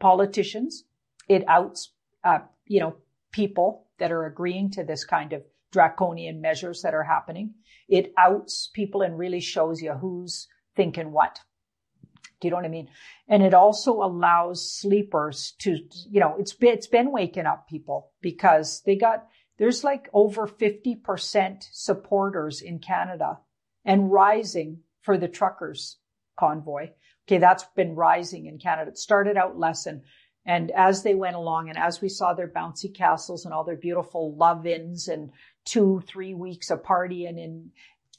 politicians. 0.00 0.84
It 1.28 1.44
outs, 1.46 1.92
uh, 2.24 2.40
you 2.66 2.80
know, 2.80 2.96
people 3.30 3.83
that 3.98 4.12
are 4.12 4.26
agreeing 4.26 4.70
to 4.72 4.84
this 4.84 5.04
kind 5.04 5.32
of 5.32 5.42
draconian 5.72 6.40
measures 6.40 6.82
that 6.82 6.94
are 6.94 7.02
happening. 7.02 7.54
It 7.88 8.12
outs 8.16 8.70
people 8.72 9.02
and 9.02 9.18
really 9.18 9.40
shows 9.40 9.82
you 9.82 9.92
who's 9.92 10.48
thinking 10.76 11.12
what. 11.12 11.40
Do 12.40 12.48
you 12.48 12.50
know 12.50 12.56
what 12.56 12.66
I 12.66 12.68
mean? 12.68 12.88
And 13.28 13.42
it 13.42 13.54
also 13.54 14.02
allows 14.02 14.70
sleepers 14.70 15.54
to, 15.60 15.78
you 16.10 16.20
know, 16.20 16.36
it's 16.38 16.52
been, 16.52 16.74
it's 16.74 16.86
been 16.86 17.10
waking 17.10 17.46
up 17.46 17.68
people 17.68 18.12
because 18.20 18.82
they 18.84 18.96
got, 18.96 19.26
there's 19.58 19.82
like 19.82 20.08
over 20.12 20.46
50% 20.46 21.64
supporters 21.72 22.60
in 22.60 22.80
Canada 22.80 23.38
and 23.84 24.12
rising 24.12 24.80
for 25.02 25.16
the 25.16 25.28
truckers 25.28 25.98
convoy. 26.38 26.90
Okay. 27.26 27.38
That's 27.38 27.64
been 27.76 27.94
rising 27.94 28.46
in 28.46 28.58
Canada. 28.58 28.90
It 28.90 28.98
started 28.98 29.36
out 29.36 29.58
less 29.58 29.86
and 29.86 30.02
and 30.46 30.70
as 30.72 31.02
they 31.02 31.14
went 31.14 31.36
along 31.36 31.68
and 31.68 31.78
as 31.78 32.00
we 32.00 32.08
saw 32.08 32.34
their 32.34 32.48
bouncy 32.48 32.94
castles 32.94 33.44
and 33.44 33.54
all 33.54 33.64
their 33.64 33.76
beautiful 33.76 34.34
love-ins 34.34 35.08
and 35.08 35.30
two, 35.64 36.02
three 36.06 36.34
weeks 36.34 36.70
of 36.70 36.82
partying 36.82 37.38
in, 37.38 37.70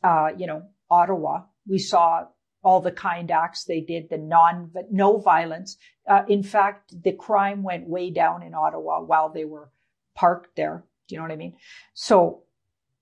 uh, 0.04 0.30
you 0.36 0.48
know, 0.48 0.64
Ottawa, 0.90 1.44
we 1.68 1.78
saw 1.78 2.26
all 2.64 2.82
the 2.82 2.92
kind 2.92 3.30
acts 3.30 3.66
they 3.66 3.80
did, 3.80 4.10
the 4.10 4.18
non, 4.18 4.72
no 4.90 5.18
violence. 5.18 5.78
Uh, 6.08 6.24
in 6.28 6.42
fact, 6.42 6.94
the 7.04 7.12
crime 7.12 7.62
went 7.62 7.88
way 7.88 8.10
down 8.10 8.42
in 8.42 8.56
Ottawa 8.56 9.02
while 9.02 9.30
they 9.30 9.46
were 9.46 9.70
parked 10.16 10.56
there. 10.56 10.84
Do 11.08 11.14
you 11.14 11.20
know 11.20 11.26
what 11.26 11.34
I 11.34 11.38
mean? 11.38 11.56
So 11.94 12.44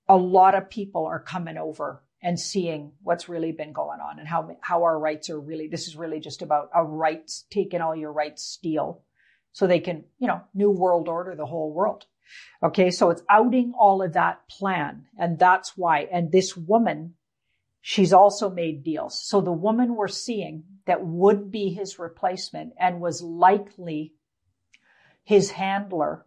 a 0.06 0.16
lot 0.16 0.54
of 0.54 0.68
people 0.68 1.06
are 1.06 1.20
coming 1.20 1.56
over 1.56 2.02
and 2.22 2.38
seeing 2.38 2.92
what's 3.02 3.28
really 3.28 3.52
been 3.52 3.72
going 3.72 4.00
on 4.00 4.18
and 4.18 4.28
how 4.28 4.56
how 4.60 4.82
our 4.82 4.98
rights 4.98 5.28
are 5.28 5.38
really 5.38 5.68
this 5.68 5.86
is 5.86 5.94
really 5.94 6.20
just 6.20 6.40
about 6.40 6.70
a 6.74 6.82
rights 6.82 7.44
taking 7.50 7.82
all 7.82 7.94
your 7.94 8.12
rights 8.12 8.42
steal 8.42 9.02
so 9.54 9.66
they 9.66 9.80
can 9.80 10.04
you 10.18 10.28
know 10.28 10.42
new 10.52 10.70
world 10.70 11.08
order 11.08 11.34
the 11.34 11.46
whole 11.46 11.72
world 11.72 12.04
okay 12.62 12.90
so 12.90 13.08
it's 13.08 13.22
outing 13.30 13.72
all 13.78 14.02
of 14.02 14.12
that 14.12 14.46
plan 14.48 15.06
and 15.18 15.38
that's 15.38 15.74
why 15.76 16.06
and 16.12 16.30
this 16.30 16.54
woman 16.54 17.14
she's 17.80 18.12
also 18.12 18.50
made 18.50 18.84
deals 18.84 19.18
so 19.24 19.40
the 19.40 19.50
woman 19.52 19.96
we're 19.96 20.08
seeing 20.08 20.64
that 20.84 21.06
would 21.06 21.50
be 21.50 21.70
his 21.70 21.98
replacement 21.98 22.74
and 22.78 23.00
was 23.00 23.22
likely 23.22 24.12
his 25.22 25.52
handler 25.52 26.26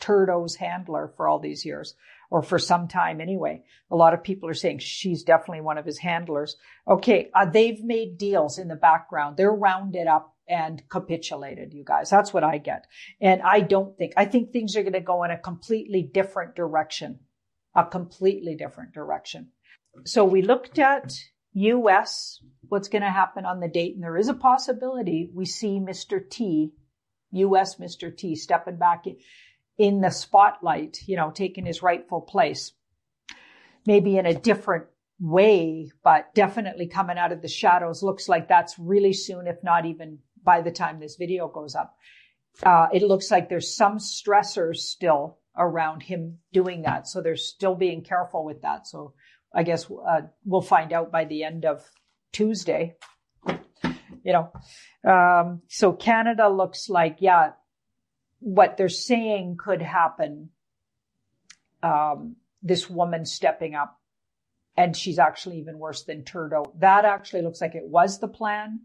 Trudeau's 0.00 0.56
handler 0.56 1.12
for 1.16 1.28
all 1.28 1.38
these 1.38 1.64
years 1.64 1.94
or 2.30 2.42
for 2.42 2.58
some 2.58 2.88
time 2.88 3.20
anyway. 3.20 3.62
A 3.90 3.96
lot 3.96 4.12
of 4.12 4.22
people 4.22 4.48
are 4.48 4.54
saying 4.54 4.80
she's 4.80 5.22
definitely 5.22 5.62
one 5.62 5.78
of 5.78 5.86
his 5.86 5.98
handlers. 5.98 6.56
Okay, 6.86 7.30
uh, 7.34 7.46
they've 7.46 7.82
made 7.82 8.18
deals 8.18 8.58
in 8.58 8.68
the 8.68 8.76
background. 8.76 9.36
They're 9.36 9.52
rounded 9.52 10.06
up 10.06 10.33
and 10.48 10.82
capitulated, 10.88 11.72
you 11.72 11.84
guys. 11.84 12.10
That's 12.10 12.32
what 12.32 12.44
I 12.44 12.58
get. 12.58 12.86
And 13.20 13.42
I 13.42 13.60
don't 13.60 13.96
think, 13.96 14.12
I 14.16 14.24
think 14.24 14.52
things 14.52 14.76
are 14.76 14.82
going 14.82 14.92
to 14.92 15.00
go 15.00 15.24
in 15.24 15.30
a 15.30 15.38
completely 15.38 16.02
different 16.02 16.54
direction, 16.54 17.20
a 17.74 17.84
completely 17.84 18.54
different 18.54 18.92
direction. 18.92 19.48
So 20.04 20.24
we 20.24 20.42
looked 20.42 20.78
at 20.78 21.14
US, 21.54 22.40
what's 22.68 22.88
going 22.88 23.02
to 23.02 23.10
happen 23.10 23.44
on 23.46 23.60
the 23.60 23.68
date, 23.68 23.94
and 23.94 24.02
there 24.02 24.16
is 24.16 24.28
a 24.28 24.34
possibility 24.34 25.30
we 25.32 25.46
see 25.46 25.78
Mr. 25.78 26.20
T, 26.28 26.72
US 27.30 27.76
Mr. 27.76 28.14
T, 28.16 28.34
stepping 28.36 28.76
back 28.76 29.04
in 29.78 30.00
the 30.00 30.10
spotlight, 30.10 30.98
you 31.06 31.16
know, 31.16 31.30
taking 31.30 31.66
his 31.66 31.82
rightful 31.82 32.20
place. 32.20 32.72
Maybe 33.86 34.16
in 34.16 34.26
a 34.26 34.34
different 34.34 34.86
way, 35.20 35.90
but 36.02 36.34
definitely 36.34 36.86
coming 36.86 37.18
out 37.18 37.32
of 37.32 37.42
the 37.42 37.48
shadows. 37.48 38.02
Looks 38.02 38.28
like 38.28 38.48
that's 38.48 38.78
really 38.78 39.12
soon, 39.12 39.46
if 39.46 39.62
not 39.62 39.84
even 39.84 40.18
by 40.44 40.60
the 40.60 40.70
time 40.70 41.00
this 41.00 41.16
video 41.16 41.48
goes 41.48 41.74
up. 41.74 41.96
Uh, 42.62 42.86
it 42.92 43.02
looks 43.02 43.30
like 43.30 43.48
there's 43.48 43.74
some 43.74 43.98
stressors 43.98 44.76
still 44.76 45.38
around 45.56 46.02
him 46.02 46.38
doing 46.52 46.82
that. 46.82 47.08
So 47.08 47.20
they're 47.20 47.36
still 47.36 47.74
being 47.74 48.02
careful 48.02 48.44
with 48.44 48.62
that. 48.62 48.86
So 48.86 49.14
I 49.52 49.62
guess 49.62 49.90
uh, 49.90 50.22
we'll 50.44 50.62
find 50.62 50.92
out 50.92 51.10
by 51.12 51.24
the 51.24 51.44
end 51.44 51.64
of 51.64 51.84
Tuesday. 52.32 52.96
You 54.24 54.32
know, 54.32 54.52
um, 55.10 55.62
so 55.68 55.92
Canada 55.92 56.48
looks 56.48 56.88
like, 56.88 57.18
yeah, 57.20 57.50
what 58.40 58.76
they're 58.76 58.88
saying 58.88 59.58
could 59.58 59.82
happen. 59.82 60.50
Um, 61.82 62.36
this 62.62 62.88
woman 62.88 63.26
stepping 63.26 63.74
up, 63.74 64.00
and 64.76 64.96
she's 64.96 65.18
actually 65.18 65.58
even 65.58 65.78
worse 65.78 66.04
than 66.04 66.24
Trudeau. 66.24 66.72
That 66.78 67.04
actually 67.04 67.42
looks 67.42 67.60
like 67.60 67.74
it 67.74 67.84
was 67.86 68.18
the 68.18 68.28
plan, 68.28 68.80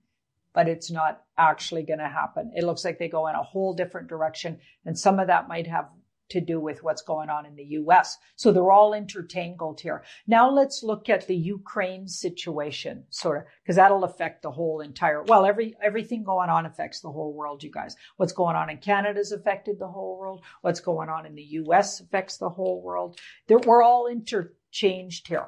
but 0.59 0.67
it's 0.67 0.91
not 0.91 1.21
actually 1.37 1.83
going 1.83 1.99
to 1.99 2.09
happen. 2.09 2.51
It 2.53 2.65
looks 2.65 2.83
like 2.83 2.99
they 2.99 3.07
go 3.07 3.27
in 3.27 3.35
a 3.35 3.41
whole 3.41 3.73
different 3.73 4.09
direction, 4.09 4.59
and 4.83 4.99
some 4.99 5.17
of 5.17 5.27
that 5.27 5.47
might 5.47 5.67
have 5.67 5.87
to 6.31 6.41
do 6.41 6.59
with 6.59 6.83
what's 6.83 7.01
going 7.01 7.29
on 7.29 7.45
in 7.45 7.55
the 7.55 7.63
US. 7.63 8.17
So 8.35 8.51
they're 8.51 8.69
all 8.69 8.93
intertangled 8.93 9.79
here. 9.79 10.03
Now 10.27 10.51
let's 10.51 10.83
look 10.83 11.07
at 11.07 11.25
the 11.27 11.35
Ukraine 11.37 12.09
situation, 12.09 13.05
sort 13.09 13.37
of, 13.37 13.43
because 13.63 13.77
that'll 13.77 14.03
affect 14.03 14.41
the 14.41 14.51
whole 14.51 14.81
entire, 14.81 15.23
well, 15.23 15.45
every, 15.45 15.77
everything 15.81 16.25
going 16.25 16.49
on 16.49 16.65
affects 16.65 16.99
the 16.99 17.09
whole 17.09 17.33
world, 17.33 17.63
you 17.63 17.71
guys. 17.71 17.95
What's 18.17 18.33
going 18.33 18.57
on 18.57 18.69
in 18.69 18.79
Canada's 18.79 19.31
affected 19.31 19.79
the 19.79 19.87
whole 19.87 20.19
world. 20.19 20.43
What's 20.59 20.81
going 20.81 21.07
on 21.07 21.25
in 21.25 21.35
the 21.35 21.49
US 21.63 22.01
affects 22.01 22.35
the 22.35 22.49
whole 22.49 22.81
world. 22.81 23.17
They're, 23.47 23.59
we're 23.59 23.81
all 23.81 24.07
interchanged 24.07 25.29
here. 25.29 25.47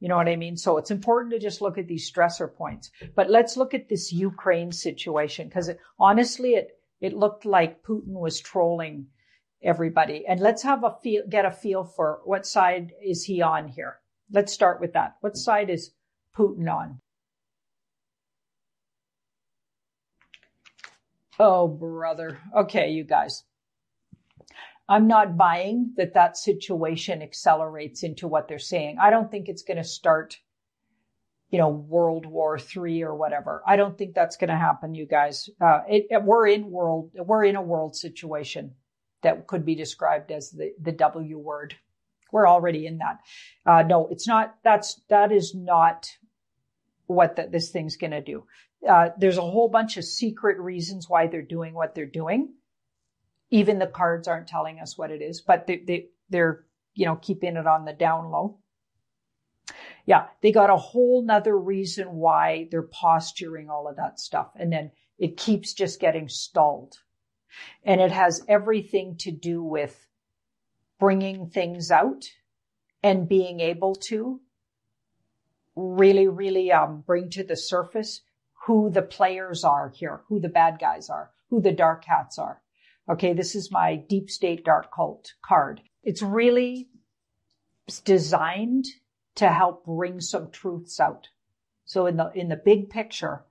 You 0.00 0.08
know 0.08 0.16
what 0.16 0.28
I 0.28 0.36
mean? 0.36 0.56
So 0.56 0.78
it's 0.78 0.90
important 0.90 1.32
to 1.32 1.40
just 1.40 1.60
look 1.60 1.76
at 1.76 1.88
these 1.88 2.10
stressor 2.10 2.54
points. 2.54 2.90
But 3.16 3.30
let's 3.30 3.56
look 3.56 3.74
at 3.74 3.88
this 3.88 4.12
Ukraine 4.12 4.70
situation 4.70 5.48
because 5.48 5.70
honestly, 5.98 6.50
it, 6.54 6.78
it 7.00 7.14
looked 7.14 7.44
like 7.44 7.82
Putin 7.82 8.12
was 8.12 8.40
trolling 8.40 9.08
everybody. 9.62 10.24
And 10.26 10.40
let's 10.40 10.62
have 10.62 10.84
a 10.84 10.96
feel, 11.02 11.22
get 11.28 11.44
a 11.44 11.50
feel 11.50 11.84
for 11.84 12.20
what 12.24 12.46
side 12.46 12.92
is 13.02 13.24
he 13.24 13.42
on 13.42 13.68
here. 13.68 13.98
Let's 14.30 14.52
start 14.52 14.80
with 14.80 14.92
that. 14.92 15.16
What 15.20 15.36
side 15.36 15.70
is 15.70 15.90
Putin 16.36 16.72
on? 16.72 17.00
Oh, 21.40 21.68
brother. 21.68 22.38
Okay, 22.54 22.90
you 22.90 23.04
guys. 23.04 23.44
I'm 24.88 25.06
not 25.06 25.36
buying 25.36 25.92
that 25.96 26.14
that 26.14 26.36
situation 26.36 27.22
accelerates 27.22 28.02
into 28.02 28.26
what 28.26 28.48
they're 28.48 28.58
saying. 28.58 28.96
I 29.00 29.10
don't 29.10 29.30
think 29.30 29.48
it's 29.48 29.62
going 29.62 29.76
to 29.76 29.84
start, 29.84 30.38
you 31.50 31.58
know, 31.58 31.68
World 31.68 32.24
War 32.24 32.58
Three 32.58 33.02
or 33.02 33.14
whatever. 33.14 33.62
I 33.66 33.76
don't 33.76 33.98
think 33.98 34.14
that's 34.14 34.36
going 34.36 34.48
to 34.48 34.56
happen, 34.56 34.94
you 34.94 35.06
guys. 35.06 35.50
Uh, 35.60 35.80
it, 35.88 36.06
it, 36.10 36.22
we're 36.22 36.46
in 36.46 36.70
world, 36.70 37.10
we're 37.14 37.44
in 37.44 37.56
a 37.56 37.62
world 37.62 37.96
situation 37.96 38.72
that 39.22 39.46
could 39.46 39.64
be 39.66 39.74
described 39.74 40.30
as 40.30 40.50
the, 40.50 40.72
the 40.80 40.92
W 40.92 41.38
word. 41.38 41.74
We're 42.32 42.48
already 42.48 42.86
in 42.86 42.98
that. 42.98 43.20
Uh, 43.66 43.82
no, 43.82 44.06
it's 44.08 44.26
not, 44.26 44.56
that's, 44.62 45.00
that 45.08 45.32
is 45.32 45.54
not 45.54 46.08
what 47.06 47.36
the, 47.36 47.48
this 47.50 47.70
thing's 47.70 47.96
going 47.96 48.10
to 48.12 48.20
do. 48.22 48.44
Uh, 48.88 49.08
there's 49.18 49.38
a 49.38 49.42
whole 49.42 49.68
bunch 49.68 49.96
of 49.96 50.04
secret 50.04 50.58
reasons 50.58 51.08
why 51.08 51.26
they're 51.26 51.42
doing 51.42 51.74
what 51.74 51.94
they're 51.94 52.06
doing. 52.06 52.54
Even 53.50 53.78
the 53.78 53.86
cards 53.86 54.28
aren't 54.28 54.46
telling 54.46 54.78
us 54.78 54.98
what 54.98 55.10
it 55.10 55.22
is, 55.22 55.40
but 55.40 55.66
they, 55.66 55.78
they, 55.78 56.06
they're, 56.28 56.64
you 56.94 57.06
know, 57.06 57.16
keeping 57.16 57.56
it 57.56 57.66
on 57.66 57.84
the 57.84 57.92
down 57.92 58.30
low. 58.30 58.58
Yeah, 60.06 60.26
they 60.42 60.52
got 60.52 60.70
a 60.70 60.76
whole 60.76 61.22
nother 61.22 61.56
reason 61.56 62.12
why 62.12 62.68
they're 62.70 62.82
posturing 62.82 63.68
all 63.68 63.88
of 63.88 63.96
that 63.96 64.18
stuff. 64.18 64.50
And 64.56 64.72
then 64.72 64.90
it 65.18 65.36
keeps 65.36 65.74
just 65.74 66.00
getting 66.00 66.28
stalled. 66.28 66.94
And 67.84 68.00
it 68.00 68.10
has 68.10 68.44
everything 68.48 69.16
to 69.18 69.30
do 69.30 69.62
with 69.62 70.06
bringing 70.98 71.48
things 71.48 71.90
out 71.90 72.24
and 73.02 73.28
being 73.28 73.60
able 73.60 73.94
to 73.94 74.40
really, 75.76 76.28
really 76.28 76.72
um, 76.72 77.02
bring 77.06 77.30
to 77.30 77.44
the 77.44 77.56
surface 77.56 78.22
who 78.66 78.90
the 78.90 79.02
players 79.02 79.64
are 79.64 79.90
here, 79.90 80.22
who 80.28 80.40
the 80.40 80.48
bad 80.48 80.78
guys 80.78 81.08
are, 81.08 81.30
who 81.50 81.60
the 81.60 81.72
dark 81.72 82.04
hats 82.04 82.38
are. 82.38 82.60
Okay, 83.10 83.32
this 83.32 83.54
is 83.54 83.70
my 83.70 83.96
deep 83.96 84.30
state 84.30 84.64
dark 84.64 84.92
cult 84.94 85.32
card. 85.42 85.80
It's 86.02 86.22
really 86.22 86.88
designed 88.04 88.86
to 89.36 89.48
help 89.48 89.86
bring 89.86 90.20
some 90.20 90.50
truths 90.50 91.00
out. 91.00 91.28
So 91.84 92.06
in 92.06 92.16
the 92.16 92.30
in 92.34 92.48
the 92.48 92.56
big 92.56 92.90
picture, 92.90 93.44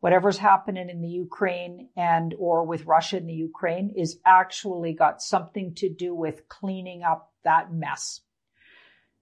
whatever's 0.00 0.38
happening 0.38 0.90
in 0.90 1.00
the 1.00 1.08
Ukraine 1.08 1.88
and 1.96 2.34
or 2.38 2.64
with 2.64 2.84
Russia 2.84 3.16
in 3.16 3.26
the 3.26 3.32
Ukraine 3.32 3.94
is 3.96 4.18
actually 4.26 4.92
got 4.92 5.22
something 5.22 5.74
to 5.76 5.88
do 5.88 6.14
with 6.14 6.48
cleaning 6.48 7.02
up 7.02 7.32
that 7.44 7.72
mess. 7.72 8.20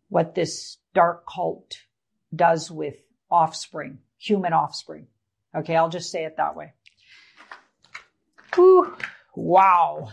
What 0.08 0.34
this 0.34 0.78
dark 0.94 1.26
cult 1.32 1.76
does 2.34 2.70
with 2.70 2.96
offspring, 3.30 3.98
human 4.18 4.52
offspring. 4.52 5.06
Okay, 5.54 5.76
I'll 5.76 5.88
just 5.88 6.10
say 6.10 6.24
it 6.24 6.38
that 6.38 6.56
way. 6.56 6.72
Whew, 8.54 8.96
wow. 9.36 10.10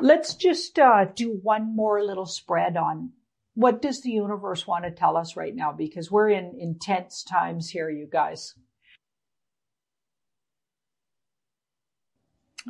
Let's 0.00 0.34
just 0.34 0.78
uh, 0.78 1.06
do 1.14 1.38
one 1.42 1.74
more 1.74 2.02
little 2.02 2.26
spread 2.26 2.76
on 2.76 3.12
what 3.54 3.82
does 3.82 4.00
the 4.00 4.10
universe 4.10 4.66
want 4.66 4.84
to 4.84 4.90
tell 4.90 5.16
us 5.16 5.36
right 5.36 5.54
now 5.54 5.72
because 5.72 6.10
we're 6.10 6.30
in 6.30 6.56
intense 6.58 7.24
times 7.24 7.68
here, 7.68 7.90
you 7.90 8.08
guys. 8.10 8.54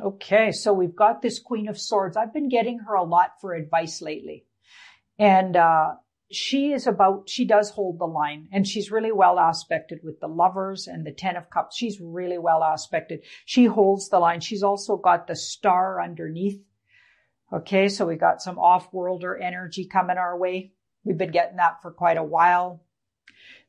Okay, 0.01 0.51
so 0.51 0.73
we've 0.73 0.95
got 0.95 1.21
this 1.21 1.39
Queen 1.39 1.67
of 1.67 1.79
Swords. 1.79 2.17
I've 2.17 2.33
been 2.33 2.49
getting 2.49 2.79
her 2.79 2.95
a 2.95 3.03
lot 3.03 3.31
for 3.41 3.53
advice 3.53 4.01
lately. 4.01 4.45
And 5.19 5.55
uh, 5.55 5.95
she 6.31 6.71
is 6.71 6.87
about, 6.87 7.29
she 7.29 7.45
does 7.45 7.69
hold 7.71 7.99
the 7.99 8.05
line 8.05 8.47
and 8.51 8.67
she's 8.67 8.91
really 8.91 9.11
well 9.11 9.37
aspected 9.39 9.99
with 10.03 10.19
the 10.19 10.27
lovers 10.27 10.87
and 10.87 11.05
the 11.05 11.11
Ten 11.11 11.35
of 11.35 11.49
Cups. 11.49 11.77
She's 11.77 11.99
really 12.01 12.37
well 12.37 12.63
aspected. 12.63 13.21
She 13.45 13.65
holds 13.65 14.09
the 14.09 14.19
line. 14.19 14.39
She's 14.39 14.63
also 14.63 14.97
got 14.97 15.27
the 15.27 15.35
star 15.35 16.01
underneath. 16.01 16.61
Okay, 17.53 17.89
so 17.89 18.05
we 18.05 18.15
got 18.15 18.41
some 18.41 18.57
off-worlder 18.57 19.37
energy 19.37 19.85
coming 19.85 20.17
our 20.17 20.37
way. 20.37 20.71
We've 21.03 21.17
been 21.17 21.31
getting 21.31 21.57
that 21.57 21.81
for 21.81 21.91
quite 21.91 22.17
a 22.17 22.23
while. 22.23 22.83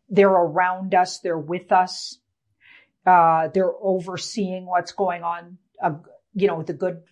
They're 0.08 0.28
around 0.28 0.94
us. 0.94 1.18
They're 1.18 1.38
with 1.38 1.72
us. 1.72 2.18
Uh, 3.04 3.48
they're 3.48 3.72
overseeing 3.80 4.66
what's 4.66 4.92
going 4.92 5.24
on 5.24 5.58
uh, 5.82 5.94
you 6.34 6.46
know, 6.46 6.62
the 6.62 6.72
good, 6.72 7.02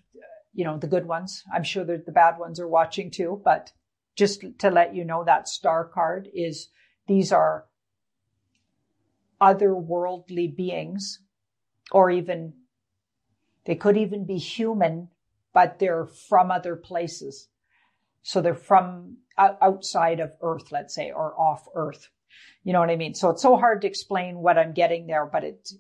you 0.55 0.65
know, 0.65 0.79
the 0.79 0.87
good 0.87 1.07
ones. 1.07 1.43
I'm 1.53 1.65
sure 1.65 1.85
that 1.85 2.07
the 2.07 2.13
bad 2.13 2.39
ones 2.39 2.61
are 2.61 2.69
watching 2.69 3.11
too, 3.11 3.41
but 3.45 3.73
just 4.17 4.45
to 4.59 4.71
let 4.71 4.95
you 4.95 5.05
know 5.05 5.25
that 5.25 5.49
star 5.49 5.85
card 5.85 6.29
is 6.35 6.69
these 7.07 7.33
are 7.33 7.65
otherworldly 9.41 10.55
beings 10.55 11.21
or 11.93 12.11
even 12.11 12.53
they 13.65 13.75
could 13.75 13.97
even 13.97 14.27
be 14.27 14.39
human, 14.39 15.09
but 15.53 15.79
they're 15.79 16.07
from 16.07 16.51
other 16.51 16.77
places. 16.77 17.49
So 18.23 18.41
they're 18.41 18.55
from 18.55 19.19
outside 19.39 20.21
of 20.21 20.33
Earth, 20.43 20.73
let's 20.73 20.95
say, 20.95 21.11
or 21.11 21.39
off 21.39 21.67
Earth. 21.75 22.09
You 22.65 22.73
know 22.73 22.81
what 22.81 22.91
I 22.91 22.97
mean? 22.97 23.15
So 23.15 23.31
it's 23.31 23.43
so 23.43 23.57
hard 23.57 23.81
to 23.83 23.87
explain 23.87 24.39
what 24.39 24.59
I'm 24.59 24.73
getting 24.73 25.07
there, 25.07 25.27
but 25.27 25.45
it's, 25.45 25.77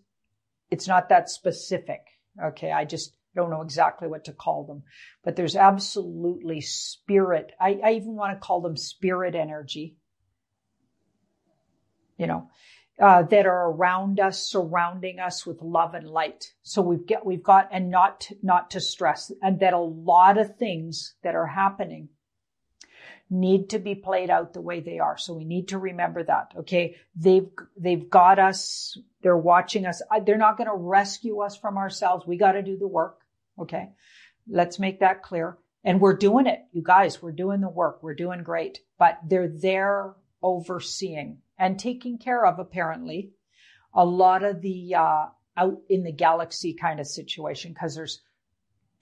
it's 0.70 0.88
not 0.88 1.08
that 1.10 1.28
specific. 1.28 2.00
Okay. 2.42 2.72
I 2.72 2.84
just 2.84 3.14
don't 3.34 3.50
know 3.50 3.62
exactly 3.62 4.08
what 4.08 4.24
to 4.24 4.32
call 4.32 4.64
them, 4.64 4.82
but 5.24 5.36
there's 5.36 5.56
absolutely 5.56 6.60
spirit. 6.60 7.52
I, 7.60 7.80
I 7.84 7.92
even 7.92 8.16
want 8.16 8.34
to 8.34 8.44
call 8.44 8.60
them 8.60 8.76
spirit 8.76 9.34
energy. 9.34 9.96
You 12.16 12.26
know, 12.26 12.50
uh, 13.00 13.22
that 13.22 13.46
are 13.46 13.70
around 13.70 14.20
us, 14.20 14.46
surrounding 14.46 15.20
us 15.20 15.46
with 15.46 15.62
love 15.62 15.94
and 15.94 16.08
light. 16.08 16.52
So 16.62 16.82
we've 16.82 17.06
got, 17.06 17.24
we've 17.24 17.42
got, 17.42 17.70
and 17.72 17.90
not, 17.90 18.28
not 18.42 18.72
to 18.72 18.80
stress, 18.80 19.32
and 19.40 19.60
that 19.60 19.72
a 19.72 19.78
lot 19.78 20.36
of 20.36 20.56
things 20.58 21.14
that 21.22 21.34
are 21.34 21.46
happening 21.46 22.10
need 23.30 23.70
to 23.70 23.78
be 23.78 23.94
played 23.94 24.28
out 24.28 24.52
the 24.52 24.60
way 24.60 24.80
they 24.80 24.98
are. 24.98 25.16
So 25.16 25.32
we 25.34 25.44
need 25.44 25.68
to 25.68 25.78
remember 25.78 26.24
that. 26.24 26.52
Okay. 26.58 26.96
They've, 27.14 27.48
they've 27.78 28.10
got 28.10 28.38
us. 28.38 28.98
They're 29.22 29.36
watching 29.36 29.86
us. 29.86 30.02
They're 30.26 30.36
not 30.36 30.58
going 30.58 30.68
to 30.68 30.76
rescue 30.76 31.40
us 31.40 31.56
from 31.56 31.78
ourselves. 31.78 32.26
We 32.26 32.36
got 32.36 32.52
to 32.52 32.62
do 32.62 32.76
the 32.76 32.88
work. 32.88 33.19
Okay. 33.60 33.90
Let's 34.48 34.78
make 34.78 35.00
that 35.00 35.22
clear. 35.22 35.58
And 35.84 36.00
we're 36.00 36.16
doing 36.16 36.46
it. 36.46 36.60
You 36.72 36.82
guys, 36.82 37.22
we're 37.22 37.32
doing 37.32 37.60
the 37.60 37.68
work. 37.68 38.02
We're 38.02 38.14
doing 38.14 38.42
great, 38.42 38.80
but 38.98 39.18
they're 39.26 39.48
there 39.48 40.14
overseeing 40.42 41.38
and 41.58 41.78
taking 41.78 42.18
care 42.18 42.44
of 42.44 42.58
apparently 42.58 43.32
a 43.94 44.04
lot 44.04 44.44
of 44.44 44.60
the, 44.60 44.94
uh, 44.94 45.26
out 45.56 45.78
in 45.88 46.04
the 46.04 46.12
galaxy 46.12 46.74
kind 46.74 47.00
of 47.00 47.06
situation 47.06 47.72
because 47.72 47.94
there's 47.94 48.22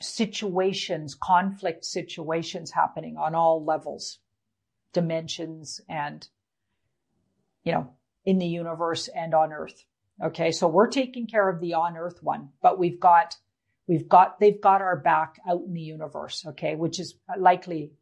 situations, 0.01 1.17
conflict 1.21 1.85
situations 1.85 2.71
happening 2.71 3.17
on 3.17 3.35
all 3.35 3.65
levels, 3.65 4.21
dimensions, 4.93 5.81
and, 5.89 6.29
you 7.65 7.73
know, 7.73 7.93
in 8.25 8.39
the 8.39 8.47
universe 8.47 9.09
and 9.09 9.35
on 9.35 9.53
Earth. 9.53 9.85
Okay. 10.23 10.53
So 10.53 10.69
we're 10.69 10.89
taking 10.89 11.27
care 11.27 11.49
of 11.49 11.61
the 11.61 11.75
on 11.75 11.97
Earth 11.97 12.23
one, 12.23 12.51
but 12.63 12.79
we've 12.79 13.01
got, 13.01 13.37
we've 13.89 14.09
got, 14.09 14.39
they've 14.39 14.61
got 14.61 14.83
our 14.83 14.97
back 14.97 15.41
out 15.49 15.63
in 15.67 15.73
the 15.73 15.81
universe. 15.81 16.45
Okay. 16.47 16.77
Which 16.77 17.01
is 17.01 17.17
likely 17.37 17.93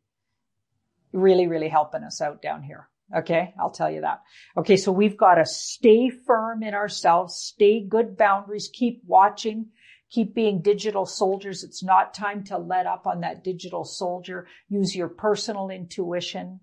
really, 1.13 1.47
really 1.47 1.69
helping 1.69 2.03
us 2.03 2.21
out 2.21 2.43
down 2.43 2.63
here. 2.63 2.89
Okay. 3.17 3.55
I'll 3.59 3.71
tell 3.71 3.91
you 3.91 4.03
that. 4.03 4.23
Okay. 4.57 4.77
So 4.77 4.93
we've 4.93 5.17
got 5.17 5.37
to 5.37 5.47
stay 5.47 6.11
firm 6.11 6.63
in 6.63 6.75
ourselves, 6.75 7.37
stay 7.37 7.81
good 7.81 8.17
boundaries, 8.19 8.69
keep 8.71 9.01
watching, 9.07 9.69
keep 10.11 10.35
being 10.35 10.61
digital 10.61 11.07
soldiers. 11.07 11.65
It's 11.65 11.83
not 11.83 12.15
time 12.15 12.45
to 12.45 12.59
let 12.59 12.87
up 12.87 13.07
on 13.07 13.21
that 13.21 13.45
digital 13.45 13.85
soldier. 13.85 14.47
Use 14.69 14.95
your 14.95 15.09
personal 15.09 15.71
intuition. 15.71 16.61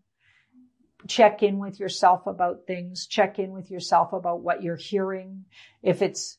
Check 1.07 1.43
in 1.43 1.59
with 1.59 1.79
yourself 1.79 2.27
about 2.27 2.65
things. 2.67 3.07
Check 3.07 3.37
in 3.37 3.51
with 3.51 3.69
yourself 3.69 4.13
about 4.13 4.41
what 4.41 4.63
you're 4.63 4.77
hearing. 4.77 5.45
If 5.81 6.01
it's, 6.01 6.37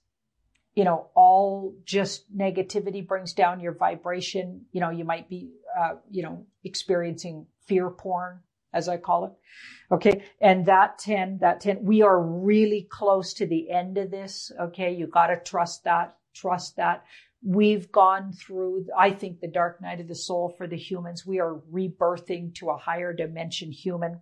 you 0.75 0.85
know, 0.85 1.09
all 1.15 1.75
just 1.85 2.37
negativity 2.37 3.07
brings 3.07 3.33
down 3.33 3.61
your 3.61 3.75
vibration, 3.75 4.67
you 4.73 4.81
know, 4.81 4.91
you 4.91 5.05
might 5.05 5.29
be, 5.29 5.51
uh, 5.79 5.95
you 6.11 6.23
know, 6.23 6.47
experiencing 6.65 7.47
fear 7.67 7.91
porn, 7.91 8.41
as 8.73 8.89
I 8.89 8.97
call 8.97 9.27
it. 9.27 9.33
Okay. 9.93 10.25
And 10.41 10.67
that 10.67 10.99
10, 10.99 11.39
that 11.39 11.61
10, 11.61 11.85
we 11.85 12.03
are 12.03 12.21
really 12.21 12.89
close 12.91 13.35
to 13.35 13.47
the 13.47 13.71
end 13.71 13.99
of 13.99 14.11
this. 14.11 14.51
Okay. 14.61 14.93
You 14.93 15.07
got 15.07 15.29
to 15.29 15.37
trust 15.37 15.85
that 15.85 16.17
trust 16.35 16.77
that. 16.77 17.05
We've 17.43 17.91
gone 17.93 18.33
through, 18.33 18.87
I 18.99 19.11
think, 19.11 19.41
the 19.41 19.49
dark 19.49 19.81
night 19.81 20.01
of 20.01 20.09
the 20.09 20.15
soul 20.15 20.55
for 20.57 20.67
the 20.67 20.77
humans. 20.77 21.27
We 21.27 21.41
are 21.41 21.61
rebirthing 21.73 22.55
to 22.57 22.71
a 22.71 22.77
higher 22.77 23.13
dimension 23.13 23.71
human. 23.71 24.21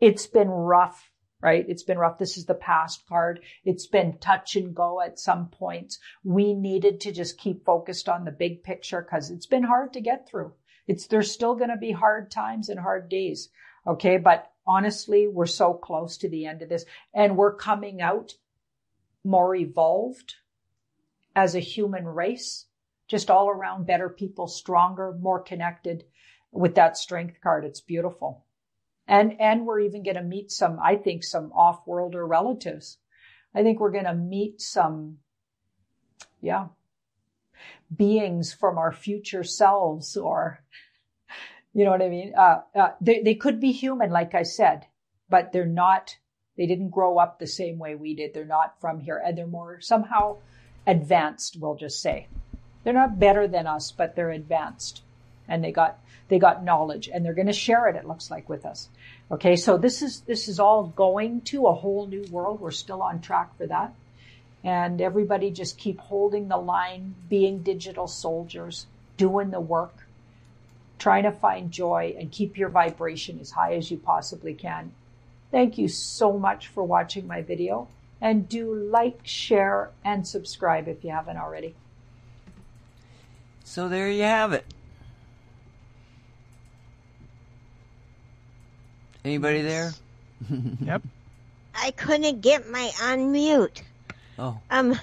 It's 0.00 0.26
been 0.26 0.48
rough, 0.48 1.10
right? 1.44 1.66
It's 1.68 1.82
been 1.82 1.98
rough. 1.98 2.16
This 2.16 2.38
is 2.38 2.46
the 2.46 2.54
past 2.54 3.06
card. 3.06 3.40
It's 3.66 3.86
been 3.86 4.16
touch 4.16 4.56
and 4.56 4.74
go 4.74 5.02
at 5.02 5.18
some 5.18 5.48
points. 5.48 5.98
We 6.24 6.54
needed 6.54 7.02
to 7.02 7.12
just 7.12 7.36
keep 7.36 7.66
focused 7.66 8.08
on 8.08 8.24
the 8.24 8.30
big 8.30 8.62
picture 8.62 9.02
because 9.02 9.30
it's 9.30 9.44
been 9.44 9.62
hard 9.62 9.92
to 9.92 10.00
get 10.00 10.26
through. 10.26 10.54
It's, 10.86 11.06
there's 11.06 11.30
still 11.30 11.54
going 11.54 11.68
to 11.68 11.76
be 11.76 11.92
hard 11.92 12.30
times 12.30 12.70
and 12.70 12.80
hard 12.80 13.10
days. 13.10 13.50
Okay. 13.86 14.16
But 14.16 14.50
honestly, 14.66 15.28
we're 15.28 15.44
so 15.44 15.74
close 15.74 16.16
to 16.18 16.30
the 16.30 16.46
end 16.46 16.62
of 16.62 16.70
this 16.70 16.86
and 17.12 17.36
we're 17.36 17.54
coming 17.54 18.00
out 18.00 18.32
more 19.22 19.54
evolved 19.54 20.36
as 21.36 21.54
a 21.54 21.60
human 21.60 22.06
race, 22.06 22.64
just 23.06 23.30
all 23.30 23.50
around 23.50 23.86
better 23.86 24.08
people, 24.08 24.46
stronger, 24.46 25.12
more 25.20 25.42
connected 25.42 26.04
with 26.52 26.76
that 26.76 26.96
strength 26.96 27.36
card. 27.42 27.66
It's 27.66 27.82
beautiful. 27.82 28.46
And, 29.06 29.40
and 29.40 29.66
we're 29.66 29.80
even 29.80 30.02
going 30.02 30.16
to 30.16 30.22
meet 30.22 30.50
some, 30.50 30.78
I 30.82 30.96
think, 30.96 31.24
some 31.24 31.52
off-worlder 31.52 32.26
relatives. 32.26 32.98
I 33.54 33.62
think 33.62 33.78
we're 33.78 33.90
going 33.90 34.04
to 34.04 34.14
meet 34.14 34.60
some, 34.60 35.18
yeah, 36.40 36.68
beings 37.94 38.52
from 38.52 38.78
our 38.78 38.92
future 38.92 39.44
selves 39.44 40.16
or, 40.16 40.60
you 41.72 41.84
know 41.84 41.90
what 41.90 42.02
I 42.02 42.08
mean? 42.08 42.32
Uh, 42.36 42.60
uh, 42.74 42.90
they, 43.00 43.22
they 43.22 43.34
could 43.34 43.60
be 43.60 43.72
human, 43.72 44.10
like 44.10 44.34
I 44.34 44.42
said, 44.42 44.86
but 45.28 45.52
they're 45.52 45.66
not, 45.66 46.16
they 46.56 46.66
didn't 46.66 46.90
grow 46.90 47.18
up 47.18 47.38
the 47.38 47.46
same 47.46 47.78
way 47.78 47.94
we 47.94 48.14
did. 48.14 48.32
They're 48.32 48.44
not 48.44 48.80
from 48.80 49.00
here 49.00 49.22
and 49.24 49.36
they're 49.36 49.46
more 49.46 49.80
somehow 49.80 50.38
advanced, 50.86 51.58
we'll 51.60 51.76
just 51.76 52.00
say. 52.00 52.28
They're 52.82 52.92
not 52.92 53.18
better 53.18 53.48
than 53.48 53.66
us, 53.66 53.92
but 53.92 54.16
they're 54.16 54.30
advanced 54.30 55.02
and 55.48 55.62
they 55.62 55.72
got, 55.72 55.98
they 56.28 56.38
got 56.38 56.64
knowledge 56.64 57.08
and 57.12 57.24
they're 57.24 57.34
going 57.34 57.46
to 57.46 57.52
share 57.52 57.88
it, 57.88 57.96
it 57.96 58.06
looks 58.06 58.30
like 58.30 58.48
with 58.48 58.64
us. 58.64 58.88
Okay. 59.30 59.56
So 59.56 59.78
this 59.78 60.02
is, 60.02 60.20
this 60.20 60.48
is 60.48 60.60
all 60.60 60.84
going 60.84 61.40
to 61.42 61.66
a 61.66 61.74
whole 61.74 62.06
new 62.06 62.24
world. 62.30 62.60
We're 62.60 62.70
still 62.70 63.02
on 63.02 63.20
track 63.20 63.56
for 63.56 63.66
that. 63.66 63.94
And 64.62 65.00
everybody 65.00 65.50
just 65.50 65.76
keep 65.76 65.98
holding 65.98 66.48
the 66.48 66.56
line, 66.56 67.14
being 67.28 67.62
digital 67.62 68.06
soldiers, 68.06 68.86
doing 69.16 69.50
the 69.50 69.60
work, 69.60 70.06
trying 70.98 71.24
to 71.24 71.32
find 71.32 71.70
joy 71.70 72.16
and 72.18 72.32
keep 72.32 72.56
your 72.56 72.70
vibration 72.70 73.38
as 73.40 73.50
high 73.50 73.74
as 73.74 73.90
you 73.90 73.98
possibly 73.98 74.54
can. 74.54 74.92
Thank 75.50 75.78
you 75.78 75.88
so 75.88 76.38
much 76.38 76.68
for 76.68 76.82
watching 76.82 77.26
my 77.26 77.42
video 77.42 77.88
and 78.20 78.48
do 78.48 78.74
like, 78.74 79.20
share, 79.22 79.90
and 80.04 80.26
subscribe 80.26 80.88
if 80.88 81.04
you 81.04 81.10
haven't 81.10 81.36
already. 81.36 81.74
So 83.64 83.88
there 83.88 84.10
you 84.10 84.22
have 84.22 84.52
it. 84.52 84.64
Anybody 89.24 89.62
there? 89.62 89.92
yep. 90.80 91.02
I 91.74 91.90
couldn't 91.92 92.42
get 92.42 92.70
my 92.70 92.90
unmute. 92.96 93.80
Oh. 94.38 94.58
Um, 94.70 94.98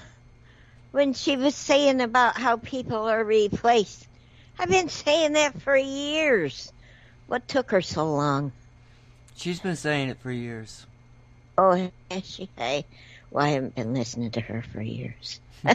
when 0.91 1.13
she 1.13 1.37
was 1.37 1.55
saying 1.55 2.01
about 2.01 2.37
how 2.37 2.57
people 2.57 3.09
are 3.09 3.23
replaced, 3.23 4.07
I've 4.59 4.69
been 4.69 4.89
saying 4.89 5.33
that 5.33 5.59
for 5.61 5.75
years. 5.75 6.71
What 7.27 7.47
took 7.47 7.71
her 7.71 7.81
so 7.81 8.13
long? 8.13 8.51
She's 9.35 9.59
been 9.59 9.75
saying 9.75 10.09
it 10.09 10.19
for 10.19 10.31
years. 10.31 10.85
Oh, 11.57 11.89
has 12.11 12.25
she? 12.25 12.49
I, 12.57 12.85
well, 13.31 13.45
I 13.45 13.49
haven't 13.49 13.75
been 13.75 13.93
listening 13.93 14.31
to 14.31 14.41
her 14.41 14.63
for 14.71 14.81
years. 14.81 15.39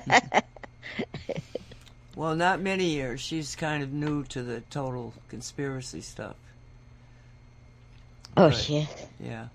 well, 2.15 2.37
not 2.37 2.61
many 2.61 2.85
years. 2.85 3.21
She's 3.21 3.57
kind 3.57 3.83
of 3.83 3.93
new 3.93 4.25
to 4.25 4.43
the 4.43 4.61
total 4.71 5.15
conspiracy 5.29 6.01
stuff. 6.01 6.37
Oh, 8.37 8.51
but, 8.51 8.57
shit. 8.57 9.09
Yeah. 9.19 9.49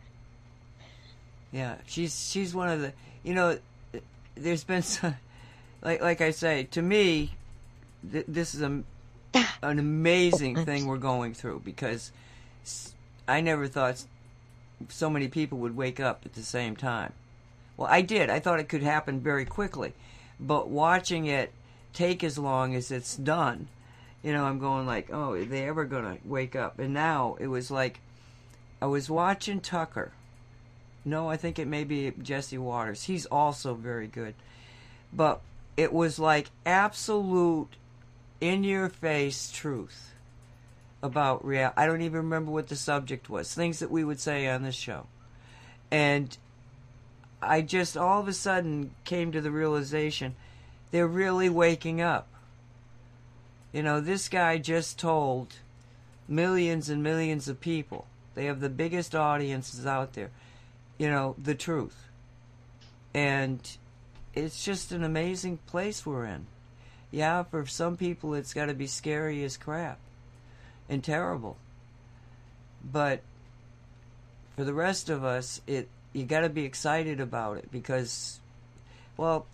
Yeah, 1.52 1.76
she's 1.86 2.30
she's 2.30 2.56
one 2.56 2.70
of 2.70 2.82
the 2.82 2.94
you 3.24 3.34
know. 3.34 3.60
There's 4.36 4.64
been 4.64 4.82
some, 4.82 5.16
like 5.82 6.02
like 6.02 6.22
I 6.22 6.32
say 6.32 6.64
to 6.72 6.82
me, 6.82 7.32
th- 8.10 8.26
this 8.28 8.56
is 8.56 8.62
a 8.62 8.84
ah. 9.36 9.58
an 9.62 9.78
amazing 9.78 10.64
thing 10.66 10.88
we're 10.88 10.98
going 10.98 11.34
through 11.34 11.62
because 11.66 12.12
I 13.28 13.42
never 13.42 13.68
thought 13.68 14.06
so 14.90 15.10
many 15.10 15.28
people 15.28 15.58
would 15.60 15.76
wake 15.76 16.00
up 16.00 16.22
at 16.26 16.34
the 16.34 16.44
same 16.44 16.76
time. 16.76 17.14
Well, 17.78 17.88
I 17.90 18.02
did. 18.02 18.30
I 18.30 18.40
thought 18.40 18.60
it 18.60 18.70
could 18.70 18.84
happen 18.84 19.20
very 19.20 19.46
quickly. 19.46 19.94
But 20.40 20.70
watching 20.70 21.26
it 21.26 21.52
take 21.94 22.24
as 22.24 22.38
long 22.38 22.76
as 22.76 22.92
it's 22.92 23.16
done, 23.16 23.68
you 24.24 24.34
know, 24.34 24.46
I'm 24.46 24.60
going 24.60 24.86
like, 24.86 25.10
oh, 25.12 25.34
are 25.34 25.46
they 25.46 25.68
ever 25.68 25.86
going 25.86 26.04
to 26.04 26.18
wake 26.26 26.56
up? 26.56 26.80
And 26.80 26.94
now 26.94 27.38
it 27.40 27.48
was 27.48 27.70
like, 27.70 28.00
I 28.82 28.88
was 28.88 29.10
watching 29.10 29.60
Tucker. 29.60 30.12
No, 31.06 31.30
I 31.30 31.38
think 31.38 31.60
it 31.60 31.68
may 31.68 31.84
be 31.84 32.12
Jesse 32.22 32.58
Watters. 32.58 33.04
He's 33.04 33.26
also 33.28 33.74
very 33.74 34.08
good. 34.08 34.34
But 35.14 35.42
it 35.78 35.94
was 35.94 36.20
like 36.20 36.50
absolute 36.66 37.76
in 38.40 38.64
your 38.64 38.90
face 38.90 39.52
truth 39.52 40.14
about 41.04 41.44
real 41.44 41.74
I 41.76 41.86
don't 41.86 42.02
even 42.02 42.18
remember 42.18 42.52
what 42.52 42.68
the 42.68 42.76
subject 42.76 43.30
was. 43.30 43.54
Things 43.54 43.80
that 43.80 43.92
we 43.92 44.04
would 44.04 44.20
say 44.20 44.48
on 44.48 44.64
this 44.64 44.76
show. 44.76 45.08
And 45.90 46.36
I 47.42 47.62
just 47.62 47.98
all 47.98 48.20
of 48.20 48.28
a 48.28 48.34
sudden 48.34 48.92
came 49.04 49.32
to 49.32 49.42
the 49.42 49.52
realization 49.52 50.36
they're 50.92 51.08
really 51.08 51.50
waking 51.50 52.02
up. 52.02 52.28
You 53.72 53.84
know, 53.84 54.02
this 54.02 54.28
guy 54.28 54.58
just 54.58 55.00
told 55.00 55.56
millions 56.28 56.90
and 56.90 57.02
millions 57.02 57.48
of 57.48 57.62
people. 57.62 58.06
They 58.36 58.46
have 58.46 58.60
the 58.60 58.70
biggest 58.70 59.16
audiences 59.16 59.86
out 59.86 60.14
there. 60.14 60.30
you 60.98 61.10
know, 61.10 61.36
the 61.42 61.56
truth. 61.56 62.10
And 63.14 63.60
it's 64.34 64.64
just 64.64 64.92
an 64.92 65.04
amazing 65.04 65.58
place 65.66 66.06
we're 66.06 66.26
in. 66.26 66.46
Yeah, 67.10 67.44
for 67.44 67.66
some 67.66 67.98
people 67.98 68.34
it's 68.36 68.54
got 68.54 68.68
to 68.68 68.74
be 68.74 68.88
scary 68.88 69.44
as 69.44 69.58
crap 69.58 70.00
and 70.88 71.04
terrible. 71.04 71.58
But 72.84 73.22
for 74.56 74.64
the 74.64 74.74
rest 74.74 75.10
of 75.10 75.24
us, 75.24 75.62
it 75.68 75.90
you 76.14 76.26
got 76.26 76.42
to 76.42 76.50
be 76.50 76.66
excited 76.66 77.20
about 77.20 77.58
it 77.58 77.72
because 77.72 78.40
well, 79.18 79.46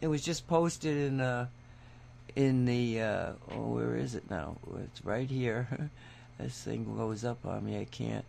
it 0.00 0.08
was 0.08 0.22
just 0.22 0.46
posted 0.46 0.96
in 0.96 1.20
uh 1.20 1.46
in 2.36 2.64
the 2.64 3.00
uh 3.00 3.32
oh 3.52 3.68
where 3.68 3.96
is 3.96 4.14
it 4.14 4.30
now? 4.30 4.56
It's 4.84 5.04
right 5.04 5.30
here. 5.30 5.90
this 6.38 6.62
thing 6.62 6.96
goes 6.96 7.24
up 7.24 7.44
on 7.44 7.64
me. 7.64 7.78
I 7.78 7.84
can't. 7.84 8.24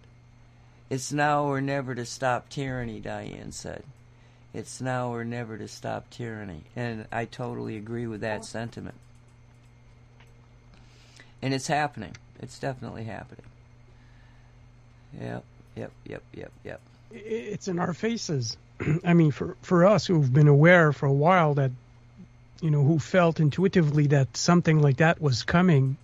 It's 0.89 1.11
now 1.11 1.45
or 1.45 1.61
never 1.61 1.95
to 1.95 2.05
stop 2.05 2.49
tyranny, 2.49 2.99
Diane 2.99 3.51
said. 3.51 3.83
It's 4.53 4.79
now 4.79 5.13
or 5.13 5.25
never 5.25 5.57
to 5.57 5.67
stop 5.67 6.09
tyranny. 6.09 6.61
And 6.75 7.07
I 7.11 7.25
totally 7.25 7.75
agree 7.75 8.07
with 8.07 8.21
that 8.21 8.45
sentiment. 8.45 8.95
And 11.41 11.53
it's 11.53 11.67
happening. 11.67 12.15
It's 12.39 12.59
definitely 12.59 13.03
happening. 13.03 13.45
Yep, 15.19 15.43
yep, 15.75 15.91
yep, 16.05 16.23
yep, 16.33 16.51
yep. 16.63 16.81
It's 17.11 17.67
in 17.67 17.79
our 17.79 17.93
faces. 17.93 18.57
I 19.03 19.13
mean, 19.13 19.31
for, 19.31 19.57
for 19.61 19.85
us 19.85 20.05
who've 20.05 20.33
been 20.33 20.47
aware 20.47 20.93
for 20.93 21.05
a 21.05 21.13
while 21.13 21.55
that, 21.55 21.71
you 22.61 22.71
know, 22.71 22.83
who 22.83 22.99
felt 22.99 23.39
intuitively 23.39 24.07
that 24.07 24.37
something 24.37 24.81
like 24.81 24.97
that 24.97 25.21
was 25.21 25.43
coming, 25.43 25.97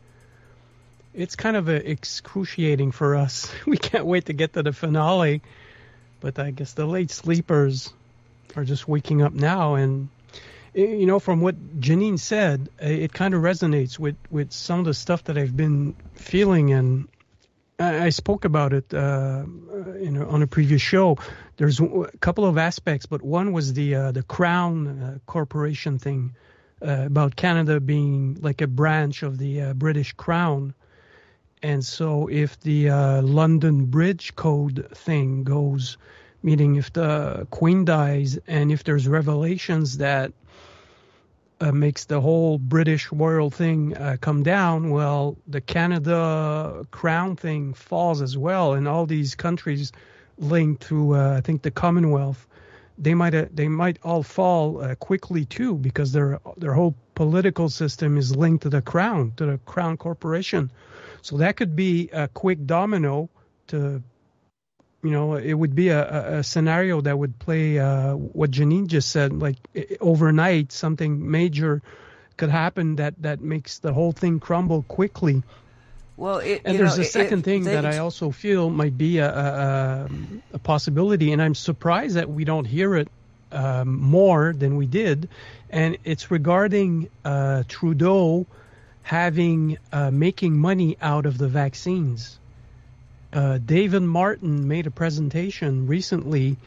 it's 1.13 1.35
kind 1.35 1.57
of 1.57 1.69
excruciating 1.69 2.91
for 2.91 3.15
us. 3.15 3.51
We 3.65 3.77
can't 3.77 4.05
wait 4.05 4.25
to 4.25 4.33
get 4.33 4.53
to 4.53 4.63
the 4.63 4.73
finale. 4.73 5.41
But 6.19 6.37
I 6.37 6.51
guess 6.51 6.73
the 6.73 6.85
late 6.85 7.09
sleepers 7.09 7.91
are 8.55 8.63
just 8.63 8.87
waking 8.87 9.21
up 9.21 9.33
now. 9.33 9.75
And, 9.75 10.09
you 10.73 11.05
know, 11.05 11.19
from 11.19 11.41
what 11.41 11.79
Janine 11.79 12.19
said, 12.19 12.69
it 12.79 13.11
kind 13.11 13.33
of 13.33 13.41
resonates 13.41 13.97
with, 13.97 14.15
with 14.29 14.51
some 14.51 14.79
of 14.79 14.85
the 14.85 14.93
stuff 14.93 15.23
that 15.25 15.37
I've 15.37 15.57
been 15.57 15.95
feeling. 16.13 16.71
And 16.73 17.07
I, 17.79 18.09
spoke 18.09 18.45
about 18.45 18.73
it 18.73 18.93
uh, 18.93 19.43
you 19.99 20.11
know, 20.11 20.27
on 20.27 20.41
a 20.41 20.47
previous 20.47 20.81
show. 20.81 21.17
There's 21.57 21.79
a 21.79 22.09
couple 22.19 22.45
of 22.45 22.57
aspects, 22.57 23.05
but 23.05 23.21
one 23.21 23.51
was 23.51 23.73
the 23.73 23.95
uh, 23.95 24.11
the 24.11 24.23
Crown 24.23 24.87
uh, 24.87 25.17
Corporation 25.25 25.97
thing 25.99 26.35
uh, 26.81 27.05
about 27.05 27.35
Canada 27.35 27.79
being 27.79 28.37
like 28.41 28.61
a 28.61 28.67
branch 28.67 29.23
of 29.23 29.37
the 29.37 29.61
uh, 29.61 29.73
British 29.73 30.13
Crown. 30.13 30.73
And 31.63 31.85
so, 31.85 32.27
if 32.27 32.59
the 32.61 32.89
uh, 32.89 33.21
London 33.21 33.85
Bridge 33.85 34.35
Code 34.35 34.87
thing 34.95 35.43
goes, 35.43 35.97
meaning 36.41 36.75
if 36.75 36.91
the 36.91 37.47
Queen 37.51 37.85
dies 37.85 38.39
and 38.47 38.71
if 38.71 38.83
there's 38.83 39.07
revelations 39.07 39.97
that 39.97 40.33
uh, 41.59 41.71
makes 41.71 42.05
the 42.05 42.19
whole 42.19 42.57
British 42.57 43.11
royal 43.11 43.51
thing 43.51 43.95
uh, 43.95 44.17
come 44.19 44.41
down, 44.41 44.89
well, 44.89 45.37
the 45.47 45.61
Canada 45.61 46.83
crown 46.89 47.35
thing 47.35 47.75
falls 47.75 48.23
as 48.23 48.35
well, 48.35 48.73
and 48.73 48.87
all 48.87 49.05
these 49.05 49.35
countries 49.35 49.91
linked 50.39 50.81
to, 50.87 51.15
uh, 51.15 51.37
I 51.37 51.41
think, 51.41 51.61
the 51.61 51.69
Commonwealth, 51.69 52.47
they 52.97 53.13
might 53.13 53.35
uh, 53.35 53.45
they 53.53 53.67
might 53.67 53.99
all 54.03 54.23
fall 54.23 54.81
uh, 54.81 54.95
quickly 54.95 55.45
too 55.45 55.75
because 55.75 56.11
their 56.11 56.39
their 56.57 56.73
whole 56.73 56.95
political 57.15 57.69
system 57.69 58.17
is 58.17 58.35
linked 58.35 58.63
to 58.63 58.69
the 58.69 58.81
crown, 58.81 59.33
to 59.37 59.45
the 59.45 59.57
crown 59.59 59.97
corporation. 59.97 60.71
So 61.21 61.37
that 61.37 61.55
could 61.55 61.75
be 61.75 62.09
a 62.11 62.27
quick 62.27 62.65
domino 62.65 63.29
to 63.67 64.01
you 65.03 65.09
know, 65.09 65.35
it 65.35 65.53
would 65.53 65.75
be 65.75 65.89
a, 65.89 66.39
a 66.39 66.43
scenario 66.43 67.01
that 67.01 67.17
would 67.17 67.39
play 67.39 67.79
uh, 67.79 68.13
what 68.15 68.51
Janine 68.51 68.87
just 68.87 69.09
said, 69.09 69.33
like 69.33 69.57
overnight, 69.99 70.71
something 70.71 71.31
major 71.31 71.81
could 72.37 72.49
happen 72.49 72.97
that, 72.97 73.15
that 73.21 73.41
makes 73.41 73.79
the 73.79 73.93
whole 73.93 74.11
thing 74.11 74.39
crumble 74.39 74.83
quickly. 74.83 75.41
Well, 76.17 76.37
it, 76.37 76.61
and 76.65 76.77
there's 76.77 76.97
know, 76.97 77.03
a 77.03 77.05
second 77.05 77.39
it, 77.39 77.45
thing 77.45 77.63
they, 77.63 77.73
that 77.73 77.85
I 77.85 77.97
also 77.97 78.29
feel 78.29 78.69
might 78.69 78.97
be 78.97 79.17
a, 79.17 79.29
a, 79.29 80.09
a, 80.53 80.59
possibility, 80.59 81.31
and 81.31 81.41
I'm 81.41 81.55
surprised 81.55 82.15
that 82.15 82.29
we 82.29 82.43
don't 82.45 82.65
hear 82.65 82.95
it 82.95 83.07
um, 83.51 83.99
more 83.99 84.53
than 84.53 84.75
we 84.75 84.85
did, 84.85 85.29
and 85.71 85.97
it's 86.03 86.29
regarding 86.29 87.09
uh, 87.25 87.63
Trudeau 87.67 88.45
having 89.03 89.77
uh, 89.91 90.11
making 90.11 90.57
money 90.57 90.97
out 91.01 91.25
of 91.25 91.37
the 91.37 91.47
vaccines 91.47 92.39
uh, 93.33 93.59
David 93.59 94.01
Martin 94.01 94.67
made 94.67 94.87
a 94.87 94.91
presentation 94.91 95.87
recently. 95.87 96.57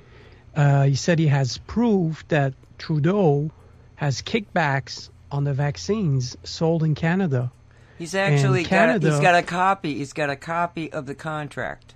Uh, 0.56 0.84
he 0.84 0.94
said 0.94 1.18
he 1.18 1.26
has 1.26 1.58
proof 1.58 2.26
that 2.28 2.54
Trudeau 2.78 3.50
has 3.96 4.22
kickbacks 4.22 5.10
on 5.30 5.44
the 5.44 5.52
vaccines 5.52 6.36
sold 6.44 6.82
in 6.82 6.94
Canada. 6.94 7.52
He's 7.98 8.14
actually 8.14 8.64
Canada, 8.64 9.08
got 9.08 9.08
a, 9.08 9.14
he's 9.14 9.22
got 9.22 9.34
a 9.34 9.42
copy. 9.42 9.94
He's 9.94 10.12
got 10.12 10.30
a 10.30 10.36
copy 10.36 10.92
of 10.92 11.06
the 11.06 11.14
contract. 11.14 11.94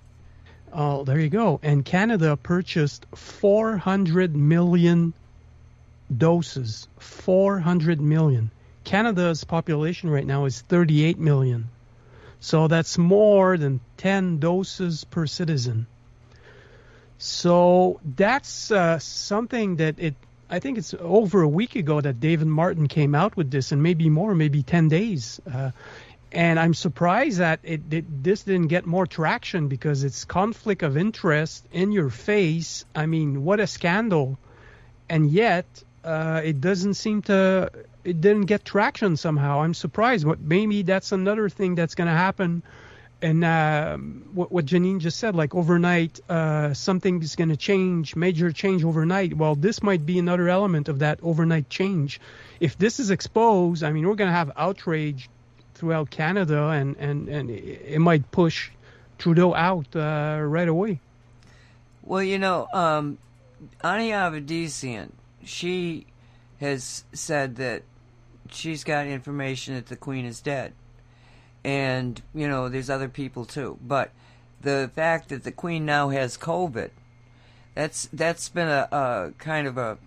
Oh, 0.73 1.03
there 1.05 1.19
you 1.19 1.31
go. 1.31 1.61
And 1.63 1.85
Canada 1.85 2.37
purchased 2.37 3.07
400 3.15 4.37
million 4.37 5.15
doses. 6.15 6.89
400 6.99 8.01
million. 8.01 8.51
Canada's 8.89 9.45
population 9.45 10.09
right 10.09 10.25
now 10.25 10.47
is 10.47 10.63
38 10.63 11.19
million. 11.19 11.69
So 12.41 12.69
that's 12.69 12.97
more 12.97 13.59
than 13.59 13.81
10 13.99 14.39
doses 14.39 15.05
per 15.05 15.27
citizen. 15.27 15.87
So 17.19 18.01
that's 18.03 18.71
uh, 18.71 18.99
something 18.99 19.77
that 19.77 19.99
it. 19.99 20.15
I 20.49 20.61
think 20.61 20.79
it's 20.79 20.95
over 20.99 21.43
a 21.43 21.49
week 21.49 21.77
ago 21.77 22.01
that 22.01 22.19
David 22.19 22.47
Martin 22.47 22.89
came 22.89 23.15
out 23.15 23.37
with 23.37 23.51
this, 23.51 23.73
and 23.73 23.83
maybe 23.83 24.09
more, 24.09 24.35
maybe 24.35 24.63
10 24.63 24.89
days. 24.89 25.39
Uh, 25.45 25.73
and 26.33 26.59
I'm 26.59 26.73
surprised 26.73 27.41
that 27.41 27.61
it, 27.65 27.83
it, 27.93 28.25
this 28.25 28.45
didn't 28.45 28.69
get 28.69 28.87
more 28.87 29.07
traction 29.07 29.69
because 29.69 30.03
it's 30.03 30.25
conflict 30.25 30.83
of 30.83 30.97
interest 30.97 31.67
in 31.73 31.93
your 31.93 32.09
face. 32.09 32.87
I 32.95 33.05
mean, 33.05 33.45
what 33.45 33.61
a 33.61 33.67
scandal! 33.67 34.39
And 35.11 35.31
yet, 35.31 35.67
uh, 36.09 36.41
it 36.43 36.61
doesn't 36.61 36.95
seem 36.95 37.23
to 37.23 37.71
it 38.05 38.21
didn't 38.21 38.47
get 38.47 38.65
traction 38.65 39.17
somehow. 39.17 39.61
I'm 39.61 39.75
surprised. 39.75 40.27
But 40.27 40.41
maybe 40.41 40.83
that's 40.83 41.13
another 41.13 41.49
thing 41.51 41.75
that's 41.75 41.95
going 41.95 42.09
to 42.09 42.15
happen. 42.15 42.63
And 43.21 43.45
uh, 43.45 43.99
what, 44.33 44.51
what 44.51 44.65
Janine 44.65 45.01
just 45.01 45.19
said, 45.19 45.35
like 45.35 45.55
overnight, 45.55 46.21
uh, 46.31 46.73
something 46.73 47.21
is 47.23 47.37
going 47.37 47.51
to 47.51 47.57
change, 47.57 48.17
major 48.17 48.53
change 48.53 48.85
overnight. 48.85 49.35
Well, 49.35 49.57
this 49.57 49.83
might 49.83 50.07
be 50.07 50.19
another 50.19 50.49
element 50.49 50.89
of 50.89 51.01
that 51.01 51.19
overnight 51.23 51.69
change. 51.69 52.21
If 52.61 52.79
this 52.79 53.01
is 53.01 53.11
exposed, 53.11 53.83
I 53.83 53.93
mean, 53.93 54.07
we're 54.07 54.15
going 54.15 54.31
to 54.31 54.37
have 54.37 54.53
outrage 54.57 55.29
throughout 55.75 56.11
Canada, 56.11 56.69
and, 56.69 56.97
and, 56.97 57.29
and 57.29 57.51
it 57.51 57.99
might 57.99 58.31
push 58.31 58.71
Trudeau 59.19 59.53
out 59.55 59.95
uh, 59.95 60.39
right 60.43 60.69
away. 60.69 61.01
Well, 62.03 62.23
you 62.23 62.39
know, 62.39 62.69
um, 62.73 63.19
Ani 63.83 64.11
Avedissian, 64.11 65.11
she 65.49 66.07
has 66.61 67.05
said 67.13 67.57
that 67.57 67.83
she's 68.51 68.85
got 68.85 69.07
information 69.07 69.75
that 69.75 69.87
the 69.87 69.97
queen 69.97 70.25
is 70.25 70.41
dead. 70.41 70.73
And, 71.65 72.21
you 72.35 72.49
know, 72.49 72.69
there's 72.69 72.91
other 72.91 73.09
people 73.09 73.45
too. 73.45 73.79
But 73.83 74.11
the 74.61 74.91
fact 74.95 75.29
that 75.31 75.45
the 75.45 75.53
queen 75.53 75.85
now 75.85 76.11
has 76.11 76.37
COVID, 76.37 76.91
that's 77.75 78.09
that's 78.13 78.49
been 78.49 78.69
a, 78.69 78.89
a 78.91 79.33
kind 79.39 79.67
of 79.67 79.79
a 79.79 79.99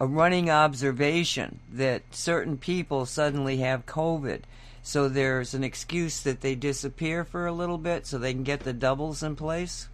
a 0.00 0.06
running 0.06 0.50
observation 0.50 1.60
that 1.72 2.02
certain 2.10 2.58
people 2.58 3.06
suddenly 3.06 3.58
have 3.58 3.86
COVID. 3.86 4.42
So 4.82 5.08
there's 5.08 5.54
an 5.54 5.64
excuse 5.64 6.20
that 6.22 6.40
they 6.42 6.54
disappear 6.54 7.24
for 7.24 7.46
a 7.46 7.52
little 7.52 7.78
bit 7.78 8.06
so 8.06 8.18
they 8.18 8.34
can 8.34 8.42
get 8.42 8.60
the 8.60 8.72
doubles 8.72 9.22
in 9.22 9.34
place. 9.34 9.88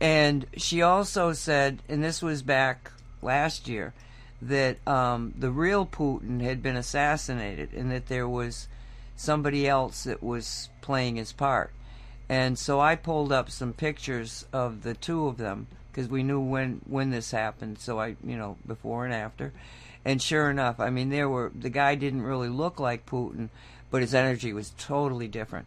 And 0.00 0.46
she 0.56 0.80
also 0.80 1.32
said, 1.32 1.82
and 1.88 2.02
this 2.02 2.22
was 2.22 2.42
back 2.42 2.90
last 3.20 3.68
year, 3.68 3.92
that 4.42 4.86
um, 4.88 5.34
the 5.38 5.50
real 5.50 5.84
Putin 5.84 6.40
had 6.40 6.62
been 6.62 6.76
assassinated 6.76 7.74
and 7.74 7.90
that 7.90 8.06
there 8.06 8.28
was 8.28 8.68
somebody 9.14 9.68
else 9.68 10.04
that 10.04 10.22
was 10.22 10.70
playing 10.80 11.16
his 11.16 11.32
part. 11.32 11.70
And 12.28 12.58
so 12.58 12.80
I 12.80 12.94
pulled 12.94 13.32
up 13.32 13.50
some 13.50 13.72
pictures 13.72 14.46
of 14.52 14.82
the 14.82 14.94
two 14.94 15.26
of 15.26 15.36
them 15.36 15.66
because 15.90 16.08
we 16.08 16.22
knew 16.22 16.40
when 16.40 16.80
when 16.86 17.10
this 17.10 17.32
happened. 17.32 17.78
So 17.80 18.00
I, 18.00 18.16
you 18.24 18.36
know, 18.36 18.56
before 18.66 19.04
and 19.04 19.12
after. 19.12 19.52
And 20.04 20.22
sure 20.22 20.48
enough, 20.48 20.80
I 20.80 20.88
mean, 20.88 21.10
there 21.10 21.28
were 21.28 21.52
the 21.54 21.68
guy 21.68 21.94
didn't 21.96 22.22
really 22.22 22.48
look 22.48 22.80
like 22.80 23.04
Putin, 23.04 23.50
but 23.90 24.00
his 24.00 24.14
energy 24.14 24.52
was 24.52 24.72
totally 24.78 25.28
different. 25.28 25.66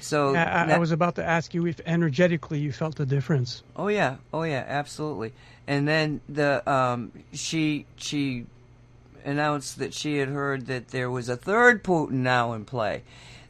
So 0.00 0.34
I, 0.34 0.62
I, 0.62 0.66
that, 0.66 0.70
I 0.70 0.78
was 0.78 0.92
about 0.92 1.16
to 1.16 1.24
ask 1.24 1.54
you 1.54 1.66
if 1.66 1.80
energetically 1.86 2.58
you 2.58 2.72
felt 2.72 2.96
the 2.96 3.06
difference. 3.06 3.62
Oh 3.76 3.88
yeah, 3.88 4.16
oh 4.32 4.42
yeah, 4.42 4.64
absolutely. 4.66 5.32
And 5.66 5.86
then 5.86 6.20
the 6.28 6.68
um, 6.70 7.12
she 7.32 7.86
she 7.96 8.46
announced 9.24 9.78
that 9.78 9.94
she 9.94 10.18
had 10.18 10.28
heard 10.28 10.66
that 10.66 10.88
there 10.88 11.10
was 11.10 11.28
a 11.28 11.36
third 11.36 11.84
Putin 11.84 12.12
now 12.12 12.52
in 12.54 12.64
play, 12.64 13.02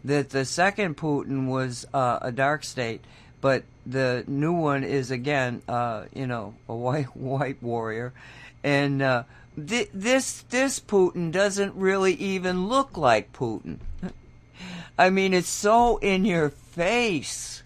that 0.04 0.30
the 0.30 0.44
second 0.44 0.96
Putin 0.96 1.46
was 1.46 1.86
uh, 1.94 2.18
a 2.20 2.32
dark 2.32 2.64
state, 2.64 3.04
but 3.40 3.64
the 3.86 4.24
new 4.26 4.52
one 4.52 4.84
is 4.84 5.10
again, 5.10 5.62
uh, 5.68 6.04
you 6.14 6.26
know, 6.26 6.54
a 6.68 6.74
white 6.74 7.16
white 7.16 7.62
warrior, 7.62 8.12
and 8.62 9.00
uh, 9.02 9.22
th- 9.56 9.90
this 9.94 10.42
this 10.50 10.80
Putin 10.80 11.30
doesn't 11.32 11.74
really 11.74 12.14
even 12.14 12.68
look 12.68 12.96
like 12.96 13.32
Putin. 13.32 13.78
I 15.00 15.08
mean, 15.08 15.32
it's 15.32 15.48
so 15.48 15.96
in 15.96 16.26
your 16.26 16.50
face. 16.50 17.62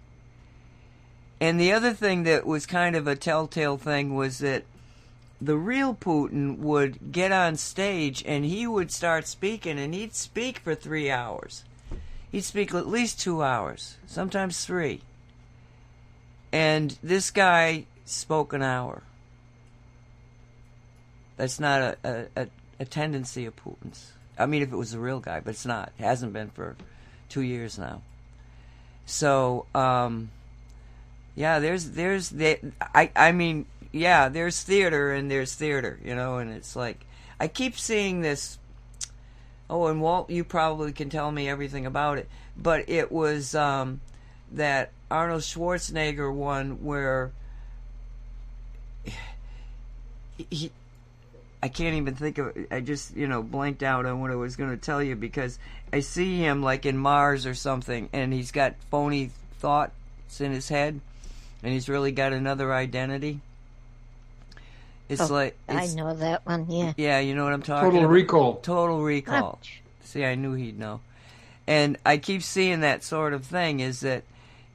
And 1.41 1.59
the 1.61 1.73
other 1.73 1.93
thing 1.93 2.23
that 2.23 2.47
was 2.47 2.65
kind 2.65 2.95
of 2.95 3.09
a 3.09 3.17
telltale 3.17 3.77
thing 3.77 4.15
was 4.15 4.39
that 4.39 4.63
the 5.41 5.57
real 5.57 5.97
Putin 5.97 6.59
would 6.59 7.11
get 7.11 7.33
on 7.33 7.57
stage 7.57 8.23
and 8.25 8.45
he 8.45 8.69
would 8.69 8.93
start 8.93 9.27
speaking 9.27 9.81
and 9.81 9.93
he'd 9.93 10.15
speak 10.15 10.61
for 10.61 10.77
three 10.77 11.11
hours. 11.11 11.65
He'd 12.31 12.45
speak 12.45 12.73
at 12.73 12.87
least 12.87 13.21
two 13.21 13.43
hours, 13.43 13.97
sometimes 14.07 14.65
three. 14.65 15.01
And 16.53 16.97
this 17.03 17.33
guy 17.33 17.87
spoke 18.05 18.53
an 18.53 18.63
hour. 18.63 19.03
That's 21.37 21.59
not 21.59 21.99
a, 22.05 22.29
a, 22.37 22.47
a, 22.79 22.85
tendency 22.85 23.45
of 23.45 23.57
Putin's. 23.57 24.13
I 24.39 24.47
mean, 24.47 24.63
if 24.63 24.73
it 24.73 24.77
was 24.77 24.95
a 24.95 25.01
real 25.01 25.19
guy, 25.19 25.41
but 25.41 25.51
it's 25.51 25.67
not. 25.67 25.91
It 25.99 26.05
hasn't 26.05 26.33
been 26.33 26.51
for 26.51 26.77
two 27.29 27.43
years 27.43 27.79
now. 27.79 28.03
So, 29.07 29.67
um, 29.75 30.31
yeah, 31.35 31.59
there's 31.59 31.91
there's 31.91 32.31
the 32.31 32.59
I 32.95 33.11
I 33.15 33.33
mean, 33.33 33.67
yeah, 33.93 34.29
there's 34.29 34.63
theater 34.63 35.13
and 35.13 35.31
there's 35.31 35.55
theater, 35.55 35.99
you 36.05 36.15
know, 36.15 36.39
and 36.39 36.51
it's 36.51 36.75
like 36.77 37.05
I 37.39 37.49
keep 37.49 37.79
seeing 37.79 38.21
this. 38.21 38.59
Oh, 39.69 39.87
and 39.87 40.01
Walt, 40.01 40.31
you 40.31 40.45
probably 40.45 40.93
can 40.93 41.09
tell 41.09 41.31
me 41.31 41.49
everything 41.49 41.87
about 41.87 42.19
it, 42.19 42.29
but 42.57 42.89
it 42.89 43.11
was 43.11 43.55
um, 43.55 44.01
that 44.53 44.91
Arnold 45.11 45.43
Schwarzenegger 45.43 46.33
one 46.33 46.85
where 46.85 47.33
he. 50.51 50.71
I 51.65 51.69
can't 51.69 51.95
even 51.97 52.15
think 52.15 52.37
of 52.37 52.55
it. 52.55 52.69
I 52.71 52.81
just, 52.81 53.17
you 53.17 53.27
know, 53.27 53.43
blanked 53.43 53.83
out 53.83 54.05
on 54.05 54.21
what 54.21 54.31
I 54.31 54.35
was 54.35 54.55
going 54.55 54.69
to 54.69 54.77
tell 54.77 55.03
you 55.03 55.17
because 55.17 55.59
I 55.95 56.01
see 56.01 56.37
him 56.37 56.63
like 56.63 56.85
in 56.85 56.99
Mars 56.99 57.47
or 57.47 57.55
something 57.55 58.11
and 58.13 58.35
he's 58.35 58.53
got 58.53 58.75
phony 58.91 59.31
thoughts 59.61 60.43
in 60.43 60.53
his 60.53 60.69
head 60.69 61.01
and 61.63 61.73
he's 61.73 61.89
really 61.89 62.13
got 62.13 62.35
another 62.35 62.71
identity. 62.75 63.41
It's 65.09 65.23
Oh, 65.23 65.33
like 65.33 65.57
I 65.67 65.87
know 65.87 66.15
that 66.15 66.45
one. 66.45 66.71
Yeah. 66.71 66.93
yeah, 66.99 67.21
you 67.21 67.35
know 67.35 67.45
what 67.45 67.55
I'm 67.55 67.63
talking 67.63 67.89
about? 67.89 67.93
Total 67.93 68.01
about. 68.01 68.13
Recall. 68.13 68.55
Total 68.57 69.03
Recall. 69.03 69.59
Ouch. 69.63 69.81
See, 70.03 70.23
I 70.23 70.35
knew 70.35 70.53
he'd 70.53 70.79
know. 70.79 71.01
And 71.67 71.97
I 72.05 72.19
keep 72.19 72.43
seeing 72.43 72.81
that 72.81 73.03
sort 73.03 73.33
of 73.33 73.47
thing 73.47 73.81
is 73.81 74.01
that, 74.01 74.25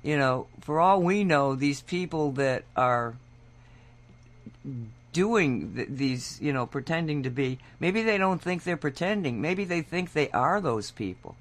you 0.02 0.18
know, 0.18 0.48
for 0.62 0.80
all 0.80 1.04
we 1.04 1.24
know, 1.24 1.54
these 1.54 1.82
people 1.82 2.32
that 2.32 2.64
are 2.76 3.14
doing 5.14 5.74
th- 5.76 5.88
these, 5.90 6.40
you 6.42 6.54
know, 6.54 6.66
pretending 6.66 7.24
to 7.24 7.30
be, 7.30 7.60
maybe 7.80 8.02
they 8.04 8.18
don't 8.18 8.42
think 8.42 8.64
they're 8.64 8.78
pretending. 8.78 9.42
Maybe 9.42 9.66
they 9.66 9.82
think 9.82 10.14
they 10.14 10.30
are 10.32 10.62
those 10.62 10.92
people. 10.92 11.36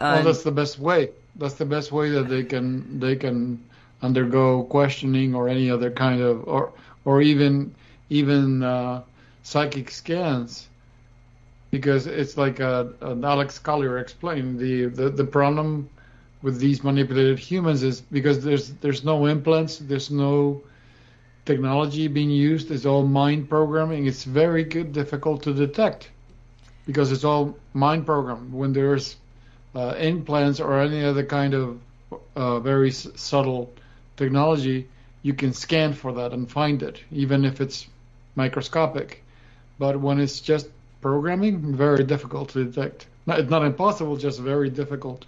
Well, 0.00 0.22
that's 0.22 0.42
the 0.42 0.52
best 0.52 0.78
way. 0.78 1.10
That's 1.36 1.54
the 1.54 1.64
best 1.64 1.92
way 1.92 2.10
that 2.10 2.28
they 2.28 2.44
can 2.44 3.00
they 3.00 3.16
can 3.16 3.60
undergo 4.02 4.64
questioning 4.64 5.34
or 5.34 5.48
any 5.48 5.70
other 5.70 5.90
kind 5.90 6.20
of 6.20 6.46
or 6.46 6.72
or 7.04 7.22
even 7.22 7.74
even 8.10 8.62
uh, 8.62 9.02
psychic 9.42 9.90
scans, 9.90 10.68
because 11.70 12.06
it's 12.06 12.36
like 12.36 12.60
uh, 12.60 12.84
uh, 13.02 13.16
Alex 13.22 13.58
Collier 13.58 13.98
explained 13.98 14.58
the, 14.58 14.86
the 14.86 15.08
the 15.10 15.24
problem 15.24 15.88
with 16.42 16.58
these 16.58 16.84
manipulated 16.84 17.38
humans 17.38 17.82
is 17.82 18.00
because 18.00 18.44
there's 18.44 18.74
there's 18.74 19.04
no 19.04 19.26
implants, 19.26 19.78
there's 19.78 20.10
no 20.10 20.62
technology 21.46 22.08
being 22.08 22.30
used, 22.30 22.70
is 22.70 22.84
all 22.84 23.06
mind 23.06 23.48
programming. 23.48 24.06
It's 24.06 24.24
very 24.24 24.64
good, 24.64 24.92
difficult 24.92 25.42
to 25.44 25.54
detect 25.54 26.10
because 26.86 27.12
it's 27.12 27.24
all 27.24 27.56
mind 27.72 28.04
programmed. 28.04 28.52
When 28.52 28.72
there's 28.72 29.16
uh, 29.74 29.94
implants 29.98 30.60
or 30.60 30.80
any 30.80 31.04
other 31.04 31.24
kind 31.24 31.54
of 31.54 31.80
uh, 32.34 32.60
very 32.60 32.90
s- 32.90 33.08
subtle 33.14 33.72
technology, 34.16 34.88
you 35.22 35.34
can 35.34 35.52
scan 35.52 35.92
for 35.92 36.12
that 36.12 36.32
and 36.32 36.50
find 36.50 36.82
it, 36.82 37.00
even 37.10 37.44
if 37.44 37.60
it's 37.60 37.86
microscopic. 38.34 39.22
But 39.78 40.00
when 40.00 40.20
it's 40.20 40.40
just 40.40 40.68
programming, 41.00 41.74
very 41.76 42.04
difficult 42.04 42.50
to 42.50 42.64
detect. 42.64 43.06
It's 43.28 43.50
not 43.50 43.64
impossible, 43.64 44.16
just 44.16 44.40
very 44.40 44.70
difficult. 44.70 45.24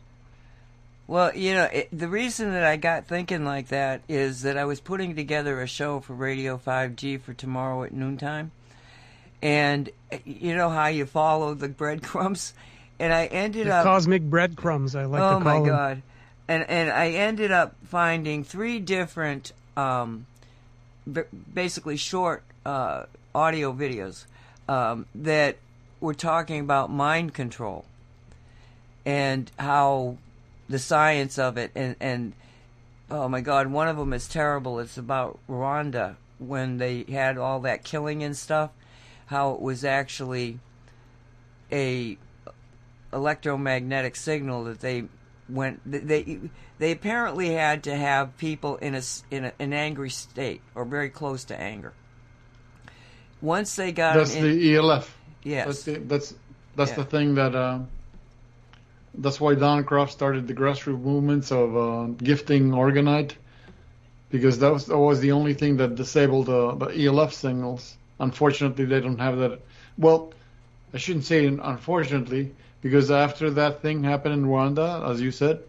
Well, 1.08 1.34
you 1.34 1.54
know, 1.54 1.64
it, 1.64 1.88
the 1.90 2.06
reason 2.06 2.52
that 2.52 2.64
I 2.64 2.76
got 2.76 3.06
thinking 3.06 3.44
like 3.44 3.68
that 3.68 4.02
is 4.10 4.42
that 4.42 4.56
I 4.58 4.66
was 4.66 4.78
putting 4.78 5.16
together 5.16 5.60
a 5.62 5.66
show 5.66 6.00
for 6.00 6.12
Radio 6.12 6.58
5G 6.58 7.20
for 7.22 7.32
tomorrow 7.32 7.82
at 7.84 7.92
noontime. 7.92 8.50
And 9.40 9.88
you 10.26 10.54
know 10.54 10.68
how 10.68 10.88
you 10.88 11.06
follow 11.06 11.54
the 11.54 11.68
breadcrumbs? 11.68 12.52
And 13.00 13.14
I 13.14 13.26
ended 13.26 13.68
The 13.68 13.76
up. 13.76 13.84
cosmic 13.84 14.22
breadcrumbs, 14.24 14.96
I 14.96 15.04
like 15.04 15.22
oh 15.22 15.38
to 15.38 15.44
call 15.44 15.44
them. 15.44 15.46
Oh, 15.46 15.60
my 15.60 15.66
God. 15.68 16.02
And, 16.48 16.68
and 16.68 16.90
I 16.90 17.10
ended 17.10 17.52
up 17.52 17.76
finding 17.84 18.42
three 18.42 18.80
different, 18.80 19.52
um, 19.76 20.26
b- 21.10 21.20
basically 21.54 21.96
short 21.96 22.42
uh, 22.66 23.04
audio 23.36 23.72
videos 23.72 24.24
um, 24.68 25.06
that 25.14 25.58
were 26.00 26.12
talking 26.12 26.58
about 26.58 26.90
mind 26.90 27.34
control 27.34 27.84
and 29.06 29.48
how 29.60 30.16
the 30.68 30.78
science 30.78 31.38
of 31.38 31.56
it 31.56 31.70
and 31.74 31.96
and 32.00 32.32
oh 33.10 33.28
my 33.28 33.40
god 33.40 33.66
one 33.68 33.88
of 33.88 33.96
them 33.96 34.12
is 34.12 34.28
terrible 34.28 34.78
it's 34.78 34.98
about 34.98 35.38
Rwanda 35.48 36.16
when 36.38 36.78
they 36.78 37.04
had 37.08 37.38
all 37.38 37.60
that 37.60 37.84
killing 37.84 38.22
and 38.22 38.36
stuff 38.36 38.70
how 39.26 39.52
it 39.52 39.60
was 39.60 39.84
actually 39.84 40.58
a 41.72 42.16
electromagnetic 43.12 44.14
signal 44.16 44.64
that 44.64 44.80
they 44.80 45.04
went 45.48 45.80
they 45.84 46.38
they 46.78 46.92
apparently 46.92 47.54
had 47.54 47.82
to 47.84 47.96
have 47.96 48.36
people 48.36 48.76
in 48.76 48.94
a 48.94 49.02
in 49.30 49.46
a, 49.46 49.52
an 49.58 49.72
angry 49.72 50.10
state 50.10 50.60
or 50.74 50.84
very 50.84 51.08
close 51.08 51.44
to 51.44 51.58
anger 51.58 51.92
once 53.40 53.74
they 53.76 53.92
got 53.92 54.16
That's 54.16 54.34
in, 54.34 54.42
the 54.42 54.76
ELF. 54.76 55.16
yes 55.42 55.66
That's 55.66 55.82
the, 55.84 55.92
that's 56.00 56.34
that's 56.76 56.90
Yeah. 56.90 56.96
the 56.96 57.04
thing 57.04 57.34
that. 57.36 57.54
Uh, 57.54 57.78
that's 59.18 59.40
why 59.40 59.54
Don 59.54 59.84
Croft 59.84 60.12
started 60.12 60.46
the 60.46 60.54
grassroots 60.54 61.00
movements 61.00 61.50
of 61.50 61.76
uh, 61.76 62.04
gifting 62.16 62.70
orgonite, 62.70 63.32
because 64.30 64.58
that 64.60 64.72
was, 64.72 64.86
that 64.86 64.98
was 64.98 65.20
the 65.20 65.32
only 65.32 65.54
thing 65.54 65.76
that 65.78 65.96
disabled 65.96 66.46
the, 66.46 66.74
the 66.74 67.06
ELF 67.06 67.32
signals. 67.34 67.96
Unfortunately, 68.20 68.84
they 68.84 69.00
don't 69.00 69.18
have 69.18 69.38
that. 69.38 69.60
Well, 69.96 70.32
I 70.94 70.98
shouldn't 70.98 71.24
say 71.24 71.46
unfortunately, 71.46 72.54
because 72.80 73.10
after 73.10 73.50
that 73.50 73.82
thing 73.82 74.04
happened 74.04 74.34
in 74.34 74.44
Rwanda, 74.44 75.10
as 75.10 75.20
you 75.20 75.30
said, 75.30 75.62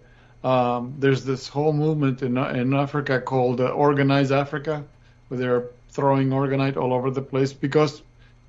um, 0.43 0.95
there's 0.99 1.25
this 1.25 1.47
whole 1.47 1.73
movement 1.73 2.21
in 2.21 2.37
in 2.37 2.73
Africa 2.73 3.19
called 3.19 3.59
uh, 3.59 3.71
Orgonise 3.71 4.31
Africa, 4.31 4.85
where 5.27 5.39
they're 5.39 5.65
throwing 5.89 6.29
orgonite 6.29 6.77
all 6.77 6.93
over 6.93 7.11
the 7.11 7.21
place 7.21 7.51
because 7.51 8.01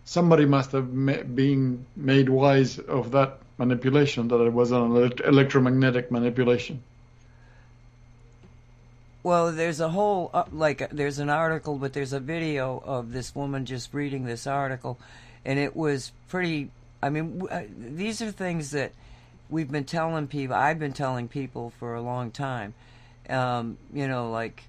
somebody 0.05 0.45
must 0.45 0.73
have 0.73 0.93
ma- 0.93 1.23
been 1.23 1.85
made 1.97 2.29
wise 2.29 2.79
of 2.79 3.11
that 3.13 3.39
manipulation 3.61 4.27
that 4.29 4.41
it 4.41 4.53
was 4.53 4.73
an 4.73 4.83
elect- 4.83 5.21
electromagnetic 5.21 6.11
manipulation. 6.11 6.83
Well, 9.23 9.53
there's 9.53 9.81
a 9.81 9.89
whole 9.91 10.31
uh, 10.33 10.45
like 10.51 10.89
there's 10.91 11.19
an 11.19 11.29
article, 11.29 11.77
but 11.77 11.93
there's 11.93 12.15
a 12.15 12.21
video 12.21 12.83
of 12.85 13.13
this 13.13 13.35
woman 13.35 13.67
just 13.67 13.93
reading 13.93 14.25
this 14.25 14.47
article, 14.47 14.99
and 15.45 15.59
it 15.59 15.77
was 15.77 16.11
pretty. 16.29 16.71
I 17.03 17.11
mean, 17.11 17.47
uh, 17.51 17.63
these 17.79 18.23
are 18.23 18.31
things 18.33 18.71
that 18.71 18.93
we've 19.51 19.71
been 19.71 19.85
telling 19.85 20.27
people. 20.27 20.57
I've 20.57 20.79
been 20.79 20.95
telling 20.95 21.29
people 21.29 21.71
for 21.79 21.95
a 21.95 22.01
long 22.01 22.31
time. 22.31 22.73
Um, 23.29 23.77
you 23.93 24.09
know, 24.09 24.31
like 24.31 24.65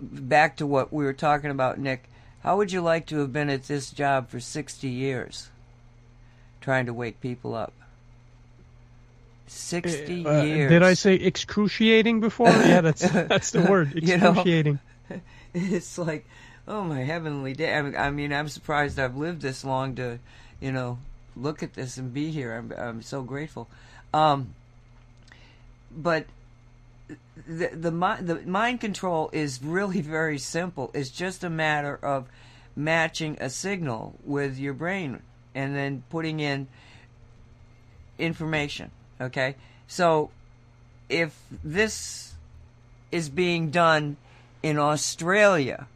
back 0.00 0.56
to 0.56 0.66
what 0.66 0.92
we 0.92 1.04
were 1.04 1.12
talking 1.12 1.50
about, 1.50 1.78
Nick. 1.78 2.08
How 2.42 2.56
would 2.56 2.72
you 2.72 2.80
like 2.80 3.06
to 3.06 3.18
have 3.18 3.32
been 3.32 3.50
at 3.50 3.64
this 3.64 3.90
job 3.90 4.28
for 4.30 4.40
60 4.40 4.88
years, 4.88 5.48
trying 6.66 6.86
to 6.86 6.92
wake 6.92 7.20
people 7.20 7.54
up? 7.54 7.72
60 9.46 10.26
Uh, 10.26 10.42
years. 10.42 10.68
did 10.68 10.82
I 10.82 10.94
say 10.94 11.14
excruciating 11.14 12.18
before? 12.18 12.48
yeah, 12.72 12.80
that's 12.80 13.08
that's 13.08 13.52
the 13.52 13.62
word. 13.62 13.92
You 14.02 14.16
know? 14.16 14.30
Excruciating. 14.32 14.80
it's 15.54 15.96
like, 15.96 16.26
oh 16.66 16.82
my 16.82 17.04
heavenly 17.04 17.52
day. 17.52 17.72
I 17.72 17.82
mean, 17.82 17.96
I 17.96 18.10
mean, 18.10 18.32
I'm 18.32 18.48
surprised 18.48 18.98
I've 18.98 19.16
lived 19.16 19.42
this 19.42 19.64
long 19.64 19.94
to, 19.94 20.18
you 20.58 20.72
know, 20.72 20.98
look 21.36 21.62
at 21.62 21.74
this 21.74 21.98
and 21.98 22.12
be 22.12 22.32
here. 22.32 22.52
I'm, 22.52 22.72
I'm 22.76 23.02
so 23.02 23.22
grateful. 23.22 23.68
Um, 24.12 24.52
but 25.96 26.26
the 27.46 27.68
the 27.68 27.92
the 28.20 28.42
mind 28.44 28.80
control 28.80 29.30
is 29.32 29.62
really 29.62 30.00
very 30.00 30.38
simple. 30.38 30.90
It's 30.94 31.10
just 31.10 31.44
a 31.44 31.50
matter 31.50 31.96
of 32.02 32.26
matching 32.74 33.38
a 33.40 33.50
signal 33.50 34.16
with 34.24 34.58
your 34.58 34.74
brain 34.74 35.22
and 35.56 35.74
then 35.74 36.04
putting 36.10 36.38
in 36.38 36.68
information. 38.18 38.90
Okay, 39.20 39.56
so 39.88 40.30
if 41.08 41.36
this 41.64 42.34
is 43.10 43.28
being 43.28 43.70
done 43.70 44.16
in 44.62 44.78
Australia 44.78 45.86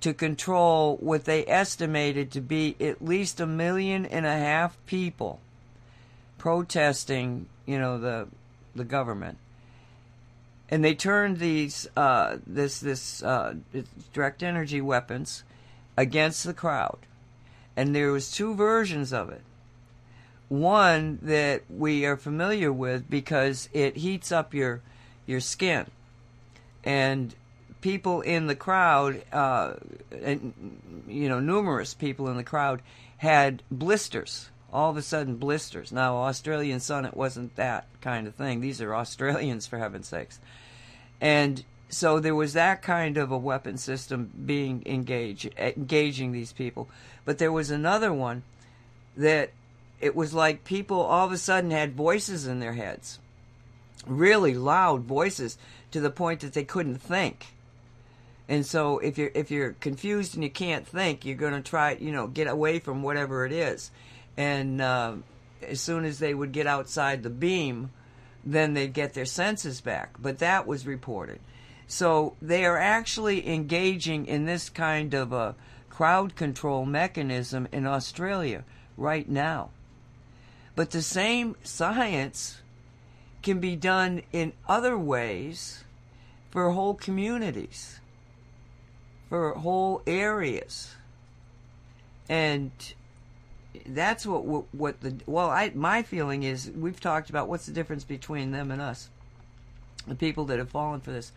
to 0.00 0.14
control 0.14 0.96
what 0.98 1.24
they 1.24 1.46
estimated 1.46 2.30
to 2.30 2.40
be 2.40 2.76
at 2.80 3.02
least 3.02 3.40
a 3.40 3.46
million 3.46 4.04
and 4.04 4.26
a 4.26 4.38
half 4.38 4.76
people 4.86 5.40
protesting, 6.38 7.46
you 7.66 7.78
know, 7.78 7.98
the 7.98 8.28
the 8.74 8.84
government. 8.84 9.38
And 10.70 10.84
they 10.84 10.94
turned 10.94 11.38
these 11.38 11.88
uh, 11.96 12.36
this 12.46 12.80
this 12.80 13.22
uh, 13.22 13.54
direct 14.12 14.42
energy 14.42 14.80
weapons 14.80 15.42
against 15.96 16.44
the 16.44 16.54
crowd, 16.54 16.98
and 17.76 17.94
there 17.94 18.12
was 18.12 18.30
two 18.30 18.54
versions 18.54 19.12
of 19.12 19.30
it. 19.30 19.42
One 20.48 21.18
that 21.22 21.62
we 21.70 22.04
are 22.04 22.16
familiar 22.16 22.72
with 22.72 23.08
because 23.08 23.68
it 23.72 23.96
heats 23.96 24.30
up 24.30 24.54
your 24.54 24.82
your 25.26 25.40
skin, 25.40 25.86
and 26.84 27.34
people 27.80 28.20
in 28.22 28.46
the 28.46 28.54
crowd, 28.54 29.22
uh, 29.32 29.74
and 30.22 31.02
you 31.06 31.28
know, 31.28 31.40
numerous 31.40 31.94
people 31.94 32.28
in 32.28 32.36
the 32.36 32.44
crowd 32.44 32.82
had 33.18 33.62
blisters. 33.70 34.50
All 34.72 34.90
of 34.90 34.96
a 34.96 35.02
sudden, 35.02 35.36
blisters. 35.36 35.92
Now, 35.92 36.16
Australian 36.16 36.80
sun, 36.80 37.04
it 37.04 37.16
wasn't 37.16 37.54
that 37.56 37.86
kind 38.00 38.26
of 38.26 38.34
thing. 38.34 38.60
These 38.60 38.80
are 38.80 38.94
Australians, 38.94 39.66
for 39.66 39.78
heaven's 39.78 40.08
sakes. 40.08 40.40
And 41.20 41.62
so 41.94 42.18
there 42.18 42.34
was 42.34 42.54
that 42.54 42.82
kind 42.82 43.16
of 43.16 43.30
a 43.30 43.38
weapon 43.38 43.76
system 43.76 44.30
being 44.44 44.82
engaged, 44.86 45.48
engaging 45.58 46.32
these 46.32 46.52
people. 46.52 46.88
But 47.24 47.38
there 47.38 47.52
was 47.52 47.70
another 47.70 48.12
one 48.12 48.42
that 49.16 49.50
it 50.00 50.14
was 50.14 50.34
like 50.34 50.64
people 50.64 51.00
all 51.00 51.26
of 51.26 51.32
a 51.32 51.38
sudden 51.38 51.70
had 51.70 51.94
voices 51.94 52.46
in 52.46 52.60
their 52.60 52.72
heads, 52.72 53.18
really 54.06 54.54
loud 54.54 55.02
voices, 55.02 55.56
to 55.92 56.00
the 56.00 56.10
point 56.10 56.40
that 56.40 56.52
they 56.52 56.64
couldn't 56.64 56.98
think. 56.98 57.46
And 58.48 58.66
so 58.66 58.98
if 58.98 59.16
you're 59.16 59.30
if 59.34 59.50
you're 59.50 59.72
confused 59.72 60.34
and 60.34 60.44
you 60.44 60.50
can't 60.50 60.86
think, 60.86 61.24
you're 61.24 61.36
going 61.36 61.54
to 61.54 61.62
try, 61.62 61.92
you 61.92 62.12
know, 62.12 62.26
get 62.26 62.46
away 62.46 62.78
from 62.78 63.02
whatever 63.02 63.46
it 63.46 63.52
is. 63.52 63.90
And 64.36 64.80
uh, 64.80 65.14
as 65.62 65.80
soon 65.80 66.04
as 66.04 66.18
they 66.18 66.34
would 66.34 66.52
get 66.52 66.66
outside 66.66 67.22
the 67.22 67.30
beam, 67.30 67.90
then 68.44 68.74
they'd 68.74 68.92
get 68.92 69.14
their 69.14 69.24
senses 69.24 69.80
back. 69.80 70.16
But 70.20 70.40
that 70.40 70.66
was 70.66 70.86
reported. 70.86 71.40
So 71.86 72.34
they 72.40 72.64
are 72.64 72.78
actually 72.78 73.48
engaging 73.48 74.26
in 74.26 74.46
this 74.46 74.68
kind 74.68 75.14
of 75.14 75.32
a 75.32 75.54
crowd 75.90 76.34
control 76.36 76.84
mechanism 76.84 77.68
in 77.72 77.86
Australia 77.86 78.64
right 78.96 79.28
now. 79.28 79.70
But 80.74 80.90
the 80.90 81.02
same 81.02 81.56
science 81.62 82.62
can 83.42 83.60
be 83.60 83.76
done 83.76 84.22
in 84.32 84.52
other 84.66 84.98
ways 84.98 85.84
for 86.50 86.70
whole 86.70 86.94
communities 86.94 88.00
for 89.34 89.52
whole 89.54 90.00
areas. 90.06 90.94
And 92.28 92.70
that's 93.86 94.24
what 94.24 94.44
what 94.72 95.00
the 95.00 95.16
well 95.26 95.50
I 95.50 95.72
my 95.74 96.04
feeling 96.04 96.44
is 96.44 96.70
we've 96.70 97.00
talked 97.00 97.30
about 97.30 97.48
what's 97.48 97.66
the 97.66 97.72
difference 97.72 98.04
between 98.04 98.52
them 98.52 98.70
and 98.70 98.80
us 98.80 99.08
the 100.06 100.14
people 100.14 100.44
that 100.44 100.60
have 100.60 100.70
fallen 100.70 101.00
for 101.00 101.10
this 101.10 101.32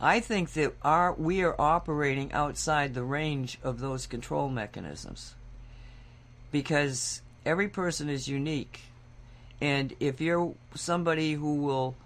I 0.00 0.20
think 0.20 0.52
that 0.52 0.74
our 0.82 1.12
we 1.12 1.42
are 1.42 1.60
operating 1.60 2.32
outside 2.32 2.94
the 2.94 3.02
range 3.02 3.58
of 3.62 3.80
those 3.80 4.06
control 4.06 4.48
mechanisms 4.48 5.34
because 6.52 7.20
every 7.44 7.68
person 7.68 8.08
is 8.08 8.28
unique 8.28 8.82
and 9.60 9.94
if 9.98 10.20
you're 10.20 10.54
somebody 10.74 11.32
who 11.32 11.54
will 11.56 11.96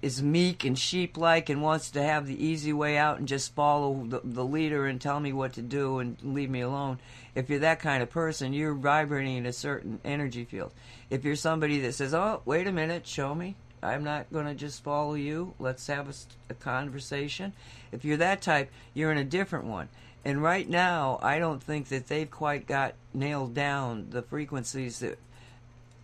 is 0.00 0.22
meek 0.22 0.64
and 0.64 0.78
sheep 0.78 1.16
like 1.16 1.48
and 1.48 1.60
wants 1.60 1.90
to 1.90 2.02
have 2.02 2.26
the 2.26 2.44
easy 2.44 2.72
way 2.72 2.96
out 2.96 3.18
and 3.18 3.26
just 3.26 3.54
follow 3.54 4.04
the, 4.06 4.20
the 4.22 4.44
leader 4.44 4.86
and 4.86 5.00
tell 5.00 5.18
me 5.18 5.32
what 5.32 5.54
to 5.54 5.62
do 5.62 5.98
and 5.98 6.16
leave 6.22 6.48
me 6.48 6.60
alone. 6.60 6.98
If 7.34 7.50
you're 7.50 7.58
that 7.60 7.80
kind 7.80 8.00
of 8.02 8.10
person, 8.10 8.52
you're 8.52 8.74
vibrating 8.74 9.38
in 9.38 9.46
a 9.46 9.52
certain 9.52 9.98
energy 10.04 10.44
field. 10.44 10.70
If 11.10 11.24
you're 11.24 11.34
somebody 11.34 11.80
that 11.80 11.94
says, 11.94 12.14
Oh, 12.14 12.42
wait 12.44 12.68
a 12.68 12.72
minute, 12.72 13.08
show 13.08 13.34
me. 13.34 13.56
I'm 13.82 14.04
not 14.04 14.32
going 14.32 14.46
to 14.46 14.54
just 14.54 14.82
follow 14.82 15.14
you. 15.14 15.54
Let's 15.58 15.86
have 15.86 16.08
a, 16.08 16.14
a 16.50 16.54
conversation. 16.54 17.52
If 17.92 18.04
you're 18.04 18.16
that 18.18 18.42
type, 18.42 18.70
you're 18.94 19.12
in 19.12 19.18
a 19.18 19.24
different 19.24 19.66
one. 19.66 19.88
And 20.24 20.42
right 20.42 20.68
now, 20.68 21.18
I 21.22 21.38
don't 21.38 21.62
think 21.62 21.88
that 21.88 22.08
they've 22.08 22.30
quite 22.30 22.66
got 22.66 22.94
nailed 23.14 23.54
down 23.54 24.08
the 24.10 24.22
frequencies 24.22 24.98
that 24.98 25.18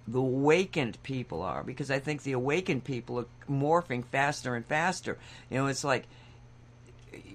the 0.06 0.18
awakened 0.18 1.02
people 1.02 1.42
are 1.42 1.62
because 1.62 1.90
I 1.90 1.98
think 1.98 2.22
the 2.22 2.32
awakened 2.32 2.84
people 2.84 3.18
are 3.18 3.26
morphing 3.51 4.05
faster 4.05 4.55
and 4.55 4.64
faster. 4.64 5.18
You 5.51 5.59
know, 5.59 5.66
it's 5.66 5.84
like 5.84 6.05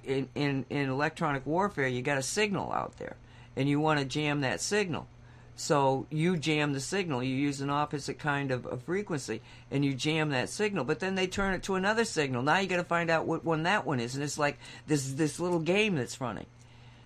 in 0.03 0.29
in, 0.35 0.65
in 0.69 0.89
electronic 0.89 1.45
warfare, 1.45 1.87
you 1.87 2.01
got 2.01 2.17
a 2.17 2.23
signal 2.23 2.71
out 2.71 2.97
there, 2.97 3.15
and 3.55 3.67
you 3.67 3.79
want 3.79 3.99
to 3.99 4.05
jam 4.05 4.41
that 4.41 4.61
signal. 4.61 5.07
So 5.59 6.07
you 6.09 6.37
jam 6.37 6.73
the 6.73 6.79
signal. 6.79 7.21
You 7.21 7.35
use 7.35 7.59
an 7.59 7.69
opposite 7.69 8.17
kind 8.17 8.51
of, 8.51 8.65
of 8.65 8.83
frequency, 8.83 9.41
and 9.69 9.83
you 9.83 9.93
jam 9.93 10.29
that 10.29 10.49
signal. 10.49 10.85
But 10.85 10.99
then 10.99 11.15
they 11.15 11.27
turn 11.27 11.53
it 11.53 11.63
to 11.63 11.75
another 11.75 12.05
signal. 12.05 12.43
Now 12.43 12.59
you 12.59 12.67
got 12.67 12.77
to 12.77 12.83
find 12.83 13.09
out 13.09 13.25
what 13.25 13.43
one 13.43 13.63
that 13.63 13.85
one 13.85 13.99
is, 13.99 14.15
and 14.15 14.23
it's 14.23 14.39
like 14.39 14.57
this 14.87 15.11
this 15.13 15.39
little 15.39 15.59
game 15.59 15.95
that's 15.95 16.21
running. 16.21 16.45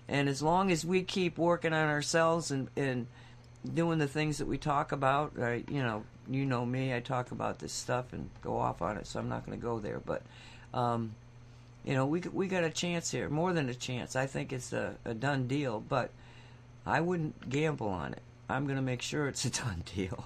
And 0.07 0.29
as 0.29 0.41
long 0.41 0.71
as 0.71 0.85
we 0.85 1.01
keep 1.01 1.37
working 1.37 1.73
on 1.73 1.87
ourselves 1.87 2.51
and 2.51 2.69
and 2.77 3.07
doing 3.71 3.97
the 3.97 4.07
things 4.07 4.37
that 4.37 4.45
we 4.45 4.57
talk 4.57 4.91
about. 4.91 5.33
I, 5.39 5.63
you 5.69 5.81
know, 5.81 6.03
you 6.29 6.45
know 6.45 6.65
me. 6.65 6.93
I 6.93 6.99
talk 6.99 7.31
about 7.31 7.59
this 7.59 7.73
stuff 7.73 8.13
and 8.13 8.29
go 8.41 8.57
off 8.57 8.81
on 8.81 8.97
it, 8.97 9.07
so 9.07 9.19
I'm 9.19 9.29
not 9.29 9.45
going 9.45 9.57
to 9.57 9.63
go 9.63 9.79
there. 9.79 9.99
But, 9.99 10.21
um, 10.73 11.15
you 11.83 11.93
know, 11.93 12.05
we 12.05 12.21
we 12.21 12.47
got 12.47 12.63
a 12.63 12.69
chance 12.69 13.11
here, 13.11 13.29
more 13.29 13.53
than 13.53 13.69
a 13.69 13.73
chance. 13.73 14.15
I 14.15 14.25
think 14.25 14.53
it's 14.53 14.73
a, 14.73 14.95
a 15.05 15.13
done 15.13 15.47
deal, 15.47 15.79
but 15.79 16.11
I 16.85 17.01
wouldn't 17.01 17.49
gamble 17.49 17.89
on 17.89 18.13
it. 18.13 18.21
I'm 18.49 18.65
going 18.65 18.75
to 18.75 18.83
make 18.83 19.01
sure 19.01 19.27
it's 19.27 19.45
a 19.45 19.49
done 19.49 19.83
deal. 19.95 20.25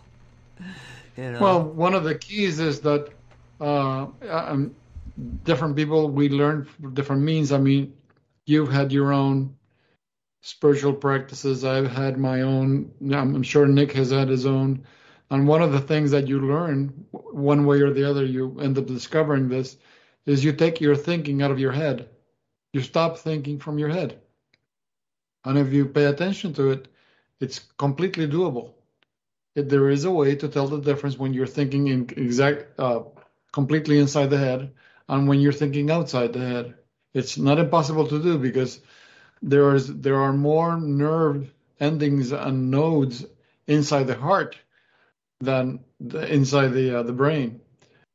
you 1.16 1.32
know? 1.32 1.40
Well, 1.40 1.64
one 1.64 1.94
of 1.94 2.04
the 2.04 2.16
keys 2.16 2.60
is 2.60 2.82
that 2.82 3.10
uh, 3.60 4.08
um, 4.30 4.76
different 5.44 5.76
people 5.76 6.10
we 6.10 6.30
learn 6.30 6.68
different 6.94 7.24
means. 7.24 7.52
I 7.52 7.58
mean, 7.58 7.94
you've 8.46 8.72
had 8.72 8.92
your 8.92 9.14
own 9.14 9.56
spiritual 10.42 10.94
practices. 10.94 11.66
I've 11.66 11.92
had 11.92 12.18
my 12.18 12.42
own. 12.42 12.92
I'm 13.12 13.44
sure 13.44 13.68
Nick 13.68 13.92
has 13.94 14.12
had 14.12 14.30
his 14.30 14.46
own. 14.46 14.86
And 15.30 15.48
one 15.48 15.62
of 15.62 15.74
the 15.74 15.82
things 15.82 16.12
that 16.12 16.28
you 16.28 16.40
learn, 16.40 17.06
one 17.12 17.66
way 17.66 17.82
or 17.82 17.92
the 17.92 18.10
other, 18.10 18.24
you 18.24 18.60
end 18.62 18.78
up 18.78 18.86
discovering 18.86 19.50
this, 19.50 19.76
is 20.26 20.44
you 20.44 20.54
take 20.54 20.80
your 20.80 20.96
thinking 20.96 21.42
out 21.42 21.52
of 21.52 21.60
your 21.60 21.74
head. 21.74 22.10
You 22.72 22.82
stop 22.82 23.18
thinking 23.18 23.60
from 23.60 23.78
your 23.78 23.90
head. 23.90 24.22
And 25.44 25.58
if 25.58 25.74
you 25.74 25.86
pay 25.86 26.06
attention 26.06 26.54
to 26.54 26.72
it, 26.72 26.88
it's 27.40 27.60
completely 27.78 28.28
doable. 28.28 28.74
There 29.56 29.90
is 29.90 30.06
a 30.06 30.12
way 30.12 30.36
to 30.36 30.48
tell 30.48 30.68
the 30.68 30.82
difference 30.82 31.18
when 31.18 31.34
you're 31.34 31.48
thinking 31.48 31.88
in 31.88 32.10
exact, 32.16 32.80
uh, 32.80 33.04
completely 33.52 34.00
inside 34.00 34.30
the 34.30 34.38
head, 34.38 34.72
and 35.10 35.28
when 35.28 35.40
you're 35.40 35.54
thinking 35.54 35.90
outside 35.92 36.34
the 36.34 36.40
head. 36.40 36.76
It's 37.14 37.38
not 37.38 37.60
impossible 37.60 38.08
to 38.08 38.22
do 38.22 38.38
because 38.38 38.80
there 39.42 39.74
is 39.76 39.88
there 40.02 40.20
are 40.22 40.34
more 40.34 40.78
nerve 40.80 41.54
endings 41.80 42.32
and 42.32 42.70
nodes 42.72 43.26
inside 43.68 44.04
the 44.08 44.16
heart 44.16 44.58
than 45.40 45.80
the, 46.00 46.32
inside 46.34 46.70
the 46.70 47.00
uh, 47.00 47.04
the 47.04 47.14
brain, 47.14 47.62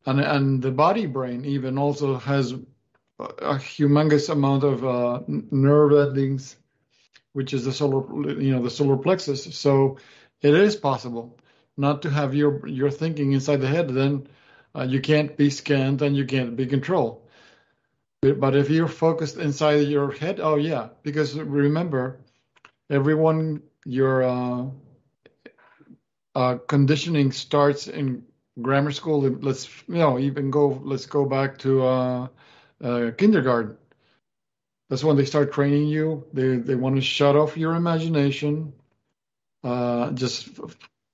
and 0.06 0.20
and 0.20 0.62
the 0.62 0.70
body 0.70 1.06
brain 1.06 1.44
even 1.44 1.78
also 1.78 2.18
has 2.18 2.52
a 2.52 3.54
humongous 3.56 4.28
amount 4.30 4.64
of 4.64 4.84
uh, 4.84 5.20
nerve 5.28 5.92
endings, 6.08 6.56
which 7.32 7.54
is 7.54 7.64
the 7.64 7.72
solar 7.72 8.40
you 8.40 8.52
know 8.52 8.62
the 8.62 8.70
solar 8.70 8.96
plexus. 8.96 9.54
So 9.56 9.98
it 10.40 10.54
is 10.54 10.76
possible 10.76 11.38
not 11.76 12.02
to 12.02 12.10
have 12.10 12.34
your 12.34 12.66
your 12.66 12.90
thinking 12.90 13.32
inside 13.32 13.60
the 13.60 13.68
head. 13.68 13.88
Then 13.88 14.26
uh, 14.74 14.82
you 14.82 15.00
can't 15.00 15.36
be 15.36 15.50
scanned 15.50 16.02
and 16.02 16.16
you 16.16 16.24
can't 16.24 16.56
be 16.56 16.66
controlled. 16.66 17.22
But 18.22 18.54
if 18.54 18.70
you're 18.70 18.88
focused 18.88 19.36
inside 19.36 19.88
your 19.88 20.12
head, 20.12 20.38
oh 20.40 20.54
yeah, 20.54 20.90
because 21.02 21.34
remember, 21.34 22.20
everyone 22.88 23.62
your 23.84 24.22
uh, 24.22 24.66
uh, 26.34 26.56
conditioning 26.68 27.32
starts 27.32 27.88
in 27.88 28.24
grammar 28.60 28.92
school. 28.92 29.22
Let's 29.22 29.68
you 29.88 29.96
know 29.96 30.18
even 30.18 30.50
go. 30.50 30.80
Let's 30.84 31.06
go 31.06 31.24
back 31.24 31.58
to 31.58 31.82
uh, 31.82 32.28
uh 32.80 33.10
kindergarten. 33.18 33.76
That's 34.92 35.04
when 35.04 35.16
they 35.16 35.24
start 35.24 35.54
training 35.54 35.86
you. 35.88 36.26
They 36.34 36.56
they 36.56 36.74
want 36.74 36.96
to 36.96 37.00
shut 37.00 37.34
off 37.34 37.56
your 37.56 37.76
imagination. 37.76 38.74
Uh, 39.64 40.10
just 40.10 40.60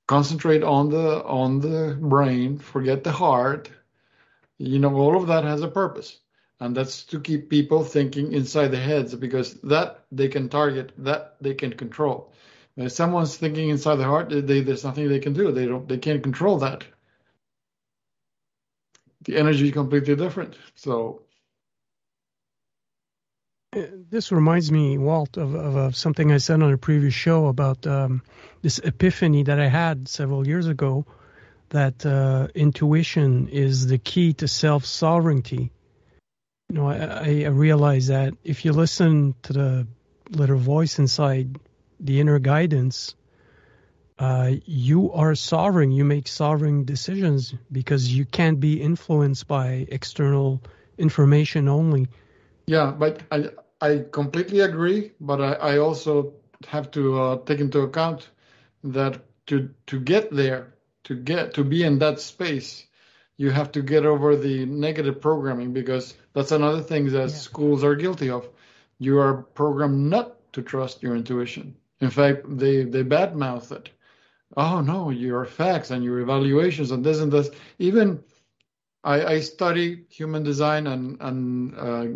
concentrate 0.09 0.65
on 0.65 0.89
the 0.91 1.23
on 1.25 1.61
the 1.61 1.97
brain. 2.01 2.59
Forget 2.59 3.05
the 3.05 3.13
heart. 3.13 3.71
You 4.59 4.81
know 4.81 4.97
all 4.97 5.17
of 5.17 5.29
that 5.29 5.45
has 5.45 5.63
a 5.63 5.69
purpose 5.69 6.19
and 6.59 6.77
that's 6.77 7.05
to 7.05 7.21
keep 7.21 7.51
people 7.51 7.85
thinking 7.85 8.33
inside 8.33 8.69
their 8.73 8.83
heads 8.83 9.15
because 9.15 9.55
that 9.61 10.05
they 10.11 10.27
can 10.27 10.49
target 10.49 10.93
that 10.99 11.37
they 11.41 11.55
can 11.55 11.73
control 11.73 12.33
if 12.77 12.91
someone's 12.91 13.37
thinking 13.37 13.69
inside 13.69 13.95
the 13.95 14.05
heart 14.05 14.29
they, 14.29 14.61
there's 14.61 14.83
nothing 14.83 15.09
they 15.09 15.21
can 15.21 15.35
do 15.35 15.53
they 15.53 15.67
don't 15.67 15.89
they 15.89 15.99
can't 15.99 16.25
control 16.25 16.59
that 16.59 16.85
the 19.23 19.37
energy 19.37 19.67
is 19.69 19.73
completely 19.73 20.17
different. 20.17 20.57
So 20.75 21.23
This 24.11 24.33
reminds 24.33 24.71
me, 24.73 24.99
Walt, 24.99 25.37
of, 25.37 25.55
of, 25.55 25.77
of 25.77 25.97
something 25.97 26.33
I 26.33 26.39
said 26.39 26.63
on 26.63 26.73
a 26.73 26.79
previous 26.79 27.15
show 27.15 27.47
about 27.47 27.87
um, 27.87 28.23
this 28.63 28.79
epiphany 28.79 29.45
that 29.45 29.61
I 29.61 29.69
had 29.69 30.09
several 30.09 30.47
years 30.47 30.67
ago 30.67 31.07
that 31.71 32.05
uh, 32.07 32.49
intuition 32.55 33.49
is 33.49 33.87
the 33.87 33.99
key 33.99 34.33
to 34.35 34.49
self 34.49 34.85
sovereignty. 34.85 35.71
You 36.69 36.77
know, 36.77 36.89
I, 36.89 37.45
I 37.45 37.49
realize 37.49 38.09
that 38.09 38.35
if 38.45 38.65
you 38.65 38.73
listen 38.73 39.35
to 39.43 39.53
the 39.53 39.87
little 40.31 40.59
voice 40.59 40.99
inside 40.99 41.59
the 42.01 42.21
inner 42.21 42.39
guidance, 42.39 43.15
uh, 44.19 44.53
you 44.65 45.13
are 45.13 45.35
sovereign. 45.35 45.93
You 45.93 46.05
make 46.05 46.29
sovereign 46.29 46.85
decisions 46.85 47.55
because 47.71 48.13
you 48.13 48.25
can't 48.25 48.61
be 48.61 48.81
influenced 48.83 49.47
by 49.47 49.87
external 49.89 50.63
information 50.99 51.69
only. 51.69 52.09
Yeah, 52.67 52.91
but 52.91 53.23
I 53.31 53.51
I 53.81 54.05
completely 54.13 54.61
agree. 54.61 55.13
But 55.21 55.41
I, 55.41 55.53
I 55.75 55.79
also 55.79 56.35
have 56.67 56.91
to 56.93 57.21
uh, 57.21 57.39
take 57.45 57.61
into 57.61 57.81
account 57.81 58.31
that 58.85 59.21
to 59.47 59.71
to 59.87 60.01
get 60.01 60.31
there, 60.31 60.75
to 61.05 61.15
get 61.15 61.55
to 61.55 61.65
be 61.65 61.83
in 61.85 61.99
that 61.99 62.21
space, 62.21 62.87
you 63.37 63.51
have 63.51 63.73
to 63.73 63.83
get 63.83 64.05
over 64.05 64.37
the 64.37 64.67
negative 64.67 65.21
programming 65.21 65.73
because 65.73 66.15
that's 66.33 66.53
another 66.53 66.83
thing 66.83 67.07
that 67.07 67.31
Yeah. 67.31 67.37
schools 67.49 67.85
are 67.85 67.95
guilty 67.97 68.31
of. 68.31 68.49
You 68.99 69.19
are 69.19 69.43
programmed 69.55 70.11
not 70.11 70.53
to 70.53 70.63
trust 70.63 71.03
your 71.03 71.17
intuition. 71.17 71.77
In 72.01 72.11
fact, 72.11 72.45
they 72.59 72.85
they 72.85 73.05
badmouth 73.05 73.73
it. 73.73 73.91
Oh 74.57 74.81
no, 74.81 75.11
your 75.11 75.45
facts 75.45 75.91
and 75.91 76.05
your 76.05 76.21
evaluations 76.21 76.91
and 76.91 77.05
this 77.05 77.21
and 77.21 77.31
this. 77.33 77.51
Even 77.79 78.23
I, 79.05 79.25
I 79.35 79.41
study 79.41 80.05
human 80.09 80.43
design 80.43 80.87
and 80.87 81.17
and, 81.21 81.75
uh, 81.77 82.07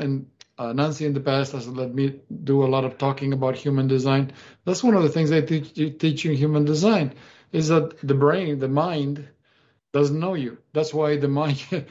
and 0.00 0.26
uh, 0.58 0.72
Nancy 0.72 1.04
in 1.04 1.12
the 1.12 1.20
past 1.20 1.52
has 1.52 1.68
let 1.68 1.94
me 1.94 2.20
do 2.44 2.64
a 2.64 2.68
lot 2.68 2.84
of 2.84 2.96
talking 2.96 3.32
about 3.32 3.56
human 3.56 3.88
design. 3.88 4.32
That's 4.64 4.82
one 4.82 4.94
of 4.94 5.02
the 5.02 5.10
things 5.10 5.30
they 5.30 5.42
teach 5.42 5.76
you 5.76 5.90
teach 5.90 6.24
in 6.24 6.34
human 6.34 6.64
design 6.64 7.14
is 7.52 7.68
that 7.68 7.98
the 8.00 8.14
brain, 8.14 8.58
the 8.58 8.68
mind, 8.68 9.28
doesn't 9.92 10.18
know 10.18 10.34
you. 10.34 10.58
That's 10.72 10.94
why 10.94 11.16
the 11.16 11.28
mind. 11.28 11.62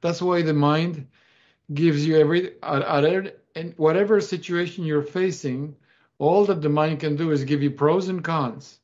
that's 0.00 0.20
why 0.20 0.42
the 0.42 0.54
mind 0.54 1.06
gives 1.72 2.04
you 2.04 2.18
every 2.18 2.54
at, 2.62 2.82
at 2.82 3.36
in 3.54 3.74
whatever 3.76 4.20
situation 4.20 4.84
you're 4.84 5.02
facing. 5.02 5.76
All 6.18 6.44
that 6.46 6.60
the 6.60 6.68
mind 6.68 7.00
can 7.00 7.16
do 7.16 7.30
is 7.30 7.44
give 7.44 7.62
you 7.62 7.70
pros 7.70 8.08
and 8.08 8.22
cons. 8.22 8.78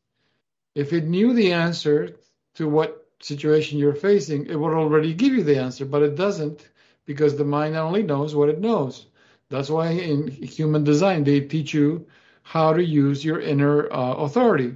If 0.75 0.93
it 0.93 1.05
knew 1.05 1.35
the 1.35 1.53
answer 1.53 2.17
to 2.55 2.69
what 2.69 3.07
situation 3.21 3.79
you're 3.79 3.95
facing, 3.95 4.47
it 4.47 4.59
would 4.59 4.73
already 4.73 5.15
give 5.15 5.35
you 5.35 5.43
the 5.43 5.59
answer, 5.59 5.85
but 5.85 6.03
it 6.03 6.17
doesn't 6.17 6.67
because 7.05 7.37
the 7.37 7.45
mind 7.45 7.77
only 7.77 8.03
knows 8.03 8.35
what 8.35 8.49
it 8.49 8.61
knows. 8.61 9.07
That's 9.49 9.71
why 9.71 9.91
in 9.91 10.29
human 10.29 10.85
design 10.85 11.25
they 11.25 11.41
teach 11.41 11.75
you 11.75 12.07
how 12.43 12.73
to 12.73 12.83
use 12.85 13.25
your 13.25 13.41
inner 13.41 13.93
uh, 13.93 14.15
authority. 14.15 14.75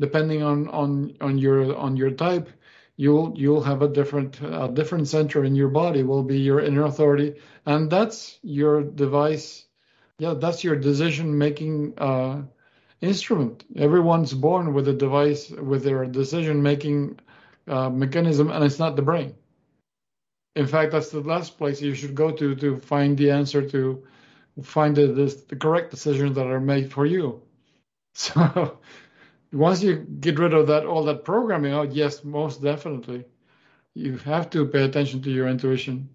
Depending 0.00 0.42
on, 0.42 0.68
on 0.68 1.16
on 1.20 1.38
your 1.38 1.76
on 1.76 1.96
your 1.96 2.10
type, 2.10 2.48
you'll 2.96 3.32
you'll 3.36 3.62
have 3.62 3.82
a 3.82 3.88
different 3.88 4.40
a 4.42 4.68
different 4.72 5.08
center 5.08 5.44
in 5.44 5.54
your 5.54 5.68
body 5.68 6.02
will 6.02 6.22
be 6.24 6.38
your 6.40 6.60
inner 6.60 6.84
authority, 6.84 7.36
and 7.66 7.90
that's 7.90 8.38
your 8.42 8.82
device. 8.82 9.66
Yeah, 10.18 10.34
that's 10.34 10.64
your 10.64 10.76
decision 10.76 11.36
making 11.38 11.94
uh, 11.98 12.42
instrument. 13.00 13.64
Everyone's 13.76 14.34
born 14.34 14.74
with 14.74 14.88
a 14.88 14.92
device 14.92 15.50
with 15.50 15.84
their 15.84 16.04
decision 16.06 16.62
making 16.62 17.20
uh, 17.68 17.90
mechanism, 17.90 18.50
and 18.50 18.64
it's 18.64 18.78
not 18.78 18.96
the 18.96 19.02
brain. 19.02 19.34
In 20.54 20.66
fact, 20.66 20.92
that's 20.92 21.10
the 21.10 21.20
last 21.20 21.56
place 21.56 21.80
you 21.80 21.94
should 21.94 22.14
go 22.14 22.30
to 22.30 22.54
to 22.56 22.76
find 22.76 23.16
the 23.16 23.30
answer 23.30 23.66
to 23.70 24.04
find 24.62 24.94
the, 24.94 25.06
the, 25.06 25.42
the 25.48 25.56
correct 25.56 25.90
decisions 25.90 26.36
that 26.36 26.46
are 26.46 26.60
made 26.60 26.92
for 26.92 27.06
you. 27.06 27.42
So 28.14 28.78
once 29.52 29.82
you 29.82 29.96
get 29.96 30.38
rid 30.38 30.52
of 30.52 30.66
that 30.66 30.84
all 30.84 31.04
that 31.04 31.24
programming 31.24 31.72
out, 31.72 31.92
yes, 31.92 32.24
most 32.24 32.62
definitely, 32.62 33.24
you 33.94 34.18
have 34.18 34.50
to 34.50 34.66
pay 34.66 34.84
attention 34.84 35.22
to 35.22 35.30
your 35.30 35.48
intuition. 35.48 36.10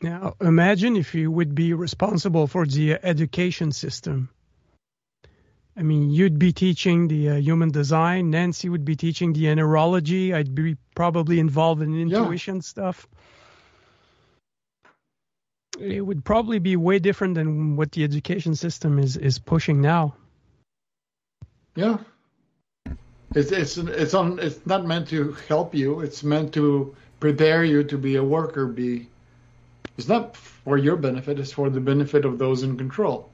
Now, 0.00 0.34
imagine 0.40 0.96
if 0.96 1.14
you 1.14 1.30
would 1.30 1.54
be 1.54 1.72
responsible 1.74 2.48
for 2.48 2.66
the 2.66 2.98
education 3.04 3.70
system. 3.70 4.30
I 5.76 5.82
mean, 5.82 6.10
you'd 6.10 6.38
be 6.38 6.52
teaching 6.52 7.08
the 7.08 7.30
uh, 7.30 7.34
human 7.36 7.70
design. 7.70 8.30
Nancy 8.30 8.68
would 8.68 8.84
be 8.84 8.94
teaching 8.94 9.32
the 9.32 9.54
neurology. 9.54 10.34
I'd 10.34 10.54
be 10.54 10.76
probably 10.94 11.40
involved 11.40 11.80
in 11.82 11.98
intuition 11.98 12.60
stuff. 12.60 13.08
It 15.80 16.02
would 16.02 16.24
probably 16.24 16.58
be 16.58 16.76
way 16.76 16.98
different 16.98 17.34
than 17.34 17.76
what 17.76 17.92
the 17.92 18.04
education 18.04 18.54
system 18.54 18.98
is, 18.98 19.16
is 19.16 19.38
pushing 19.38 19.80
now. 19.80 20.14
Yeah. 21.74 21.96
It's 23.34 23.50
it's 23.50 23.78
it's 23.78 24.12
on 24.12 24.38
it's 24.38 24.66
not 24.66 24.84
meant 24.84 25.08
to 25.08 25.32
help 25.48 25.74
you. 25.74 26.00
It's 26.00 26.22
meant 26.22 26.52
to 26.52 26.94
prepare 27.18 27.64
you 27.64 27.82
to 27.84 27.96
be 27.96 28.16
a 28.16 28.22
worker 28.22 28.66
bee. 28.66 29.08
It's 29.96 30.08
not 30.08 30.36
for 30.36 30.76
your 30.76 30.96
benefit, 30.96 31.40
it's 31.40 31.52
for 31.52 31.70
the 31.70 31.80
benefit 31.80 32.26
of 32.26 32.38
those 32.38 32.62
in 32.62 32.76
control. 32.76 33.31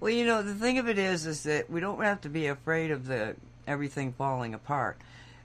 Well, 0.00 0.10
you 0.10 0.24
know, 0.24 0.42
the 0.42 0.54
thing 0.54 0.78
of 0.78 0.88
it 0.88 0.98
is, 0.98 1.26
is 1.26 1.42
that 1.42 1.68
we 1.68 1.80
don't 1.80 2.02
have 2.02 2.22
to 2.22 2.30
be 2.30 2.46
afraid 2.46 2.90
of 2.90 3.06
the 3.06 3.36
everything 3.66 4.12
falling 4.12 4.54
apart. 4.54 4.96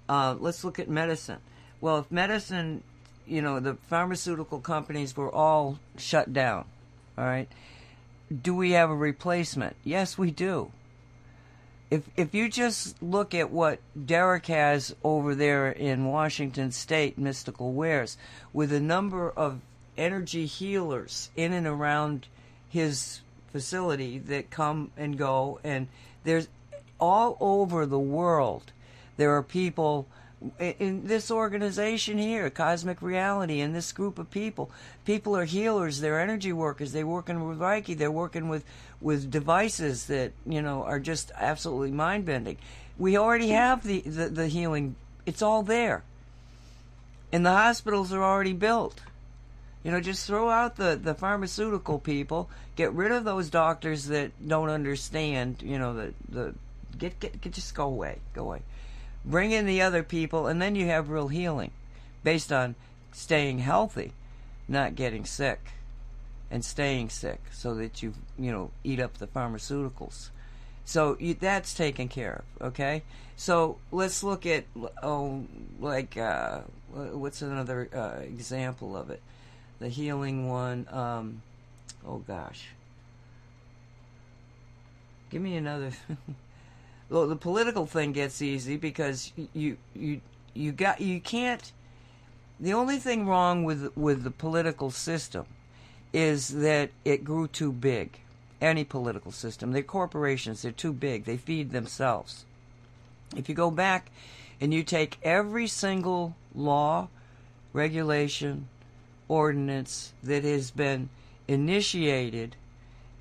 Uh, 0.07 0.35
let's 0.39 0.63
look 0.63 0.79
at 0.79 0.89
medicine. 0.89 1.39
Well, 1.81 1.99
if 1.99 2.09
medicine, 2.09 2.81
you 3.27 3.41
know, 3.41 3.59
the 3.59 3.75
pharmaceutical 3.89 4.61
companies 4.61 5.15
were 5.17 5.31
all 5.31 5.79
shut 5.97 6.31
down, 6.31 6.65
all 7.17 7.25
right. 7.25 7.49
Do 8.41 8.55
we 8.55 8.71
have 8.71 8.89
a 8.89 8.95
replacement? 8.95 9.75
Yes, 9.83 10.17
we 10.17 10.31
do. 10.31 10.71
If 11.91 12.03
if 12.15 12.33
you 12.33 12.49
just 12.49 13.01
look 13.03 13.35
at 13.35 13.51
what 13.51 13.79
Derek 14.05 14.47
has 14.47 14.95
over 15.03 15.35
there 15.35 15.69
in 15.69 16.05
Washington 16.05 16.71
State, 16.71 17.17
Mystical 17.17 17.73
Wares, 17.73 18.17
with 18.53 18.71
a 18.73 18.79
number 18.79 19.29
of 19.29 19.59
energy 19.97 20.45
healers 20.45 21.29
in 21.35 21.53
and 21.53 21.67
around 21.67 22.27
his 22.69 23.21
facility 23.55 24.19
that 24.19 24.49
come 24.49 24.91
and 24.97 25.17
go, 25.17 25.61
and 25.63 25.87
there's 26.25 26.49
all 26.99 27.37
over 27.39 27.85
the 27.85 27.97
world. 27.97 28.73
There 29.15 29.33
are 29.33 29.41
people 29.41 30.07
in 30.59 31.07
this 31.07 31.31
organization 31.31 32.17
here, 32.17 32.49
Cosmic 32.49 33.01
Reality, 33.01 33.61
and 33.61 33.73
this 33.73 33.93
group 33.93 34.19
of 34.19 34.29
people. 34.29 34.69
People 35.05 35.37
are 35.37 35.45
healers. 35.45 36.01
They're 36.01 36.19
energy 36.19 36.51
workers. 36.51 36.91
They're 36.91 37.07
working 37.07 37.47
with 37.47 37.59
Reiki. 37.59 37.97
They're 37.97 38.11
working 38.11 38.49
with 38.49 38.65
with 38.99 39.31
devices 39.31 40.07
that 40.07 40.33
you 40.45 40.61
know 40.61 40.83
are 40.83 40.99
just 40.99 41.31
absolutely 41.37 41.91
mind 41.91 42.25
bending. 42.25 42.57
We 42.97 43.15
already 43.17 43.51
have 43.51 43.83
the, 43.83 44.01
the 44.01 44.27
the 44.27 44.47
healing. 44.49 44.97
It's 45.25 45.41
all 45.41 45.63
there, 45.63 46.03
and 47.31 47.45
the 47.45 47.53
hospitals 47.53 48.11
are 48.11 48.21
already 48.21 48.51
built. 48.51 48.99
You 49.85 49.91
know, 49.91 50.01
just 50.01 50.25
throw 50.25 50.49
out 50.49 50.77
the, 50.77 50.99
the 51.01 51.13
pharmaceutical 51.13 51.99
people, 51.99 52.49
get 52.75 52.91
rid 52.93 53.11
of 53.11 53.23
those 53.23 53.51
doctors 53.51 54.05
that 54.05 54.31
don't 54.45 54.69
understand, 54.69 55.61
you 55.61 55.77
know, 55.77 55.93
the, 55.93 56.13
the 56.27 56.55
get, 56.97 57.19
get, 57.19 57.39
get 57.39 57.53
just 57.53 57.75
go 57.75 57.85
away, 57.85 58.17
go 58.33 58.45
away. 58.45 58.63
Bring 59.23 59.51
in 59.51 59.67
the 59.67 59.83
other 59.83 60.01
people 60.01 60.47
and 60.47 60.59
then 60.59 60.73
you 60.73 60.87
have 60.87 61.11
real 61.11 61.27
healing 61.27 61.69
based 62.23 62.51
on 62.51 62.73
staying 63.11 63.59
healthy, 63.59 64.13
not 64.67 64.95
getting 64.95 65.23
sick 65.23 65.73
and 66.49 66.65
staying 66.65 67.11
sick 67.11 67.41
so 67.51 67.75
that 67.75 68.01
you, 68.01 68.15
you 68.39 68.51
know, 68.51 68.71
eat 68.83 68.99
up 68.99 69.19
the 69.19 69.27
pharmaceuticals. 69.27 70.29
So 70.83 71.15
you, 71.19 71.35
that's 71.35 71.75
taken 71.75 72.07
care 72.07 72.41
of, 72.59 72.67
okay? 72.69 73.03
So 73.35 73.77
let's 73.91 74.23
look 74.23 74.47
at 74.47 74.63
oh 75.03 75.45
like 75.79 76.17
uh 76.17 76.61
what's 76.91 77.43
another 77.43 77.87
uh, 77.93 78.23
example 78.23 78.97
of 78.97 79.11
it? 79.11 79.21
The 79.79 79.89
healing 79.89 80.49
one. 80.49 80.87
Um, 80.91 81.41
oh 82.07 82.17
gosh, 82.17 82.69
give 85.29 85.41
me 85.41 85.55
another. 85.55 85.91
well, 87.09 87.27
the 87.27 87.35
political 87.35 87.85
thing 87.85 88.11
gets 88.11 88.41
easy 88.41 88.77
because 88.77 89.31
you 89.53 89.77
you 89.93 90.21
you 90.53 90.71
got 90.71 91.01
you 91.01 91.19
can't. 91.19 91.71
The 92.59 92.73
only 92.73 92.97
thing 92.99 93.27
wrong 93.27 93.63
with 93.63 93.95
with 93.95 94.23
the 94.23 94.31
political 94.31 94.91
system 94.91 95.45
is 96.13 96.47
that 96.49 96.91
it 97.03 97.25
grew 97.25 97.47
too 97.47 97.71
big. 97.71 98.19
Any 98.61 98.85
political 98.85 99.33
system, 99.33 99.73
they're 99.73 99.83
corporations. 99.83 100.61
They're 100.61 100.71
too 100.71 100.93
big. 100.93 101.25
They 101.25 101.35
feed 101.35 101.71
themselves. 101.71 102.45
If 103.35 103.49
you 103.49 103.55
go 103.55 103.69
back 103.69 104.09
and 104.61 104.73
you 104.73 104.81
take 104.81 105.17
every 105.21 105.67
single 105.67 106.35
law, 106.55 107.09
regulation, 107.73 108.69
ordinance 109.27 110.13
that 110.23 110.43
has 110.43 110.71
been 110.71 111.09
initiated 111.47 112.55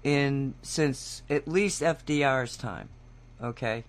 in 0.02 0.54
since 0.62 1.22
at 1.30 1.48
least 1.48 1.82
FDR's 1.82 2.56
time. 2.56 2.88
Okay, 3.42 3.84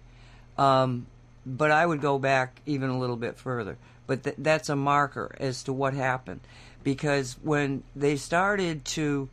um, 0.58 1.06
but 1.46 1.72
I 1.72 1.86
would 1.86 2.02
go 2.02 2.18
back 2.18 2.62
even 2.66 2.90
a 2.90 2.98
little 2.98 3.18
bit 3.18 3.38
further. 3.38 3.78
But 4.08 4.24
th- 4.24 4.36
that's 4.38 4.70
a 4.70 4.76
marker 4.76 5.36
as 5.40 5.64
to 5.64 5.74
what 5.74 5.94
happened, 5.94 6.42
because 6.84 7.38
when 7.42 7.84
they 7.96 8.16
started 8.16 8.86
to 8.86 9.30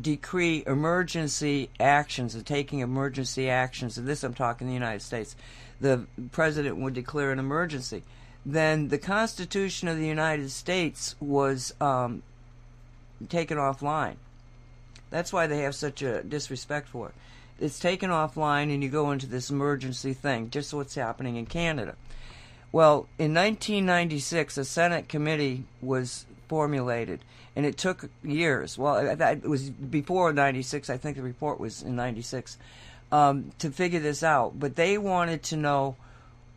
decree 0.00 0.62
emergency 0.66 1.68
actions 1.78 2.34
and 2.34 2.46
taking 2.46 2.80
emergency 2.80 3.48
actions, 3.48 3.98
and 3.98 4.06
this 4.06 4.22
I'm 4.22 4.34
talking 4.34 4.66
the 4.66 4.74
United 4.74 5.02
States, 5.02 5.34
the 5.80 6.06
president 6.32 6.76
would 6.76 6.94
declare 6.94 7.32
an 7.32 7.38
emergency. 7.38 8.02
Then 8.44 8.88
the 8.88 8.98
Constitution 8.98 9.88
of 9.88 9.98
the 9.98 10.06
United 10.06 10.50
States 10.50 11.14
was 11.20 11.74
um, 11.80 12.22
taken 13.28 13.58
offline. 13.58 14.16
That's 15.10 15.32
why 15.32 15.46
they 15.46 15.58
have 15.60 15.74
such 15.74 16.02
a 16.02 16.22
disrespect 16.22 16.88
for 16.88 17.08
it. 17.08 17.14
It's 17.58 17.78
taken 17.78 18.10
offline, 18.10 18.72
and 18.72 18.82
you 18.82 18.88
go 18.88 19.10
into 19.10 19.26
this 19.26 19.50
emergency 19.50 20.14
thing, 20.14 20.48
just 20.48 20.72
what's 20.72 20.94
happening 20.94 21.36
in 21.36 21.44
Canada. 21.44 21.94
Well, 22.72 23.08
in 23.18 23.34
1996, 23.34 24.56
a 24.56 24.64
Senate 24.64 25.08
committee 25.08 25.64
was 25.82 26.24
formulated, 26.48 27.20
and 27.54 27.66
it 27.66 27.76
took 27.76 28.08
years. 28.22 28.78
Well, 28.78 28.96
it 28.96 29.44
was 29.44 29.68
before 29.68 30.32
96. 30.32 30.88
I 30.88 30.96
think 30.96 31.16
the 31.16 31.22
report 31.22 31.60
was 31.60 31.82
in 31.82 31.96
96 31.96 32.56
um, 33.12 33.52
to 33.58 33.70
figure 33.70 34.00
this 34.00 34.22
out. 34.22 34.58
But 34.58 34.76
they 34.76 34.96
wanted 34.96 35.42
to 35.44 35.56
know 35.56 35.96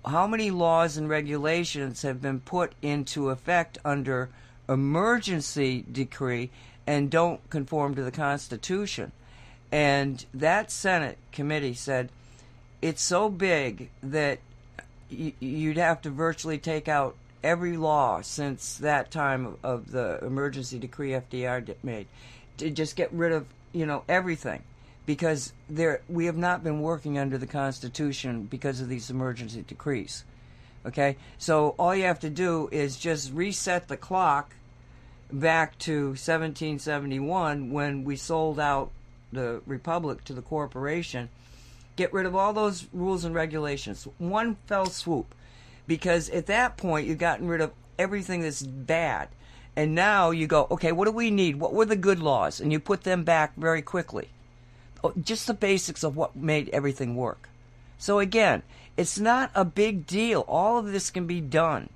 how 0.05 0.27
many 0.27 0.51
laws 0.51 0.97
and 0.97 1.07
regulations 1.07 2.01
have 2.01 2.21
been 2.21 2.39
put 2.39 2.73
into 2.81 3.30
effect 3.30 3.77
under 3.85 4.30
emergency 4.67 5.85
decree 5.91 6.49
and 6.85 7.09
don't 7.09 7.49
conform 7.49 7.95
to 7.95 8.03
the 8.03 8.11
Constitution. 8.11 9.11
And 9.71 10.23
that 10.34 10.71
Senate 10.71 11.17
committee 11.31 11.73
said 11.73 12.09
it's 12.81 13.01
so 13.01 13.30
big 13.30 13.89
that 14.01 14.39
you'd 15.09 15.77
have 15.77 16.01
to 16.01 16.09
virtually 16.09 16.57
take 16.57 16.88
out 16.88 17.15
every 17.43 17.77
law 17.77 18.21
since 18.21 18.77
that 18.77 19.11
time 19.11 19.55
of 19.63 19.91
the 19.91 20.19
emergency 20.23 20.80
decree 20.80 21.11
FDR 21.11 21.75
made 21.84 22.07
to 22.57 22.69
just 22.69 22.95
get 22.95 23.11
rid 23.11 23.31
of 23.31 23.45
you 23.73 23.85
know 23.85 24.03
everything 24.07 24.61
because 25.05 25.53
there 25.69 26.01
we 26.07 26.25
have 26.25 26.38
not 26.38 26.63
been 26.63 26.81
working 26.81 27.17
under 27.17 27.38
the 27.38 27.47
Constitution 27.47 28.43
because 28.43 28.80
of 28.80 28.89
these 28.89 29.09
emergency 29.09 29.63
decrees. 29.67 30.23
Okay, 30.85 31.17
so 31.38 31.75
all 31.80 31.95
you 31.95 32.03
have 32.03 32.19
to 32.19 32.30
do 32.30 32.67
is 32.71 32.97
just 32.97 33.34
reset 33.34 33.88
the 33.88 33.97
clock 33.97 34.53
back 35.31 35.77
to 35.80 36.07
1771 36.09 37.71
when 37.71 38.03
we 38.03 38.15
sold 38.15 38.59
out 38.59 38.91
the 39.31 39.61
republic 39.65 40.23
to 40.25 40.34
the 40.34 40.41
corporation. 40.41 41.30
Get 41.95 42.11
rid 42.11 42.25
of 42.25 42.35
all 42.35 42.53
those 42.53 42.88
rules 42.91 43.23
and 43.23 43.34
regulations, 43.34 44.07
one 44.17 44.57
fell 44.67 44.88
swoop, 44.88 45.34
because 45.88 46.30
at 46.30 46.47
that 46.47 46.75
point 46.75 47.07
you've 47.07 47.17
gotten 47.17 47.47
rid 47.47 47.61
of 47.61 47.71
everything 47.97 48.41
that's 48.41 48.63
bad. 48.63 49.30
And 49.75 49.95
now 49.95 50.31
you 50.31 50.47
go, 50.47 50.67
okay, 50.69 50.91
what 50.91 51.05
do 51.05 51.11
we 51.11 51.31
need? 51.31 51.55
What 51.55 51.73
were 51.73 51.85
the 51.85 51.95
good 51.95 52.19
laws? 52.19 52.59
And 52.59 52.71
you 52.71 52.80
put 52.80 53.03
them 53.03 53.23
back 53.23 53.55
very 53.55 53.81
quickly. 53.81 54.30
Oh, 55.03 55.13
just 55.21 55.47
the 55.47 55.53
basics 55.53 56.03
of 56.03 56.15
what 56.15 56.35
made 56.35 56.69
everything 56.69 57.15
work. 57.15 57.49
So 57.97 58.19
again, 58.19 58.63
it's 58.95 59.19
not 59.19 59.51
a 59.55 59.65
big 59.65 60.05
deal. 60.05 60.41
All 60.47 60.77
of 60.77 60.91
this 60.91 61.09
can 61.09 61.27
be 61.27 61.41
done. 61.41 61.89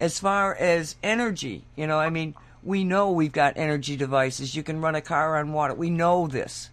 As 0.00 0.18
far 0.18 0.54
as 0.54 0.96
energy, 1.02 1.64
you 1.76 1.86
know, 1.86 1.98
I 1.98 2.08
mean, 2.08 2.34
we 2.62 2.84
know 2.84 3.10
we've 3.10 3.32
got 3.32 3.56
energy 3.56 3.96
devices. 3.96 4.54
You 4.54 4.62
can 4.62 4.80
run 4.80 4.94
a 4.94 5.00
car 5.00 5.38
on 5.38 5.52
water. 5.52 5.74
We 5.74 5.90
know 5.90 6.26
this. 6.26 6.70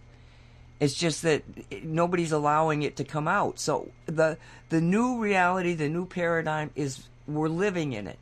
It's 0.80 0.94
just 0.94 1.22
that 1.22 1.42
nobody's 1.82 2.32
allowing 2.32 2.82
it 2.82 2.96
to 2.96 3.04
come 3.04 3.26
out. 3.26 3.58
So 3.58 3.90
the 4.06 4.38
the 4.68 4.80
new 4.80 5.18
reality, 5.18 5.74
the 5.74 5.88
new 5.88 6.06
paradigm 6.06 6.70
is 6.76 7.08
we're 7.26 7.48
living 7.48 7.92
in 7.92 8.06
it. 8.06 8.18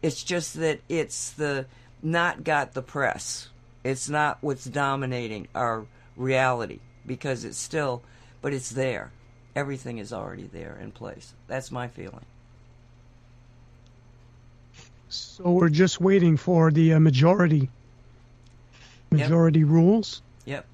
It's 0.00 0.22
just 0.22 0.54
that 0.54 0.80
it's 0.88 1.30
the 1.30 1.66
not 2.02 2.44
got 2.44 2.74
the 2.74 2.82
press. 2.82 3.48
It's 3.82 4.08
not 4.08 4.38
what's 4.42 4.64
dominating 4.64 5.48
our 5.54 5.86
reality 6.18 6.80
because 7.06 7.44
it's 7.44 7.58
still 7.58 8.02
but 8.42 8.52
it's 8.52 8.70
there. 8.70 9.10
Everything 9.56 9.98
is 9.98 10.12
already 10.12 10.48
there 10.52 10.78
in 10.80 10.92
place. 10.92 11.34
That's 11.46 11.72
my 11.72 11.88
feeling. 11.88 12.24
So 15.08 15.50
we're 15.50 15.70
just 15.70 16.00
waiting 16.00 16.36
for 16.36 16.70
the 16.70 16.94
uh, 16.94 17.00
majority. 17.00 17.70
Majority 19.10 19.60
yep. 19.60 19.68
rules. 19.68 20.22
Yep. 20.44 20.66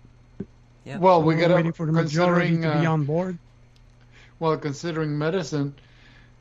Yep. 0.85 1.01
Well, 1.01 1.21
so 1.21 1.27
we 1.27 1.37
got 1.37 1.51
waiting 1.53 1.73
for 1.73 1.87
the 1.87 1.93
majority 1.93 2.61
to 2.61 2.69
uh, 2.69 2.81
be 2.81 2.87
on 2.87 3.05
board. 3.05 3.39
Well, 4.41 4.57
considering 4.59 5.17
medicine, 5.17 5.75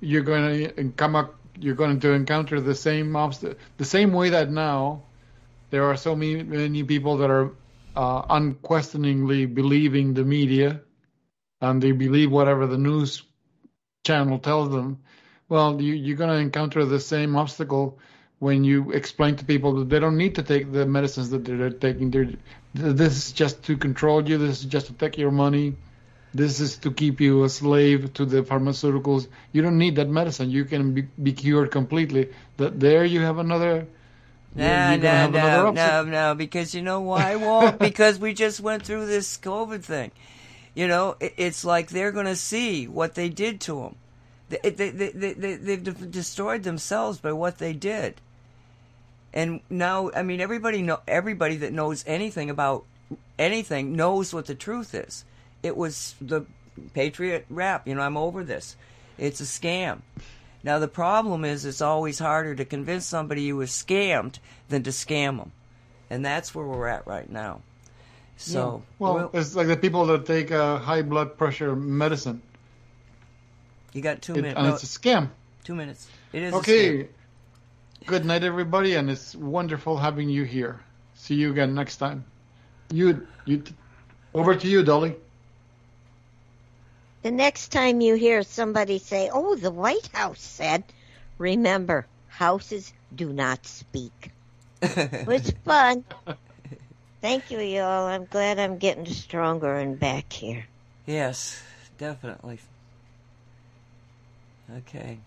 you're 0.01 0.23
going 0.23 0.73
to 0.75 0.91
come 0.97 1.15
up. 1.15 1.35
You're 1.59 1.75
going 1.75 1.99
to 1.99 2.13
encounter 2.13 2.59
the 2.59 2.73
same 2.73 3.15
obstacle, 3.15 3.55
the 3.77 3.85
same 3.85 4.11
way 4.11 4.29
that 4.29 4.49
now 4.49 5.03
there 5.69 5.85
are 5.85 5.95
so 5.95 6.15
many, 6.15 6.41
many 6.41 6.83
people 6.83 7.17
that 7.17 7.29
are 7.29 7.51
uh, 7.95 8.23
unquestioningly 8.29 9.45
believing 9.45 10.13
the 10.13 10.23
media, 10.23 10.81
and 11.61 11.81
they 11.81 11.91
believe 11.91 12.31
whatever 12.31 12.67
the 12.67 12.77
news 12.77 13.23
channel 14.03 14.39
tells 14.39 14.69
them 14.71 14.99
well, 15.49 15.79
you, 15.81 15.93
you're 15.93 16.17
going 16.17 16.29
to 16.31 16.37
encounter 16.37 16.83
the 16.83 16.99
same 16.99 17.35
obstacle 17.35 17.99
when 18.39 18.63
you 18.63 18.91
explain 18.91 19.35
to 19.35 19.45
people 19.45 19.73
that 19.75 19.89
they 19.89 19.99
don't 19.99 20.17
need 20.17 20.33
to 20.35 20.43
take 20.43 20.71
the 20.71 20.85
medicines 20.85 21.29
that 21.29 21.45
they're 21.45 21.69
taking. 21.69 22.09
They're, 22.09 22.31
this 22.73 23.17
is 23.17 23.31
just 23.31 23.61
to 23.65 23.77
control 23.77 24.27
you. 24.27 24.37
This 24.39 24.61
is 24.61 24.65
just 24.65 24.87
to 24.87 24.93
take 24.93 25.17
your 25.17 25.29
money. 25.29 25.75
This 26.33 26.59
is 26.59 26.77
to 26.77 26.91
keep 26.91 27.21
you 27.21 27.43
a 27.43 27.49
slave 27.49 28.13
to 28.13 28.25
the 28.25 28.41
pharmaceuticals. 28.41 29.27
You 29.51 29.61
don't 29.61 29.77
need 29.77 29.95
that 29.97 30.09
medicine. 30.09 30.49
You 30.49 30.65
can 30.65 30.93
be, 30.95 31.03
be 31.21 31.33
cured 31.33 31.69
completely. 31.69 32.31
That 32.57 32.79
there 32.79 33.05
you 33.05 33.21
have 33.21 33.37
another. 33.37 33.85
No, 34.55 34.95
no, 34.97 35.29
no, 35.29 35.71
no, 35.71 36.03
no. 36.03 36.35
Because 36.35 36.75
you 36.75 36.81
know 36.81 37.01
why, 37.01 37.35
Walt? 37.35 37.79
because 37.79 38.19
we 38.19 38.33
just 38.33 38.59
went 38.59 38.83
through 38.83 39.07
this 39.07 39.37
COVID 39.37 39.83
thing. 39.83 40.11
You 40.75 40.87
know, 40.87 41.15
it, 41.19 41.33
it's 41.37 41.65
like 41.65 41.89
they're 41.89 42.11
going 42.11 42.25
to 42.25 42.35
see 42.35 42.87
what 42.87 43.15
they 43.15 43.29
did 43.29 43.61
to 43.61 43.75
them. 43.81 43.95
They, 44.49 44.69
they, 44.69 44.89
they, 44.89 45.33
they, 45.33 45.55
they've 45.55 46.11
destroyed 46.11 46.63
themselves 46.63 47.17
by 47.17 47.31
what 47.31 47.57
they 47.57 47.73
did. 47.73 48.21
And 49.33 49.61
now, 49.69 50.11
I 50.15 50.21
mean, 50.21 50.41
everybody 50.41 50.83
know 50.83 50.99
everybody 51.07 51.57
that 51.57 51.73
knows 51.73 52.03
anything 52.05 52.49
about 52.51 52.85
anything 53.39 53.95
knows 53.95 54.33
what 54.33 54.45
the 54.45 54.55
truth 54.55 54.93
is. 54.93 55.25
It 55.63 55.75
was 55.75 56.13
the 56.21 56.45
Patriot 56.93 57.45
rap. 57.49 57.87
You 57.87 57.95
know, 57.95 58.01
I'm 58.01 58.17
over 58.17 58.43
this. 58.43 58.75
It's 59.17 59.41
a 59.41 59.45
scam. 59.45 60.01
Now 60.63 60.79
the 60.79 60.87
problem 60.87 61.43
is, 61.45 61.65
it's 61.65 61.81
always 61.81 62.19
harder 62.19 62.55
to 62.55 62.65
convince 62.65 63.05
somebody 63.05 63.43
you 63.43 63.57
was 63.57 63.69
scammed 63.69 64.39
than 64.69 64.83
to 64.83 64.91
scam 64.91 65.37
them, 65.37 65.51
and 66.09 66.25
that's 66.25 66.55
where 66.55 66.65
we're 66.65 66.87
at 66.87 67.05
right 67.05 67.29
now. 67.29 67.61
So, 68.37 68.81
yeah. 68.83 68.95
well, 68.99 69.29
it's 69.33 69.55
like 69.55 69.67
the 69.67 69.77
people 69.77 70.05
that 70.07 70.25
take 70.25 70.51
uh, 70.51 70.77
high 70.77 71.01
blood 71.01 71.37
pressure 71.37 71.75
medicine 71.75 72.41
you 73.93 74.01
got 74.01 74.21
two 74.21 74.33
it, 74.33 74.41
minutes. 74.41 74.57
And 74.57 74.67
no, 74.67 74.73
it's 74.73 74.83
a 74.83 74.99
scam. 74.99 75.29
Two 75.63 75.75
minutes. 75.75 76.07
It 76.33 76.41
is 76.43 76.53
okay. 76.55 77.07
Good 78.05 78.25
night, 78.25 78.43
everybody, 78.43 78.95
and 78.95 79.09
it's 79.09 79.33
wonderful 79.33 79.97
having 79.97 80.29
you 80.29 80.43
here. 80.43 80.81
See 81.15 81.35
you 81.35 81.51
again 81.51 81.73
next 81.73 81.97
time. 81.97 82.25
You, 82.91 83.25
you, 83.45 83.63
over 84.33 84.55
to 84.55 84.67
you, 84.67 84.83
Dolly. 84.83 85.15
The 87.23 87.31
next 87.31 87.69
time 87.69 88.01
you 88.01 88.15
hear 88.15 88.43
somebody 88.43 88.99
say, 88.99 89.29
"Oh, 89.33 89.55
the 89.55 89.71
White 89.71 90.09
House 90.13 90.41
said," 90.41 90.83
remember, 91.37 92.05
houses 92.27 92.93
do 93.15 93.31
not 93.31 93.65
speak. 93.65 94.31
it 94.81 95.25
was 95.25 95.51
fun. 95.63 96.03
Thank 97.21 97.49
you, 97.49 97.59
y'all. 97.59 98.07
I'm 98.07 98.25
glad 98.25 98.59
I'm 98.59 98.77
getting 98.77 99.05
stronger 99.05 99.73
and 99.75 99.97
back 99.97 100.33
here. 100.33 100.65
Yes, 101.05 101.63
definitely. 101.97 102.59
Okay. 104.79 105.19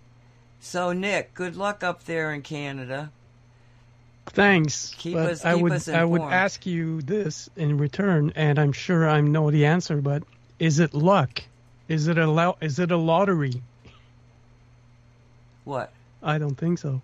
So, 0.61 0.93
Nick, 0.93 1.33
good 1.33 1.57
luck 1.57 1.83
up 1.83 2.05
there 2.05 2.35
in 2.35 2.43
Canada. 2.43 3.11
Thanks. 4.27 4.93
Keep 4.99 5.15
but 5.15 5.31
us, 5.31 5.45
I 5.47 5.55
would 5.55 5.73
us 5.73 5.89
I 5.89 6.05
would 6.05 6.21
ask 6.21 6.67
you 6.67 7.01
this 7.01 7.49
in 7.57 7.79
return, 7.79 8.33
and 8.37 8.59
I'm 8.59 8.73
sure 8.73 9.09
I 9.09 9.23
know 9.23 9.51
the 9.51 9.65
answer. 9.65 10.03
But 10.03 10.25
is 10.59 10.79
it 10.79 10.93
luck? 10.93 11.43
Is 11.89 12.09
it 12.09 12.19
a 12.19 12.27
lo- 12.31 12.57
is 12.61 12.79
it 12.79 12.91
a 12.91 12.97
lottery? 12.97 13.63
What? 15.65 15.93
I 16.23 16.39
don't 16.39 16.55
think 16.57 16.79
so. 16.79 17.03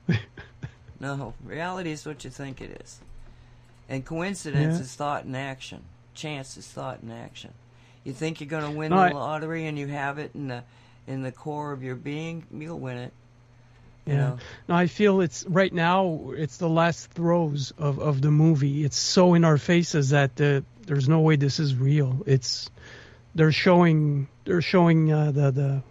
no, 1.00 1.34
reality 1.44 1.90
is 1.92 2.06
what 2.06 2.24
you 2.24 2.30
think 2.30 2.60
it 2.60 2.80
is, 2.84 3.00
and 3.88 4.04
coincidence 4.04 4.76
Yeah. 4.76 4.82
is 4.82 4.94
thought 4.94 5.24
in 5.24 5.34
action. 5.34 5.82
Chance 6.14 6.56
is 6.56 6.66
thought 6.66 7.00
in 7.02 7.10
action. 7.10 7.52
You 8.04 8.12
think 8.12 8.40
you're 8.40 8.48
going 8.48 8.64
to 8.70 8.76
win 8.76 8.90
No, 8.90 9.08
the 9.08 9.14
lottery, 9.14 9.66
and 9.66 9.78
you 9.78 9.86
have 9.88 10.18
it 10.18 10.32
in 10.34 10.48
the 10.48 10.64
in 11.06 11.22
the 11.22 11.32
core 11.32 11.72
of 11.72 11.82
your 11.82 11.94
being. 11.96 12.44
You'll 12.52 12.78
win 12.78 12.98
it. 12.98 13.12
You 14.06 14.14
Yeah. 14.14 14.18
know? 14.18 14.38
No, 14.68 14.74
I 14.74 14.86
feel 14.88 15.20
it's 15.20 15.44
right 15.46 15.72
now. 15.72 16.30
It's 16.36 16.56
the 16.58 16.68
last 16.68 17.10
throes 17.12 17.72
of, 17.78 17.98
of 18.00 18.20
the 18.20 18.30
movie. 18.30 18.84
It's 18.84 18.96
so 18.98 19.34
in 19.34 19.44
our 19.44 19.58
faces 19.58 20.10
that 20.10 20.40
uh, 20.40 20.62
there's 20.86 21.08
no 21.08 21.20
way 21.20 21.36
this 21.36 21.60
is 21.60 21.74
real. 21.76 22.22
It's 22.26 22.68
they're 23.34 23.52
showing 23.52 24.28
they're 24.44 24.62
showing 24.62 25.12
uh, 25.12 25.30
the 25.32 25.50
the 25.50 25.82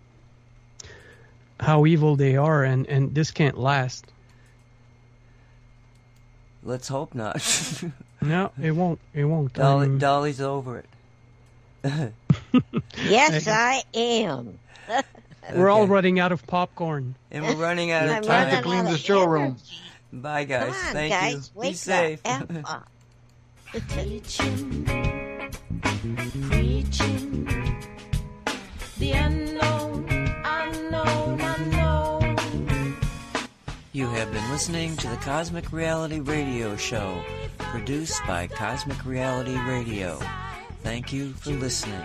how 1.60 1.86
evil 1.86 2.16
they 2.16 2.36
are, 2.38 2.64
and 2.64 2.88
and 2.88 3.14
this 3.16 3.32
can't 3.32 3.58
last. 3.58 4.06
Let's 6.64 6.88
hope 6.88 7.14
not. 7.16 7.42
No, 8.24 8.52
it 8.62 8.70
won't. 8.70 9.00
It 9.16 9.24
won't. 9.26 9.52
Dolly, 9.54 9.88
Um, 9.88 9.98
Dolly's 9.98 10.40
over 10.42 10.78
it. 10.78 10.86
Yes, 13.04 13.48
I 13.48 13.82
am. 13.96 14.60
We're 15.56 15.72
all 15.72 15.88
running 15.88 16.20
out 16.20 16.32
of 16.32 16.46
popcorn. 16.46 17.16
And 17.32 17.44
we're 17.44 17.56
running 17.56 17.90
out 17.90 18.04
of 18.04 18.10
Time 18.12 18.24
running 18.26 18.50
to 18.50 18.56
time. 18.58 18.64
clean 18.64 18.86
out 18.86 18.92
the 18.92 18.98
showroom. 19.00 19.58
Bye, 20.14 20.44
guys. 20.44 20.68
On, 20.68 20.74
Thank 20.94 21.12
guys, 21.14 21.52
you. 21.56 21.60
wake 21.62 21.72
Be 21.72 21.74
safe. 21.74 22.22
You 34.02 34.08
have 34.08 34.34
been 34.34 34.50
listening 34.50 34.98
to 34.98 35.08
the 35.08 35.16
Cosmic 35.18 35.72
Reality 35.72 36.22
Radio 36.22 36.76
Show, 36.76 37.24
produced 37.60 38.20
by 38.26 38.48
Cosmic 38.48 39.06
Reality 39.06 39.56
Radio. 39.60 40.20
Thank 40.82 41.14
you 41.14 41.34
for 41.34 41.52
listening. 41.52 42.02